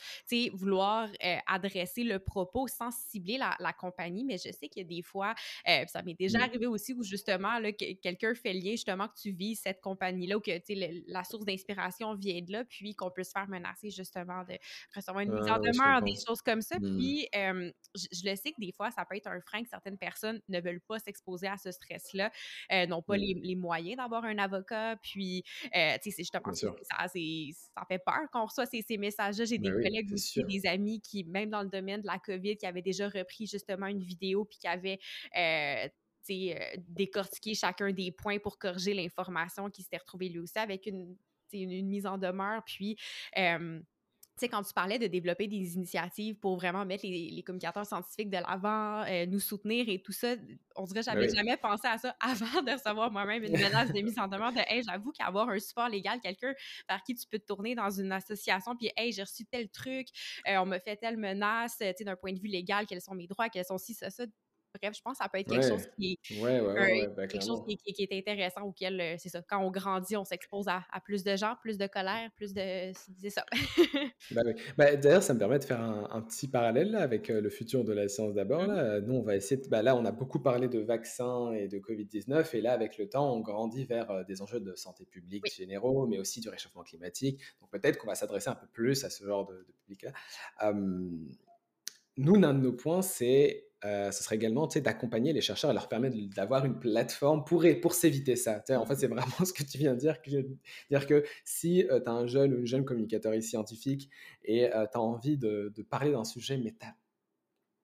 vouloir 0.53 1.09
euh, 1.24 1.38
adresser 1.47 2.03
le 2.03 2.20
propos 2.20 2.68
sans 2.68 2.91
cibler 2.91 3.38
la, 3.38 3.55
la 3.59 3.74
compagnie, 3.74 4.24
mais 4.24 4.38
je 4.38 4.51
sais 4.51 4.68
qu'il 4.68 4.82
y 4.82 4.86
a 4.86 4.88
des 4.88 5.01
fois, 5.01 5.34
euh, 5.68 5.86
ça 5.88 6.01
m'est 6.03 6.18
déjà 6.18 6.39
arrivé 6.39 6.68
aussi 6.68 6.93
où 6.93 7.03
justement, 7.03 7.59
là, 7.59 7.72
que- 7.72 7.93
quelqu'un 7.93 8.34
fait 8.34 8.53
le 8.53 8.59
lien 8.59 8.72
justement 8.72 9.07
que 9.07 9.20
tu 9.22 9.32
vis 9.32 9.55
cette 9.55 9.82
compagnie-là 9.82 10.38
ou 10.38 10.41
que 10.41 10.51
le- 10.51 11.03
la 11.07 11.24
source 11.24 11.45
d'inspiration 11.45 12.14
vient 12.16 12.41
de 12.41 12.51
là, 12.51 12.66
puis 12.66 12.95
qu'on 12.95 13.12
peut 13.12 13.24
se 13.24 13.32
faire 13.32 13.47
menacer 13.47 13.89
justement 13.89 14.43
de 14.43 14.57
recevoir 14.95 15.24
une 15.24 15.34
mise 15.34 15.49
en 15.49 15.59
demeure, 15.59 16.01
des 16.01 16.16
choses 16.16 16.41
comme 16.41 16.62
ça. 16.62 16.78
Mm. 16.80 16.97
Puis 16.97 17.28
je, 18.02 18.18
je 18.18 18.30
le 18.30 18.36
sais 18.36 18.52
que 18.52 18.60
des 18.60 18.72
fois, 18.72 18.91
ça 18.91 19.06
peut 19.06 19.16
être 19.16 19.28
un 19.28 19.39
frein 19.41 19.64
que 19.64 19.70
certaines 19.70 19.97
personnes 19.97 20.41
ne 20.49 20.60
veulent 20.60 20.82
pas 20.82 20.99
s'exposer 20.99 21.47
à 21.47 21.58
ce 21.58 21.72
stress-là, 21.72 22.32
euh, 22.72 22.86
n'ont 22.88 23.02
pas 23.02 23.18
Mm. 23.18 23.22
les, 23.22 23.34
les 23.43 23.56
moyens 23.56 23.97
d'avoir 23.97 24.24
un 24.26 24.38
avocat, 24.38 24.97
puis 25.02 25.43
euh, 25.76 25.95
tu 26.02 26.10
sais, 26.10 26.12
c'est 26.12 26.24
justement 26.24 26.54
ça, 26.54 26.74
ça 26.88 27.86
fait 27.88 27.99
peur 27.99 28.30
qu'on 28.32 28.45
reçoit 28.45 28.66
ces, 28.66 28.82
ces 28.82 28.97
messages-là. 28.97 29.45
J'ai 29.45 29.58
des 29.58 29.72
oui, 29.72 29.84
collègues 29.84 30.14
aussi, 30.14 30.43
des 30.43 30.66
amis 30.66 31.02
qui, 31.02 31.24
même 31.26 31.49
dans 31.49 31.64
le 31.64 31.70
domaine 31.70 32.02
de 32.02 32.08
la 32.08 32.20
COVID, 32.20 32.58
qui 32.58 32.66
avaient 32.66 32.82
déjà 32.82 33.08
repris 33.08 33.47
justement 33.47 33.88
une 33.88 34.02
vidéo 34.02 34.45
puis 34.45 34.58
qui 34.60 34.68
avaient 34.68 34.99
euh, 35.38 35.88
décortiqué 36.88 37.56
chacun 37.56 37.91
des 37.91 38.12
points 38.12 38.39
pour 38.39 38.58
corriger 38.58 38.93
l'information 38.93 39.70
qui 39.70 39.82
s'était 39.82 39.97
retrouvée 39.97 40.30
lui 40.30 40.39
aussi 40.39 40.58
avec 40.58 40.86
une, 40.86 41.18
mise 41.54 42.06
en 42.06 42.18
demeure. 42.18 42.64
Puis, 42.66 42.95
euh, 43.38 43.82
sais, 44.41 44.49
quand 44.49 44.63
tu 44.63 44.73
parlais 44.73 44.99
de 44.99 45.07
développer 45.07 45.47
des 45.47 45.75
initiatives 45.75 46.35
pour 46.35 46.55
vraiment 46.57 46.85
mettre 46.85 47.05
les, 47.05 47.29
les 47.31 47.43
communicateurs 47.43 47.85
scientifiques 47.85 48.29
de 48.29 48.37
l'avant, 48.37 49.03
euh, 49.07 49.25
nous 49.25 49.39
soutenir 49.39 49.87
et 49.89 50.01
tout 50.01 50.11
ça, 50.11 50.35
on 50.75 50.83
dirait 50.85 50.99
que 50.99 51.05
Ben 51.09 51.19
j'avais 51.19 51.27
oui. 51.27 51.35
jamais 51.35 51.57
pensé 51.57 51.87
à 51.87 51.97
ça 51.97 52.15
avant 52.19 52.61
de 52.61 52.71
recevoir 52.71 53.11
moi-même 53.11 53.43
une 53.43 53.57
menace 53.57 53.91
de 53.91 54.01
mise 54.01 54.19
en 54.19 54.27
demeure 54.27 54.53
de 54.53 54.59
Hey, 54.67 54.83
j'avoue 54.83 55.11
qu'avoir 55.11 55.49
un 55.49 55.59
support 55.59 55.89
légal, 55.89 56.19
quelqu'un 56.19 56.53
vers 56.89 57.03
qui 57.03 57.15
tu 57.15 57.27
peux 57.27 57.39
te 57.39 57.45
tourner 57.45 57.75
dans 57.75 57.89
une 57.89 58.11
association, 58.11 58.75
puis 58.75 58.91
Hey, 58.97 59.11
j'ai 59.11 59.23
reçu 59.23 59.45
tel 59.45 59.69
truc, 59.69 60.07
euh, 60.47 60.57
on 60.57 60.65
me 60.65 60.79
fait 60.79 60.97
telle 60.97 61.17
menace, 61.17 61.77
tu 61.77 61.85
sais, 61.85 62.03
d'un 62.03 62.15
point 62.15 62.33
de 62.33 62.39
vue 62.39 62.47
légal, 62.47 62.85
quels 62.85 63.01
sont 63.01 63.15
mes 63.15 63.27
droits, 63.27 63.49
quels 63.49 63.65
sont 63.65 63.77
ci, 63.77 63.93
ça, 63.93 64.09
ça. 64.09 64.25
Bref, 64.80 64.93
je 64.95 65.01
pense 65.01 65.17
que 65.17 65.24
ça 65.24 65.30
peut 65.30 65.39
être 65.39 65.49
quelque 65.49 65.67
chose 65.67 65.86
qui 65.97 66.17
est 66.30 66.41
ouais, 66.41 66.59
ouais, 66.61 67.07
bah, 67.15 67.28
quelque 67.28 67.45
chose 67.45 67.61
qui, 67.67 67.76
qui- 67.78 67.93
qui 67.93 68.03
est 68.03 68.17
intéressant 68.17 68.61
auquel, 68.61 69.17
c'est 69.19 69.30
ça, 69.30 69.41
quand 69.41 69.59
on 69.59 69.69
grandit, 69.72 70.15
on 70.15 70.24
s'expose 70.24 70.67
à, 70.67 70.84
à 70.91 71.01
plus 71.01 71.24
de 71.24 71.36
gens, 71.36 71.55
plus 71.61 71.78
de 71.78 71.88
colère, 71.88 72.30
plus 72.36 72.53
de... 72.53 72.91
C'est 72.93 73.30
ça. 73.30 73.45
Bah. 74.32 74.41
Bah, 74.78 74.95
d'ailleurs, 74.95 75.24
ça 75.24 75.34
me 75.34 75.39
permet 75.39 75.59
de 75.59 75.63
faire 75.63 75.82
un, 75.82 76.07
un 76.11 76.22
petit 76.22 76.47
parallèle 76.47 76.91
là, 76.91 77.01
avec 77.01 77.28
le 77.28 77.49
futur 77.49 77.84
de 77.84 77.91
la 77.91 78.07
science 78.07 78.34
d'abord. 78.34 78.65
Là. 78.65 78.78
Euh, 78.78 79.01
Nous, 79.01 79.13
on 79.15 79.24
va 79.24 79.36
essayer 79.36 79.59
de- 79.61 79.67
bah, 79.67 79.82
là, 79.82 79.95
on 79.95 80.05
a 80.05 80.11
beaucoup 80.11 80.39
parlé 80.39 80.67
de 80.67 80.80
vaccins 80.80 81.51
et 81.53 81.67
de 81.67 81.80
Covid-19, 81.80 82.55
et 82.55 82.61
là, 82.61 82.72
avec 82.74 82.97
le 82.97 83.09
temps, 83.09 83.34
on 83.36 83.39
grandit 83.41 83.84
vers 83.86 84.24
des 84.26 84.41
enjeux 84.41 84.59
de 84.59 84.74
santé 84.76 85.05
publique 85.05 85.43
Oui. 85.45 85.51
généraux, 85.55 86.07
mais 86.07 86.19
aussi 86.19 86.39
du 86.39 86.49
réchauffement 86.49 86.84
climatique. 86.84 87.41
Donc 87.59 87.69
peut-être 87.72 87.97
qu'on 87.97 88.07
va 88.07 88.15
s'adresser 88.15 88.49
un 88.49 88.55
peu 88.55 88.67
plus 88.67 89.03
à 89.03 89.09
ce 89.09 89.24
genre 89.26 89.45
de, 89.47 89.53
de 89.55 89.74
public-là. 89.84 90.11
Euh, 90.63 91.09
nous, 92.17 92.36
l'un 92.36 92.53
de 92.53 92.59
nos 92.59 92.74
points, 92.74 93.01
c'est, 93.01 93.67
euh, 93.86 94.11
ce 94.11 94.23
serait 94.23 94.36
également 94.36 94.67
d'accompagner 94.67 95.34
les 95.34 95.41
chercheurs 95.41 95.71
et 95.71 95.73
leur 95.73 95.89
permettre 95.89 96.15
de- 96.15 96.27
d'avoir 96.34 96.65
une 96.65 96.79
plateforme 96.79 97.43
pour, 97.45 97.65
pour 97.82 97.93
s'éviter 97.93 98.36
ça. 98.36 98.63
En 98.69 98.86
fait, 98.86 98.95
c'est 98.95 99.07
vraiment 99.07 99.25
ce 99.45 99.53
que 99.53 99.63
tu 99.63 99.77
viens 99.77 99.93
de 99.93 99.99
dire. 99.99 100.21
Que, 100.21 100.29
dire 100.89 101.07
que 101.07 101.23
si 101.45 101.86
tu 101.88 101.91
as 102.09 102.11
un 102.11 102.27
jeune 102.27 102.53
ou 102.53 102.59
une 102.59 102.67
jeune 102.67 102.86
communicateur 102.86 103.34
scientifique 103.41 104.09
et 104.43 104.69
tu 104.69 104.97
as 104.97 105.01
envie 105.01 105.38
de, 105.38 105.71
de 105.75 105.82
parler 105.84 106.11
d'un 106.11 106.23
sujet, 106.25 106.57
mais 106.57 106.71
tu 106.79 106.86
as 106.86 106.95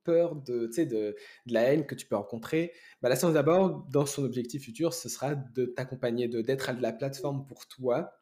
peur 0.04 0.36
de, 0.36 0.68
de, 0.68 0.84
de 0.86 1.16
la 1.48 1.62
haine 1.64 1.86
que 1.86 1.96
tu 1.96 2.06
peux 2.08 2.16
rencontrer, 2.16 2.72
bah, 3.02 3.10
la 3.10 3.16
science 3.16 3.34
d'abord, 3.34 3.86
dans 3.92 4.06
son 4.06 4.24
objectif 4.24 4.64
futur, 4.64 4.94
ce 4.94 5.10
sera 5.10 5.36
de 5.36 5.66
t'accompagner, 5.66 6.28
de 6.28 6.42
d'être 6.42 6.72
la 6.80 6.94
plateforme 6.94 7.46
pour 7.46 7.68
toi 7.68 8.14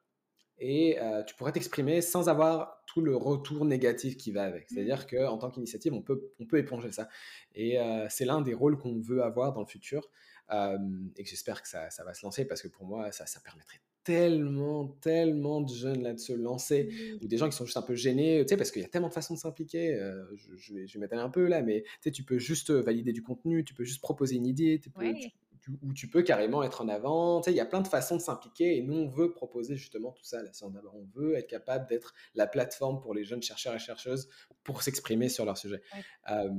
et 0.58 1.00
euh, 1.02 1.24
tu 1.24 1.36
pourrais 1.36 1.52
t'exprimer 1.52 2.02
sans 2.02 2.30
avoir 2.30 2.84
tout 2.88 3.02
le 3.02 3.16
retour 3.16 3.66
négatif 3.66 4.16
qui 4.18 4.32
va 4.32 4.44
avec. 4.44 4.70
C'est-à-dire 4.70 5.06
qu'en 5.08 5.38
tant 5.38 5.50
qu'initiative, 5.52 5.94
on 5.94 6.02
peut, 6.02 6.32
on 6.40 6.46
peut 6.46 6.58
éponger 6.58 6.92
ça. 6.92 7.10
Et 7.54 7.80
euh, 7.80 8.08
c'est 8.10 8.26
l'un 8.26 8.42
des 8.42 8.54
rôles 8.54 8.78
qu'on 8.78 9.00
veut 9.00 9.22
avoir 9.24 9.52
dans 9.54 9.60
le 9.62 9.66
futur 9.66 10.10
euh, 10.52 10.78
et 11.18 11.24
que 11.24 11.30
j'espère 11.30 11.62
que 11.62 11.68
ça, 11.68 11.90
ça 11.90 12.04
va 12.04 12.14
se 12.14 12.26
lancer 12.26 12.46
parce 12.46 12.62
que 12.62 12.68
pour 12.70 12.86
moi, 12.86 13.12
ça, 13.12 13.26
ça 13.26 13.40
permettrait 13.42 13.80
tellement, 14.04 14.88
tellement 15.02 15.62
de 15.62 15.74
jeunes 15.74 16.04
là 16.04 16.14
de 16.14 16.20
se 16.20 16.32
lancer 16.32 16.90
ou 17.24 17.28
des 17.28 17.38
gens 17.38 17.50
qui 17.50 17.58
sont 17.58 17.66
juste 17.66 17.78
un 17.78 17.82
peu 17.82 17.96
gênés, 17.96 18.44
tu 18.46 18.50
sais, 18.50 18.58
parce 18.58 18.70
qu'il 18.72 18.84
y 18.84 18.86
a 18.86 18.88
tellement 18.88 19.08
de 19.10 19.14
façons 19.14 19.34
de 19.34 19.40
s'impliquer. 19.40 19.98
je, 20.36 20.56
je 20.56 20.74
vais, 20.76 20.86
je 20.88 20.94
vais 20.94 21.00
m'étaler 21.00 21.24
un 21.24 21.30
peu 21.32 21.48
là, 21.48 21.64
mais 21.64 21.82
tu 21.82 21.90
sais, 22.02 22.12
tu 22.12 22.24
peux 22.24 22.38
juste 22.38 22.70
valider 22.70 23.14
du 23.14 23.24
contenu, 23.24 23.64
tu 23.66 23.74
peux 23.74 23.84
juste 23.84 24.02
proposer 24.02 24.36
une 24.36 24.46
idée, 24.46 24.80
tu 24.80 24.92
peux, 24.92 25.06
Ouais. 25.06 25.20
tu- 25.20 25.30
tu- 25.66 25.72
ou 25.82 25.94
tu 25.94 26.08
peux 26.10 26.22
carrément 26.22 26.64
être 26.64 26.82
en 26.82 26.88
avant. 26.88 27.42
Tu 27.42 27.46
sais, 27.46 27.54
il 27.54 27.58
y 27.58 27.62
a 27.62 27.66
plein 27.66 27.82
de 27.82 27.88
façons 27.88 28.16
de 28.16 28.22
s'impliquer 28.22 28.78
et 28.78 28.82
nous, 28.82 28.94
on 28.96 29.08
veut 29.08 29.32
proposer 29.32 29.76
justement 29.76 30.12
tout 30.12 30.24
ça. 30.24 30.42
D'abord, 30.70 30.96
on 30.96 31.06
veut 31.20 31.36
être 31.36 31.48
capable 31.48 31.88
d'être 31.88 32.14
la 32.36 32.48
plateforme 32.48 33.02
pour 33.02 33.14
les 33.14 33.24
jeunes 33.24 33.42
chercheurs 33.42 33.76
et 33.76 33.80
chercheuses 33.80 34.30
pour 34.64 34.82
s'exprimer 34.84 35.30
sur 35.30 35.46
leur 35.46 35.58
sujet. 35.58 35.82
Ouais. 35.94 36.04
Euh, 36.32 36.50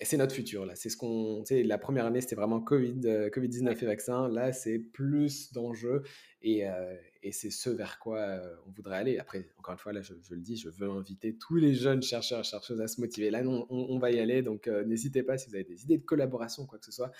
et 0.00 0.04
c'est 0.04 0.16
notre 0.16 0.34
futur 0.34 0.66
là. 0.66 0.74
C'est 0.74 0.88
ce 0.88 0.96
qu'on, 0.96 1.44
tu 1.46 1.54
sais, 1.54 1.62
la 1.62 1.78
première 1.78 2.04
année 2.06 2.20
c'était 2.20 2.34
vraiment 2.34 2.60
Covid, 2.60 3.00
euh, 3.04 3.30
Covid 3.30 3.48
19 3.48 3.80
et 3.80 3.86
vaccin. 3.86 4.28
Là, 4.28 4.52
c'est 4.52 4.80
plus 4.80 5.52
d'enjeux 5.52 6.02
et, 6.42 6.68
euh, 6.68 6.96
et 7.22 7.30
c'est 7.30 7.50
ce 7.50 7.70
vers 7.70 8.00
quoi 8.00 8.18
euh, 8.18 8.56
on 8.66 8.72
voudrait 8.72 8.96
aller. 8.96 9.18
Après, 9.18 9.48
encore 9.56 9.72
une 9.74 9.78
fois, 9.78 9.92
là, 9.92 10.02
je, 10.02 10.14
je 10.20 10.34
le 10.34 10.40
dis, 10.40 10.56
je 10.56 10.68
veux 10.68 10.90
inviter 10.90 11.36
tous 11.36 11.54
les 11.56 11.74
jeunes 11.74 12.02
chercheurs 12.02 12.40
et 12.40 12.44
chercheuses 12.44 12.80
à 12.80 12.88
se 12.88 13.00
motiver. 13.00 13.30
Là, 13.30 13.42
non, 13.42 13.66
on, 13.70 13.86
on 13.90 13.98
va 14.00 14.10
y 14.10 14.18
aller. 14.18 14.42
Donc, 14.42 14.66
n'hésitez 14.66 15.22
pas 15.22 15.38
si 15.38 15.48
vous 15.48 15.54
avez 15.54 15.64
des 15.64 15.84
idées 15.84 15.98
de 15.98 16.04
collaboration, 16.04 16.66
quoi 16.66 16.80
que 16.80 16.84
ce 16.86 16.92
soit. 16.92 17.12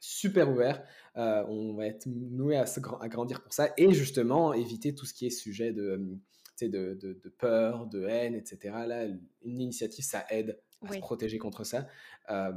Super 0.00 0.48
ouvert. 0.50 0.84
Euh, 1.16 1.44
on 1.48 1.74
va 1.74 1.86
être 1.86 2.06
noué 2.06 2.56
à, 2.56 2.66
se 2.66 2.78
gra- 2.80 3.00
à 3.02 3.08
grandir 3.08 3.42
pour 3.42 3.52
ça 3.52 3.72
et 3.76 3.92
justement 3.92 4.52
éviter 4.52 4.94
tout 4.94 5.06
ce 5.06 5.14
qui 5.14 5.26
est 5.26 5.30
sujet 5.30 5.72
de, 5.72 5.82
euh, 5.82 5.98
tu 5.98 6.66
sais, 6.66 6.68
de, 6.68 6.94
de, 6.94 7.14
de 7.14 7.28
peur, 7.28 7.86
de 7.86 8.04
haine, 8.06 8.34
etc. 8.34 8.86
Là, 8.86 9.06
une 9.06 9.60
initiative, 9.60 10.04
ça 10.04 10.24
aide 10.30 10.60
à 10.84 10.92
se 10.92 10.98
protéger 11.00 11.38
contre 11.38 11.64
ça. 11.64 11.88
Euh, 12.30 12.52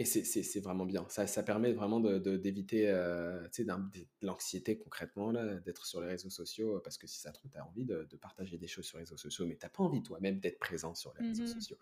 et 0.00 0.04
c'est- 0.04 0.60
vraiment 0.60 0.86
bien. 0.86 1.04
Ça, 1.08 1.26
ça 1.26 1.42
permet 1.42 1.72
vraiment 1.72 1.98
d'éviter 1.98 2.88
euh, 2.88 3.48
de 3.58 4.06
l'anxiété 4.22 4.78
concrètement, 4.78 5.32
là, 5.32 5.56
d'être 5.56 5.86
sur 5.86 6.00
les 6.00 6.06
réseaux 6.06 6.30
sociaux. 6.30 6.78
Parce 6.84 6.98
que 6.98 7.08
si 7.08 7.18
ça 7.18 7.30
te 7.32 7.38
trouve, 7.38 7.50
tu 7.50 7.58
as 7.58 7.66
envie 7.66 7.84
de, 7.84 8.06
partager 8.20 8.58
des 8.58 8.68
choses 8.68 8.84
sur 8.84 8.98
les 8.98 9.02
réseaux 9.02 9.16
sociaux, 9.16 9.44
mais 9.46 9.56
tu 9.56 9.66
n'as 9.66 9.70
pas 9.70 9.82
envie 9.82 10.02
toi-même 10.02 10.38
d'être 10.38 10.60
présent 10.60 10.94
sur 10.94 11.12
les 11.18 11.26
réseaux 11.26 11.42
Mhm. 11.42 11.48
sociaux. 11.48 11.78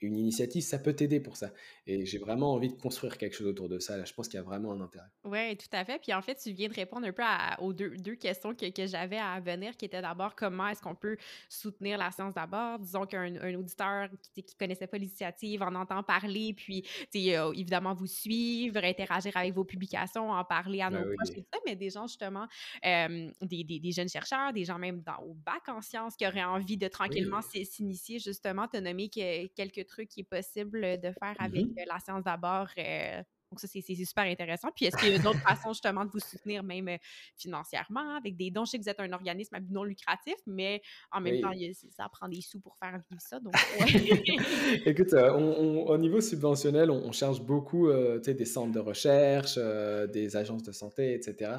Une 0.00 0.16
initiative, 0.18 0.62
ça 0.62 0.78
peut 0.78 0.92
t'aider 0.92 1.20
pour 1.20 1.36
ça. 1.36 1.50
Et 1.86 2.04
j'ai 2.04 2.18
vraiment 2.18 2.52
envie 2.52 2.68
de 2.68 2.74
construire 2.80 3.16
quelque 3.16 3.34
chose 3.34 3.46
autour 3.46 3.68
de 3.68 3.78
ça. 3.78 3.96
Là, 3.96 4.04
je 4.04 4.12
pense 4.12 4.28
qu'il 4.28 4.36
y 4.36 4.40
a 4.40 4.42
vraiment 4.42 4.72
un 4.72 4.80
intérêt. 4.80 5.06
Oui, 5.24 5.56
tout 5.56 5.68
à 5.72 5.84
fait. 5.84 5.98
Puis 5.98 6.12
en 6.12 6.20
fait, 6.20 6.34
tu 6.34 6.52
viens 6.52 6.68
de 6.68 6.74
répondre 6.74 7.06
un 7.06 7.12
peu 7.12 7.22
à- 7.24 7.60
aux 7.62 7.72
deux, 7.72 7.90
deux 7.96 8.16
questions 8.16 8.54
que, 8.54 8.68
que 8.70 8.86
j'avais 8.86 9.18
à 9.18 9.40
venir, 9.40 9.76
qui 9.76 9.84
étaient 9.86 10.02
d'abord 10.02 10.34
comment 10.34 10.68
est-ce 10.68 10.82
qu'on 10.82 10.94
peut 10.94 11.16
soutenir 11.48 11.96
la 11.98 12.10
science 12.10 12.34
d'abord? 12.34 12.78
Disons 12.78 13.06
qu'un 13.06 13.36
un 13.36 13.54
auditeur 13.54 14.08
qui 14.34 14.42
ne 14.42 14.58
connaissait 14.58 14.86
pas 14.86 14.98
l'initiative 14.98 15.62
en 15.62 15.74
entend 15.74 16.02
parler, 16.02 16.54
puis 16.54 16.84
euh, 17.16 17.52
évidemment 17.52 17.94
vous 17.94 18.06
suivre, 18.06 18.78
interagir 18.84 19.36
avec 19.36 19.54
vos 19.54 19.64
publications, 19.64 20.30
en 20.30 20.44
parler 20.44 20.80
à 20.80 20.90
Ben 20.90 20.98
nos 21.00 21.14
proches 21.14 21.30
et 21.30 21.42
tout 21.42 21.46
ça, 21.52 21.58
mais 21.64 21.76
des 21.76 21.90
gens 21.90 22.06
justement, 22.06 22.46
euh, 22.84 23.30
des, 23.42 23.64
des- 23.64 23.80
des 23.80 23.92
jeunes 23.92 24.08
chercheurs, 24.08 24.52
des 24.52 24.64
gens 24.64 24.78
même 24.78 25.02
dans, 25.02 25.18
au 25.24 25.34
bac 25.34 25.68
en 25.68 25.80
sciences 25.80 26.16
qui 26.16 26.26
auraient 26.26 26.44
envie 26.44 26.76
de 26.76 26.88
tranquillement 26.88 27.40
Oui. 27.54 27.64
s'initier, 27.64 28.18
justement, 28.18 28.66
te 28.68 28.76
nommer 28.76 29.08
que- 29.08 29.46
quelques 29.54 29.83
trucs 29.84 30.08
qui 30.08 30.20
est 30.20 30.24
possible 30.28 30.80
de 31.00 31.12
faire 31.12 31.34
avec 31.38 31.64
Mhm. 31.66 31.74
euh, 31.78 31.84
la 31.86 31.98
science 32.00 32.24
d'abord. 32.24 32.68
euh, 32.78 33.22
donc 33.50 33.60
ça, 33.60 33.68
c'est 33.68 33.82
super 33.82 34.24
intéressant. 34.24 34.70
Puis 34.74 34.86
est-ce 34.86 34.96
qu'il 34.96 35.10
y 35.12 35.14
a 35.14 35.18
d'autres 35.20 35.38
façons 35.46 35.72
justement 35.72 36.04
de 36.04 36.10
vous 36.10 36.18
soutenir 36.18 36.64
même 36.64 36.88
euh, 36.88 36.96
financièrement 37.36 38.16
avec 38.16 38.36
des 38.36 38.50
dons? 38.50 38.64
Je 38.64 38.72
sais 38.72 38.78
que 38.78 38.82
vous 38.82 38.88
êtes 38.88 38.98
un 38.98 39.12
organisme 39.12 39.56
non 39.70 39.84
lucratif, 39.84 40.34
mais 40.46 40.82
en 41.12 41.20
même 41.20 41.40
temps, 41.40 41.50
Oui. 41.54 41.72
ça 41.96 42.08
prend 42.08 42.26
des 42.26 42.40
sous 42.40 42.58
pour 42.58 42.76
faire 42.78 42.98
vivre 43.08 43.20
ça. 43.22 43.38
Donc. 43.38 43.54
Écoute, 44.86 45.12
on- 45.12 45.54
on- 45.58 45.86
au 45.86 45.98
niveau 45.98 46.20
subventionnel, 46.20 46.90
on, 46.90 46.96
on 47.06 47.12
cherche 47.12 47.40
beaucoup 47.40 47.88
euh, 47.88 48.18
des 48.18 48.44
centres 48.44 48.72
de 48.72 48.80
recherche, 48.80 49.54
euh, 49.56 50.08
des 50.08 50.36
agences 50.36 50.64
de 50.64 50.72
santé, 50.72 51.14
etc. 51.14 51.52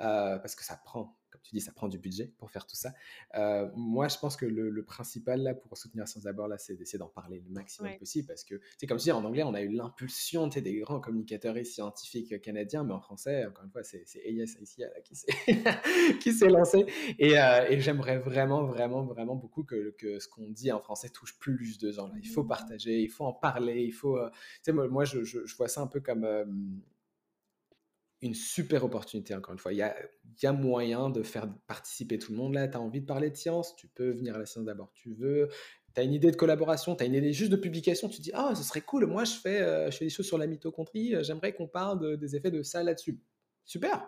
euh, 0.00 0.38
parce 0.38 0.54
que 0.54 0.64
ça 0.64 0.80
prend, 0.82 1.14
tu 1.44 1.54
dis, 1.54 1.60
ça 1.60 1.72
prend 1.72 1.88
du 1.88 1.98
budget 1.98 2.32
pour 2.38 2.50
faire 2.50 2.66
tout 2.66 2.76
ça. 2.76 2.92
Euh, 3.34 3.70
moi, 3.76 4.08
je 4.08 4.18
pense 4.18 4.36
que 4.36 4.46
le, 4.46 4.84
principal 4.84 5.40
là 5.42 5.54
pour 5.54 5.76
soutenir 5.78 6.06
Science 6.06 6.24
d'abord 6.24 6.46
là, 6.46 6.58
c'est 6.58 6.74
d'essayer 6.74 6.98
d'en 6.98 7.08
parler 7.08 7.42
le 7.46 7.50
maximum 7.50 7.96
possible 7.98 8.26
parce 8.26 8.44
que 8.44 8.60
c'est 8.78 8.86
comme 8.86 8.98
si 8.98 9.10
en 9.12 9.24
anglais, 9.24 9.42
on 9.42 9.54
a 9.54 9.62
eu 9.62 9.68
l'impulsion 9.68 10.46
des 10.46 10.76
grands 10.80 11.00
communicateurs 11.00 11.56
et 11.56 11.64
scientifiques 11.64 12.40
canadiens, 12.40 12.84
mais 12.84 12.92
en 12.92 13.00
français, 13.00 13.46
encore 13.46 13.64
une 13.64 13.70
fois, 13.70 13.82
c'est 13.82 14.04
AIS 14.24 14.56
ici 14.60 14.82
qui 16.20 16.32
s'est 16.32 16.48
lancé. 16.48 16.86
Et, 17.18 17.38
euh, 17.38 17.66
et 17.68 17.80
j'aimerais 17.80 18.18
vraiment, 18.18 18.64
vraiment, 18.64 19.04
vraiment 19.04 19.36
beaucoup 19.36 19.64
que, 19.64 19.94
que 19.98 20.18
ce 20.18 20.28
qu'on 20.28 20.50
dit 20.50 20.72
en 20.72 20.80
français 20.80 21.08
touche 21.08 21.38
plus 21.38 21.78
de 21.78 21.92
gens 21.92 22.08
là. 22.08 22.14
Il 22.22 22.28
faut 22.28 22.44
partager, 22.44 23.00
il 23.00 23.10
faut 23.10 23.24
en 23.24 23.32
parler, 23.32 23.84
il 23.84 23.92
faut. 23.92 24.18
Euh, 24.18 24.30
tu 24.64 24.72
sais, 24.72 24.72
moi, 24.72 25.04
je, 25.04 25.24
je, 25.24 25.56
vois 25.56 25.68
ça 25.68 25.80
un 25.80 25.86
peu 25.86 26.00
comme 26.00 26.24
une 28.24 28.34
super 28.34 28.84
opportunité, 28.84 29.34
encore 29.34 29.52
une 29.52 29.58
fois. 29.58 29.72
Il 29.72 29.78
y 29.78 30.46
a, 30.46 30.52
moyen 30.52 31.10
de 31.10 31.22
faire 31.22 31.48
participer 31.66 32.18
tout 32.18 32.32
le 32.32 32.38
monde. 32.38 32.54
Là, 32.54 32.68
tu 32.68 32.76
as 32.76 32.80
envie 32.80 33.00
de 33.00 33.06
parler 33.06 33.30
de 33.30 33.36
science, 33.36 33.76
tu 33.76 33.88
peux 33.88 34.10
venir 34.10 34.34
à 34.34 34.38
la 34.38 34.46
science 34.46 34.64
d'abord. 34.64 34.90
Tu 34.94 35.14
veux, 35.14 35.48
tu 35.94 36.00
as 36.00 36.04
une 36.04 36.12
idée 36.12 36.30
de 36.30 36.36
collaboration, 36.36 36.96
tu 36.96 37.04
as 37.04 37.06
une 37.06 37.14
idée 37.14 37.32
juste 37.32 37.52
de 37.52 37.56
publication, 37.56 38.08
tu 38.08 38.18
te 38.18 38.22
dis, 38.22 38.32
ah, 38.34 38.54
ce 38.54 38.62
serait 38.62 38.80
cool, 38.80 39.06
moi, 39.06 39.24
je 39.24 39.34
fais, 39.34 39.60
euh, 39.60 39.90
je 39.90 39.96
fais 39.96 40.04
des 40.06 40.10
choses 40.10 40.26
sur 40.26 40.38
la 40.38 40.46
mitochondrie, 40.46 41.14
euh, 41.14 41.22
j'aimerais 41.22 41.52
qu'on 41.52 41.68
parle 41.68 42.16
des 42.16 42.36
effets 42.36 42.50
de 42.50 42.62
ça 42.62 42.82
là-dessus. 42.82 43.20
Super, 43.64 44.06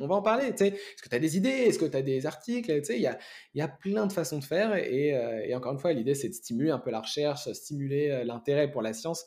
on 0.00 0.06
va 0.06 0.16
en 0.16 0.22
parler. 0.22 0.46
Est-ce 0.46 1.02
que 1.02 1.08
tu 1.08 1.16
as 1.16 1.18
des 1.18 1.36
idées? 1.36 1.48
Est-ce 1.48 1.78
que 1.78 1.86
tu 1.86 1.96
as 1.96 2.02
des 2.02 2.26
articles? 2.26 2.70
Il 2.90 3.00
y 3.00 3.06
a, 3.06 3.18
y 3.54 3.60
a, 3.60 3.68
plein 3.68 4.06
de 4.06 4.12
façons 4.12 4.38
de 4.38 4.44
faire. 4.44 4.74
Et, 4.76 5.16
euh, 5.16 5.44
et 5.44 5.54
encore 5.54 5.72
une 5.72 5.78
fois, 5.78 5.92
l'idée, 5.92 6.14
c'est 6.14 6.28
de 6.28 6.34
stimuler 6.34 6.70
un 6.70 6.78
peu 6.78 6.90
la 6.90 7.00
recherche, 7.00 7.50
stimuler 7.52 8.22
l'intérêt 8.24 8.70
pour 8.70 8.82
la 8.82 8.92
science 8.92 9.26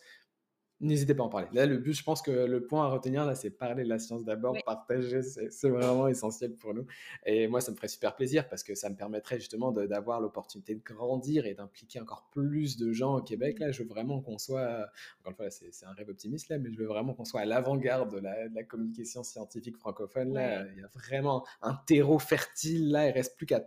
N'hésitez 0.81 1.13
pas 1.13 1.21
à 1.21 1.27
en 1.27 1.29
parler. 1.29 1.47
Là, 1.53 1.67
le 1.67 1.77
but, 1.77 1.93
je 1.93 2.03
pense 2.03 2.23
que 2.23 2.31
le 2.31 2.65
point 2.65 2.85
à 2.85 2.87
retenir, 2.87 3.23
là, 3.23 3.35
c'est 3.35 3.51
parler 3.51 3.83
de 3.83 3.89
la 3.89 3.99
science 3.99 4.25
d'abord, 4.25 4.55
partager, 4.65 5.21
c'est 5.21 5.69
vraiment 5.69 6.07
essentiel 6.07 6.55
pour 6.55 6.73
nous. 6.73 6.87
Et 7.23 7.47
moi, 7.47 7.61
ça 7.61 7.71
me 7.71 7.75
ferait 7.75 7.87
super 7.87 8.15
plaisir 8.15 8.49
parce 8.49 8.63
que 8.63 8.73
ça 8.73 8.89
me 8.89 8.95
permettrait 8.95 9.39
justement 9.39 9.71
d'avoir 9.71 10.19
l'opportunité 10.19 10.73
de 10.73 10.81
grandir 10.81 11.45
et 11.45 11.53
d'impliquer 11.53 12.01
encore 12.01 12.29
plus 12.31 12.77
de 12.77 12.91
gens 12.93 13.17
au 13.17 13.21
Québec. 13.21 13.59
Là, 13.59 13.71
je 13.71 13.83
veux 13.83 13.89
vraiment 13.89 14.21
qu'on 14.21 14.39
soit, 14.39 14.87
encore 15.19 15.31
une 15.31 15.35
fois, 15.35 15.49
c'est 15.51 15.85
un 15.85 15.93
rêve 15.93 16.09
optimiste 16.09 16.49
là, 16.49 16.57
mais 16.57 16.71
je 16.71 16.77
veux 16.79 16.87
vraiment 16.87 17.13
qu'on 17.13 17.25
soit 17.25 17.41
à 17.41 17.45
l'avant-garde 17.45 18.15
de 18.15 18.19
la, 18.19 18.63
communication 18.63 19.21
scientifique 19.21 19.77
francophone. 19.77 20.33
Là, 20.33 20.65
il 20.65 20.79
y 20.79 20.83
a 20.83 20.87
vraiment 20.95 21.45
un 21.61 21.75
terreau 21.85 22.17
fertile 22.17 22.89
là, 22.91 23.07
il 23.07 23.11
reste 23.11 23.37
plus 23.37 23.45
qu'à 23.45 23.61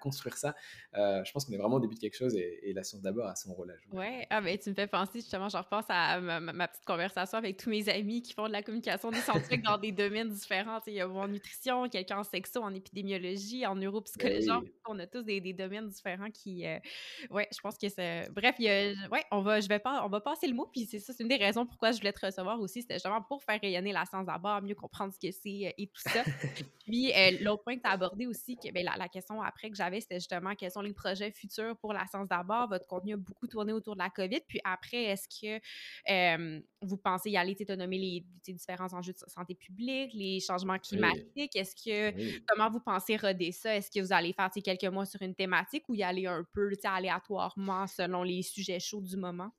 construire 0.00 0.36
ça. 0.36 0.54
Euh, 0.94 1.24
je 1.24 1.32
pense 1.32 1.46
qu'on 1.46 1.52
est 1.52 1.58
vraiment 1.58 1.76
au 1.76 1.80
début 1.80 1.94
de 1.94 2.00
quelque 2.00 2.16
chose 2.16 2.36
et, 2.36 2.72
la 2.74 2.84
science 2.84 3.02
d'abord 3.02 3.26
a 3.26 3.34
son 3.34 3.54
rôle 3.54 3.70
à 3.70 3.78
jouer. 3.78 3.96
Ouais, 3.96 4.26
ah, 4.28 4.40
ben, 4.40 4.56
tu 4.58 4.68
me 4.68 4.74
fais 4.74 4.86
penser 4.86 5.20
justement, 5.20 5.48
je 5.48 5.56
repense 5.56 5.86
à 5.88 6.20
ma 6.20 6.40
ma 6.57 6.57
petite 6.66 6.84
conversation 6.84 7.38
avec 7.38 7.56
tous 7.58 7.70
mes 7.70 7.88
amis 7.88 8.22
qui 8.22 8.32
font 8.32 8.48
de 8.48 8.52
la 8.52 8.62
communication 8.62 9.10
des 9.10 9.20
scientifiques 9.20 9.62
dans 9.62 9.78
des 9.78 9.92
domaines 9.92 10.30
différents. 10.30 10.80
Il 10.86 10.94
y 10.94 11.00
a 11.00 11.08
en 11.08 11.28
nutrition, 11.28 11.88
quelqu'un 11.88 12.18
en 12.18 12.24
sexo, 12.24 12.62
en 12.62 12.74
épidémiologie, 12.74 13.66
en 13.66 13.76
neuropsychologie. 13.76 14.48
On 14.86 14.98
a 14.98 15.06
tous 15.06 15.22
des, 15.22 15.40
des, 15.40 15.52
domaines 15.52 15.88
différents 15.88 16.30
qui. 16.30 16.66
Euh, 16.66 16.78
ouais, 17.30 17.48
je 17.54 17.60
pense 17.60 17.76
que 17.76 17.88
c'est. 17.88 18.28
Bref, 18.30 18.56
il 18.58 18.64
y 18.64 18.68
a, 18.68 19.08
ouais, 19.10 19.24
on 19.30 19.42
va, 19.42 19.60
je 19.60 19.68
vais 19.68 19.78
pas, 19.78 20.02
on 20.04 20.08
va 20.08 20.20
passer 20.20 20.48
le 20.48 20.54
mot. 20.54 20.68
Puis 20.72 20.86
c'est 20.86 20.98
ça, 20.98 21.12
c'est 21.12 21.22
une 21.22 21.28
des 21.28 21.36
raisons 21.36 21.66
pourquoi 21.66 21.92
je 21.92 21.98
voulais 21.98 22.12
te 22.12 22.24
recevoir 22.24 22.60
aussi. 22.60 22.82
C'était 22.82 22.94
justement 22.94 23.22
pour 23.22 23.42
faire 23.42 23.60
rayonner 23.60 23.92
la 23.92 24.04
science 24.06 24.26
d'abord, 24.26 24.62
mieux 24.62 24.74
comprendre 24.74 25.12
ce 25.12 25.18
que 25.18 25.32
c'est 25.32 25.66
euh, 25.66 25.70
et 25.78 25.86
tout 25.86 26.00
ça. 26.00 26.24
Puis 26.86 27.12
euh, 27.12 27.38
l'autre 27.42 27.62
point 27.62 27.76
que 27.76 27.82
tu 27.82 27.88
as 27.88 27.92
abordé 27.92 28.26
aussi, 28.26 28.56
que, 28.56 28.72
ben, 28.72 28.84
la, 28.84 28.96
la, 28.96 29.08
question 29.08 29.42
après 29.42 29.70
que 29.70 29.76
j'avais, 29.76 30.00
c'était 30.00 30.16
justement 30.16 30.54
quels 30.54 30.70
sont 30.70 30.80
les 30.80 30.94
projets 30.94 31.30
futurs 31.30 31.76
pour 31.76 31.92
la 31.92 32.06
science 32.06 32.28
d'abord. 32.28 32.68
Votre 32.68 32.86
contenu 32.86 33.14
a 33.14 33.16
beaucoup 33.16 33.46
tourné 33.46 33.72
autour 33.72 33.94
de 33.94 34.00
la 34.00 34.10
COVID. 34.10 34.40
Puis 34.48 34.60
après, 34.64 35.04
est-ce 35.04 35.28
que 35.28 35.60
vous 36.82 36.96
pensez 36.96 37.30
y 37.30 37.36
aller, 37.36 37.54
tu 37.54 37.70
as 37.70 37.76
nommé 37.76 37.98
les, 37.98 38.26
différents 38.52 38.92
enjeux 38.92 39.12
de 39.12 39.18
santé 39.26 39.54
publique, 39.54 40.12
les 40.14 40.40
changements 40.40 40.78
climatiques. 40.78 41.54
Est-ce 41.56 41.74
que, 41.74 42.40
comment 42.46 42.70
vous 42.70 42.80
pensez 42.80 43.16
roder 43.16 43.52
ça? 43.52 43.76
Est-ce 43.76 43.90
que 43.90 44.00
vous 44.00 44.12
allez 44.12 44.32
faire 44.32 44.50
quelques 44.50 44.84
mois 44.84 45.06
sur 45.06 45.20
une 45.22 45.34
thématique 45.34 45.84
ou 45.88 45.94
y 45.94 46.02
aller 46.02 46.26
un 46.26 46.44
peu 46.52 46.70
aléatoirement 46.84 47.86
selon 47.86 48.22
les 48.22 48.42
sujets 48.42 48.80
chauds 48.80 49.02
du 49.02 49.16
moment? 49.16 49.50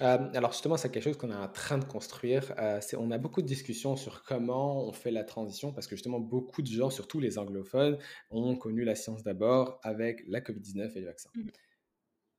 Euh, 0.00 0.30
alors 0.34 0.52
justement, 0.52 0.76
c'est 0.76 0.90
quelque 0.90 1.04
chose 1.04 1.18
qu'on 1.18 1.30
est 1.30 1.34
en 1.34 1.48
train 1.48 1.78
de 1.78 1.84
construire. 1.84 2.54
Euh, 2.58 2.80
on 2.98 3.10
a 3.10 3.18
beaucoup 3.18 3.42
de 3.42 3.46
discussions 3.46 3.96
sur 3.96 4.22
comment 4.22 4.86
on 4.86 4.92
fait 4.92 5.10
la 5.10 5.22
transition 5.22 5.72
parce 5.72 5.86
que 5.86 5.96
justement, 5.96 6.18
beaucoup 6.18 6.62
de 6.62 6.66
gens, 6.66 6.90
surtout 6.90 7.20
les 7.20 7.38
anglophones, 7.38 7.98
ont 8.30 8.56
connu 8.56 8.84
la 8.84 8.94
science 8.94 9.22
d'abord 9.22 9.80
avec 9.82 10.22
la 10.28 10.40
COVID-19 10.40 10.96
et 10.96 11.00
le 11.00 11.06
vaccin. 11.06 11.30
Mmh 11.34 11.48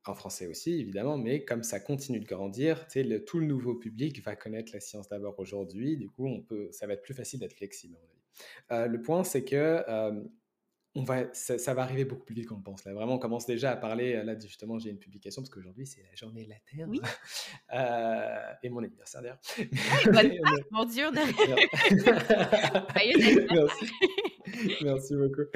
en 0.06 0.16
français 0.16 0.48
aussi, 0.48 0.80
évidemment, 0.80 1.18
mais 1.18 1.46
comme 1.46 1.64
ça 1.64 1.80
continue 1.80 2.20
de 2.20 2.26
grandir, 2.26 2.88
tout 3.26 3.40
le 3.40 3.46
nouveau 3.46 3.76
public 3.76 4.22
va 4.24 4.36
connaître 4.36 4.72
la 4.74 4.80
science 4.80 5.08
d'abord 5.08 5.40
aujourd'hui. 5.40 5.98
Du 5.98 6.10
coup, 6.10 6.28
on 6.28 6.42
peut, 6.42 6.70
ça 6.72 6.88
va 6.88 6.94
être 6.94 7.02
plus 7.02 7.14
facile 7.14 7.40
d'être 7.40 7.56
flexible. 7.56 7.98
Euh, 8.72 8.88
le 8.88 9.02
point, 9.02 9.24
c'est 9.24 9.44
que 9.44 9.84
euh, 9.88 10.24
on 10.96 11.04
va, 11.04 11.34
ça, 11.34 11.74
va 11.74 11.82
arriver 11.82 12.06
beaucoup 12.06 12.26
plus 12.26 12.36
vite 12.36 12.48
qu'on 12.48 12.58
le 12.58 12.62
pense. 12.62 12.86
Là, 12.86 12.94
vraiment, 12.94 13.16
on 13.16 13.20
commence 13.20 13.48
déjà 13.48 13.72
à 13.72 13.76
parler. 13.76 14.22
Là, 14.24 14.38
justement, 14.38 14.78
j'ai 14.78 14.92
une 14.92 15.00
publication 15.00 15.42
parce 15.42 15.50
qu'aujourd'hui, 15.50 15.88
c'est 15.88 16.04
la 16.04 16.14
journée 16.16 16.44
de 16.46 16.50
la 16.50 16.60
Terre. 16.66 16.88
Oui. 16.88 17.02
Euh, 17.74 18.54
et 18.62 18.70
mon 18.70 18.84
anniversaire 18.84 19.22
d'ailleurs. 19.24 19.40
mon 20.72 20.86
Dieu. 20.86 21.06
Merci. 23.52 23.86
Merci 24.84 25.16
beaucoup. 25.16 25.48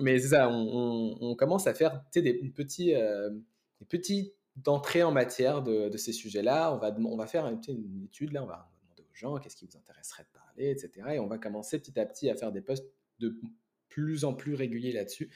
mais 0.00 0.18
c'est 0.18 0.28
ça, 0.28 0.48
on, 0.50 1.36
commence 1.36 1.68
à 1.68 1.74
faire 1.74 2.02
des, 2.12 2.34
petits, 2.50 2.86
des 2.86 3.86
petits 3.88 4.32
entrées 4.66 5.04
en 5.04 5.12
matière 5.12 5.62
de, 5.62 5.96
ces 5.96 6.12
sujets-là. 6.12 6.74
On 6.74 6.78
va, 6.78 6.92
on 6.98 7.16
va 7.16 7.26
faire 7.26 7.46
une, 7.46 7.60
une, 7.68 8.04
étude, 8.04 8.32
là, 8.32 8.42
on 8.42 8.46
va 8.46 8.68
demander 8.82 9.02
aux 9.02 9.14
gens 9.14 9.38
qu'est-ce 9.38 9.56
qui 9.56 9.66
vous 9.66 9.76
intéresserait 9.76 10.24
de 10.24 10.28
parler, 10.32 10.70
etc. 10.70 10.90
Et 11.12 11.20
on 11.20 11.28
va 11.28 11.38
commencer 11.38 11.78
petit 11.78 11.98
à 12.00 12.06
petit 12.06 12.28
à 12.28 12.34
faire 12.34 12.50
des 12.50 12.62
posts 12.62 12.86
de 13.20 13.38
plus 13.88 14.24
en 14.24 14.34
plus 14.34 14.54
réguliers 14.54 14.92
là-dessus. 14.92 15.30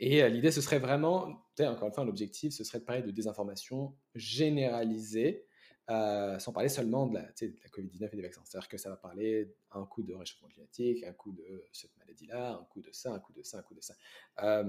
Et 0.00 0.28
l'idée, 0.28 0.52
ce 0.52 0.60
serait 0.60 0.78
vraiment, 0.78 1.42
encore 1.60 1.88
une 1.88 1.92
fois, 1.92 2.04
l'objectif, 2.04 2.52
ce 2.52 2.62
serait 2.62 2.78
de 2.78 2.84
parler 2.84 3.02
de 3.02 3.10
désinformation 3.10 3.96
généralisée 4.14 5.48
euh, 5.90 6.38
sans 6.38 6.52
parler 6.52 6.68
seulement 6.68 7.06
de 7.06 7.14
la, 7.14 7.22
de 7.22 7.54
la 7.62 7.70
Covid-19 7.70 8.10
et 8.12 8.16
des 8.16 8.22
vaccins. 8.22 8.42
C'est-à-dire 8.44 8.68
que 8.68 8.76
ça 8.76 8.90
va 8.90 8.96
parler 8.96 9.54
un 9.70 9.86
coup 9.86 10.02
de 10.02 10.12
réchauffement 10.12 10.48
climatique, 10.48 11.02
un 11.02 11.14
coup 11.14 11.32
de 11.32 11.64
cette 11.72 11.96
maladie-là, 11.96 12.58
un 12.60 12.64
coup 12.64 12.82
de 12.82 12.90
ça, 12.92 13.10
un 13.14 13.18
coup 13.18 13.32
de 13.32 13.42
ça, 13.42 13.58
un 13.58 13.62
coup 13.62 13.74
de 13.74 13.80
ça. 13.80 13.94
Euh, 14.42 14.64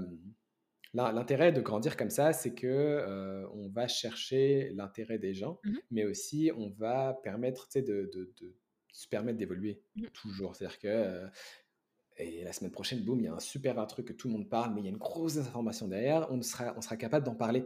l'intérêt 0.94 1.52
de 1.52 1.60
grandir 1.60 1.98
comme 1.98 2.10
ça, 2.10 2.32
c'est 2.32 2.54
que 2.54 2.68
euh, 2.68 3.46
on 3.50 3.68
va 3.68 3.90
chercher 3.90 4.72
l'intérêt 4.76 5.20
des 5.20 5.34
gens, 5.34 5.60
mmh 5.66 5.78
mais 5.92 6.06
aussi 6.06 6.52
on 6.56 6.70
va 6.70 7.20
permettre 7.22 7.68
de, 7.76 7.82
de, 7.82 8.34
de, 8.40 8.56
se 8.94 9.08
permettre 9.10 9.38
d'évoluer 9.38 9.84
mmh 9.98 10.06
toujours. 10.14 10.56
C'est-à-dire 10.56 10.80
que 10.80 11.28
et 12.20 12.44
la 12.44 12.54
semaine 12.54 12.72
prochaine, 12.72 13.00
boum, 13.02 13.20
il 13.20 13.26
y 13.26 13.28
a 13.28 13.34
un 13.34 13.40
super 13.40 13.86
truc 13.88 14.08
que 14.08 14.14
tout 14.14 14.28
le 14.28 14.34
monde 14.34 14.50
parle, 14.50 14.74
mais 14.74 14.82
il 14.82 14.86
y 14.86 14.88
a 14.88 14.92
une 14.92 14.98
grosse 14.98 15.38
information 15.38 15.88
derrière, 15.88 16.28
on 16.32 16.42
sera, 16.42 16.98
capable 16.98 17.26
d'en 17.26 17.36
parler. 17.36 17.66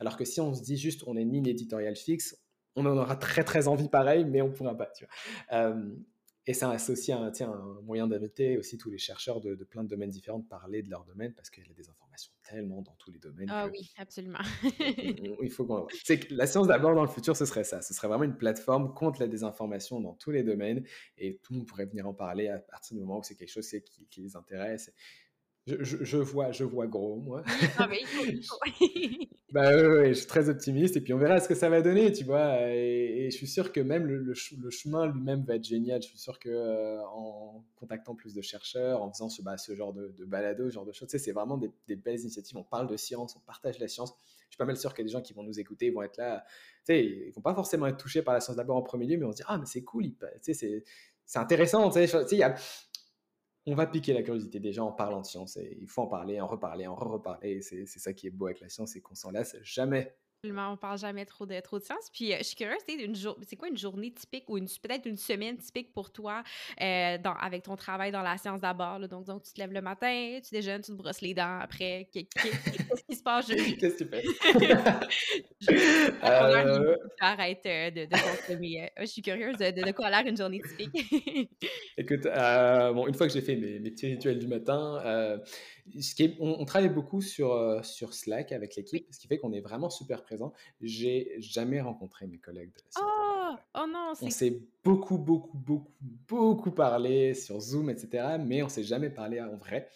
Alors 0.00 0.16
que 0.16 0.24
si 0.24 0.40
on 0.40 0.54
se 0.54 0.62
dit 0.62 0.76
juste 0.76 1.04
on 1.06 1.16
est 1.16 1.22
une 1.22 1.32
ligne 1.32 1.46
éditoriale 1.46 1.96
fixe, 1.96 2.36
on 2.76 2.84
en 2.86 2.96
aura 2.96 3.16
très 3.16 3.44
très 3.44 3.68
envie 3.68 3.88
pareil, 3.88 4.24
mais 4.24 4.42
on 4.42 4.50
pourra 4.50 4.76
pas. 4.76 4.90
Euh, 5.52 5.94
et 6.46 6.52
c'est 6.52 6.90
aussi 6.90 7.12
un, 7.12 7.30
tiens, 7.30 7.50
un 7.50 7.80
moyen 7.82 8.06
d'inviter 8.06 8.58
aussi 8.58 8.76
tous 8.76 8.90
les 8.90 8.98
chercheurs 8.98 9.40
de, 9.40 9.54
plein 9.64 9.82
de 9.82 9.88
domaines 9.88 10.10
différents 10.10 10.40
de 10.40 10.46
parler 10.46 10.82
de 10.82 10.90
leur 10.90 11.04
domaine 11.04 11.32
parce 11.32 11.48
qu'il 11.48 11.66
y 11.66 11.70
a 11.70 11.74
des 11.74 11.88
informations 11.88 12.32
tellement 12.42 12.82
dans 12.82 12.94
tous 12.98 13.10
les 13.10 13.18
domaines. 13.18 13.48
Ah 13.50 13.68
oui, 13.72 13.90
absolument. 13.96 14.40
il 15.42 15.50
faut 15.50 15.64
qu'on. 15.66 15.86
la 16.30 16.46
science 16.46 16.66
d'abord 16.66 16.94
dans 16.94 17.02
le 17.02 17.08
futur, 17.08 17.34
ce 17.34 17.46
serait 17.46 17.64
ça. 17.64 17.80
Ce 17.80 17.94
serait 17.94 18.08
vraiment 18.08 18.24
une 18.24 18.36
plateforme 18.36 18.92
contre 18.92 19.20
la 19.20 19.28
désinformation 19.28 20.00
dans 20.00 20.14
tous 20.14 20.30
les 20.30 20.42
domaines 20.42 20.84
et 21.16 21.38
tout 21.42 21.54
le 21.54 21.60
monde 21.60 21.66
pourrait 21.66 21.86
venir 21.86 22.06
en 22.06 22.14
parler 22.14 22.48
à 22.48 22.58
partir 22.58 22.94
du 22.94 23.00
moment 23.00 23.20
où 23.20 23.22
c'est 23.22 23.36
quelque 23.36 23.52
chose 23.52 23.68
qui, 23.68 24.06
qui 24.10 24.20
les 24.20 24.36
intéresse. 24.36 24.92
Je, 25.66 26.18
vois, 26.18 26.52
je 26.52 26.62
vois 26.62 26.86
gros, 26.86 27.16
moi. 27.16 27.42
Ah, 27.78 27.86
mais 27.88 28.00
il 28.02 28.44
faut, 28.44 28.56
bah, 29.52 29.70
je 30.08 30.12
suis 30.12 30.26
très 30.26 30.50
optimiste 30.50 30.96
et 30.96 31.00
puis 31.00 31.14
on 31.14 31.18
verra 31.18 31.40
ce 31.40 31.48
que 31.48 31.54
ça 31.54 31.70
va 31.70 31.80
donner, 31.80 32.12
tu 32.12 32.22
vois. 32.24 32.68
Et, 32.68 33.30
je 33.30 33.36
suis 33.36 33.46
sûr 33.46 33.72
que 33.72 33.80
même 33.80 34.04
le, 34.04 34.34
chemin 34.34 35.06
lui-même 35.06 35.42
va 35.44 35.54
être 35.54 35.64
génial. 35.64 36.02
Je 36.02 36.08
suis 36.08 36.18
sûr 36.18 36.38
que 36.38 36.50
euh, 36.50 37.00
en 37.06 37.64
contactant 37.76 38.14
plus 38.14 38.34
de 38.34 38.42
chercheurs, 38.42 39.02
en 39.02 39.10
faisant 39.10 39.30
ce, 39.30 39.40
bah, 39.40 39.56
ce 39.56 39.74
genre 39.74 39.94
de, 39.94 40.14
de 40.18 40.24
balado, 40.26 40.68
ce 40.68 40.74
genre 40.74 40.84
de 40.84 40.92
choses, 40.92 41.08
c'est 41.08 41.32
vraiment 41.32 41.56
des, 41.56 41.96
belles 41.96 42.20
initiatives. 42.20 42.58
On 42.58 42.64
parle 42.64 42.86
de 42.86 42.98
science, 42.98 43.34
on 43.34 43.40
partage 43.40 43.78
la 43.78 43.88
science. 43.88 44.12
Je 44.50 44.56
suis 44.56 44.58
pas 44.58 44.66
mal 44.66 44.76
sûr 44.76 44.92
que 44.92 45.00
les 45.00 45.08
gens 45.08 45.22
qui 45.22 45.32
vont 45.32 45.44
nous 45.44 45.58
écouter 45.58 45.90
vont 45.90 46.02
être 46.02 46.18
là. 46.18 46.44
Tu 46.80 46.92
sais, 46.92 47.04
ils 47.04 47.32
vont 47.34 47.40
pas 47.40 47.54
forcément 47.54 47.86
être 47.86 47.96
touchés 47.96 48.20
par 48.20 48.34
la 48.34 48.40
science 48.40 48.56
d'abord 48.56 48.76
en 48.76 48.82
premier 48.82 49.06
lieu, 49.06 49.16
mais 49.16 49.24
on 49.24 49.32
se 49.32 49.36
dire 49.36 49.46
ah 49.48 49.56
mais 49.56 49.66
c'est 49.66 49.82
cool, 49.82 50.10
c'est 50.42 50.82
intéressant. 51.36 51.88
Tu 51.88 52.06
sais, 52.06 52.26
il 52.32 52.38
y 52.38 52.42
a 52.42 52.54
on 53.72 53.74
va 53.74 53.86
piquer 53.86 54.12
la 54.12 54.22
curiosité 54.22 54.60
gens 54.72 54.88
en 54.88 54.92
parlant 54.92 55.20
de 55.20 55.26
science. 55.26 55.58
Il 55.80 55.88
faut 55.88 56.02
en 56.02 56.06
parler, 56.06 56.40
en 56.40 56.46
reparler, 56.46 56.86
en 56.86 56.94
re-reparler. 56.94 57.62
C'est 57.62 57.86
ça 57.86 58.12
qui 58.12 58.26
est 58.26 58.30
beau 58.30 58.46
avec 58.46 58.60
la 58.60 58.68
science, 58.68 58.92
c'est 58.92 59.00
qu'on 59.00 59.14
s'en 59.14 59.30
lasse 59.30 59.56
jamais. 59.62 60.14
On 60.52 60.76
parle 60.76 60.98
jamais 60.98 61.24
trop 61.24 61.46
de, 61.46 61.58
trop 61.60 61.78
de 61.78 61.84
sens. 61.84 62.10
Puis 62.12 62.32
je 62.36 62.42
suis 62.42 62.56
curieuse, 62.56 62.78
c'est 63.46 63.56
quoi 63.56 63.68
une 63.68 63.78
journée 63.78 64.12
typique 64.12 64.44
ou 64.48 64.58
peut-être 64.58 65.06
une 65.06 65.16
semaine 65.16 65.56
typique 65.58 65.92
pour 65.92 66.12
toi 66.12 66.42
dans, 66.78 67.34
avec 67.40 67.62
ton 67.62 67.76
travail 67.76 68.12
dans 68.12 68.22
la 68.22 68.36
science 68.38 68.60
d'abord? 68.60 69.00
Donc, 69.08 69.24
donc, 69.24 69.42
tu 69.42 69.52
te 69.52 69.60
lèves 69.60 69.72
le 69.72 69.80
matin, 69.80 70.38
tu 70.42 70.54
déjeunes, 70.54 70.82
tu 70.82 70.92
te 70.92 70.96
brosses 70.96 71.20
les 71.20 71.34
dents 71.34 71.58
après. 71.60 72.08
Qu'est-ce 72.12 73.04
qui 73.04 73.16
se 73.16 73.22
passe? 73.22 73.46
Qu'est-ce 73.78 74.04
que 74.04 74.04
tu 74.04 74.10
fais? 74.10 74.22
Arrête 77.20 77.64
de, 77.64 78.06
consommer. 78.06 78.90
Je 79.00 79.06
suis 79.06 79.22
curieuse 79.22 79.56
de, 79.56 79.70
de, 79.70 79.92
quoi 79.92 80.06
a 80.06 80.10
l'air 80.10 80.26
une 80.26 80.36
journée 80.36 80.60
typique. 80.60 81.40
Écoute, 81.96 82.24
bon, 82.24 83.06
une 83.06 83.14
fois 83.14 83.26
que 83.26 83.32
j'ai 83.32 83.40
fait 83.40 83.56
mes, 83.56 83.78
mes, 83.78 83.90
petits 83.90 84.06
rituels 84.06 84.38
du 84.38 84.46
matin, 84.46 85.40
ce 86.00 86.14
qui 86.14 86.36
on, 86.40 86.64
travaille 86.64 86.88
beaucoup 86.88 87.20
sur, 87.20 87.84
sur 87.84 88.14
Slack 88.14 88.52
avec 88.52 88.76
l'équipe, 88.76 89.06
ce 89.10 89.18
qui 89.18 89.26
fait 89.26 89.38
qu'on 89.38 89.52
est 89.52 89.60
vraiment 89.60 89.90
super 89.90 90.22
présent. 90.22 90.52
J'ai 90.80 91.34
jamais 91.38 91.80
rencontré 91.80 92.26
mes 92.26 92.38
collègues 92.38 92.72
de 92.72 92.78
la 92.78 93.02
Oh, 93.02 93.56
oh 93.74 93.86
non, 93.86 94.12
On 94.20 94.30
s'est 94.30 94.62
beaucoup, 94.82 95.18
beaucoup, 95.18 95.58
beaucoup, 95.58 95.92
beaucoup 96.26 96.70
parlé 96.70 97.34
sur 97.34 97.60
Zoom, 97.60 97.90
etc. 97.90 98.36
Mais 98.40 98.62
on 98.62 98.68
s'est 98.68 98.84
jamais 98.84 99.10
parlé 99.10 99.40
en 99.40 99.56
vrai. 99.56 99.90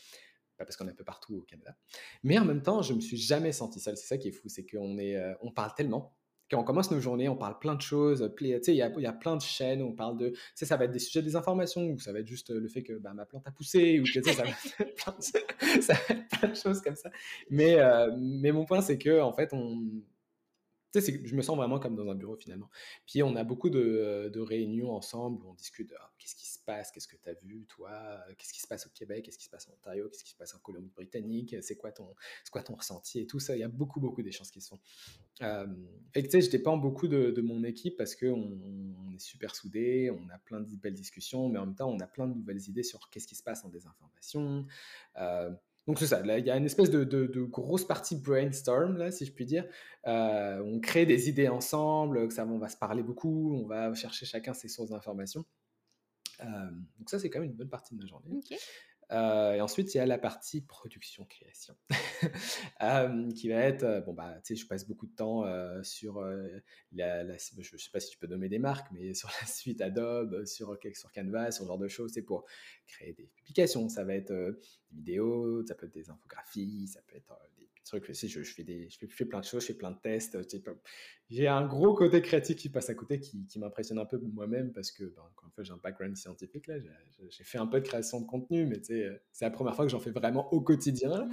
Pas 0.57 0.65
parce 0.65 0.77
qu'on 0.77 0.89
est 0.89 0.91
un 0.91 0.95
peu 0.95 1.05
partout 1.05 1.37
au 1.37 1.43
Canada. 1.43 1.77
Mais 2.23 2.39
en 2.39 2.45
même 2.45 2.63
temps, 2.63 2.83
je 2.83 2.93
me 2.93 3.01
suis 3.01 3.17
jamais 3.17 3.53
senti 3.53 3.81
seul. 3.81 3.97
C'est 3.97 4.07
ça 4.07 4.19
qui 4.19 4.29
est 4.29 4.33
fou, 4.33 4.49
c'est 4.49 4.67
qu'on 4.67 4.99
est, 4.99 5.17
on 5.41 5.53
parle 5.53 5.73
tellement 5.77 6.18
quand 6.51 6.59
on 6.59 6.65
commence 6.65 6.91
nos 6.91 7.01
journées, 7.01 7.29
on 7.29 7.37
parle 7.37 7.59
plein 7.59 7.75
de 7.75 7.81
choses. 7.81 8.31
Tu 8.37 8.47
sais, 8.63 8.75
il 8.75 8.77
y 8.77 8.83
a, 8.83 9.13
plein 9.13 9.37
de 9.37 9.43
chaînes 9.43 9.83
où 9.83 9.87
on 9.87 9.93
parle 9.93 10.17
de. 10.17 10.33
Ça 10.55 10.77
va 10.77 10.85
être 10.85 10.93
des 10.93 10.99
sujets 10.99 11.23
des 11.23 11.37
informations, 11.37 11.87
ou 11.87 11.99
ça 11.99 12.13
va 12.13 12.21
être 12.21 12.27
juste 12.27 12.51
le 12.51 12.69
fait 12.69 12.83
que 12.83 12.95
bah, 12.95 13.13
ma 13.15 13.27
plante 13.27 13.47
a 13.47 13.51
poussé, 13.51 14.01
ou 14.01 14.05
que, 14.05 14.23
ça, 14.33 14.43
va 14.43 14.51
être 14.51 16.29
plein 16.29 16.49
de, 16.49 16.55
choses 16.55 16.81
comme 16.81 16.97
ça. 16.97 17.11
Mais, 17.51 17.79
euh, 17.79 18.11
mais 18.17 18.53
mon 18.53 18.65
point, 18.65 18.81
c'est 18.81 18.99
que, 18.99 19.21
en 19.21 19.33
fait, 19.33 19.53
on 19.53 19.83
je 20.95 21.35
me 21.35 21.43
sens 21.43 21.57
vraiment 21.57 21.79
comme 21.79 21.97
dans 21.97 22.09
un 22.09 22.15
bureau 22.15 22.37
finalement. 22.37 22.71
Puis 23.07 23.23
on 23.23 23.37
a 23.37 23.45
beaucoup 23.45 23.71
de, 23.71 24.31
de 24.33 24.41
réunions 24.41 24.93
ensemble 24.93 25.45
où 25.45 25.51
on 25.51 25.55
discute 25.55 25.91
de 25.91 25.95
ah, 25.99 26.11
qu'est-ce 26.19 26.35
qui 26.35 26.47
se 26.47 26.59
passe, 26.65 26.91
qu'est-ce 26.91 27.09
que 27.09 27.17
tu 27.17 27.29
as 27.29 27.35
vu, 27.35 27.67
toi, 27.67 28.19
qu'est-ce 28.37 28.53
qui 28.53 28.61
se 28.61 28.67
passe 28.67 28.87
au 28.87 28.91
Québec, 28.91 29.25
qu'est-ce 29.25 29.39
qui 29.39 29.45
se 29.45 29.51
passe 29.51 29.69
en 29.69 29.73
Ontario, 29.73 30.09
qu'est-ce 30.09 30.25
qui 30.25 30.31
se 30.31 30.37
passe 30.37 30.55
en 30.55 30.59
Colombie-Britannique, 30.59 31.57
c'est 31.63 31.77
quoi, 31.77 31.93
ton, 31.93 32.15
quoi 32.51 32.63
ton 32.63 32.75
ressenti 32.75 33.21
et 33.21 33.27
tout 33.27 33.41
ça. 33.41 33.57
Il 33.57 33.61
y 33.61 33.65
a 33.65 33.69
beaucoup, 33.69 34.01
beaucoup 34.01 34.23
d'échanges 34.23 34.51
qui 34.51 34.61
se 34.61 34.69
font. 34.69 34.81
Euh, 35.43 35.67
fait 36.13 36.23
que 36.23 36.29
tu 36.29 36.33
sais, 36.33 36.41
je 36.41 36.51
dépends 36.51 36.77
beaucoup 36.77 37.09
de, 37.09 37.41
mon 37.41 37.63
équipe 37.65 37.97
parce 37.97 38.17
qu'on 38.17 38.59
on 38.99 39.15
est 39.15 39.21
super 39.21 39.55
soudés, 39.55 40.11
on 40.11 40.29
a 40.31 40.39
plein 40.39 40.61
de 40.61 40.77
belles 40.77 40.95
discussions, 40.95 41.49
mais 41.49 41.59
en 41.59 41.67
même 41.67 41.75
temps, 41.75 41.91
on 41.91 42.01
a 42.01 42.07
plein 42.07 42.27
de 42.27 42.35
nouvelles 42.35 42.69
idées 42.69 42.83
sur 42.83 43.09
qu'est-ce 43.11 43.27
qui 43.27 43.37
se 43.37 43.43
passe 43.43 43.65
en 43.65 43.69
désinformation. 43.69 44.67
Euh, 45.17 45.51
donc 45.89 45.99
c'est 45.99 46.07
ça, 46.07 46.21
il 46.23 46.45
y 46.45 46.51
a 46.51 46.57
une 46.59 46.67
espèce 46.67 46.91
de, 46.91 47.45
grosse 47.45 47.87
partie 47.87 48.15
brainstorm, 48.15 48.99
là, 48.99 49.11
si 49.11 49.25
je 49.25 49.33
puis 49.33 49.47
dire. 49.47 49.65
Euh, 50.07 50.63
on 50.63 50.81
crée 50.81 51.07
des 51.07 51.31
idées 51.31 51.49
ensemble, 51.49 52.29
on 52.39 52.59
va 52.59 52.69
se 52.69 52.77
parler 52.77 53.03
beaucoup, 53.03 53.57
on 53.57 53.67
va 53.67 53.95
chercher 53.95 54.27
chacun 54.27 54.53
ses 54.53 54.69
sources 54.69 54.91
d'informations. 54.91 55.47
Euh, 56.41 56.45
donc 56.99 57.09
ça, 57.09 57.19
c'est 57.19 57.31
quand 57.31 57.41
même 57.41 57.49
une 57.49 57.57
bonne 57.57 57.71
partie 57.71 57.95
de 57.95 58.01
ma 58.01 58.07
journée. 58.07 58.29
Euh, 59.11 59.55
et 59.55 59.61
ensuite, 59.61 59.95
il 59.95 59.99
y 59.99 60.01
a 60.01 60.07
la 60.07 60.19
partie 60.19 60.61
production-création, 60.61 61.75
euh, 62.83 63.33
qui 63.33 63.49
va 63.49 63.57
être, 63.57 63.85
euh, 63.85 64.01
bon, 64.03 64.13
bah, 64.13 64.35
tu 64.45 64.55
sais, 64.55 64.63
je 64.63 64.67
passe 64.67 64.87
beaucoup 64.87 65.07
de 65.07 65.15
temps 65.15 65.45
sur 65.83 66.21
la, 66.93 67.25
je 67.25 67.61
ne 67.61 67.79
sais 67.79 67.91
pas 67.91 68.01
si 68.01 68.11
tu 68.11 68.19
peux 68.19 68.27
nommer 68.27 68.49
des 68.49 68.59
marques, 68.59 68.89
mais 68.93 69.15
sur 69.15 69.31
la 69.41 69.47
suite 69.47 69.81
Adobe, 69.81 70.45
sur, 70.45 70.79
sur 70.95 71.13
Canva, 71.13 71.51
ce 71.51 71.65
genre 71.65 71.79
de 71.79 71.89
choses, 71.89 72.13
c'est 72.13 72.23
pour 72.23 72.45
créer 72.87 73.13
des 73.15 73.27
publications. 73.37 73.89
Ça 73.89 74.05
va 74.05 74.15
être 74.15 74.33
des 74.33 74.97
vidéos, 74.97 75.65
ça 75.67 75.75
peut 75.75 75.87
être 75.87 75.95
des 75.95 76.11
infographies, 76.11 76.89
ça 76.89 77.01
peut 77.07 77.17
être 77.17 77.33
trucs. 77.89 78.13
Je, 78.13 78.43
je, 78.43 78.55
fais 78.55 78.65
des, 78.65 78.89
je, 78.89 78.99
fais, 79.07 79.25
plein 79.25 79.41
de 79.41 79.45
choses, 79.45 79.63
je 79.63 79.69
fais 79.69 79.75
plein 79.75 79.91
de 79.91 79.99
tests 80.01 80.37
j'ai 81.31 81.47
un 81.47 81.67
gros 81.67 81.95
côté 81.95 82.23
créatif 82.23 82.57
qui 82.57 82.69
passe 82.69 82.89
à 82.89 82.95
côté 82.95 83.21
qui, 83.21 83.47
qui 83.47 83.59
m'impressionne 83.59 83.99
un 83.99 84.07
peu 84.07 84.19
moi-même 84.19 84.73
parce 84.73 84.91
que, 84.91 85.05
ben, 85.05 85.23
encore 85.23 85.47
une 85.47 85.53
fois, 85.53 85.65
j'ai 85.65 85.73
un 85.73 85.81
background 85.83 86.17
scientifique 86.17 86.67
là, 86.67 86.77
j'ai 87.29 87.45
fait 87.45 87.59
un 87.59 87.67
peu 87.67 87.81
de 87.81 87.87
création 87.87 88.21
de 88.21 88.27
contenu, 88.27 88.67
mais 88.67 88.81
c'est 88.83 89.45
la 89.45 89.51
première 89.51 89.75
fois 89.75 89.85
que 89.85 89.91
j'en 89.91 90.01
fais 90.01 90.11
vraiment 90.11 90.53
au 90.53 90.61
quotidien. 90.61 91.27
Mmh 91.27 91.33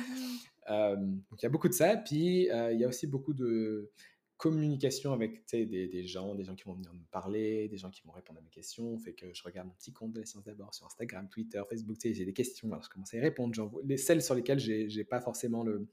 euh, 0.71 0.95
donc 0.95 1.39
il 1.39 1.43
y 1.43 1.45
a 1.45 1.49
beaucoup 1.49 1.67
de 1.67 1.75
ça, 1.75 1.95
puis 1.95 2.49
euh, 2.49 2.73
il 2.73 2.79
y 2.79 2.85
a 2.85 2.87
aussi 2.87 3.05
beaucoup 3.05 3.35
de 3.35 3.91
communication 4.37 5.13
avec 5.13 5.47
des, 5.51 5.65
des, 5.65 6.05
gens, 6.07 6.33
des 6.33 6.43
gens 6.43 6.55
qui 6.55 6.63
vont 6.63 6.73
venir 6.73 6.91
me 6.91 7.05
parler, 7.11 7.69
des 7.69 7.77
gens 7.77 7.91
qui 7.91 8.01
vont 8.03 8.11
répondre 8.11 8.39
à 8.39 8.41
mes 8.41 8.49
questions. 8.49 8.97
Fait 8.97 9.13
que 9.13 9.31
je 9.31 9.43
regarde 9.43 9.67
mon 9.67 9.75
petit 9.75 9.93
compte 9.93 10.11
de 10.13 10.21
la 10.21 10.25
science 10.25 10.43
d'abord 10.43 10.73
sur 10.73 10.87
Instagram, 10.87 11.29
Twitter, 11.29 11.61
Facebook, 11.69 11.97
j'ai 12.01 12.25
des 12.25 12.33
questions, 12.33 12.67
alors 12.69 12.81
je 12.81 12.89
commence 12.89 13.13
à 13.13 13.17
y 13.17 13.19
répondre. 13.21 13.53
Les, 13.85 13.97
celles 13.97 14.23
sur 14.23 14.33
lesquelles 14.33 14.59
j'ai 14.59 15.03
pas 15.03 15.21
forcément 15.21 15.63
le, 15.63 15.87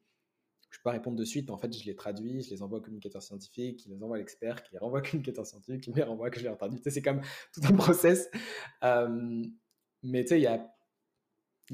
je 0.73 0.79
peux 0.79 0.85
pas 0.85 0.93
répondre 0.93 1.19
de 1.19 1.25
suite. 1.25 1.51
En 1.51 1.59
fait, 1.59 1.71
je 1.77 1.85
les 1.85 1.95
traduis, 1.95 2.43
je 2.43 2.51
les 2.51 2.63
envoie 2.63 2.79
au 2.79 2.81
communicateur 2.81 3.23
scientifique, 3.23 3.81
qui 3.81 3.91
les 3.91 4.03
envoie 4.03 4.17
à 4.17 4.19
l'expert, 4.19 4.63
qui 4.63 4.73
les 4.73 4.79
renvoie 4.79 5.01
au 5.01 5.03
communicateur 5.03 5.47
scientifique, 5.47 5.83
qui 5.83 5.93
les 5.93 6.03
renvoie, 6.03 6.31
que 6.31 6.39
je 6.39 6.45
les 6.45 6.49
entendu. 6.49 6.79
Tu 6.79 6.85
sais, 6.85 6.91
c'est 6.91 7.03
comme 7.03 7.21
tout 7.53 7.61
un 7.63 7.77
process. 7.77 8.31
Euh, 8.83 9.45
mais 10.03 10.23
tu 10.23 10.29
sais, 10.29 10.41
il 10.41 10.45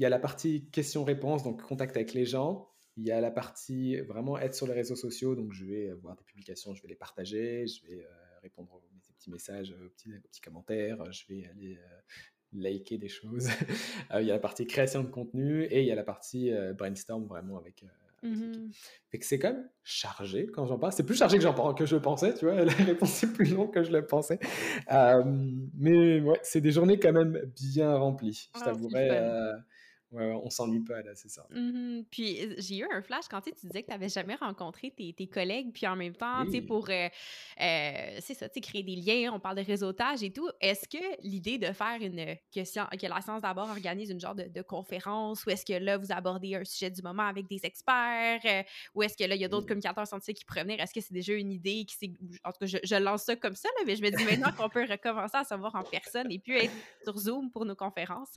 y 0.01 0.05
a, 0.05 0.09
la 0.09 0.19
partie 0.19 0.69
question-réponse, 0.69 1.43
donc 1.43 1.61
contact 1.61 1.95
avec 1.95 2.13
les 2.13 2.25
gens. 2.25 2.69
Il 2.97 3.05
y 3.05 3.11
a 3.11 3.21
la 3.21 3.31
partie 3.31 3.95
vraiment 4.01 4.37
être 4.37 4.53
sur 4.53 4.67
les 4.67 4.73
réseaux 4.73 4.97
sociaux, 4.97 5.33
donc 5.33 5.53
je 5.53 5.63
vais 5.63 5.93
voir 5.93 6.17
des 6.17 6.25
publications, 6.25 6.75
je 6.75 6.81
vais 6.81 6.89
les 6.89 6.95
partager, 6.95 7.65
je 7.67 7.87
vais 7.87 8.03
euh, 8.03 8.39
répondre 8.41 8.73
aux 8.73 8.83
petits 9.17 9.31
messages, 9.31 9.71
aux 9.71 9.89
petits, 9.89 10.41
commentaires, 10.41 11.09
je 11.09 11.23
vais 11.29 11.47
aller 11.47 11.77
euh, 11.77 11.99
liker 12.51 12.97
des 12.97 13.07
choses. 13.07 13.47
il 14.19 14.25
y 14.25 14.31
a 14.31 14.33
la 14.33 14.39
partie 14.39 14.67
création 14.67 15.03
de 15.03 15.09
contenu 15.09 15.63
et 15.63 15.79
il 15.79 15.87
y 15.87 15.91
a 15.91 15.95
la 15.95 16.03
partie 16.03 16.51
brainstorm 16.77 17.25
vraiment 17.25 17.57
avec 17.57 17.85
Mmh 18.23 18.69
que 19.11 19.25
c'est 19.25 19.39
quand 19.39 19.53
même 19.53 19.67
chargé 19.83 20.47
quand 20.53 20.65
j'en 20.65 20.77
parle. 20.77 20.93
C'est 20.93 21.03
plus 21.03 21.15
chargé 21.15 21.37
que, 21.37 21.43
j'en, 21.43 21.73
que 21.73 21.85
je 21.85 21.95
pensais, 21.95 22.33
tu 22.35 22.45
vois. 22.45 22.53
La 22.65 22.71
réponse 22.71 23.23
est 23.23 23.33
plus 23.33 23.53
longue 23.53 23.73
que 23.73 23.83
je 23.83 23.91
le 23.91 24.05
pensais. 24.05 24.39
mais 24.87 26.21
ouais, 26.21 26.39
c'est 26.43 26.61
des 26.61 26.71
journées 26.71 26.99
quand 26.99 27.11
même 27.11 27.39
bien 27.55 27.95
remplies, 27.95 28.49
je 28.53 28.61
ah, 28.61 28.65
t'avouerais. 28.65 29.09
Ouais, 30.11 30.31
on 30.43 30.49
s'ennuie 30.49 30.79
pas 30.79 31.03
là, 31.03 31.11
c'est 31.13 31.29
ça. 31.29 31.45
Mmh 31.51 32.01
puis 32.09 32.39
j'ai 32.57 32.77
eu 32.77 32.87
un 32.91 33.01
flash 33.01 33.25
quand 33.29 33.41
tu 33.41 33.51
disais 33.51 33.81
que 33.81 33.87
tu 33.87 33.91
n'avais 33.91 34.09
jamais 34.09 34.35
rencontré 34.35 34.91
tes, 34.91 35.13
tes, 35.13 35.27
collègues, 35.27 35.71
puis 35.71 35.85
en 35.85 35.95
même 35.95 36.15
temps, 36.15 36.45
tu 36.45 36.51
sais, 36.51 36.61
pour, 36.61 36.89
euh, 36.89 37.07
euh, 37.61 38.17
c'est 38.19 38.33
ça, 38.33 38.49
tu 38.49 38.61
créer 38.61 38.83
des 38.83 38.95
liens, 38.95 39.31
on 39.33 39.39
parle 39.39 39.57
de 39.57 39.63
réseautage 39.63 40.23
et 40.23 40.31
tout. 40.31 40.49
Est-ce 40.61 40.87
que 40.87 41.03
l'idée 41.21 41.57
de 41.57 41.71
faire 41.71 41.97
une, 42.01 42.35
que, 42.53 42.97
que 42.97 43.07
la 43.07 43.21
science 43.21 43.41
d'abord 43.41 43.69
organise 43.69 44.09
une 44.09 44.19
genre 44.19 44.35
de, 44.35 44.61
conférence, 44.61 45.45
ou 45.45 45.49
est-ce 45.51 45.65
que 45.65 45.73
là, 45.73 45.97
vous 45.97 46.11
abordez 46.11 46.55
un 46.55 46.63
sujet 46.63 46.89
du 46.89 47.01
moment 47.01 47.23
avec 47.23 47.47
des 47.47 47.61
experts, 47.63 48.41
euh, 48.45 48.63
ou 48.95 49.03
est-ce 49.03 49.15
que 49.15 49.23
là, 49.23 49.35
il 49.35 49.41
y 49.41 49.45
a 49.45 49.47
d'autres 49.47 49.67
communicateurs 49.67 50.07
scientifiques 50.07 50.39
qui 50.39 50.45
pourraient 50.45 50.63
venir? 50.63 50.79
Est-ce 50.79 50.93
que 50.93 51.01
c'est 51.01 51.13
déjà 51.13 51.33
une 51.33 51.51
idée 51.51 51.85
qui 51.85 52.17
en 52.43 52.51
tout 52.51 52.59
cas, 52.59 52.65
je, 52.65 52.95
lance 52.95 53.23
ça 53.23 53.35
comme 53.35 53.55
ça, 53.55 53.69
là, 53.77 53.83
mais 53.85 53.95
je 53.95 54.01
me 54.01 54.09
dis 54.09 54.23
maintenant 54.23 54.51
qu'on 54.57 54.69
peut 54.69 54.85
recommencer 54.89 55.37
à 55.37 55.43
savoir 55.43 55.75
en 55.75 55.83
personne 55.83 56.31
et 56.31 56.39
puis 56.39 56.57
être 56.57 56.73
sur 57.03 57.17
Zoom 57.17 57.51
pour 57.51 57.65
nos 57.65 57.75
conférences. 57.75 58.31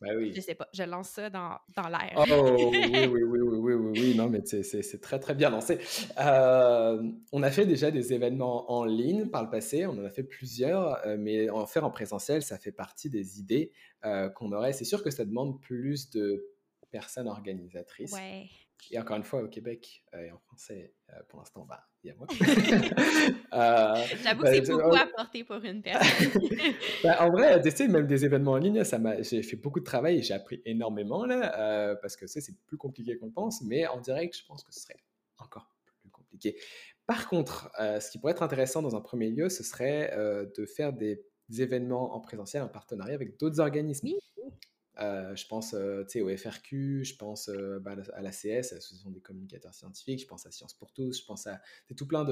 Ben 0.00 0.16
oui. 0.16 0.32
Je 0.34 0.40
sais 0.40 0.54
pas, 0.54 0.66
je 0.72 0.82
lance 0.82 1.10
ça 1.10 1.28
dans, 1.28 1.58
dans 1.76 1.88
l'air. 1.88 2.14
Oh 2.16 2.70
oui, 2.70 2.88
oui, 2.90 3.06
oui, 3.06 3.22
oui, 3.22 3.40
oui, 3.40 3.74
oui, 3.74 4.00
oui, 4.00 4.14
non, 4.16 4.30
mais 4.30 4.40
c'est 4.44 5.00
très, 5.00 5.18
très 5.18 5.34
bien 5.34 5.50
lancé. 5.50 5.78
Euh, 6.18 7.02
on 7.32 7.42
a 7.42 7.50
fait 7.50 7.66
déjà 7.66 7.90
des 7.90 8.12
événements 8.14 8.72
en 8.72 8.84
ligne 8.84 9.26
par 9.26 9.42
le 9.42 9.50
passé, 9.50 9.86
on 9.86 9.90
en 9.90 10.04
a 10.04 10.10
fait 10.10 10.22
plusieurs, 10.22 11.06
euh, 11.06 11.16
mais 11.18 11.50
en 11.50 11.66
faire 11.66 11.84
en 11.84 11.90
présentiel, 11.90 12.42
ça 12.42 12.58
fait 12.58 12.72
partie 12.72 13.10
des 13.10 13.38
idées 13.40 13.72
euh, 14.06 14.30
qu'on 14.30 14.52
aurait. 14.52 14.72
C'est 14.72 14.86
sûr 14.86 15.02
que 15.02 15.10
ça 15.10 15.24
demande 15.24 15.60
plus 15.60 16.10
de 16.10 16.46
personnes 16.90 17.28
organisatrices. 17.28 18.12
Ouais. 18.12 18.48
Et 18.90 18.98
encore 18.98 19.16
une 19.16 19.24
fois, 19.24 19.42
au 19.42 19.48
Québec 19.48 20.04
et 20.12 20.30
en 20.30 20.38
français, 20.38 20.94
pour 21.28 21.38
l'instant, 21.38 21.64
bah, 21.64 21.88
il 22.02 22.08
y 22.08 22.10
a 22.10 22.14
moi. 22.16 22.26
euh, 23.52 24.04
J'avoue 24.22 24.42
que 24.42 24.54
c'est 24.54 24.60
bah, 24.62 24.74
beaucoup 24.74 24.96
à 24.96 25.06
porter 25.06 25.44
pour 25.44 25.56
une 25.56 25.82
personne. 25.82 26.40
bah, 27.02 27.16
en 27.20 27.30
vrai, 27.30 27.60
tu 27.60 27.70
sais, 27.70 27.88
même 27.88 28.06
des 28.06 28.24
événements 28.24 28.52
en 28.52 28.58
ligne, 28.58 28.84
ça 28.84 28.98
m'a, 28.98 29.20
j'ai 29.22 29.42
fait 29.42 29.56
beaucoup 29.56 29.80
de 29.80 29.84
travail 29.84 30.18
et 30.18 30.22
j'ai 30.22 30.34
appris 30.34 30.62
énormément 30.64 31.24
là, 31.26 31.58
euh, 31.58 31.96
parce 32.00 32.16
que 32.16 32.26
c'est 32.26 32.42
plus 32.66 32.76
compliqué 32.76 33.18
qu'on 33.18 33.30
pense, 33.30 33.62
mais 33.62 33.86
en 33.86 34.00
direct, 34.00 34.36
je 34.36 34.44
pense 34.46 34.64
que 34.64 34.72
ce 34.72 34.80
serait 34.80 35.02
encore 35.38 35.70
plus 36.02 36.10
compliqué. 36.10 36.56
Par 37.06 37.28
contre, 37.28 37.70
euh, 37.80 37.98
ce 38.00 38.10
qui 38.10 38.18
pourrait 38.18 38.32
être 38.32 38.42
intéressant 38.42 38.82
dans 38.82 38.94
un 38.96 39.00
premier 39.00 39.30
lieu, 39.30 39.48
ce 39.48 39.64
serait 39.64 40.12
euh, 40.16 40.46
de 40.56 40.64
faire 40.64 40.92
des, 40.92 41.22
événements 41.58 42.14
en 42.14 42.20
présentiel 42.20 42.62
en 42.62 42.68
partenariat 42.68 43.16
avec 43.16 43.36
d'autres 43.36 43.58
organismes. 43.58 44.10
Euh, 45.00 45.34
je 45.34 45.46
pense 45.46 45.72
euh, 45.72 46.04
au 46.16 46.36
FRQ, 46.36 47.04
je 47.04 47.16
pense 47.16 47.48
euh, 47.48 47.78
bah, 47.80 47.96
à 48.12 48.20
l'ACS, 48.20 48.72
l'Association 48.72 49.10
des 49.10 49.20
communicateurs 49.20 49.74
scientifiques, 49.74 50.20
je 50.20 50.26
pense 50.26 50.44
à 50.44 50.50
Science 50.50 50.74
pour 50.74 50.92
tous, 50.92 51.20
je 51.20 51.24
pense 51.24 51.46
à 51.46 51.60
tout 51.96 52.06
plein 52.06 52.24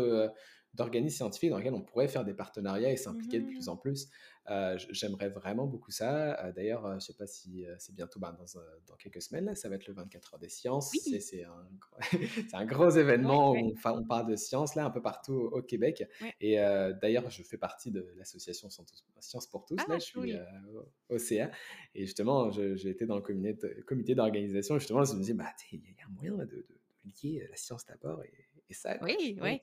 d'organismes 0.74 1.16
scientifiques 1.16 1.50
dans 1.50 1.58
lesquels 1.58 1.74
on 1.74 1.82
pourrait 1.82 2.08
faire 2.08 2.24
des 2.24 2.34
partenariats 2.34 2.90
et 2.90 2.96
s'impliquer 2.96 3.40
de 3.40 3.46
plus 3.46 3.66
mmh 3.66 3.70
en 3.70 3.76
plus. 3.76 4.08
J'aimerais 4.90 5.28
vraiment 5.28 5.66
beaucoup 5.66 5.90
ça. 5.90 6.52
D'ailleurs, 6.52 6.88
je 6.90 6.94
ne 6.94 7.00
sais 7.00 7.14
pas 7.14 7.26
si 7.26 7.66
c'est 7.78 7.94
bientôt, 7.94 8.18
bah, 8.18 8.36
dans, 8.38 8.60
dans, 8.86 8.96
quelques 8.96 9.20
semaines, 9.20 9.44
là, 9.44 9.54
ça 9.54 9.68
va 9.68 9.74
être 9.74 9.86
le 9.86 9.94
24 9.94 10.34
heures 10.34 10.40
des 10.40 10.48
sciences. 10.48 10.90
C'est 11.20 11.44
un, 11.44 11.68
un, 12.54 12.64
gros 12.64 12.90
événement 12.90 13.52
où 13.52 13.74
on, 13.84 14.04
parle 14.04 14.26
de 14.26 14.36
sciences 14.36 14.74
là, 14.74 14.86
un 14.86 14.90
peu 14.90 15.02
partout 15.02 15.34
au, 15.34 15.62
Québec. 15.62 16.04
Et 16.40 16.56
d'ailleurs, 16.56 17.28
je 17.30 17.42
fais 17.42 17.58
partie 17.58 17.90
de 17.90 18.06
l'association 18.16 18.68
Science 19.20 19.46
pour 19.46 19.64
tous. 19.64 19.76
là, 19.76 19.84
ah, 19.90 19.98
je 19.98 20.04
suis 20.04 20.36
au 21.08 21.18
CA. 21.18 21.50
Et 21.94 22.06
justement, 22.06 22.50
j'ai 22.50 22.88
été 22.88 23.06
dans 23.06 23.16
le 23.16 23.22
comité, 23.22 23.82
comité 23.86 24.14
d'organisation. 24.14 24.78
Justement, 24.78 25.04
je 25.04 25.14
me 25.14 25.20
disais, 25.20 25.34
bah, 25.34 25.52
il 25.72 25.80
y, 25.80 26.02
a 26.02 26.06
un 26.06 26.10
moyen 26.10 26.44
de, 26.44 26.66
lier 27.22 27.46
la 27.48 27.56
science 27.56 27.86
d'abord 27.86 28.22
et, 28.24 28.47
et 28.68 28.74
ça. 28.74 28.96
Oui, 29.02 29.38
oui. 29.40 29.60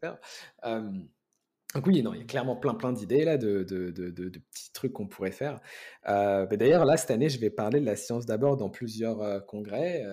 donc 1.74 1.88
oui, 1.88 2.02
non, 2.02 2.14
il 2.14 2.20
y 2.20 2.24
a 2.24 2.26
clairement 2.26 2.56
plein 2.56 2.74
plein 2.74 2.94
d'idées 2.94 3.26
là, 3.26 3.38
de, 3.38 3.64
de, 3.64 3.92
de, 3.92 4.30
petits 4.30 4.72
trucs 4.72 4.94
qu'on 4.94 5.08
pourrait 5.08 5.32
faire. 5.32 5.60
D'ailleurs, 6.06 6.86
là, 6.86 6.98
cette 6.98 7.12
année, 7.12 7.30
je 7.30 7.40
vais 7.40 7.50
parler 7.50 7.80
de 7.80 7.86
la 7.86 7.96
science 7.96 8.26
d'abord 8.26 8.58
dans 8.58 8.70
plusieurs 8.70 9.46
congrès. 9.46 10.04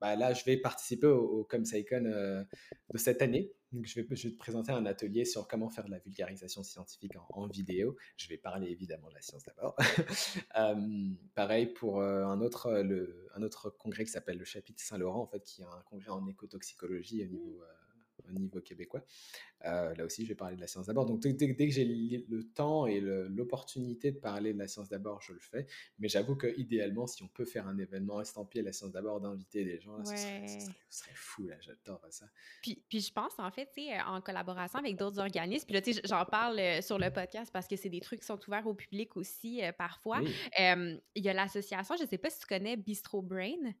Bah, 0.00 0.16
là, 0.16 0.32
je 0.32 0.44
vais 0.44 0.56
participer 0.56 1.06
au, 1.06 1.40
au 1.40 1.44
ComSciCon 1.44 2.00
de 2.00 2.98
cette 2.98 3.20
année. 3.20 3.52
Donc, 3.72 3.86
je, 3.86 4.00
vais, 4.00 4.06
je 4.10 4.28
vais 4.28 4.34
te 4.34 4.38
présenter 4.38 4.72
un 4.72 4.84
atelier 4.84 5.24
sur 5.24 5.46
comment 5.46 5.68
faire 5.68 5.84
de 5.84 5.90
la 5.90 6.00
vulgarisation 6.00 6.64
scientifique 6.64 7.12
en, 7.28 7.46
vidéo. 7.46 7.96
Je 8.16 8.28
vais 8.28 8.36
parler 8.36 8.68
évidemment 8.68 9.08
de 9.08 9.14
la 9.14 9.20
science 9.20 9.44
d'abord. 9.44 9.76
pareil 11.34 11.66
pour 11.66 12.02
un, 12.02 12.40
autre, 12.40 12.72
le, 12.82 13.28
un 13.34 13.42
autre 13.42 13.70
congrès 13.70 14.04
qui 14.04 14.10
s'appelle 14.10 14.38
le 14.38 14.44
chapitre 14.44 14.82
Saint-Laurent, 14.82 15.20
en 15.22 15.26
fait, 15.26 15.44
qui 15.44 15.62
est 15.62 15.64
un 15.64 15.82
congrès 15.84 16.10
en 16.10 16.26
écotoxicologie 16.26 17.22
au 17.24 17.28
niveau 17.28 17.62
au 18.34 18.38
niveau 18.38 18.60
québécois. 18.60 19.04
Euh, 19.66 19.94
là 19.94 20.04
aussi, 20.04 20.24
je 20.24 20.28
vais 20.30 20.34
parler 20.34 20.56
de 20.56 20.60
la 20.60 20.66
science 20.66 20.86
d'abord. 20.86 21.06
Donc, 21.06 21.20
dès, 21.20 21.36
que 21.36 21.72
j'ai 21.72 21.84
le 21.84 22.44
temps 22.44 22.86
et 22.86 23.00
l'opportunité 23.00 24.10
de 24.12 24.18
parler 24.18 24.52
de 24.52 24.58
la 24.58 24.68
science 24.68 24.88
d'abord, 24.88 25.20
je 25.20 25.32
le 25.32 25.40
fais. 25.40 25.66
Mais 25.98 26.08
j'avoue 26.08 26.36
que 26.36 26.58
idéalement, 26.58 27.06
si 27.06 27.22
on 27.22 27.28
peut 27.28 27.44
faire 27.44 27.66
un 27.66 27.78
événement 27.78 28.20
estampillé 28.20 28.62
la 28.62 28.72
science 28.72 28.92
d'abord, 28.92 29.20
d'inviter 29.20 29.64
des 29.64 29.78
gens, 29.78 30.02
ce, 30.04 30.14
serait, 30.88 31.14
fou. 31.14 31.46
Là, 31.46 31.56
j'adore 31.60 32.00
ça. 32.10 32.26
Puis, 32.62 32.82
puis 32.88 33.00
je 33.00 33.12
pense, 33.12 33.38
en 33.38 33.50
fait, 33.50 33.68
en 34.06 34.20
collaboration 34.20 34.78
avec 34.78 34.96
d'autres 34.96 35.20
organismes, 35.20 35.66
puis 35.66 35.74
là, 35.74 36.00
j'en 36.04 36.24
parle 36.24 36.58
euh, 36.58 36.80
sur 36.80 36.98
le 36.98 37.10
podcast 37.10 37.50
parce 37.52 37.66
que 37.66 37.76
c'est 37.76 37.88
des 37.88 38.00
trucs 38.00 38.20
qui 38.20 38.26
sont 38.26 38.40
ouverts 38.48 38.66
au 38.66 38.74
public 38.74 39.16
aussi 39.16 39.62
euh, 39.62 39.72
parfois. 39.72 40.20
Il 40.56 41.24
y 41.24 41.28
a 41.28 41.32
l'association, 41.32 41.96
je 41.96 42.04
ne 42.04 42.08
sais 42.08 42.18
pas 42.18 42.30
si 42.30 42.40
tu 42.40 42.46
connais 42.46 42.76
Bistro 42.76 43.20
Brain. 43.22 43.74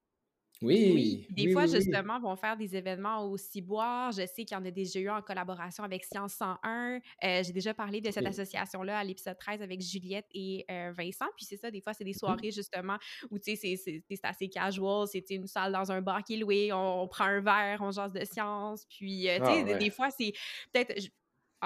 Oui. 0.62 1.26
Des 1.30 1.52
fois, 1.52 1.66
justement, 1.66 2.20
vont 2.20 2.36
faire 2.36 2.56
des 2.56 2.76
événements 2.76 3.24
au 3.24 3.36
Ciboire. 3.36 4.12
Je 4.12 4.26
sais 4.26 4.44
qu'il 4.44 4.56
y 4.56 4.56
en 4.56 4.64
a 4.64 4.70
déjà 4.70 5.00
eu 5.00 5.08
en 5.08 5.22
collaboration 5.22 5.84
avec 5.84 6.04
Science 6.04 6.34
101. 6.34 7.00
Euh, 7.24 7.42
j'ai 7.42 7.52
déjà 7.52 7.72
parlé 7.72 8.00
de 8.00 8.10
cette 8.10 8.26
association-là 8.26 8.98
à 8.98 9.04
l'épisode 9.04 9.38
13 9.38 9.62
avec 9.62 9.80
Juliette 9.80 10.26
et 10.34 10.64
euh, 10.70 10.92
Vincent. 10.96 11.26
Puis 11.36 11.46
c'est 11.46 11.56
ça, 11.56 11.70
des 11.70 11.80
fois, 11.80 11.94
c'est 11.94 12.04
des 12.04 12.12
soirées, 12.12 12.50
justement, 12.50 12.98
où, 13.30 13.38
tu 13.38 13.56
sais, 13.56 13.76
c'est 13.76 14.02
assez 14.22 14.48
casual. 14.48 15.06
C'est 15.06 15.28
une 15.30 15.46
salle 15.46 15.72
dans 15.72 15.90
un 15.90 16.02
bar 16.02 16.22
qui 16.22 16.34
est 16.34 16.38
loué. 16.38 16.72
On, 16.72 17.08
prend 17.08 17.24
un 17.24 17.40
verre, 17.40 17.78
on 17.80 17.90
jase 17.90 18.12
de 18.12 18.24
science. 18.24 18.84
Puis, 18.88 19.28
euh, 19.28 19.38
tu 19.38 19.44
sais, 19.44 19.74
ah, 19.74 19.78
des, 19.78 19.90
fois, 19.90 20.10
c'est 20.10 20.32
peut-être 20.72 21.10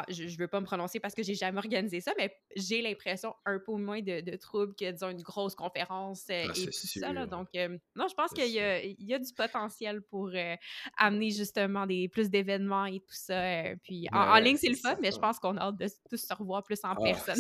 je 0.09 0.25
ne 0.25 0.39
veux 0.39 0.49
pas 0.49 0.61
me 0.61 0.67
prononcer 0.67 0.99
parce 0.99 1.15
que 1.15 1.23
j'ai 1.23 1.35
jamais 1.35 1.59
organisé 1.59 2.01
ça, 2.01 2.13
mais 2.19 2.35
j'ai 2.57 2.83
l'impression 2.83 3.33
un 3.47 3.59
peu 3.59 3.73
moins 3.73 4.01
de, 4.01 4.21
de 4.21 4.37
troubles 4.37 4.75
que, 4.75 4.91
disons, 4.91 5.11
une 5.11 5.23
grosse 5.23 5.55
conférence 5.55 6.25
euh, 6.31 6.45
ah, 6.49 6.53
et 6.57 6.65
tout 6.67 6.73
ça. 6.73 7.13
Là. 7.13 7.27
Donc, 7.27 7.49
euh, 7.57 7.79
non, 7.95 8.07
je 8.09 8.15
pense 8.15 8.33
qu'il 8.33 8.47
y, 8.47 8.97
y, 8.99 9.15
a 9.15 9.19
du 9.19 9.33
potentiel 9.33 10.03
pour 10.03 10.31
euh, 10.35 10.57
amener 10.99 11.31
justement 11.31 11.87
des, 11.87 12.09
plus 12.09 12.29
d'événements 12.29 12.87
et 12.87 13.01
tout 13.01 13.15
ça. 13.15 13.63
puis 13.85 14.07
en, 14.13 14.37
ligne, 14.39 14.57
c'est 14.57 14.69
le 14.69 14.77
fun, 14.77 14.97
mais 15.01 15.13
je 15.13 15.19
pense 15.19 15.39
qu'on 15.39 15.57
a 15.57 15.63
hâte 15.63 15.79
de 15.79 15.87
tous 16.11 16.17
se 16.17 16.35
revoir 16.35 16.65
plus 16.65 16.79
en 16.85 16.91
ah, 16.91 16.97
personne. 17.01 17.37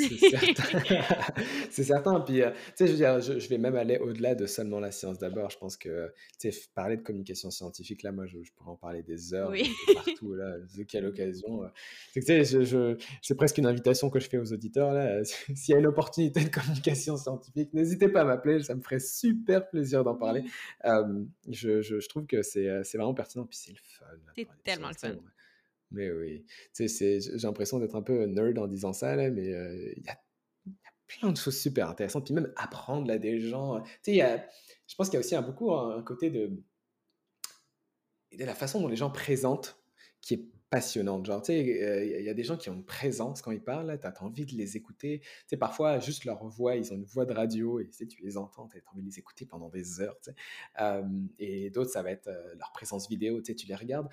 C'est 1.70 1.82
certain. 1.82 2.20
Puis, 2.24 2.40
tu 2.76 2.86
sais, 2.86 3.20
je, 3.20 3.48
vais 3.48 3.58
même 3.58 3.76
aller 3.76 3.98
au-delà 3.98 4.34
de 4.34 4.46
seulement 4.46 4.80
la 4.80 4.92
science 4.92 5.18
d'abord. 5.18 5.50
Je 5.50 5.58
pense 5.58 5.76
que, 5.76 6.12
tu 6.40 6.52
sais, 6.52 6.60
parler 6.74 6.96
de 6.96 7.02
communication 7.02 7.50
scientifique, 7.50 8.02
là, 8.02 8.12
moi, 8.12 8.26
je, 8.26 8.38
pourrais 8.56 8.70
en 8.70 8.76
parler 8.76 9.02
des 9.02 9.34
heures 9.34 9.52
partout, 9.92 10.34
là, 10.34 10.58
de 10.76 10.82
quelle 10.84 11.06
occasion. 11.14 11.62
Tu 12.12 12.22
sais, 12.22 12.43
c'est 12.44 13.34
presque 13.36 13.58
une 13.58 13.66
invitation 13.66 14.10
que 14.10 14.20
je 14.20 14.28
fais 14.28 14.38
aux 14.38 14.52
auditeurs. 14.52 14.92
Là. 14.92 15.24
S'il 15.54 15.72
y 15.72 15.74
a 15.74 15.78
une 15.78 15.86
opportunité 15.86 16.44
de 16.44 16.48
communication 16.48 17.16
scientifique, 17.16 17.72
n'hésitez 17.72 18.08
pas 18.08 18.22
à 18.22 18.24
m'appeler, 18.24 18.62
ça 18.62 18.74
me 18.74 18.82
ferait 18.82 19.00
super 19.00 19.68
plaisir 19.68 20.04
d'en 20.04 20.14
parler. 20.14 20.44
je, 21.48 21.82
je, 21.82 22.08
trouve 22.08 22.26
que 22.26 22.42
c'est 22.42 22.82
vraiment 22.94 23.14
pertinent, 23.14 23.46
puis 23.46 23.56
c'est 23.56 23.72
le 23.72 23.78
fun. 23.82 24.04
C'est 24.36 24.48
tellement 24.64 24.88
le 24.88 24.94
fun. 24.94 25.16
Mais 25.90 26.10
oui, 26.10 26.44
j'ai 26.76 27.18
l'impression 27.42 27.78
d'être 27.78 27.94
un 27.94 28.02
peu 28.02 28.24
nerd 28.24 28.58
en 28.58 28.66
disant 28.66 28.92
ça, 28.92 29.14
là, 29.14 29.30
mais 29.30 29.46
il 29.96 30.02
y, 30.04 30.08
a, 30.08 30.18
plein 31.06 31.30
de 31.30 31.36
choses 31.36 31.58
super 31.58 31.88
intéressantes, 31.88 32.24
puis 32.24 32.34
même 32.34 32.52
apprendre 32.56 33.06
là, 33.06 33.18
des 33.18 33.40
gens. 33.40 33.82
Y 34.06 34.20
a, 34.20 34.44
je 34.86 34.94
pense 34.96 35.08
qu'il 35.08 35.14
y 35.14 35.16
a 35.18 35.20
aussi 35.20 35.34
un, 35.34 35.42
beaucoup 35.42 35.72
un, 35.72 36.02
côté 36.02 36.30
de, 36.30 36.50
de 38.32 38.44
la 38.44 38.54
façon 38.54 38.80
dont 38.80 38.88
les 38.88 38.96
gens 38.96 39.10
présentent 39.10 39.78
qui 40.20 40.34
est 40.34 40.53
passionnante. 40.74 41.24
Genre, 41.26 41.40
tu 41.40 41.52
sais, 41.52 41.60
il 42.18 42.24
y 42.24 42.28
a 42.28 42.34
des 42.34 42.42
gens 42.42 42.56
qui 42.56 42.68
ont 42.68 42.74
une 42.74 42.84
présence 42.84 43.42
quand 43.42 43.52
ils 43.52 43.62
parlent, 43.62 43.96
tu 44.00 44.06
as 44.08 44.22
envie 44.24 44.44
de 44.44 44.56
les 44.56 44.76
écouter. 44.76 45.20
Tu 45.20 45.28
sais, 45.46 45.56
parfois, 45.56 46.00
juste 46.00 46.24
leur 46.24 46.44
voix, 46.48 46.74
ils 46.74 46.92
ont 46.92 46.96
une 46.96 47.04
voix 47.04 47.24
de 47.24 47.32
radio 47.32 47.78
et 47.78 47.86
tu, 47.86 47.92
sais, 47.92 48.06
tu 48.06 48.20
les 48.22 48.36
entends, 48.36 48.66
tu 48.66 48.78
as 48.78 48.90
envie 48.90 49.02
de 49.02 49.06
les 49.06 49.18
écouter 49.20 49.46
pendant 49.46 49.68
des 49.68 50.00
heures. 50.00 50.18
Tu 50.20 50.32
sais. 50.32 51.04
et 51.38 51.70
d'autres, 51.70 51.90
ça 51.90 52.02
va 52.02 52.10
être 52.10 52.28
leur 52.58 52.72
présence 52.72 53.08
vidéo, 53.08 53.40
tu 53.40 53.52
sais, 53.52 53.54
tu 53.54 53.68
les 53.68 53.76
regardes. 53.76 54.08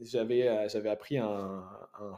J'avais, 0.00 0.68
j'avais 0.68 0.90
appris 0.90 1.18
un, 1.18 1.66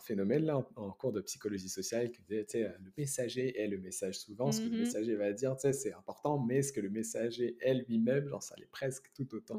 phénomène 0.03 0.45
là, 0.45 0.59
en, 0.77 0.90
cours 0.90 1.12
de 1.12 1.23
psychologie 1.23 1.70
sociale 1.70 2.11
qui 2.11 2.20
disait, 2.20 2.45
tu 2.45 2.59
sais, 2.59 2.62
le 2.65 2.93
messager 2.99 3.59
est 3.59 3.69
le 3.69 3.78
message 3.78 4.19
souvent. 4.19 4.53
Ce 4.53 4.61
que 4.61 4.66
le 4.66 4.77
mmh 4.77 4.81
messager 4.81 5.15
va 5.15 5.32
dire, 5.32 5.57
tu 5.57 5.62
sais, 5.62 5.73
c'est 5.73 5.95
important, 5.95 6.39
mais 6.39 6.61
ce 6.61 6.73
que 6.74 6.81
le 6.81 6.90
messager 6.90 7.57
est 7.61 7.74
lui-même, 7.74 8.28
genre, 8.28 8.43
ça 8.43 8.57
l'est 8.59 8.70
presque 8.70 9.11
tout 9.15 9.35
autant 9.35 9.59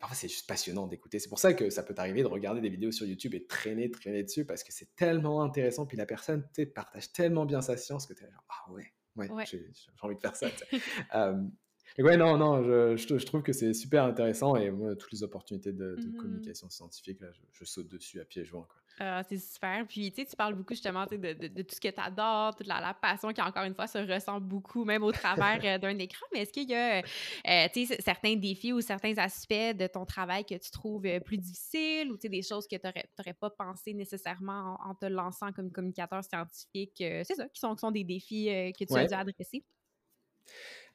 parfois, 0.00 0.16
c'est 0.16 0.28
juste 0.28 0.46
passionnant 0.46 0.86
d'écouter. 0.86 1.18
C'est 1.18 1.28
pour 1.28 1.38
ça 1.38 1.54
que 1.54 1.70
ça 1.70 1.82
peut 1.82 1.94
t'arriver 1.94 2.22
de 2.22 2.28
regarder 2.28 2.60
des 2.60 2.68
vidéos 2.68 2.92
sur 2.92 3.06
YouTube 3.06 3.34
et 3.34 3.46
traîner, 3.46 3.90
traîner 3.90 4.22
dessus 4.22 4.44
parce 4.44 4.62
que 4.62 4.72
c'est 4.72 4.94
tellement 4.96 5.42
intéressant. 5.42 5.86
Puis 5.86 5.96
la 5.96 6.06
personne 6.06 6.46
partage 6.74 7.12
tellement 7.12 7.46
bien 7.46 7.62
sa 7.62 7.76
science 7.76 8.06
que 8.06 8.14
tu 8.14 8.24
es 8.24 8.30
genre, 8.30 8.44
ah 8.48 8.72
ouais, 8.72 8.92
ouais, 9.16 9.44
j'ai 9.46 9.64
envie 10.02 10.16
de 10.16 10.20
faire 10.20 10.36
ça. 10.36 10.48
ouais, 12.02 12.16
non, 12.16 12.36
non, 12.36 12.62
je, 12.62 12.96
je, 12.96 13.26
trouve 13.26 13.42
que 13.42 13.52
c'est 13.52 13.72
super 13.74 14.04
intéressant 14.04 14.56
et 14.56 14.70
moi, 14.70 14.94
toutes 14.96 15.12
les 15.12 15.22
opportunités 15.22 15.72
de, 15.72 15.96
mmh 15.96 16.16
communication 16.16 16.68
scientifique, 16.70 17.20
là, 17.20 17.28
je, 17.52 17.64
saute 17.64 17.88
dessus 17.88 18.20
à 18.20 18.24
pieds 18.24 18.44
joints. 18.44 18.66
Quoi. 18.68 18.80
Ah, 18.98 19.22
c'est 19.28 19.38
super. 19.38 19.86
Puis, 19.86 20.10
tu 20.10 20.22
sais, 20.22 20.26
tu 20.26 20.36
parles 20.36 20.54
beaucoup 20.54 20.72
justement 20.72 21.04
de, 21.04 21.16
de, 21.16 21.48
de, 21.48 21.62
tout 21.62 21.74
ce 21.74 21.80
que 21.80 21.88
tu 21.88 22.00
adores, 22.00 22.56
toute 22.56 22.66
la, 22.66 22.80
la, 22.80 22.94
passion 22.94 23.30
qui, 23.30 23.42
encore 23.42 23.64
une 23.64 23.74
fois, 23.74 23.86
se 23.86 23.98
ressent 23.98 24.40
beaucoup, 24.40 24.84
même 24.84 25.02
au 25.02 25.12
travers 25.12 25.60
euh, 25.64 25.78
d'un 25.78 25.98
écran. 25.98 26.24
Mais 26.32 26.40
est-ce 26.40 26.52
qu'il 26.52 26.70
y 26.70 26.74
a, 26.74 26.98
euh, 27.00 27.68
tu 27.74 27.84
sais, 27.84 28.00
certains 28.00 28.36
défis 28.36 28.72
ou 28.72 28.80
certains 28.80 29.16
aspects 29.18 29.52
de 29.52 29.86
ton 29.86 30.06
travail 30.06 30.46
que 30.46 30.54
tu 30.54 30.70
trouves 30.70 31.04
euh, 31.04 31.20
plus 31.20 31.36
difficiles 31.36 32.10
ou, 32.10 32.16
tu 32.16 32.22
sais, 32.22 32.28
des 32.30 32.42
choses 32.42 32.66
que 32.66 32.76
tu 32.76 32.86
n'aurais 32.86 33.34
pas 33.34 33.50
pensé 33.50 33.92
nécessairement 33.92 34.78
en, 34.82 34.94
te 34.94 35.06
lançant 35.06 35.52
comme 35.52 35.70
communicateur 35.70 36.24
scientifique? 36.24 36.94
c'est 36.96 37.34
ça, 37.34 37.46
qui 37.48 37.60
sont, 37.60 37.74
qui 37.74 37.80
sont 37.80 37.90
des 37.90 38.04
défis 38.04 38.46
que 38.78 38.84
tu 38.84 38.96
as 38.96 39.06
dû 39.06 39.14
adresser? 39.14 39.62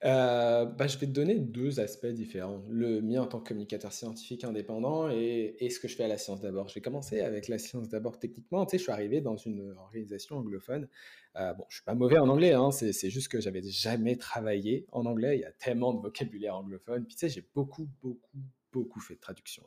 Euh, 0.03 0.65
bah, 0.65 0.87
je 0.87 0.97
vais 0.97 1.05
te 1.05 1.11
donner 1.11 1.35
deux 1.35 1.79
aspects 1.79 2.07
différents. 2.07 2.63
Le 2.69 3.01
mien 3.01 3.21
en 3.21 3.27
tant 3.27 3.39
que 3.39 3.49
communicateur 3.49 3.93
scientifique 3.93 4.43
indépendant 4.43 5.09
et, 5.09 5.69
ce 5.69 5.79
que 5.79 5.87
je 5.87 5.95
fais 5.95 6.05
à 6.05 6.07
la 6.07 6.17
science 6.17 6.41
d'abord. 6.41 6.69
Je 6.69 6.75
vais 6.75 6.81
commencer 6.81 7.21
avec 7.21 7.47
la 7.47 7.59
science 7.59 7.87
d'abord 7.87 8.17
techniquement. 8.17 8.65
Tu 8.65 8.71
sais, 8.71 8.77
je 8.79 8.83
suis 8.83 8.91
arrivé 8.91 9.21
dans 9.21 9.37
une 9.37 9.71
organisation 9.77 10.37
anglophone. 10.37 10.87
Euh, 11.35 11.53
bon, 11.53 11.65
je 11.69 11.75
suis 11.75 11.83
pas 11.83 11.93
mauvais 11.93 12.17
en 12.17 12.27
anglais, 12.29 12.53
hein, 12.53 12.71
c'est 12.71 13.09
juste 13.09 13.27
que 13.27 13.39
j'avais 13.39 13.61
jamais 13.61 14.15
travaillé 14.15 14.85
en 14.91 15.05
anglais. 15.05 15.37
Il 15.37 15.41
y 15.41 15.45
a 15.45 15.51
tellement 15.51 15.93
de 15.93 16.01
vocabulaire 16.01 16.55
anglophone. 16.55 17.05
Puis 17.05 17.15
tu 17.15 17.27
sais, 17.27 17.29
j'ai 17.29 17.47
beaucoup, 17.53 17.87
beaucoup, 18.01 18.39
beaucoup 18.71 18.99
fait 18.99 19.15
de 19.15 19.19
traduction. 19.19 19.63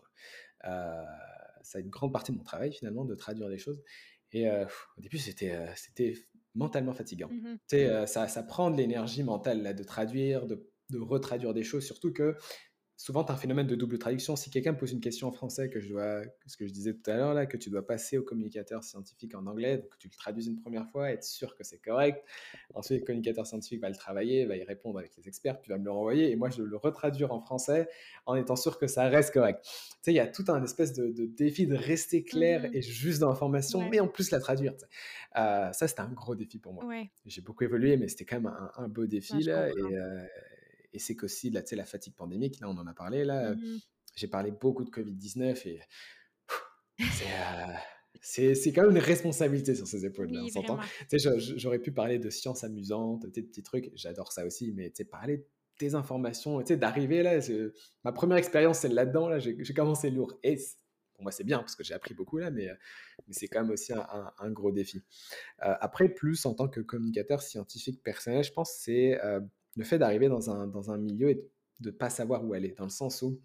Euh, 0.64 1.04
ça 1.62 1.78
a 1.78 1.80
une 1.80 1.90
grande 1.90 2.12
partie 2.12 2.32
de 2.32 2.38
mon 2.38 2.44
travail 2.44 2.72
finalement 2.72 3.04
de 3.04 3.14
traduire 3.14 3.48
des 3.48 3.58
choses. 3.58 3.82
Et 4.32 4.50
au 4.50 5.00
début, 5.00 5.18
c'était 5.18 5.56
c'était 5.76 6.14
mentalement 6.54 6.92
fatigant. 6.92 7.28
Sais, 7.66 8.06
ça, 8.06 8.28
ça 8.28 8.42
prend 8.42 8.70
de 8.70 8.76
l'énergie 8.76 9.22
mentale 9.22 9.62
là, 9.62 9.72
de 9.72 9.82
traduire, 9.82 10.46
de, 10.46 10.70
de, 10.90 10.98
retraduire 10.98 11.54
des 11.54 11.64
choses, 11.64 11.84
surtout 11.84 12.12
que 12.12 12.36
souvent, 12.96 13.24
tu 13.24 13.32
as 13.32 13.34
un 13.34 13.38
phénomène 13.38 13.66
de 13.66 13.74
double 13.74 13.98
traduction. 13.98 14.36
Si 14.36 14.50
quelqu'un 14.50 14.72
me 14.72 14.78
pose 14.78 14.92
une 14.92 15.00
question 15.00 15.28
en 15.28 15.32
français, 15.32 15.68
que 15.68 15.80
je 15.80 15.88
dois, 15.88 16.22
ce 16.46 16.56
que 16.56 16.66
je 16.66 16.72
disais 16.72 16.94
tout 16.94 17.10
à 17.10 17.16
l'heure, 17.16 17.34
là, 17.34 17.46
que 17.46 17.56
tu 17.56 17.70
dois 17.70 17.86
passer 17.86 18.18
au 18.18 18.22
communicateur 18.22 18.84
scientifique 18.84 19.34
en 19.34 19.46
anglais, 19.46 19.78
donc 19.78 19.90
que 19.90 19.98
tu 19.98 20.08
le 20.08 20.16
traduis 20.16 20.46
une 20.46 20.60
première 20.60 20.88
fois, 20.90 21.10
être 21.10 21.24
sûr 21.24 21.56
que 21.56 21.64
c'est 21.64 21.78
correct. 21.78 22.24
Ensuite, 22.74 23.00
le 23.00 23.06
communicateur 23.06 23.46
scientifique 23.46 23.80
va 23.80 23.88
le 23.88 23.96
travailler, 23.96 24.46
va 24.46 24.56
y 24.56 24.64
répondre 24.64 24.98
avec 24.98 25.16
les 25.16 25.28
experts, 25.28 25.60
puis 25.60 25.70
va 25.70 25.78
me 25.78 25.84
le 25.84 25.90
renvoyer, 25.90 26.30
et 26.30 26.36
moi, 26.36 26.50
je 26.50 26.62
le 26.62 26.76
retraduire 26.76 27.32
en 27.32 27.40
français 27.40 27.88
en 28.26 28.36
étant 28.36 28.56
sûr 28.56 28.78
que 28.78 28.86
ça 28.86 29.08
reste 29.08 29.34
correct. 29.34 29.60
Tu 29.64 29.70
sais, 30.02 30.12
il 30.12 30.16
y 30.16 30.20
a 30.20 30.26
tout 30.26 30.44
un 30.48 30.62
espèce 30.62 30.92
de, 30.92 31.26
défi 31.26 31.66
de 31.66 31.74
rester 31.74 32.22
clair 32.22 32.62
mmh 32.62 32.74
et 32.74 32.82
juste 32.82 33.20
dans 33.20 33.28
l'information, 33.28 33.88
mais 33.88 34.00
en 34.00 34.08
plus 34.08 34.30
la 34.30 34.40
traduire. 34.40 34.72
Euh, 35.36 35.72
ça, 35.72 35.88
c'était 35.88 36.00
un 36.00 36.12
gros 36.12 36.34
défi 36.34 36.58
pour 36.58 36.72
moi. 36.72 36.84
J'ai 37.26 37.40
beaucoup 37.40 37.64
évolué, 37.64 37.96
mais 37.96 38.08
c'était 38.08 38.24
quand 38.24 38.40
même 38.40 38.52
un, 38.76 38.88
beau 38.88 39.06
défi, 39.06 39.42
là, 39.42 39.68
et, 39.68 39.72
euh, 39.72 40.24
et 40.94 40.98
c'est 40.98 41.16
qu'aussi 41.16 41.50
la, 41.50 41.62
la 41.72 41.84
fatigue 41.84 42.14
pandémique, 42.14 42.60
là 42.60 42.68
on 42.68 42.78
en 42.78 42.86
a 42.86 42.94
parlé, 42.94 43.24
là, 43.24 43.54
mmh 43.54 43.80
j'ai 44.16 44.28
parlé 44.28 44.50
beaucoup 44.52 44.84
de 44.84 44.90
Covid-19 44.90 45.68
et 45.68 45.80
euh, 47.00 47.04
c'est, 48.20 48.54
c'est, 48.54 48.72
quand 48.72 48.82
même 48.82 48.92
une 48.92 49.02
responsabilité 49.02 49.74
sur 49.74 49.86
ses 49.86 50.06
épaules, 50.06 50.30
là, 50.30 50.42
on 50.44 50.48
s'entend. 50.48 50.78
J'aurais 51.56 51.80
pu 51.80 51.92
parler 51.92 52.18
de 52.18 52.30
sciences 52.30 52.64
amusantes, 52.64 53.26
des 53.26 53.42
petits 53.42 53.62
trucs, 53.62 53.90
j'adore 53.94 54.32
ça 54.32 54.46
aussi, 54.46 54.72
mais 54.72 54.92
parler 55.10 55.46
des 55.80 55.94
informations, 55.96 56.60
d'arriver 56.60 57.22
là, 57.22 57.40
ma 58.04 58.12
première 58.12 58.38
expérience 58.38 58.78
c'est 58.80 58.88
là-dedans, 58.88 59.28
là, 59.28 59.38
j'ai, 59.38 59.56
commencé 59.74 60.10
lourd. 60.10 60.38
Et 60.42 60.56
pour 61.14 61.22
moi 61.22 61.32
c'est 61.32 61.44
bien 61.44 61.58
parce 61.58 61.74
que 61.74 61.82
j'ai 61.82 61.94
appris 61.94 62.14
beaucoup 62.14 62.38
là, 62.38 62.50
mais, 62.50 62.68
mais 63.26 63.34
c'est 63.34 63.48
quand 63.48 63.62
même 63.62 63.70
aussi 63.72 63.92
un, 63.92 64.50
gros 64.50 64.70
défi. 64.70 65.02
Euh, 65.64 65.74
après, 65.80 66.08
plus 66.08 66.46
en 66.46 66.54
tant 66.54 66.68
que 66.68 66.80
communicateur 66.80 67.42
scientifique 67.42 68.02
personnel, 68.02 68.44
je 68.44 68.52
pense 68.52 68.72
c'est 68.72 69.20
euh, 69.24 69.40
le 69.76 69.84
fait 69.84 69.98
d'arriver 69.98 70.28
dans 70.28 70.50
un, 70.50 70.66
dans 70.66 70.90
un 70.90 70.98
milieu 70.98 71.30
et 71.30 71.34
de 71.80 71.90
ne 71.90 71.94
pas 71.94 72.10
savoir 72.10 72.44
où 72.44 72.54
aller, 72.54 72.72
dans 72.72 72.84
le 72.84 72.90
sens 72.90 73.22
où 73.22 73.40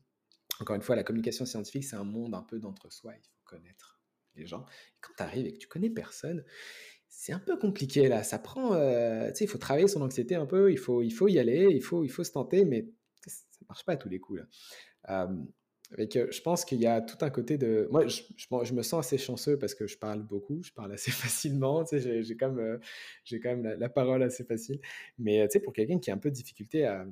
encore 0.59 0.75
une 0.75 0.81
fois, 0.81 0.95
la 0.95 1.03
communication 1.03 1.45
scientifique, 1.45 1.85
c'est 1.85 1.95
un 1.95 2.03
monde 2.03 2.35
un 2.35 2.41
peu 2.41 2.59
d'entre-soi. 2.59 3.13
Il 3.15 3.23
faut 3.23 3.41
connaître 3.45 3.99
les 4.35 4.45
gens. 4.45 4.65
Quand 5.01 5.13
tu 5.17 5.23
arrives 5.23 5.45
et 5.45 5.53
que 5.53 5.57
tu 5.57 5.67
connais 5.67 5.89
personne, 5.89 6.43
c'est 7.07 7.31
un 7.31 7.39
peu 7.39 7.57
compliqué 7.57 8.07
là. 8.09 8.23
Ça 8.23 8.39
prend, 8.39 8.73
euh, 8.73 9.29
tu 9.29 9.37
sais, 9.37 9.45
il 9.45 9.47
faut 9.47 9.57
travailler 9.57 9.87
son 9.87 10.01
anxiété 10.01 10.35
un 10.35 10.45
peu. 10.45 10.71
Il 10.71 10.77
faut, 10.77 11.01
il 11.01 11.11
faut 11.11 11.27
y 11.27 11.39
aller. 11.39 11.67
Il 11.71 11.81
faut, 11.81 12.03
il 12.03 12.09
faut 12.09 12.23
se 12.23 12.31
tenter, 12.31 12.65
mais 12.65 12.89
ça 13.25 13.41
marche 13.67 13.85
pas 13.85 13.93
à 13.93 13.97
tous 13.97 14.09
les 14.09 14.19
coups 14.19 14.41
là. 15.07 15.29
Avec, 15.91 16.13
je 16.13 16.41
pense 16.41 16.65
qu'il 16.65 16.79
y 16.79 16.85
a 16.85 17.01
tout 17.01 17.17
un 17.21 17.29
côté 17.31 17.57
de. 17.57 17.87
Moi, 17.91 18.07
je, 18.07 18.21
je, 18.37 18.73
me 18.73 18.83
sens 18.83 19.05
assez 19.05 19.17
chanceux 19.17 19.57
parce 19.57 19.73
que 19.73 19.87
je 19.87 19.97
parle 19.97 20.21
beaucoup, 20.21 20.61
je 20.61 20.71
parle 20.71 20.91
assez 20.91 21.11
facilement. 21.11 21.83
Tu 21.83 21.99
sais, 21.99 22.23
j'ai 22.23 22.37
quand 22.37 22.51
même, 22.51 22.79
j'ai 23.25 23.39
quand 23.39 23.55
la, 23.55 23.89
parole 23.89 24.21
assez 24.21 24.43
facile. 24.43 24.79
Mais 25.17 25.47
tu 25.47 25.53
sais, 25.53 25.59
pour 25.59 25.73
quelqu'un 25.73 25.99
qui 25.99 26.11
a 26.11 26.13
un 26.13 26.17
peu 26.17 26.29
de 26.29 26.35
difficulté 26.35 26.85
à, 26.85 27.05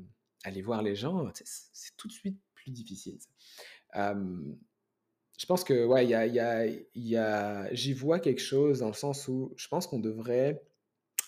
aller 0.44 0.62
voir 0.62 0.84
les 0.84 0.95
gens, 0.95 1.30
c'est 1.44 1.98
tout 1.98 2.08
de 2.08 2.14
suite 2.14 2.38
plus 2.54 2.72
difficile. 2.72 3.18
je 3.95 5.45
pense 5.48 5.64
que 5.64 5.86
ouais, 5.86 6.06
y 6.06 6.14
a, 6.14 6.28
y 6.28 6.86
y 6.95 7.16
a, 7.18 7.74
j'y 7.74 7.94
vois 7.94 8.20
quelque 8.20 8.41
chose 8.41 8.80
dans 8.80 8.88
le 8.88 8.94
sens 8.94 9.28
où 9.28 9.54
je 9.58 9.68
pense 9.68 9.88
qu'on 9.88 9.99
devrait 9.99 10.62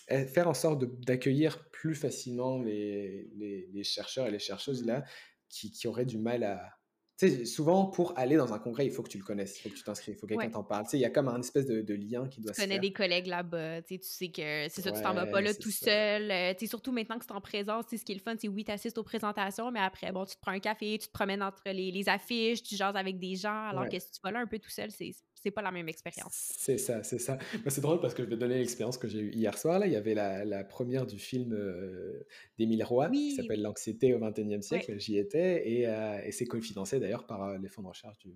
eh, 0.08 0.24
faire 0.24 0.48
en 0.48 0.54
sorte 0.54 0.84
d'accueillir 1.04 1.68
plus 1.70 1.94
facilement 1.96 2.62
les, 2.62 3.28
les, 3.34 3.68
les, 3.72 3.84
chercheurs 3.84 4.26
et 4.26 4.30
les 4.30 4.38
chercheuses 4.38 4.84
là 4.84 5.04
qui, 5.48 5.70
qui 5.70 5.88
auraient 5.88 6.06
du 6.06 6.18
mal 6.18 6.44
à, 6.44 6.79
sais, 7.28 7.44
souvent, 7.44 7.86
pour 7.86 8.16
aller 8.18 8.36
dans 8.36 8.52
un 8.52 8.58
congrès, 8.58 8.86
il 8.86 8.92
faut 8.92 9.02
que 9.02 9.08
tu 9.08 9.18
le 9.18 9.24
connaisses, 9.24 9.58
il 9.58 9.62
faut 9.62 9.68
que 9.68 9.74
tu 9.74 9.82
t'inscris, 9.82 10.12
il 10.12 10.14
faut 10.16 10.26
que 10.26 10.34
quelqu'un 10.34 10.50
t'en 10.50 10.64
parle. 10.64 10.84
Tu 10.84 10.90
sais, 10.90 10.98
il 10.98 11.02
y 11.02 11.04
a 11.04 11.10
comme 11.10 11.28
un 11.28 11.40
espèce 11.40 11.66
de, 11.66 11.94
lien 11.94 12.28
qui 12.28 12.40
doit 12.40 12.52
se 12.52 12.56
faire. 12.60 12.64
Tu 12.64 12.70
connais 12.70 12.80
des 12.80 12.92
collègues 12.92 13.26
là-bas, 13.26 13.82
tu 13.82 13.98
sais 14.02 14.28
que 14.28 14.68
c'est 14.68 14.82
ça, 14.82 14.92
tu 14.92 15.02
t'en 15.02 15.14
vas 15.14 15.26
pas 15.26 15.40
là 15.40 15.54
tout 15.54 15.70
seul. 15.70 16.30
Euh, 16.30 16.52
tu 16.54 16.60
sais, 16.60 16.66
surtout 16.66 16.92
maintenant 16.92 17.18
que 17.18 17.24
c'est 17.24 17.32
en 17.32 17.40
présence, 17.40 17.84
ce 17.90 17.96
qui 17.96 18.12
est 18.12 18.14
le 18.14 18.20
fun, 18.20 18.34
c'est 18.38 18.48
oui, 18.48 18.64
tu 18.64 18.72
assistes 18.72 18.98
aux 18.98 19.02
présentations, 19.02 19.70
mais 19.70 19.80
après, 19.80 20.12
bon, 20.12 20.24
tu 20.24 20.36
te 20.36 20.40
prends 20.40 20.52
un 20.52 20.60
café, 20.60 20.98
tu 20.98 21.08
te 21.08 21.12
promènes 21.12 21.42
entre 21.42 21.62
les, 21.66 21.90
les 21.90 22.08
affiches, 22.08 22.62
tu 22.62 22.76
jases 22.76 22.96
avec 22.96 23.18
des 23.18 23.34
gens, 23.34 23.68
alors 23.68 23.88
que 23.88 23.98
si 23.98 24.10
tu 24.12 24.20
vas 24.22 24.30
là 24.30 24.40
un 24.40 24.46
peu 24.46 24.58
tout 24.58 24.70
seul, 24.70 24.90
c'est 24.90 25.12
c'est 25.42 25.50
pas 25.50 25.62
la 25.62 25.70
même 25.70 25.88
expérience. 25.88 26.52
C'est 26.58 26.78
ça, 26.78 27.02
c'est 27.02 27.18
ça. 27.18 27.38
c'est 27.66 27.80
drôle 27.80 28.00
parce 28.00 28.14
que 28.14 28.22
je 28.22 28.28
vais 28.28 28.36
donner 28.36 28.58
l'expérience 28.58 28.98
que 28.98 29.08
j'ai 29.08 29.20
eue 29.20 29.32
hier 29.32 29.56
soir. 29.56 29.78
Là, 29.78 29.86
il 29.86 29.92
y 29.92 29.96
avait 29.96 30.14
la, 30.14 30.44
la 30.44 30.64
première 30.64 31.06
du 31.06 31.18
film 31.18 31.52
euh, 31.52 32.26
d'Émile 32.58 32.84
Roy 32.84 33.10
qui 33.10 33.32
s'appelle 33.32 33.62
L'anxiété 33.62 34.14
au 34.14 34.18
XXIe 34.18 34.62
siècle. 34.62 34.98
J'y 34.98 35.18
étais 35.18 35.68
et, 35.68 35.86
euh, 35.86 36.20
et 36.24 36.32
c'est 36.32 36.46
cofinancé 36.46 37.00
d'ailleurs 37.00 37.26
par 37.26 37.44
euh, 37.44 37.58
les 37.58 37.68
fonds 37.68 37.82
de 37.82 37.88
recherche 37.88 38.18
du, 38.18 38.34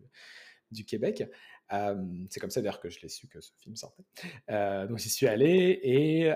du 0.71 0.85
Québec. 0.87 1.25
c'est 2.31 2.41
comme 2.41 2.51
ça 2.51 2.61
d'ailleurs 2.61 2.81
que 2.81 2.89
je 2.89 3.01
l'ai 3.01 3.09
su 3.09 3.29
que 3.29 3.41
ce 3.41 3.53
film 3.59 3.77
sortait. 3.77 4.05
donc 4.49 4.99
j'y 4.99 5.11
suis 5.11 5.27
allé 5.27 5.81
et 5.83 6.33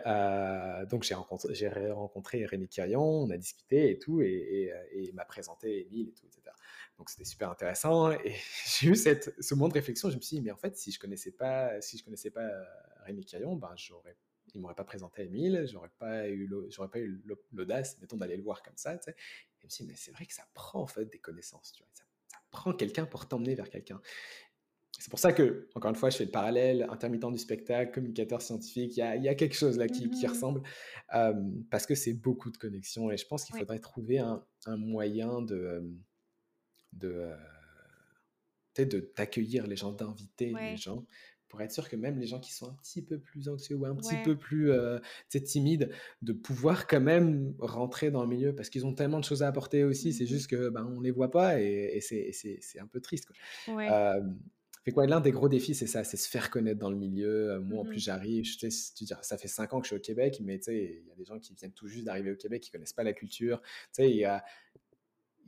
donc 0.91 1.03
j'ai 1.03 1.15
rencontré, 1.15 1.55
j'ai 1.55 1.69
rencontré 1.69 2.45
Rémi 2.45 2.69
Quirion, 2.69 3.23
on 3.23 3.31
a 3.31 3.37
discuté 3.37 3.91
et 3.91 3.99
tout, 3.99 4.21
et, 4.21 4.73
il 4.95 5.15
m'a 5.15 5.25
présenté 5.25 5.87
Émile 5.87 6.09
et 6.09 6.13
tout, 6.13 6.27
etc. 6.27 6.43
Donc 6.99 7.11
c'était 7.11 7.25
super 7.25 7.51
intéressant 7.51 8.11
et 8.11 8.35
j'ai 8.67 8.89
eu 8.89 8.97
cette, 8.97 9.35
ce 9.43 9.55
moment 9.55 9.69
de 9.69 9.75
réflexion. 9.75 10.11
Je 10.11 10.17
me 10.17 10.21
suis 10.21 10.37
dit 10.37 10.43
mais 10.43 10.51
en 10.51 10.57
fait 10.57 10.77
si 10.77 10.93
je 10.93 10.99
connaissais 10.99 11.33
pas, 11.33 11.81
si 11.81 11.99
je 11.99 12.05
connaissais 12.05 12.31
pas 12.31 12.49
Rémi 13.05 13.25
Quirion, 13.25 13.57
ben 13.57 13.73
j'aurais 13.77 14.17
il 14.55 14.61
m'aurait 14.61 14.75
pas 14.75 14.85
présenté 14.85 15.25
Émile, 15.25 15.67
j'aurais 15.71 15.93
pas 15.99 16.29
eu 16.29 16.51
j'aurais 16.71 16.89
pas 16.89 16.99
eu 16.99 17.23
l'audace 17.53 17.99
mettons 18.01 18.17
d'aller 18.17 18.37
le 18.37 18.43
voir 18.43 18.63
comme 18.63 18.77
ça. 18.77 18.95
Et 18.95 18.99
je 19.61 19.67
me 19.67 19.71
suis 19.71 19.85
dit 19.85 19.91
mais 19.91 19.97
c'est 19.97 20.11
vrai 20.11 20.27
que 20.27 20.35
ça 20.35 20.45
prend 20.55 20.81
en 20.83 20.87
fait 20.87 21.07
des 21.07 21.19
connaissances, 21.19 21.73
tu 21.73 21.83
vois, 21.83 21.91
ça 21.93 22.05
prends 22.51 22.73
quelqu'un 22.73 23.07
pour 23.07 23.29
t'emmener 23.29 23.55
vers 23.55 23.71
quelqu'un. 23.71 24.01
C'est 24.99 25.11
pour 25.11 25.21
ça 25.21 25.33
que, 25.33 25.69
encore 25.77 25.91
une 25.91 25.97
fois, 25.97 26.11
je 26.11 26.17
fais 26.17 26.25
le 26.25 26.31
parallèle, 26.31 26.85
intermittent 26.91 27.31
du 27.31 27.39
spectacle, 27.39 27.93
communicateur 27.93 28.43
scientifique, 28.43 28.97
il 28.97 29.23
y 29.23 29.29
a, 29.29 29.35
quelque 29.37 29.55
chose 29.55 29.79
là 29.79 29.87
qui, 29.87 30.09
mmh 30.09 30.27
ressemble, 30.27 30.63
parce 31.71 31.87
que 31.87 31.95
c'est 31.95 32.15
beaucoup 32.15 32.51
de 32.51 32.57
connexions, 32.57 33.11
et 33.11 33.17
je 33.17 33.27
pense 33.27 33.45
qu'il 33.45 33.57
faudrait 33.57 33.79
trouver 33.79 34.19
un, 34.19 34.43
moyen 34.67 35.41
de, 35.41 35.89
de, 36.93 37.33
de 38.77 39.13
d'accueillir 39.17 39.67
les 39.67 39.77
gens, 39.77 39.93
d'inviter 39.93 40.53
les 40.61 40.77
gens, 40.77 41.05
pour 41.49 41.63
être 41.63 41.73
sûr 41.73 41.89
que 41.89 41.97
même 41.97 42.19
les 42.19 42.27
gens 42.27 42.41
qui 42.41 42.53
sont 42.53 42.69
un 42.69 42.75
petit 42.75 43.03
peu 43.03 43.19
plus 43.19 43.49
anxieux 43.49 43.77
ou 43.77 43.87
un 43.87 43.97
petit 43.97 44.17
peu 44.23 44.37
plus 44.37 44.71
euh, 44.71 44.99
timides, 45.45 45.91
de 46.23 46.33
pouvoir 46.33 46.87
quand 46.87 47.01
même 47.01 47.55
rentrer 47.59 48.11
dans 48.11 48.23
le 48.23 48.29
milieu 48.29 48.55
parce 48.55 48.69
qu'ils 48.69 48.87
ont 48.87 48.95
tellement 48.95 49.19
de 49.19 49.25
choses 49.25 49.43
à 49.43 49.49
apporter 49.49 49.85
aussi. 49.85 50.13
C'est 50.13 50.25
mmh 50.25 50.29
juste 50.29 50.47
que 50.49 50.69
ben, 50.69 50.85
on 50.95 51.01
les 51.01 51.11
voit 51.11 51.31
pas 51.31 51.61
et, 51.61 52.01
c'est 52.01 52.79
un 52.79 52.87
peu 52.87 53.01
triste. 53.01 53.27
Quoi. 53.27 53.77
Ouais. 53.77 53.89
fait 54.85 54.93
quoi, 54.93 55.07
l'un 55.07 55.21
des 55.21 55.33
gros 55.33 55.49
défis, 55.49 55.75
c'est 55.75 55.87
ça, 55.87 56.05
c'est 56.05 56.19
se 56.19 56.29
faire 56.29 56.51
connaître 56.51 56.79
dans 56.79 56.91
le 56.91 56.99
milieu. 56.99 57.61
Moi, 57.61 57.81
en 57.81 57.85
plus, 57.85 57.97
mmh 57.97 58.01
j'arrive, 58.01 58.45
tu 58.45 58.69
dis, 58.69 59.13
ça 59.23 59.39
fait 59.39 59.49
cinq 59.49 59.73
ans 59.73 59.81
que 59.81 59.87
je 59.87 59.95
suis 59.95 59.97
au 59.97 60.01
Québec, 60.01 60.41
mais 60.43 60.61
il 60.67 61.07
y 61.07 61.11
a 61.11 61.15
des 61.17 61.25
gens 61.25 61.39
qui 61.39 61.55
viennent 61.55 61.73
tout 61.73 61.89
juste 61.89 62.05
d'arriver 62.05 62.33
au 62.33 62.37
Québec, 62.37 62.63
qui 62.63 62.71
connaissent 62.71 62.93
pas 62.93 63.05
la 63.05 63.15
culture. 63.15 63.63
Tu 63.63 63.69
sais, 63.93 64.11
il 64.11 64.17
y 64.19 64.25
a, 64.27 64.45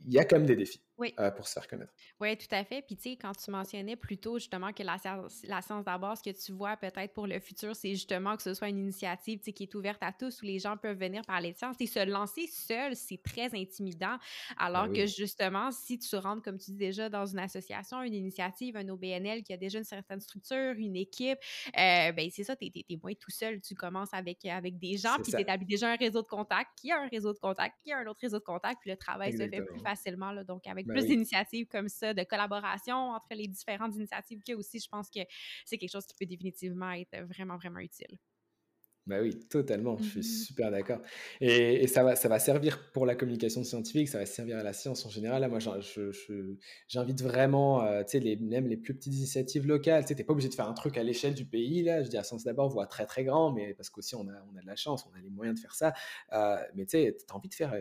il 0.03 0.11
y 0.11 0.17
a 0.17 0.25
quand 0.25 0.37
même 0.37 0.47
des 0.47 0.55
défis 0.55 0.81
euh, 0.99 1.31
pour 1.31 1.47
se 1.47 1.53
faire 1.53 1.67
connaître. 1.67 1.93
Oui, 2.19 2.37
tout 2.37 2.53
à 2.53 2.63
fait. 2.63 2.81
Puis, 2.81 2.95
tu 2.95 3.11
sais, 3.11 3.15
quand 3.15 3.33
tu 3.33 3.49
mentionnais 3.51 3.95
plus 3.95 4.17
tôt 4.17 4.37
justement 4.37 4.71
que 4.71 4.83
la 4.83 4.97
science, 4.97 5.41
la 5.43 5.61
science 5.61 5.85
d'abord, 5.85 6.17
ce 6.17 6.23
que 6.23 6.35
tu 6.35 6.51
vois 6.51 6.77
peut-être 6.77 7.13
pour 7.13 7.27
le 7.27 7.39
futur, 7.39 7.75
c'est 7.75 7.91
justement 7.91 8.35
que 8.35 8.43
ce 8.43 8.53
soit 8.53 8.69
une 8.69 8.79
initiative 8.79 9.39
qui 9.39 9.63
est 9.63 9.75
ouverte 9.75 10.01
à 10.01 10.11
tous 10.11 10.41
où 10.41 10.45
les 10.45 10.59
gens 10.59 10.77
peuvent 10.77 10.97
venir 10.97 11.23
parler 11.23 11.53
de 11.53 11.57
science. 11.57 11.75
Et 11.79 11.87
se 11.87 12.05
lancer 12.05 12.47
seul, 12.47 12.95
c'est 12.95 13.21
très 13.21 13.55
intimidant. 13.55 14.17
Alors 14.57 14.87
ben 14.87 14.93
que 14.93 15.05
justement, 15.07 15.71
si 15.71 15.97
tu 15.97 16.15
rentres, 16.15 16.43
comme 16.43 16.57
tu 16.57 16.71
dis 16.71 16.77
déjà, 16.77 17.09
dans 17.09 17.25
une 17.25 17.39
association, 17.39 18.01
une 18.03 18.13
initiative, 18.13 18.77
un 18.77 18.87
OBNL 18.89 19.43
qui 19.43 19.53
a 19.53 19.57
déjà 19.57 19.79
une 19.79 19.83
certaine 19.83 20.21
structure, 20.21 20.73
une 20.77 20.95
équipe, 20.95 21.39
euh, 21.77 22.11
ben 22.11 22.29
c'est 22.31 22.43
ça, 22.43 22.55
tu 22.55 22.65
es, 22.65 22.97
moins 23.01 23.13
tout 23.13 23.31
seul. 23.31 23.61
Tu 23.61 23.75
commences 23.75 24.13
avec, 24.13 24.45
avec 24.45 24.77
des 24.77 24.97
gens, 24.97 25.15
puis 25.21 25.31
tu 25.31 25.39
établis 25.39 25.65
déjà 25.65 25.91
un 25.91 25.95
réseau 25.95 26.21
de 26.21 26.27
contacts, 26.27 26.71
qui 26.77 26.91
a 26.91 27.01
un 27.01 27.07
réseau 27.07 27.33
de 27.33 27.39
contacts, 27.39 27.75
qui 27.83 27.91
a 27.91 27.97
un 27.97 28.05
autre 28.05 28.19
réseau 28.21 28.39
de 28.39 28.43
contacts, 28.43 28.79
puis 28.81 28.91
le 28.91 28.97
travail 28.97 29.31
se 29.33 29.47
fait 29.47 29.61
plus 29.61 29.79
facilement. 29.79 30.31
Là, 30.31 30.43
donc, 30.43 30.67
avec 30.67 30.90
ben 30.91 30.99
plus 30.99 31.07
d'initiatives 31.07 31.67
comme 31.67 31.87
ça, 31.87 32.13
de 32.13 32.23
collaboration 32.23 32.95
entre 32.95 33.27
les 33.31 33.47
différentes 33.47 33.95
initiatives 33.95 34.41
qu'il 34.41 34.53
y 34.53 34.55
a 34.55 34.57
aussi, 34.59 34.79
je 34.79 34.89
pense 34.89 35.09
que 35.09 35.21
c'est 35.65 35.77
quelque 35.77 35.91
chose 35.91 36.05
qui 36.05 36.15
peut 36.19 36.25
définitivement 36.25 36.91
être 36.91 37.23
vraiment, 37.25 37.57
vraiment 37.57 37.79
utile. 37.79 38.17
Bah 39.07 39.19
oui, 39.19 39.37
totalement, 39.49 39.97
je 39.97 40.03
suis 40.03 40.19
mmh 40.19 40.23
super 40.23 40.71
d'accord. 40.71 40.99
Et, 41.39 41.87
ça, 41.87 42.03
va, 42.03 42.15
ça 42.15 42.29
va 42.29 42.37
servir 42.37 42.91
pour 42.91 43.07
la 43.07 43.15
communication 43.15 43.63
scientifique, 43.63 44.07
ça 44.07 44.19
va 44.19 44.27
servir 44.27 44.59
à 44.59 44.63
la 44.63 44.73
science 44.73 45.03
en 45.07 45.09
général. 45.09 45.41
Là, 45.41 45.47
moi, 45.47 45.57
j'invite 46.87 47.21
vraiment, 47.23 47.83
euh, 47.83 48.03
tu 48.03 48.11
sais, 48.11 48.19
les, 48.19 48.35
même 48.35 48.67
les 48.67 48.77
plus 48.77 48.93
petites 48.93 49.15
initiatives 49.15 49.65
locales. 49.65 50.05
Tu 50.05 50.13
n'es 50.13 50.23
pas 50.23 50.33
obligé 50.33 50.49
de 50.49 50.53
faire 50.53 50.67
un 50.67 50.73
truc 50.73 50.97
à 50.97 51.03
l'échelle 51.03 51.33
du 51.33 51.45
pays. 51.45 51.81
Là, 51.81 52.03
je 52.03 52.09
dis 52.09 52.17
à 52.17 52.23
Science 52.23 52.43
d'abord, 52.43 52.69
voit 52.69 52.85
très 52.85 53.07
très 53.07 53.23
grand, 53.23 53.51
mais 53.51 53.73
parce 53.73 53.89
qu'aussi 53.89 54.13
on 54.15 54.27
a, 54.27 54.45
on 54.53 54.55
a 54.55 54.61
de 54.61 54.67
la 54.67 54.75
chance, 54.75 55.03
on 55.11 55.17
a 55.17 55.19
les 55.19 55.31
moyens 55.31 55.57
de 55.57 55.61
faire 55.61 55.73
ça. 55.73 55.93
Euh, 56.33 56.57
mais 56.75 56.85
tu 56.85 56.91
sais, 56.91 57.17
tu 57.17 57.25
as 57.27 57.35
envie 57.35 57.49
de 57.49 57.55
faire 57.55 57.73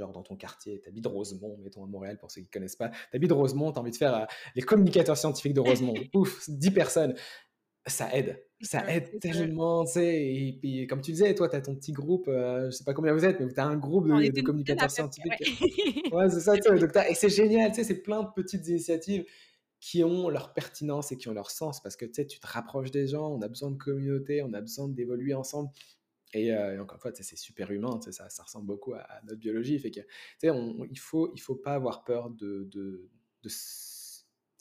genre 0.00 0.12
dans 0.12 0.22
ton 0.22 0.36
quartier, 0.36 0.80
tu 0.80 0.88
habites 0.88 1.06
Rosemont, 1.06 1.58
mettons 1.62 1.84
à 1.84 1.86
Montréal 1.86 2.18
pour 2.18 2.30
ceux 2.30 2.40
qui 2.40 2.48
ne 2.48 2.52
connaissent 2.52 2.76
pas, 2.76 2.88
tu 2.88 3.16
habites 3.16 3.32
Rosemont, 3.32 3.72
tu 3.72 3.78
as 3.78 3.80
envie 3.80 3.90
de 3.90 3.96
faire 3.96 4.14
euh, 4.14 4.24
les 4.54 4.62
communicateurs 4.62 5.16
scientifiques 5.16 5.54
de 5.54 5.60
Rosemont, 5.60 5.94
ouf, 6.14 6.48
10 6.48 6.70
personnes, 6.70 7.14
ça 7.86 8.14
aide, 8.14 8.42
ça 8.60 8.90
aide 8.90 9.18
tellement, 9.20 9.84
tu 9.84 9.92
sais, 9.92 10.34
et 10.34 10.58
puis 10.60 10.86
comme 10.86 11.02
tu 11.02 11.12
disais, 11.12 11.34
toi, 11.34 11.48
tu 11.48 11.56
as 11.56 11.60
ton 11.60 11.74
petit 11.74 11.92
groupe, 11.92 12.28
euh, 12.28 12.66
je 12.66 12.70
sais 12.70 12.84
pas 12.84 12.94
combien 12.94 13.12
vous 13.12 13.24
êtes, 13.24 13.40
mais 13.40 13.52
tu 13.52 13.60
as 13.60 13.66
un 13.66 13.76
groupe 13.76 14.08
de, 14.08 14.40
communicateurs 14.40 14.90
scientifiques. 14.90 15.32
Ouais, 16.12 16.30
c'est 16.30 16.40
ça, 16.40 16.54
sais, 16.60 17.10
et 17.10 17.14
c'est 17.14 17.28
génial, 17.28 17.70
tu 17.70 17.76
sais, 17.76 17.84
c'est 17.84 18.02
plein 18.02 18.22
de 18.22 18.28
petites 18.34 18.66
initiatives 18.68 19.24
qui 19.84 20.02
ont 20.02 20.30
leur 20.30 20.54
pertinence 20.54 21.12
et 21.12 21.18
qui 21.18 21.28
ont 21.28 21.34
leur 21.34 21.50
sens 21.50 21.82
parce 21.82 21.94
que 21.94 22.06
tu 22.06 22.14
sais, 22.14 22.26
tu 22.26 22.40
te 22.40 22.46
rapproches 22.46 22.90
des 22.90 23.06
gens, 23.06 23.28
on 23.28 23.42
a 23.42 23.48
besoin 23.48 23.70
de 23.70 23.76
communauté, 23.76 24.42
on 24.42 24.54
a 24.54 24.62
besoin 24.62 24.88
d'évoluer 24.88 25.34
ensemble. 25.34 25.68
Euh, 26.36 26.74
et, 26.74 26.78
encore 26.78 26.96
une 26.96 27.00
fois, 27.00 27.12
c'est 27.14 27.36
super 27.36 27.70
humain, 27.70 28.00
ça, 28.10 28.42
ressemble 28.42 28.66
beaucoup 28.66 28.94
à, 28.94 29.06
notre 29.24 29.40
biologie. 29.40 29.74
Il 29.74 29.80
il 31.34 31.40
faut 31.40 31.56
pas 31.56 31.74
avoir 31.74 32.04
peur 32.04 32.30
de, 32.30 32.68
de, 32.70 33.08
de 33.42 33.48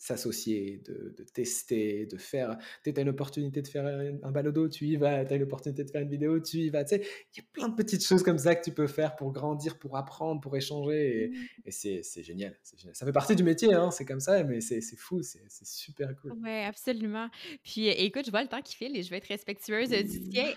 s'associer, 0.03 0.81
de, 0.85 1.15
tester, 1.33 2.05
de 2.05 2.17
faire. 2.17 2.57
Tu 2.83 2.93
as 2.93 3.01
une 3.01 3.07
opportunité 3.07 3.61
de 3.61 3.67
faire 3.69 3.85
un, 3.85 4.31
balodo, 4.31 4.67
tu 4.67 4.85
y 4.85 4.97
vas. 4.97 5.23
Tu 5.23 5.33
as 5.33 5.37
une 5.37 5.43
opportunité 5.43 5.85
de 5.85 5.89
faire 5.89 6.01
une 6.01 6.09
vidéo, 6.09 6.41
tu 6.41 6.57
y 6.57 6.69
vas. 6.69 6.83
Tu 6.83 6.97
sais, 6.97 7.07
il 7.33 7.37
y 7.37 7.39
a 7.39 7.45
plein 7.53 7.69
de 7.69 7.75
petites 7.75 8.05
choses 8.05 8.21
comme 8.21 8.37
ça 8.37 8.53
que 8.53 8.63
tu 8.65 8.71
peux 8.71 8.87
faire 8.87 9.15
pour 9.15 9.31
grandir, 9.31 9.79
pour 9.79 9.95
apprendre, 9.95 10.41
pour 10.41 10.57
échanger. 10.57 11.31
Et, 11.65 11.69
mmh. 11.69 12.01
c'est 12.01 12.23
génial, 12.23 12.53
Ça 12.91 13.05
fait 13.05 13.13
partie 13.13 13.33
du 13.33 13.43
métier, 13.43 13.73
hein, 13.73 13.91
c'est 13.91 14.03
comme 14.03 14.19
ça, 14.19 14.43
mais 14.43 14.59
c'est 14.59 14.81
fou, 14.97 15.21
c'est 15.21 15.39
super 15.63 16.13
cool. 16.17 16.33
Oui, 16.43 16.63
absolument. 16.67 17.29
Puis 17.63 17.87
écoute, 17.87 18.25
je 18.25 18.31
vois 18.31 18.43
le 18.43 18.49
temps 18.49 18.61
qui 18.61 18.75
file 18.75 18.97
et 18.97 19.03
je 19.03 19.09
vais 19.09 19.17
être 19.17 19.27
respectueuse 19.27 19.89
du 19.89 20.29
tien. 20.29 20.51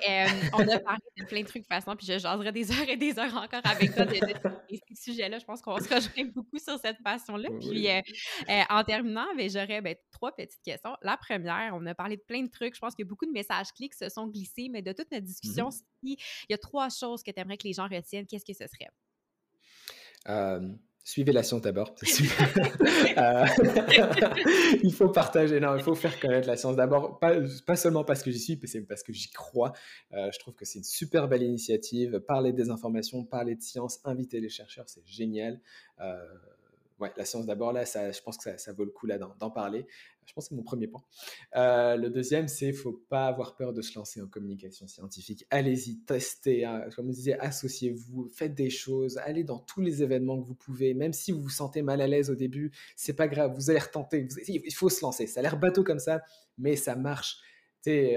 on 0.54 0.68
a 0.68 0.78
parlé 0.80 1.00
de 1.18 1.24
plein 1.24 1.42
de 1.42 1.46
trucs 1.46 1.62
de 1.62 1.68
façon, 1.68 1.94
puis 1.94 2.06
je 2.06 2.18
jaserai 2.18 2.50
des 2.50 2.72
heures 2.72 2.88
et 2.88 2.96
des 2.96 3.16
heures 3.16 3.36
encore 3.36 3.62
avec 3.64 3.94
toi 3.94 4.06
de, 4.06 4.14
ces 4.14 5.12
sujets-là. 5.12 5.38
Je 5.38 5.44
pense 5.44 5.62
qu'on 5.62 5.78
se 5.78 5.88
rejoint 5.88 6.30
beaucoup 6.34 6.58
sur 6.58 6.78
cette 6.80 7.00
passion-là. 7.04 7.48
Puis 7.60 7.88
euh, 7.88 8.00
euh, 8.48 8.62
en 8.70 8.82
terminant, 8.84 9.26
j'aurais 9.48 9.80
ben, 9.80 9.94
trois 10.10 10.34
petites 10.34 10.62
questions. 10.62 10.96
La 11.02 11.16
première, 11.16 11.72
on 11.74 11.84
a 11.86 11.94
parlé 11.94 12.16
de 12.16 12.22
plein 12.22 12.42
de 12.42 12.50
trucs. 12.50 12.74
Je 12.74 12.80
pense 12.80 12.94
a 12.98 13.04
beaucoup 13.04 13.26
de 13.26 13.32
messages 13.32 13.72
clics 13.72 13.94
se 13.94 14.08
sont 14.08 14.26
glissés, 14.26 14.68
mais 14.70 14.82
de 14.82 14.92
toute 14.92 15.10
notre 15.10 15.24
discussion, 15.24 15.68
mm-hmm. 15.68 15.82
il 16.02 16.16
y 16.50 16.54
a 16.54 16.58
trois 16.58 16.88
choses 16.88 17.22
que 17.22 17.30
tu 17.30 17.40
aimerais 17.40 17.56
que 17.56 17.66
les 17.66 17.72
gens 17.72 17.88
retiennent, 17.88 18.26
qu'est-ce 18.26 18.44
que 18.44 18.52
ce 18.52 18.66
serait? 18.66 18.90
Euh, 20.28 20.60
suivez 21.04 21.32
la 21.32 21.42
science 21.42 21.62
d'abord. 21.62 21.94
Euh, 23.18 23.46
il 24.82 24.92
faut 24.92 25.08
partager, 25.08 25.58
non, 25.58 25.74
il 25.74 25.82
faut 25.82 25.94
faire 25.94 26.20
connaître 26.20 26.46
la 26.46 26.58
science 26.58 26.76
d'abord, 26.76 27.18
pas, 27.18 27.34
pas, 27.66 27.76
seulement 27.76 28.04
parce 28.04 28.22
que 28.22 28.30
j'y 28.30 28.38
suis, 28.38 28.58
mais 28.60 28.66
c'est 28.66 28.82
parce 28.82 29.02
que 29.02 29.10
j'y 29.10 29.30
crois. 29.30 29.72
Euh, 30.12 30.30
je 30.30 30.38
trouve 30.38 30.54
que 30.54 30.66
c'est 30.66 30.80
une 30.80 30.84
super 30.84 31.26
belle 31.26 31.42
initiative. 31.42 32.20
Parler 32.20 32.52
des 32.52 32.68
informations, 32.68 33.24
parler 33.24 33.54
de 33.54 33.62
science, 33.62 34.00
inviter 34.04 34.38
les 34.38 34.50
chercheurs, 34.50 34.86
c'est 34.88 35.06
génial 35.06 35.62
ouais, 36.98 37.12
la 37.16 37.24
science 37.24 37.46
d'abord, 37.46 37.72
là, 37.72 37.84
ça, 37.84 38.10
je 38.10 38.20
pense 38.20 38.36
que 38.36 38.56
ça, 38.56 38.72
vaut 38.72 38.84
le 38.84 38.90
coup 38.90 39.06
là 39.06 39.18
d'en 39.18 39.50
parler. 39.50 39.86
Je 40.26 40.32
pense 40.32 40.46
que 40.46 40.48
c'est 40.50 40.56
mon 40.56 40.62
premier 40.62 40.88
point. 40.88 41.02
Euh, 41.54 41.96
le 41.96 42.10
deuxième, 42.10 42.48
c'est 42.48 42.72
faut 42.72 43.04
pas 43.08 43.26
avoir 43.26 43.56
peur 43.56 43.72
de 43.72 43.80
se 43.80 43.96
lancer 43.96 44.20
en 44.20 44.26
communication 44.26 44.88
scientifique. 44.88 45.46
Allez-y, 45.50 45.98
testez. 46.00 46.64
Hein. 46.64 46.88
Comme 46.96 47.06
je 47.06 47.16
disais, 47.16 47.38
associez-vous, 47.38 48.28
faites 48.34 48.54
des 48.54 48.70
choses, 48.70 49.18
allez 49.18 49.44
dans 49.44 49.58
tous 49.58 49.80
les 49.80 50.02
événements 50.02 50.40
que 50.40 50.46
vous 50.46 50.54
pouvez. 50.54 50.94
Même 50.94 51.12
si 51.12 51.32
vous 51.32 51.40
vous 51.40 51.48
sentez 51.48 51.82
mal 51.82 52.00
à 52.00 52.06
l'aise 52.06 52.30
au 52.30 52.34
début, 52.34 52.72
c'est 52.96 53.14
pas 53.14 53.28
grave. 53.28 53.52
Vous 53.54 53.70
allez 53.70 53.78
retenter. 53.78 54.26
Il 54.48 54.74
faut 54.74 54.88
se 54.88 55.02
lancer. 55.02 55.26
Ça 55.26 55.40
a 55.40 55.42
l'air 55.42 55.58
bateau 55.58 55.84
comme 55.84 56.00
ça, 56.00 56.22
mais 56.58 56.76
ça 56.76 56.96
marche. 56.96 57.38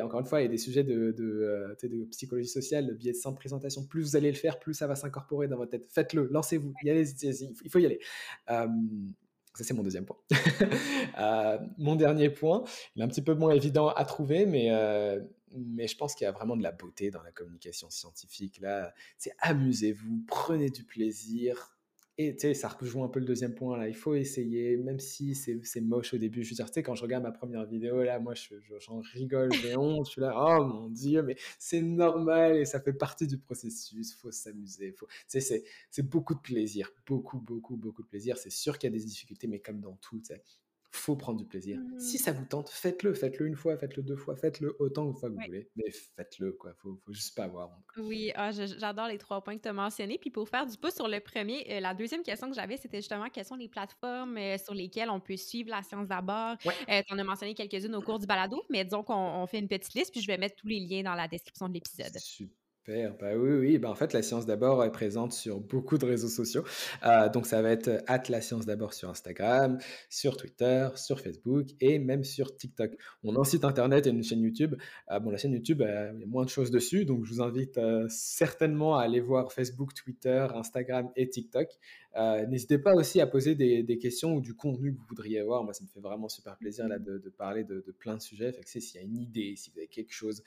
Encore 0.02 0.20
une 0.20 0.26
fois, 0.26 0.42
il 0.42 0.44
y 0.44 0.48
a 0.48 0.50
des 0.50 0.58
sujets 0.58 0.84
de, 0.84 1.12
de, 1.12 1.24
euh, 1.24 1.76
de 1.84 2.06
psychologie 2.06 2.48
sociale, 2.48 2.88
de 2.88 2.94
biais 2.94 3.12
de 3.12 3.18
simple 3.18 3.38
présentation. 3.38 3.86
Plus 3.86 4.02
vous 4.02 4.16
allez 4.16 4.32
le 4.32 4.38
faire, 4.38 4.60
plus 4.60 4.74
ça 4.74 4.88
va 4.88 4.96
s'incorporer 4.96 5.48
dans 5.48 5.58
votre 5.58 5.72
tête. 5.72 5.88
Faites-le, 5.90 6.28
lancez-vous. 6.32 6.74
il 6.84 7.70
faut 7.70 7.80
y 7.80 7.86
aller. 7.86 8.00
Euh, 8.50 8.68
ça, 9.60 9.64
c'est 9.66 9.74
mon 9.74 9.84
deuxième 9.84 10.06
point. 10.06 10.18
Euh, 11.18 11.58
mon 11.78 11.96
dernier 11.98 12.30
point, 12.30 12.64
il 12.96 13.02
est 13.02 13.04
un 13.04 13.08
petit 13.10 13.22
peu 13.22 13.34
moins 13.34 13.52
évident 13.52 13.90
à 13.90 14.06
trouver, 14.06 14.46
mais, 14.46 14.72
euh, 14.72 15.20
mais 15.54 15.86
je 15.86 15.98
pense 15.98 16.16
qu'il 16.16 16.24
y 16.24 16.28
a 16.28 16.32
vraiment 16.32 16.56
de 16.56 16.64
la 16.64 16.72
beauté 16.72 17.12
dans 17.12 17.22
la 17.22 17.32
communication 17.32 17.90
scientifique. 17.90 18.62
Là, 18.62 18.94
c'est 19.18 19.34
amusez-vous, 19.40 20.24
prenez 20.28 20.70
du 20.70 20.86
plaisir, 20.86 21.78
et 22.22 22.36
tu 22.36 22.42
sais, 22.42 22.54
ça 22.54 22.68
rejoint 22.68 23.06
un 23.06 23.08
peu 23.08 23.22
le 23.22 23.26
deuxième 23.26 23.56
point 23.56 23.78
là. 23.78 23.88
Il 23.88 23.96
faut 23.96 24.14
essayer, 24.14 24.76
même 24.76 25.00
si 25.00 25.36
c'est 25.36 25.80
moche 25.80 26.14
au 26.14 26.18
début. 26.18 26.44
Je 26.44 26.50
veux 26.50 26.56
dire, 26.56 26.66
tu 26.66 26.74
sais, 26.74 26.84
quand 26.84 26.94
je 26.94 27.02
regarde 27.02 27.24
ma 27.24 27.32
première 27.32 27.66
vidéo 27.66 28.04
là, 28.04 28.20
moi 28.20 28.34
j'en 28.36 29.02
je, 29.02 29.14
rigole, 29.14 29.54
j'ai 29.54 29.78
honte. 29.78 30.06
Je 30.06 30.12
suis 30.12 30.22
là, 30.22 30.34
oh 30.36 30.66
mon 30.66 30.90
dieu, 30.90 31.24
mais 31.24 31.38
c'est 31.60 31.82
normal 31.82 32.58
et 32.58 32.66
ça 32.66 32.82
fait 32.82 32.92
partie 32.92 33.26
du 33.26 33.38
processus. 33.38 34.14
Faut 34.16 34.32
s'amuser. 34.32 34.92
Faut... 34.92 35.08
Tu 35.30 35.40
sais, 35.40 35.64
c'est 35.90 36.10
beaucoup 36.10 36.36
de 36.36 36.42
plaisir. 36.42 36.92
Beaucoup, 37.08 37.40
beaucoup, 37.40 37.78
beaucoup 37.78 38.04
de 38.04 38.08
plaisir. 38.10 38.38
C'est 38.38 38.52
sûr 38.52 38.78
qu'il 38.78 38.92
y 38.92 38.94
a 38.94 39.00
des 39.00 39.06
difficultés, 39.06 39.48
mais 39.48 39.60
comme 39.60 39.80
dans 39.80 39.96
tout, 40.02 40.20
tu 40.20 40.34
sais, 40.34 40.44
faut 40.92 41.16
prendre 41.16 41.38
du 41.38 41.46
plaisir. 41.46 41.80
Si 41.98 42.16
mmh. 42.16 42.20
ça 42.20 42.32
vous 42.32 42.46
tente, 42.46 42.70
faites-le, 42.70 43.14
faites-le 43.14 43.48
une 43.48 43.56
fois, 43.56 43.78
faites-le 43.78 44.04
deux 44.04 44.16
fois, 44.16 44.36
faites-le 44.36 44.76
autant 44.80 45.06
de 45.06 45.14
fois 45.14 45.30
que 45.30 45.36
vous 45.36 45.42
voulez, 45.46 45.70
mais 45.76 45.92
faites-le, 46.16 46.54
quoi. 46.54 46.74
Faut, 46.78 47.00
faut 47.06 47.14
juste 47.14 47.36
pas 47.36 47.44
avoir 47.44 47.70
honte. 47.70 47.86
Oui, 47.98 48.32
ah, 48.36 48.52
j'adore 48.52 49.08
les 49.08 49.18
trois 49.18 49.44
points 49.44 49.58
que 49.58 49.62
tu 49.62 49.70
as 49.70 49.74
mentionnés. 49.74 50.18
Puis 50.18 50.32
pour 50.32 50.48
faire 50.50 50.66
du 50.66 50.78
pouce 50.78 50.96
sur 50.96 51.08
le 51.08 51.20
premier, 51.20 51.66
euh, 51.70 51.80
la 51.80 51.94
deuxième 51.94 52.24
question 52.24 52.50
que 52.50 52.56
j'avais, 52.56 52.78
c'était 52.78 52.98
justement 52.98 53.30
quelles 53.30 53.46
sont 53.46 53.56
les 53.56 53.70
plateformes 53.70 54.38
euh, 54.38 54.58
sur 54.58 54.74
lesquelles 54.74 55.10
on 55.10 55.20
peut 55.20 55.38
suivre 55.38 55.70
la 55.70 55.84
science 55.84 56.08
d'abord. 56.08 56.56
Euh, 56.66 57.02
tu 57.08 57.14
en 57.14 57.20
as 57.20 57.24
mentionné 57.24 57.54
quelques-unes 57.54 57.96
au 57.96 58.02
cours 58.02 58.20
du 58.20 58.26
balado, 58.26 58.64
mais 58.70 58.84
disons 58.84 59.04
qu'on 59.04 59.46
fait 59.48 59.60
une 59.60 59.68
petite 59.68 59.94
liste, 59.94 60.12
puis 60.12 60.22
je 60.22 60.28
vais 60.28 60.38
mettre 60.38 60.56
tous 60.56 60.68
les 60.68 60.80
liens 60.80 61.04
dans 61.04 61.16
la 61.16 61.28
description 61.28 61.68
de 61.68 61.74
l'épisode. 61.74 62.18
Super. 62.18 62.59
Bah 63.20 63.36
oui, 63.36 63.52
oui. 63.52 63.78
Bah 63.78 63.90
en 63.90 63.96
fait, 63.96 64.14
la 64.14 64.24
science 64.24 64.48
d'abord 64.48 64.84
est 64.84 64.92
présente 64.92 65.32
sur 65.32 65.60
beaucoup 65.60 66.00
de 66.00 66.06
réseaux 66.06 66.28
sociaux. 66.28 66.64
Euh, 67.06 67.30
donc, 67.30 67.46
ça 67.46 67.62
va 67.62 67.70
être 67.70 67.88
euh, 67.88 68.00
at 68.08 68.24
la 68.30 68.42
science 68.42 68.66
d'abord 68.66 68.94
sur 68.94 69.10
Instagram, 69.10 69.78
sur 70.10 70.38
Twitter, 70.38 70.88
sur 70.96 71.20
Facebook 71.20 71.68
et 71.82 72.00
même 72.00 72.24
sur 72.24 72.56
TikTok. 72.56 72.94
On 73.24 73.36
a 73.36 73.40
un 73.40 73.44
site 73.44 73.64
internet 73.64 74.08
et 74.08 74.10
une 74.10 74.24
chaîne 74.24 74.42
YouTube. 74.42 74.76
Euh, 75.12 75.20
bon, 75.20 75.30
la 75.30 75.38
chaîne 75.38 75.54
YouTube, 75.54 75.84
il 75.86 76.20
y 76.20 76.24
a 76.24 76.28
moins 76.28 76.46
de 76.46 76.50
choses 76.50 76.72
dessus. 76.72 77.06
Donc, 77.06 77.26
je 77.26 77.34
vous 77.34 77.42
invite 77.42 77.80
certainement 78.10 78.98
à 78.98 79.04
aller 79.04 79.20
voir 79.20 79.52
Facebook, 79.52 79.94
Twitter, 79.94 80.48
Instagram 80.56 81.10
et 81.16 81.30
TikTok. 81.30 81.70
N'hésitez 82.48 82.80
pas 82.80 82.96
aussi 82.96 83.22
à 83.22 83.28
poser 83.28 83.54
des, 83.56 83.98
questions 84.00 84.34
ou 84.34 84.42
du 84.42 84.56
contenu 84.56 84.94
que 84.94 85.00
vous 85.00 85.06
voudriez 85.08 85.40
avoir. 85.40 85.64
Moi, 85.64 85.74
ça 85.74 85.84
me 85.84 85.90
fait 85.90 86.00
vraiment 86.00 86.28
super 86.28 86.58
plaisir 86.58 86.88
là, 86.88 86.98
de, 86.98 87.18
parler 87.38 87.64
de, 87.64 87.84
plein 88.00 88.16
de 88.16 88.22
sujets. 88.22 88.52
Fait 88.52 88.64
que 88.64 88.70
s'il 88.70 88.96
y 88.96 88.98
a 88.98 89.06
une 89.06 89.18
idée, 89.18 89.56
si 89.56 89.70
vous 89.70 89.78
avez 89.78 89.88
quelque 89.88 90.14
chose 90.14 90.44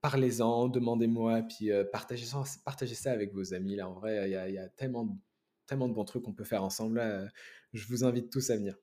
parlez-en, 0.00 0.68
demandez-moi, 0.68 1.42
puis 1.42 1.70
euh, 1.70 1.84
partagez, 1.84 2.26
ça, 2.26 2.42
partagez 2.64 2.94
ça 2.94 3.12
avec 3.12 3.32
vos 3.32 3.54
amis. 3.54 3.76
Là, 3.76 3.88
en 3.88 3.94
vrai, 3.94 4.30
il 4.30 4.52
y 4.52 4.58
a, 4.58 4.68
tellement, 4.68 5.18
tellement 5.66 5.88
de 5.88 5.94
bons 5.94 6.04
trucs 6.04 6.22
qu'on 6.22 6.34
peut 6.34 6.44
faire 6.44 6.64
ensemble. 6.64 7.30
je 7.72 7.86
vous 7.86 8.04
invite 8.04 8.30
tous 8.30 8.50
à 8.50 8.56
venir. 8.56 8.76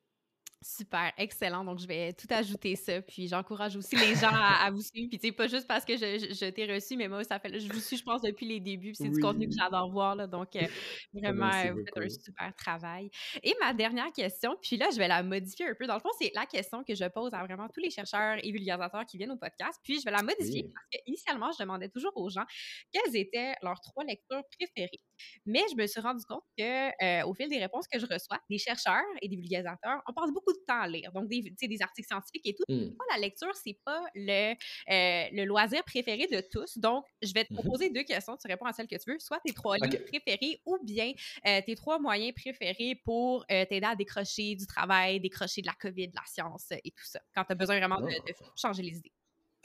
Super, 0.64 1.14
excellent. 1.18 1.64
Donc, 1.64 1.78
je 1.78 1.86
vais 1.86 2.14
tout 2.14 2.28
ajouter 2.32 2.76
ça. 2.76 3.00
Puis, 3.02 3.28
j'encourage 3.28 3.76
aussi 3.76 3.96
les 3.96 4.16
gens 4.16 4.32
à, 4.34 4.72
vous 4.72 4.82
suivre. 4.82 5.08
Puis, 5.08 5.20
tu 5.20 5.28
sais, 5.28 5.32
pas 5.32 5.48
juste 5.48 5.68
parce 5.68 5.86
que 5.86 5.96
je, 5.96 6.50
t'ai 6.50 6.66
reçu, 6.66 6.98
mais 6.98 7.08
moi, 7.08 7.24
ça 7.24 7.40
fait, 7.40 7.60
je 7.60 7.72
vous 7.72 7.80
suis, 7.80 7.96
je 7.96 8.04
pense, 8.04 8.22
depuis 8.22 8.48
les 8.48 8.60
débuts. 8.60 8.94
Puis, 8.94 8.96
c'est 8.96 9.10
du 9.10 9.20
contenu 9.20 9.48
que 9.48 9.54
j'adore 9.56 9.92
voir. 9.92 10.16
Là, 10.16 10.26
donc, 10.26 10.56
euh, 10.56 10.62
vraiment, 11.14 11.52
vous 11.74 11.84
faites 11.86 11.98
un 11.98 12.10
super 12.10 12.56
travail. 12.56 13.12
Et 13.44 13.54
ma 13.62 13.74
dernière 13.74 14.12
question, 14.12 14.58
puis 14.60 14.78
là, 14.78 14.88
je 14.92 14.98
vais 14.98 15.08
la 15.08 15.22
modifier 15.22 15.68
un 15.68 15.76
peu. 15.76 15.86
Dans 15.86 15.94
le 15.94 16.00
fond, 16.00 16.10
c'est 16.20 16.32
la 16.34 16.48
question 16.48 16.84
que 16.84 16.96
je 16.96 17.06
pose 17.06 17.34
à 17.34 17.44
vraiment 17.44 17.68
tous 17.72 17.80
les 17.80 17.92
chercheurs 17.92 18.38
et 18.42 18.52
vulgarisateurs 18.52 19.06
qui 19.06 19.18
viennent 19.18 19.32
au 19.32 19.38
podcast. 19.38 19.80
Puis, 19.84 20.00
je 20.00 20.06
vais 20.06 20.12
la 20.12 20.24
modifier 20.24 20.64
parce 20.74 20.88
qu'initialement, 20.92 21.52
je 21.52 21.64
demandais 21.64 21.90
toujours 21.90 22.14
aux 22.16 22.30
gens 22.30 22.46
quelles 22.92 23.16
étaient 23.16 23.54
leurs 23.62 23.80
trois 23.82 24.04
lectures 24.06 24.42
préférées. 24.58 25.02
Mais 25.46 25.62
je 25.70 25.76
me 25.76 25.86
suis 25.86 26.02
rendu 26.02 26.24
compte 26.28 26.44
que, 26.58 26.64
euh, 27.04 27.28
au 27.28 27.34
fil 27.36 27.48
des 27.48 27.60
réponses 27.60 27.88
que 27.88 28.00
je 28.00 28.06
reçois, 28.06 28.40
des 28.50 28.58
chercheurs 28.58 29.04
et 29.22 29.30
des 29.30 29.36
vulgarisateurs, 29.36 30.02
on 30.08 30.14
passe 30.14 30.32
beaucoup 30.32 30.47
de 30.54 30.66
temps 30.66 30.82
à 30.82 30.88
lire. 30.88 31.12
Donc, 31.12 31.28
des, 31.28 31.42
des 31.42 31.82
articles 31.82 32.08
scientifiques 32.08 32.46
et 32.48 32.54
tout. 32.54 32.64
Mmh. 32.68 32.96
La 33.12 33.20
lecture, 33.20 33.56
c'est 33.56 33.78
pas 33.86 34.04
le, 34.16 34.54
euh, 34.54 35.30
le 35.32 35.46
loisir 35.46 35.84
préféré 35.84 36.28
de 36.28 36.42
tous. 36.52 36.78
Donc, 36.78 37.06
je 37.22 37.34
vais 37.34 37.46
te 37.46 37.54
mmh 37.54 37.58
proposer 37.58 37.90
deux 37.90 38.04
questions. 38.04 38.38
Tu 38.38 38.48
réponds 38.48 38.66
à 38.66 38.74
celle 38.74 38.88
que 38.88 38.96
tu 38.96 39.12
veux. 39.12 39.20
Soit 39.20 39.40
tes 39.46 39.54
trois 39.54 39.78
livres 39.78 40.06
préférés 40.06 40.62
ou 40.66 40.78
bien 40.84 41.12
euh, 41.48 41.62
tes 41.66 41.76
trois 41.76 42.00
moyens 42.00 42.34
préférés 42.34 43.00
pour 43.04 43.46
euh, 43.52 43.66
t'aider 43.66 43.86
à 43.86 43.96
décrocher 43.96 44.56
du 44.56 44.68
travail, 44.68 45.20
décrocher 45.20 45.62
de 45.62 45.68
la 45.68 45.74
COVID, 45.74 46.10
de 46.10 46.16
la 46.16 46.26
science 46.26 46.72
et 46.72 46.92
tout 46.92 47.06
ça. 47.06 47.20
Quand 47.34 47.44
tu 47.44 47.52
as 47.54 47.56
besoin 47.56 47.78
vraiment 47.78 48.00
de 48.00 48.14
oh. 48.14 48.46
changer 48.56 48.84
les 48.84 48.98
idées. 48.98 49.12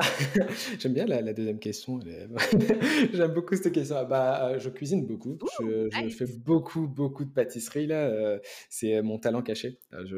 J'aime 0.78 0.92
bien 0.92 1.06
la, 1.06 1.32
deuxième 1.32 1.58
question. 1.58 1.98
J'aime 3.12 3.32
beaucoup 3.32 3.56
cette 3.56 3.72
question. 3.72 4.04
Bah, 4.06 4.48
euh, 4.48 4.58
je 4.58 4.68
cuisine 4.70 5.06
beaucoup. 5.06 5.38
je, 5.60 5.88
fais 6.08 6.26
beaucoup, 6.38 6.86
beaucoup 6.86 7.24
de 7.24 7.30
pâtisserie. 7.30 7.86
là. 7.86 8.06
Euh, 8.08 8.38
c'est 8.68 9.02
mon 9.02 9.18
talent 9.18 9.42
caché. 9.42 9.78
Euh, 9.92 10.04
je, 10.06 10.16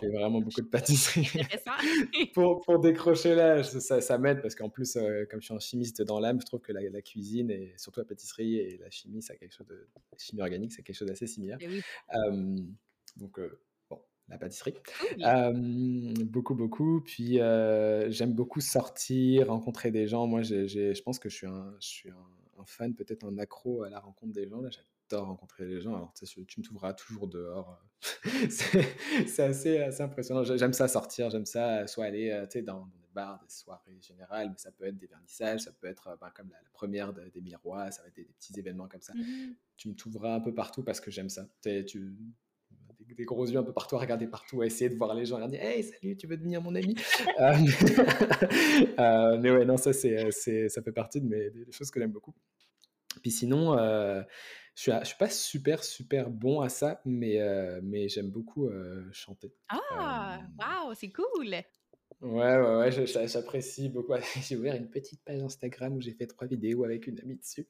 fais 0.00 0.08
vraiment 0.08 0.40
beaucoup 0.40 0.60
de 0.60 0.66
pâtisserie. 0.66 1.28
pour, 2.34 2.60
pour 2.60 2.80
décrocher 2.80 3.34
là, 3.34 3.62
ça, 3.62 4.00
ça 4.00 4.18
m'aide 4.18 4.42
parce 4.42 4.54
qu'en 4.54 4.68
plus, 4.68 4.98
comme 5.30 5.40
je 5.40 5.46
suis 5.46 5.54
un 5.54 5.58
chimiste 5.58 6.02
dans 6.02 6.20
l'âme, 6.20 6.40
je 6.40 6.46
trouve 6.46 6.60
que 6.60 6.72
la, 6.72 7.02
cuisine 7.02 7.50
et 7.50 7.74
surtout 7.76 8.00
la 8.00 8.06
pâtisserie 8.06 8.56
et 8.56 8.78
la 8.78 8.90
chimie, 8.90 9.22
c'est 9.22 9.36
quelque 9.36 9.54
chose 9.54 9.66
de 9.66 9.88
chimie 10.18 10.42
organique, 10.42 10.72
c'est 10.72 10.82
quelque 10.82 10.96
chose 10.96 11.08
d'assez 11.08 11.26
similaire. 11.26 11.58
Eh 11.60 11.82
donc 13.16 13.40
la 14.28 14.38
pâtisserie. 14.38 14.74
beaucoup, 16.24 16.54
beaucoup. 16.54 17.00
Puis 17.02 17.34
j'aime 17.36 18.32
beaucoup 18.32 18.60
sortir, 18.60 19.48
rencontrer 19.48 19.90
des 19.90 20.06
gens. 20.06 20.26
Moi, 20.26 20.42
je 20.42 21.02
pense 21.02 21.18
que 21.18 21.28
je 21.28 21.36
suis 21.36 21.46
un, 21.46 21.74
je 21.80 21.86
suis 21.86 22.10
un, 22.10 22.64
fan, 22.64 22.94
peut-être 22.94 23.24
un 23.24 23.38
accro 23.38 23.84
à 23.84 23.90
la 23.90 24.00
rencontre 24.00 24.32
des 24.32 24.48
gens. 24.48 24.60
J'adore 24.68 25.26
rencontrer 25.28 25.66
les 25.66 25.80
gens. 25.80 25.94
Alors, 25.94 26.12
tu 26.14 26.60
me 26.60 26.64
trouveras 26.64 26.94
toujours 26.94 27.28
dehors. 27.28 27.80
c'est 28.50 29.42
assez, 29.42 29.78
assez 29.78 30.02
impressionnant. 30.02 30.42
J'aime 30.42 30.72
ça 30.72 30.88
sortir, 30.88 31.30
j'aime 31.30 31.46
ça 31.46 31.86
soit 31.86 32.06
aller 32.06 32.46
dans, 32.56 32.80
dans, 32.80 32.86
des 32.86 33.08
bars, 33.14 33.38
des 33.40 33.48
soirées 33.48 33.98
générales, 34.00 34.48
mais 34.50 34.58
ça 34.58 34.72
peut 34.72 34.84
être 34.84 34.98
des 34.98 35.06
vernissages, 35.06 35.60
ça 35.60 35.72
peut 35.72 35.86
être 35.86 36.16
ben, 36.20 36.30
comme 36.34 36.50
la, 36.50 36.58
première 36.72 37.12
des 37.12 37.40
miroirs, 37.40 37.92
ça 37.92 38.02
va 38.02 38.08
être 38.08 38.16
des, 38.16 38.24
petits 38.24 38.58
événements 38.58 38.88
comme 38.88 39.02
ça. 39.02 39.14
Mmh 39.14 39.54
tu 39.76 39.88
me 39.88 39.94
trouveras 39.94 40.34
un 40.34 40.40
peu 40.40 40.54
partout 40.54 40.82
parce 40.82 41.00
que 41.00 41.10
j'aime 41.10 41.28
ça. 41.28 41.46
Tu, 41.62 42.16
des, 43.14 43.24
gros 43.24 43.46
yeux 43.46 43.58
un 43.58 43.62
peu 43.62 43.72
partout 43.72 43.96
à 43.96 44.00
regarder 44.00 44.26
partout, 44.26 44.62
à 44.62 44.66
essayer 44.66 44.90
de 44.90 44.96
voir 44.96 45.14
les 45.14 45.26
gens, 45.26 45.36
à 45.36 45.48
dire 45.48 45.62
Hey, 45.62 45.82
salut, 45.82 46.16
tu 46.16 46.26
veux 46.26 46.36
devenir 46.36 46.62
mon 46.62 46.74
ami? 46.74 46.94
Euh, 47.38 47.52
euh, 48.98 49.38
Mais 49.40 49.50
ouais, 49.50 49.64
non, 49.64 49.76
ça, 49.76 49.92
c'est, 49.92 50.30
ça 50.30 50.82
fait 50.82 50.92
partie 50.92 51.20
de 51.20 51.26
mes, 51.26 51.50
des 51.50 51.70
choses 51.70 51.90
que 51.90 52.00
j'aime 52.00 52.12
beaucoup. 52.12 52.34
Puis 53.20 53.30
sinon, 53.30 53.76
euh, 53.78 54.22
je 54.74 54.90
ne 54.90 54.96
suis, 54.96 55.06
suis, 55.06 55.16
pas 55.18 55.28
super, 55.28 55.84
super 55.84 56.30
bon 56.30 56.60
à 56.60 56.68
ça, 56.68 57.00
mais, 57.04 57.38
mais 57.82 58.08
j'aime 58.08 58.30
beaucoup 58.30 58.70
chanter. 59.12 59.52
Ah, 59.68 60.40
waouh, 60.58 60.94
c'est 60.94 61.10
cool! 61.10 61.56
Ouais, 62.22 62.56
ouais, 62.56 62.90
ouais, 62.90 63.26
j'apprécie 63.26 63.88
beaucoup. 63.88 64.14
J'ai 64.42 64.56
ouvert 64.56 64.74
une 64.74 64.88
petite 64.88 65.22
page 65.22 65.42
Instagram 65.42 65.96
où 65.96 66.00
j'ai 66.00 66.12
fait 66.12 66.26
trois 66.26 66.46
vidéos 66.46 66.84
avec 66.84 67.06
une 67.06 67.20
amie 67.20 67.36
dessus. 67.36 67.66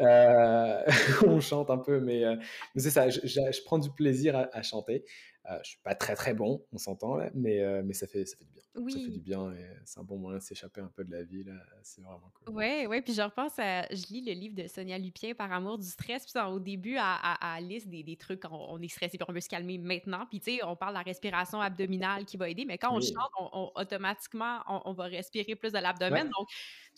Euh, 0.00 0.82
on 1.26 1.40
chante 1.40 1.70
un 1.70 1.78
peu, 1.78 2.00
mais, 2.00 2.24
euh, 2.24 2.36
c'est 2.76 2.90
ça, 2.90 3.10
je, 3.10 3.20
je, 3.26 3.64
prends 3.64 3.78
du 3.78 3.90
plaisir 3.90 4.48
à 4.52 4.62
chanter. 4.62 5.04
Euh, 5.48 5.58
je 5.62 5.70
suis 5.70 5.78
pas 5.78 5.94
très 5.94 6.14
très 6.14 6.34
bon, 6.34 6.62
on 6.70 6.76
s'entend 6.76 7.16
là, 7.16 7.30
mais, 7.34 7.60
euh, 7.60 7.82
mais 7.82 7.94
ça, 7.94 8.06
fait, 8.06 8.26
ça 8.26 8.36
fait 8.36 8.44
du 8.44 8.52
bien. 8.52 8.62
Ça 8.90 8.98
fait 8.98 9.10
du 9.10 9.20
bien 9.20 9.52
et 9.52 9.64
c'est 9.86 9.98
un 9.98 10.04
bon 10.04 10.18
moyen 10.18 10.38
de 10.38 10.42
s'échapper 10.42 10.82
un 10.82 10.92
peu 10.94 11.02
de 11.02 11.10
la 11.10 11.22
vie 11.22 11.44
là. 11.44 11.54
C'est 11.82 12.02
vraiment 12.02 12.30
cool. 12.34 12.54
Ouais, 12.54 12.86
ouais. 12.86 13.00
Puis 13.00 13.14
je 13.14 13.22
repense 13.22 13.58
à. 13.58 13.82
Je 13.90 14.06
lis 14.12 14.20
le 14.20 14.32
livre 14.32 14.54
de 14.54 14.68
Sonia 14.68 14.98
Lupien 14.98 15.34
par 15.34 15.50
amour 15.50 15.78
du 15.78 15.86
stress. 15.86 16.26
Puis 16.30 16.40
au 16.42 16.60
début, 16.60 16.96
à, 16.96 17.14
à, 17.14 17.54
à 17.54 17.60
liste 17.60 17.88
des, 17.88 18.02
des 18.02 18.16
trucs, 18.16 18.42
on, 18.50 18.80
est 18.80 18.88
stressé 18.88 19.16
puis 19.16 19.26
on 19.28 19.32
veut 19.32 19.40
se 19.40 19.48
calmer 19.48 19.78
maintenant. 19.78 20.26
Puis 20.28 20.40
tu 20.40 20.56
sais, 20.56 20.64
on 20.64 20.76
parle 20.76 20.92
de 20.92 20.98
la 20.98 21.04
respiration 21.04 21.60
abdominale 21.60 22.26
qui 22.26 22.36
va 22.36 22.48
aider, 22.48 22.66
mais 22.66 22.76
quand 22.76 22.94
on 22.94 23.00
chante, 23.00 23.30
on, 23.38 23.72
automatiquement, 23.74 24.60
on, 24.68 24.92
va 24.92 25.04
respirer 25.04 25.56
plus 25.56 25.72
de 25.72 25.78
l'abdomen. 25.78 26.28
Donc, 26.38 26.48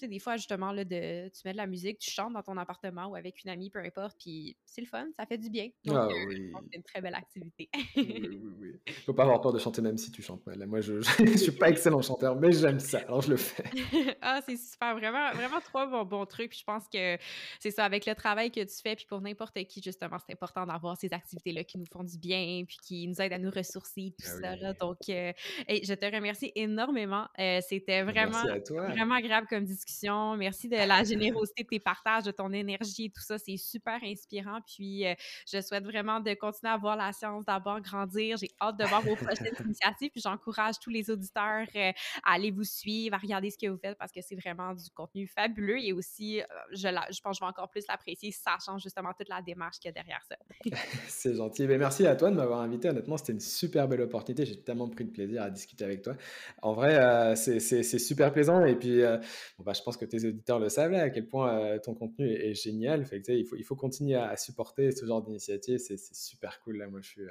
sais, 0.03 0.09
des 0.09 0.19
fois, 0.19 0.37
justement, 0.37 0.73
là, 0.73 0.85
de, 0.85 1.29
tu 1.29 1.41
mets 1.45 1.53
de 1.53 1.57
la 1.57 1.67
musique, 1.67 1.99
tu 1.99 2.11
chantes 2.11 2.33
dans 2.33 2.43
ton 2.43 2.57
appartement 2.57 3.07
ou 3.07 3.15
avec 3.15 3.43
une 3.45 3.51
amie, 3.51 3.71
peu 3.71 3.81
importe. 3.81 4.17
Puis 4.19 4.57
c'est 4.65 4.81
le 4.81 4.87
fun, 4.87 5.07
ça 5.17 5.27
fait 5.27 5.39
du 5.39 5.51
bien. 5.51 5.69
Donc, 5.85 5.97
ah 5.97 6.07
euh, 6.07 6.35
c'est 6.71 6.77
une 6.77 6.83
très 6.83 7.01
belle 7.01 7.15
activité. 7.15 7.69
oui, 7.97 8.41
oui, 8.43 8.53
oui. 8.61 8.93
Faut 9.07 9.15
pas 9.15 9.25
avoir 9.25 9.41
peur 9.41 9.53
de 9.53 9.59
chanter 9.59 9.83
même 9.83 9.99
si 9.99 10.11
tu 10.11 10.23
chantes 10.23 10.45
mal. 10.47 10.67
Moi, 10.67 10.81
je, 10.81 11.01
je, 11.19 11.37
suis 11.37 11.53
pas 11.53 11.71
excellent 11.71 12.03
chanteur, 12.03 12.37
mais 12.37 12.53
j'aime 12.53 12.81
ça, 12.81 12.99
alors 12.99 13.23
je 13.23 13.31
le 13.31 13.37
fais. 13.37 13.65
ah, 14.23 14.41
c'est 14.47 14.57
super, 14.57 14.97
vraiment, 14.97 15.33
vraiment 15.33 15.61
trois 15.61 15.87
bons, 15.87 16.05
bons 16.05 16.27
trucs. 16.27 16.51
Puis 16.51 16.61
je 16.61 16.65
pense 16.65 16.89
que 16.89 17.17
c'est 17.61 17.71
ça, 17.71 17.85
avec 17.85 18.07
le 18.07 18.15
travail 18.15 18.51
que 18.51 18.61
tu 18.61 18.83
fais, 18.83 18.97
puis 18.97 19.07
pour 19.07 19.21
n'importe 19.21 19.63
qui, 19.65 19.83
justement, 19.83 20.17
c'est 20.25 20.33
important 20.33 20.67
d'avoir 20.67 20.97
ces 20.97 21.13
activités-là 21.13 21.65
qui 21.65 21.79
nous 21.79 21.87
font 21.87 22.05
du 22.05 22.19
bien, 22.19 22.65
puis 22.67 22.79
qui 22.83 23.07
nous 23.07 23.21
aident 23.21 23.35
à 23.35 23.39
nous 23.39 23.51
ressourcer, 23.51 24.15
tout 24.19 24.29
ah 24.43 24.57
ça. 24.59 24.73
Donc, 24.75 24.99
euh, 25.09 25.33
je 25.69 25.95
te 25.95 26.05
remercie 26.05 26.53
énormément. 26.55 27.27
Euh, 27.39 27.61
c'était 27.67 28.03
vraiment, 28.03 28.43
vraiment 28.71 29.15
agréable 29.15 29.47
comme 29.49 29.65
discussion. 29.65 29.92
Merci 30.39 30.69
de 30.69 30.77
la 30.77 31.05
générosité 31.05 31.63
de 31.63 31.69
tes 31.69 31.81
partages, 31.81 32.25
de 32.25 32.31
ton 32.31 32.53
énergie 32.53 33.07
et 33.07 33.11
tout 33.11 33.23
ça. 33.23 33.39
C'est 33.39 33.57
super 33.57 33.99
inspirant. 34.03 34.61
Puis, 34.67 35.07
euh, 35.07 35.15
je 35.51 35.61
souhaite 35.61 35.85
vraiment 35.85 36.21
de 36.21 36.35
continuer 36.35 36.73
à 36.73 36.77
voir 36.77 36.97
la 36.97 37.13
science 37.13 37.45
d'abord 37.45 37.81
grandir. 37.81 38.37
J'ai 38.37 38.51
hâte 38.61 38.79
de 38.79 38.85
voir 38.85 39.03
vos 39.03 39.17
prochaines 39.17 39.55
initiatives. 39.65 40.11
Puis, 40.11 40.21
j'encourage 40.23 40.77
tous 40.81 40.91
les 40.91 41.11
auditeurs 41.11 41.67
à 41.75 42.33
aller 42.33 42.51
vous 42.51 42.65
suivre, 42.65 43.15
à 43.15 43.19
regarder 43.19 43.51
ce 43.51 43.59
que 43.59 43.69
vous 43.69 43.79
faites 43.79 43.99
parce 43.99 44.13
que 44.13 44.21
c'est 44.21 44.37
vraiment 44.37 44.75
du 44.75 44.91
contenu 44.95 45.27
fabuleux. 45.27 45.79
Et 45.81 45.93
aussi, 45.93 46.41
je, 46.73 46.89
je 46.89 47.21
pense 47.21 47.39
que 47.39 47.41
je 47.41 47.41
vais 47.41 47.49
encore 47.49 47.71
plus 47.71 47.85
l'apprécier, 47.89 48.33
sachant 48.33 48.79
justement 48.79 49.13
toute 49.17 49.29
la 49.29 49.43
démarche 49.43 49.79
qu'il 49.79 49.89
y 49.89 49.91
a 49.91 49.93
derrière 49.93 50.23
ça. 50.29 50.37
c'est 51.09 51.35
gentil. 51.35 51.67
Mais 51.67 51.79
merci 51.79 52.07
à 52.07 52.17
toi 52.17 52.31
de 52.31 52.37
m'avoir 52.37 52.61
invité. 52.61 52.89
Honnêtement, 52.89 53.17
c'était 53.17 53.33
une 53.33 53.41
super 53.41 53.89
belle 53.89 54.03
opportunité. 54.03 54.47
J'ai 54.47 54.61
tellement 54.61 54.89
pris 54.89 55.05
de 55.05 55.11
plaisir 55.11 55.43
à 55.43 55.51
discuter 55.51 55.85
avec 55.85 56.03
toi. 56.03 56.15
En 56.63 56.73
vrai, 56.73 56.97
euh, 56.97 57.35
c'est 57.35 57.83
super 57.99 58.33
plaisant. 58.33 58.65
Et 58.65 58.75
puis, 58.75 59.03
euh, 59.03 59.19
bon, 59.59 59.65
bah, 59.73 59.79
je 59.79 59.83
pense 59.83 59.97
que 59.97 60.05
tes 60.05 60.27
auditeurs 60.27 60.59
le 60.59 60.69
savent 60.69 60.95
à 60.95 61.11
quel 61.11 61.27
point 61.27 61.59
euh, 61.59 61.79
ton 61.79 61.95
contenu 61.95 62.31
est, 62.31 62.55
génial. 62.55 63.05
Fait 63.05 63.21
que, 63.21 63.33
il, 63.33 63.47
faut, 63.47 63.57
il 63.57 63.65
faut 63.65 63.77
continuer 63.77 64.17
à, 64.17 64.37
supporter 64.37 64.93
ce 64.93 65.07
genre 65.07 65.23
d'initiative. 65.23 65.79
C'est 65.79 65.99
super 65.99 66.61
cool. 66.63 66.79
Là, 66.79 66.89
moi, 66.89 67.01
je 67.03 67.09
suis. 67.09 67.23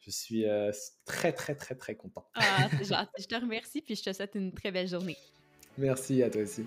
je 0.00 0.10
suis 0.10 0.44
très, 1.04 1.32
très, 1.32 1.54
très, 1.54 1.74
très 1.74 1.94
content. 1.94 2.26
Ah, 2.34 2.68
c'est 2.70 2.84
gentil. 2.84 3.10
Je 3.22 3.26
te 3.26 3.34
remercie, 3.34 3.82
puis 3.82 3.94
je 3.94 4.02
te 4.02 4.12
souhaite 4.12 4.34
une 4.34 4.52
très 4.52 4.70
belle 4.70 4.88
journée. 4.88 5.16
Merci 5.78 6.22
à 6.22 6.30
toi 6.30 6.42
aussi. 6.42 6.64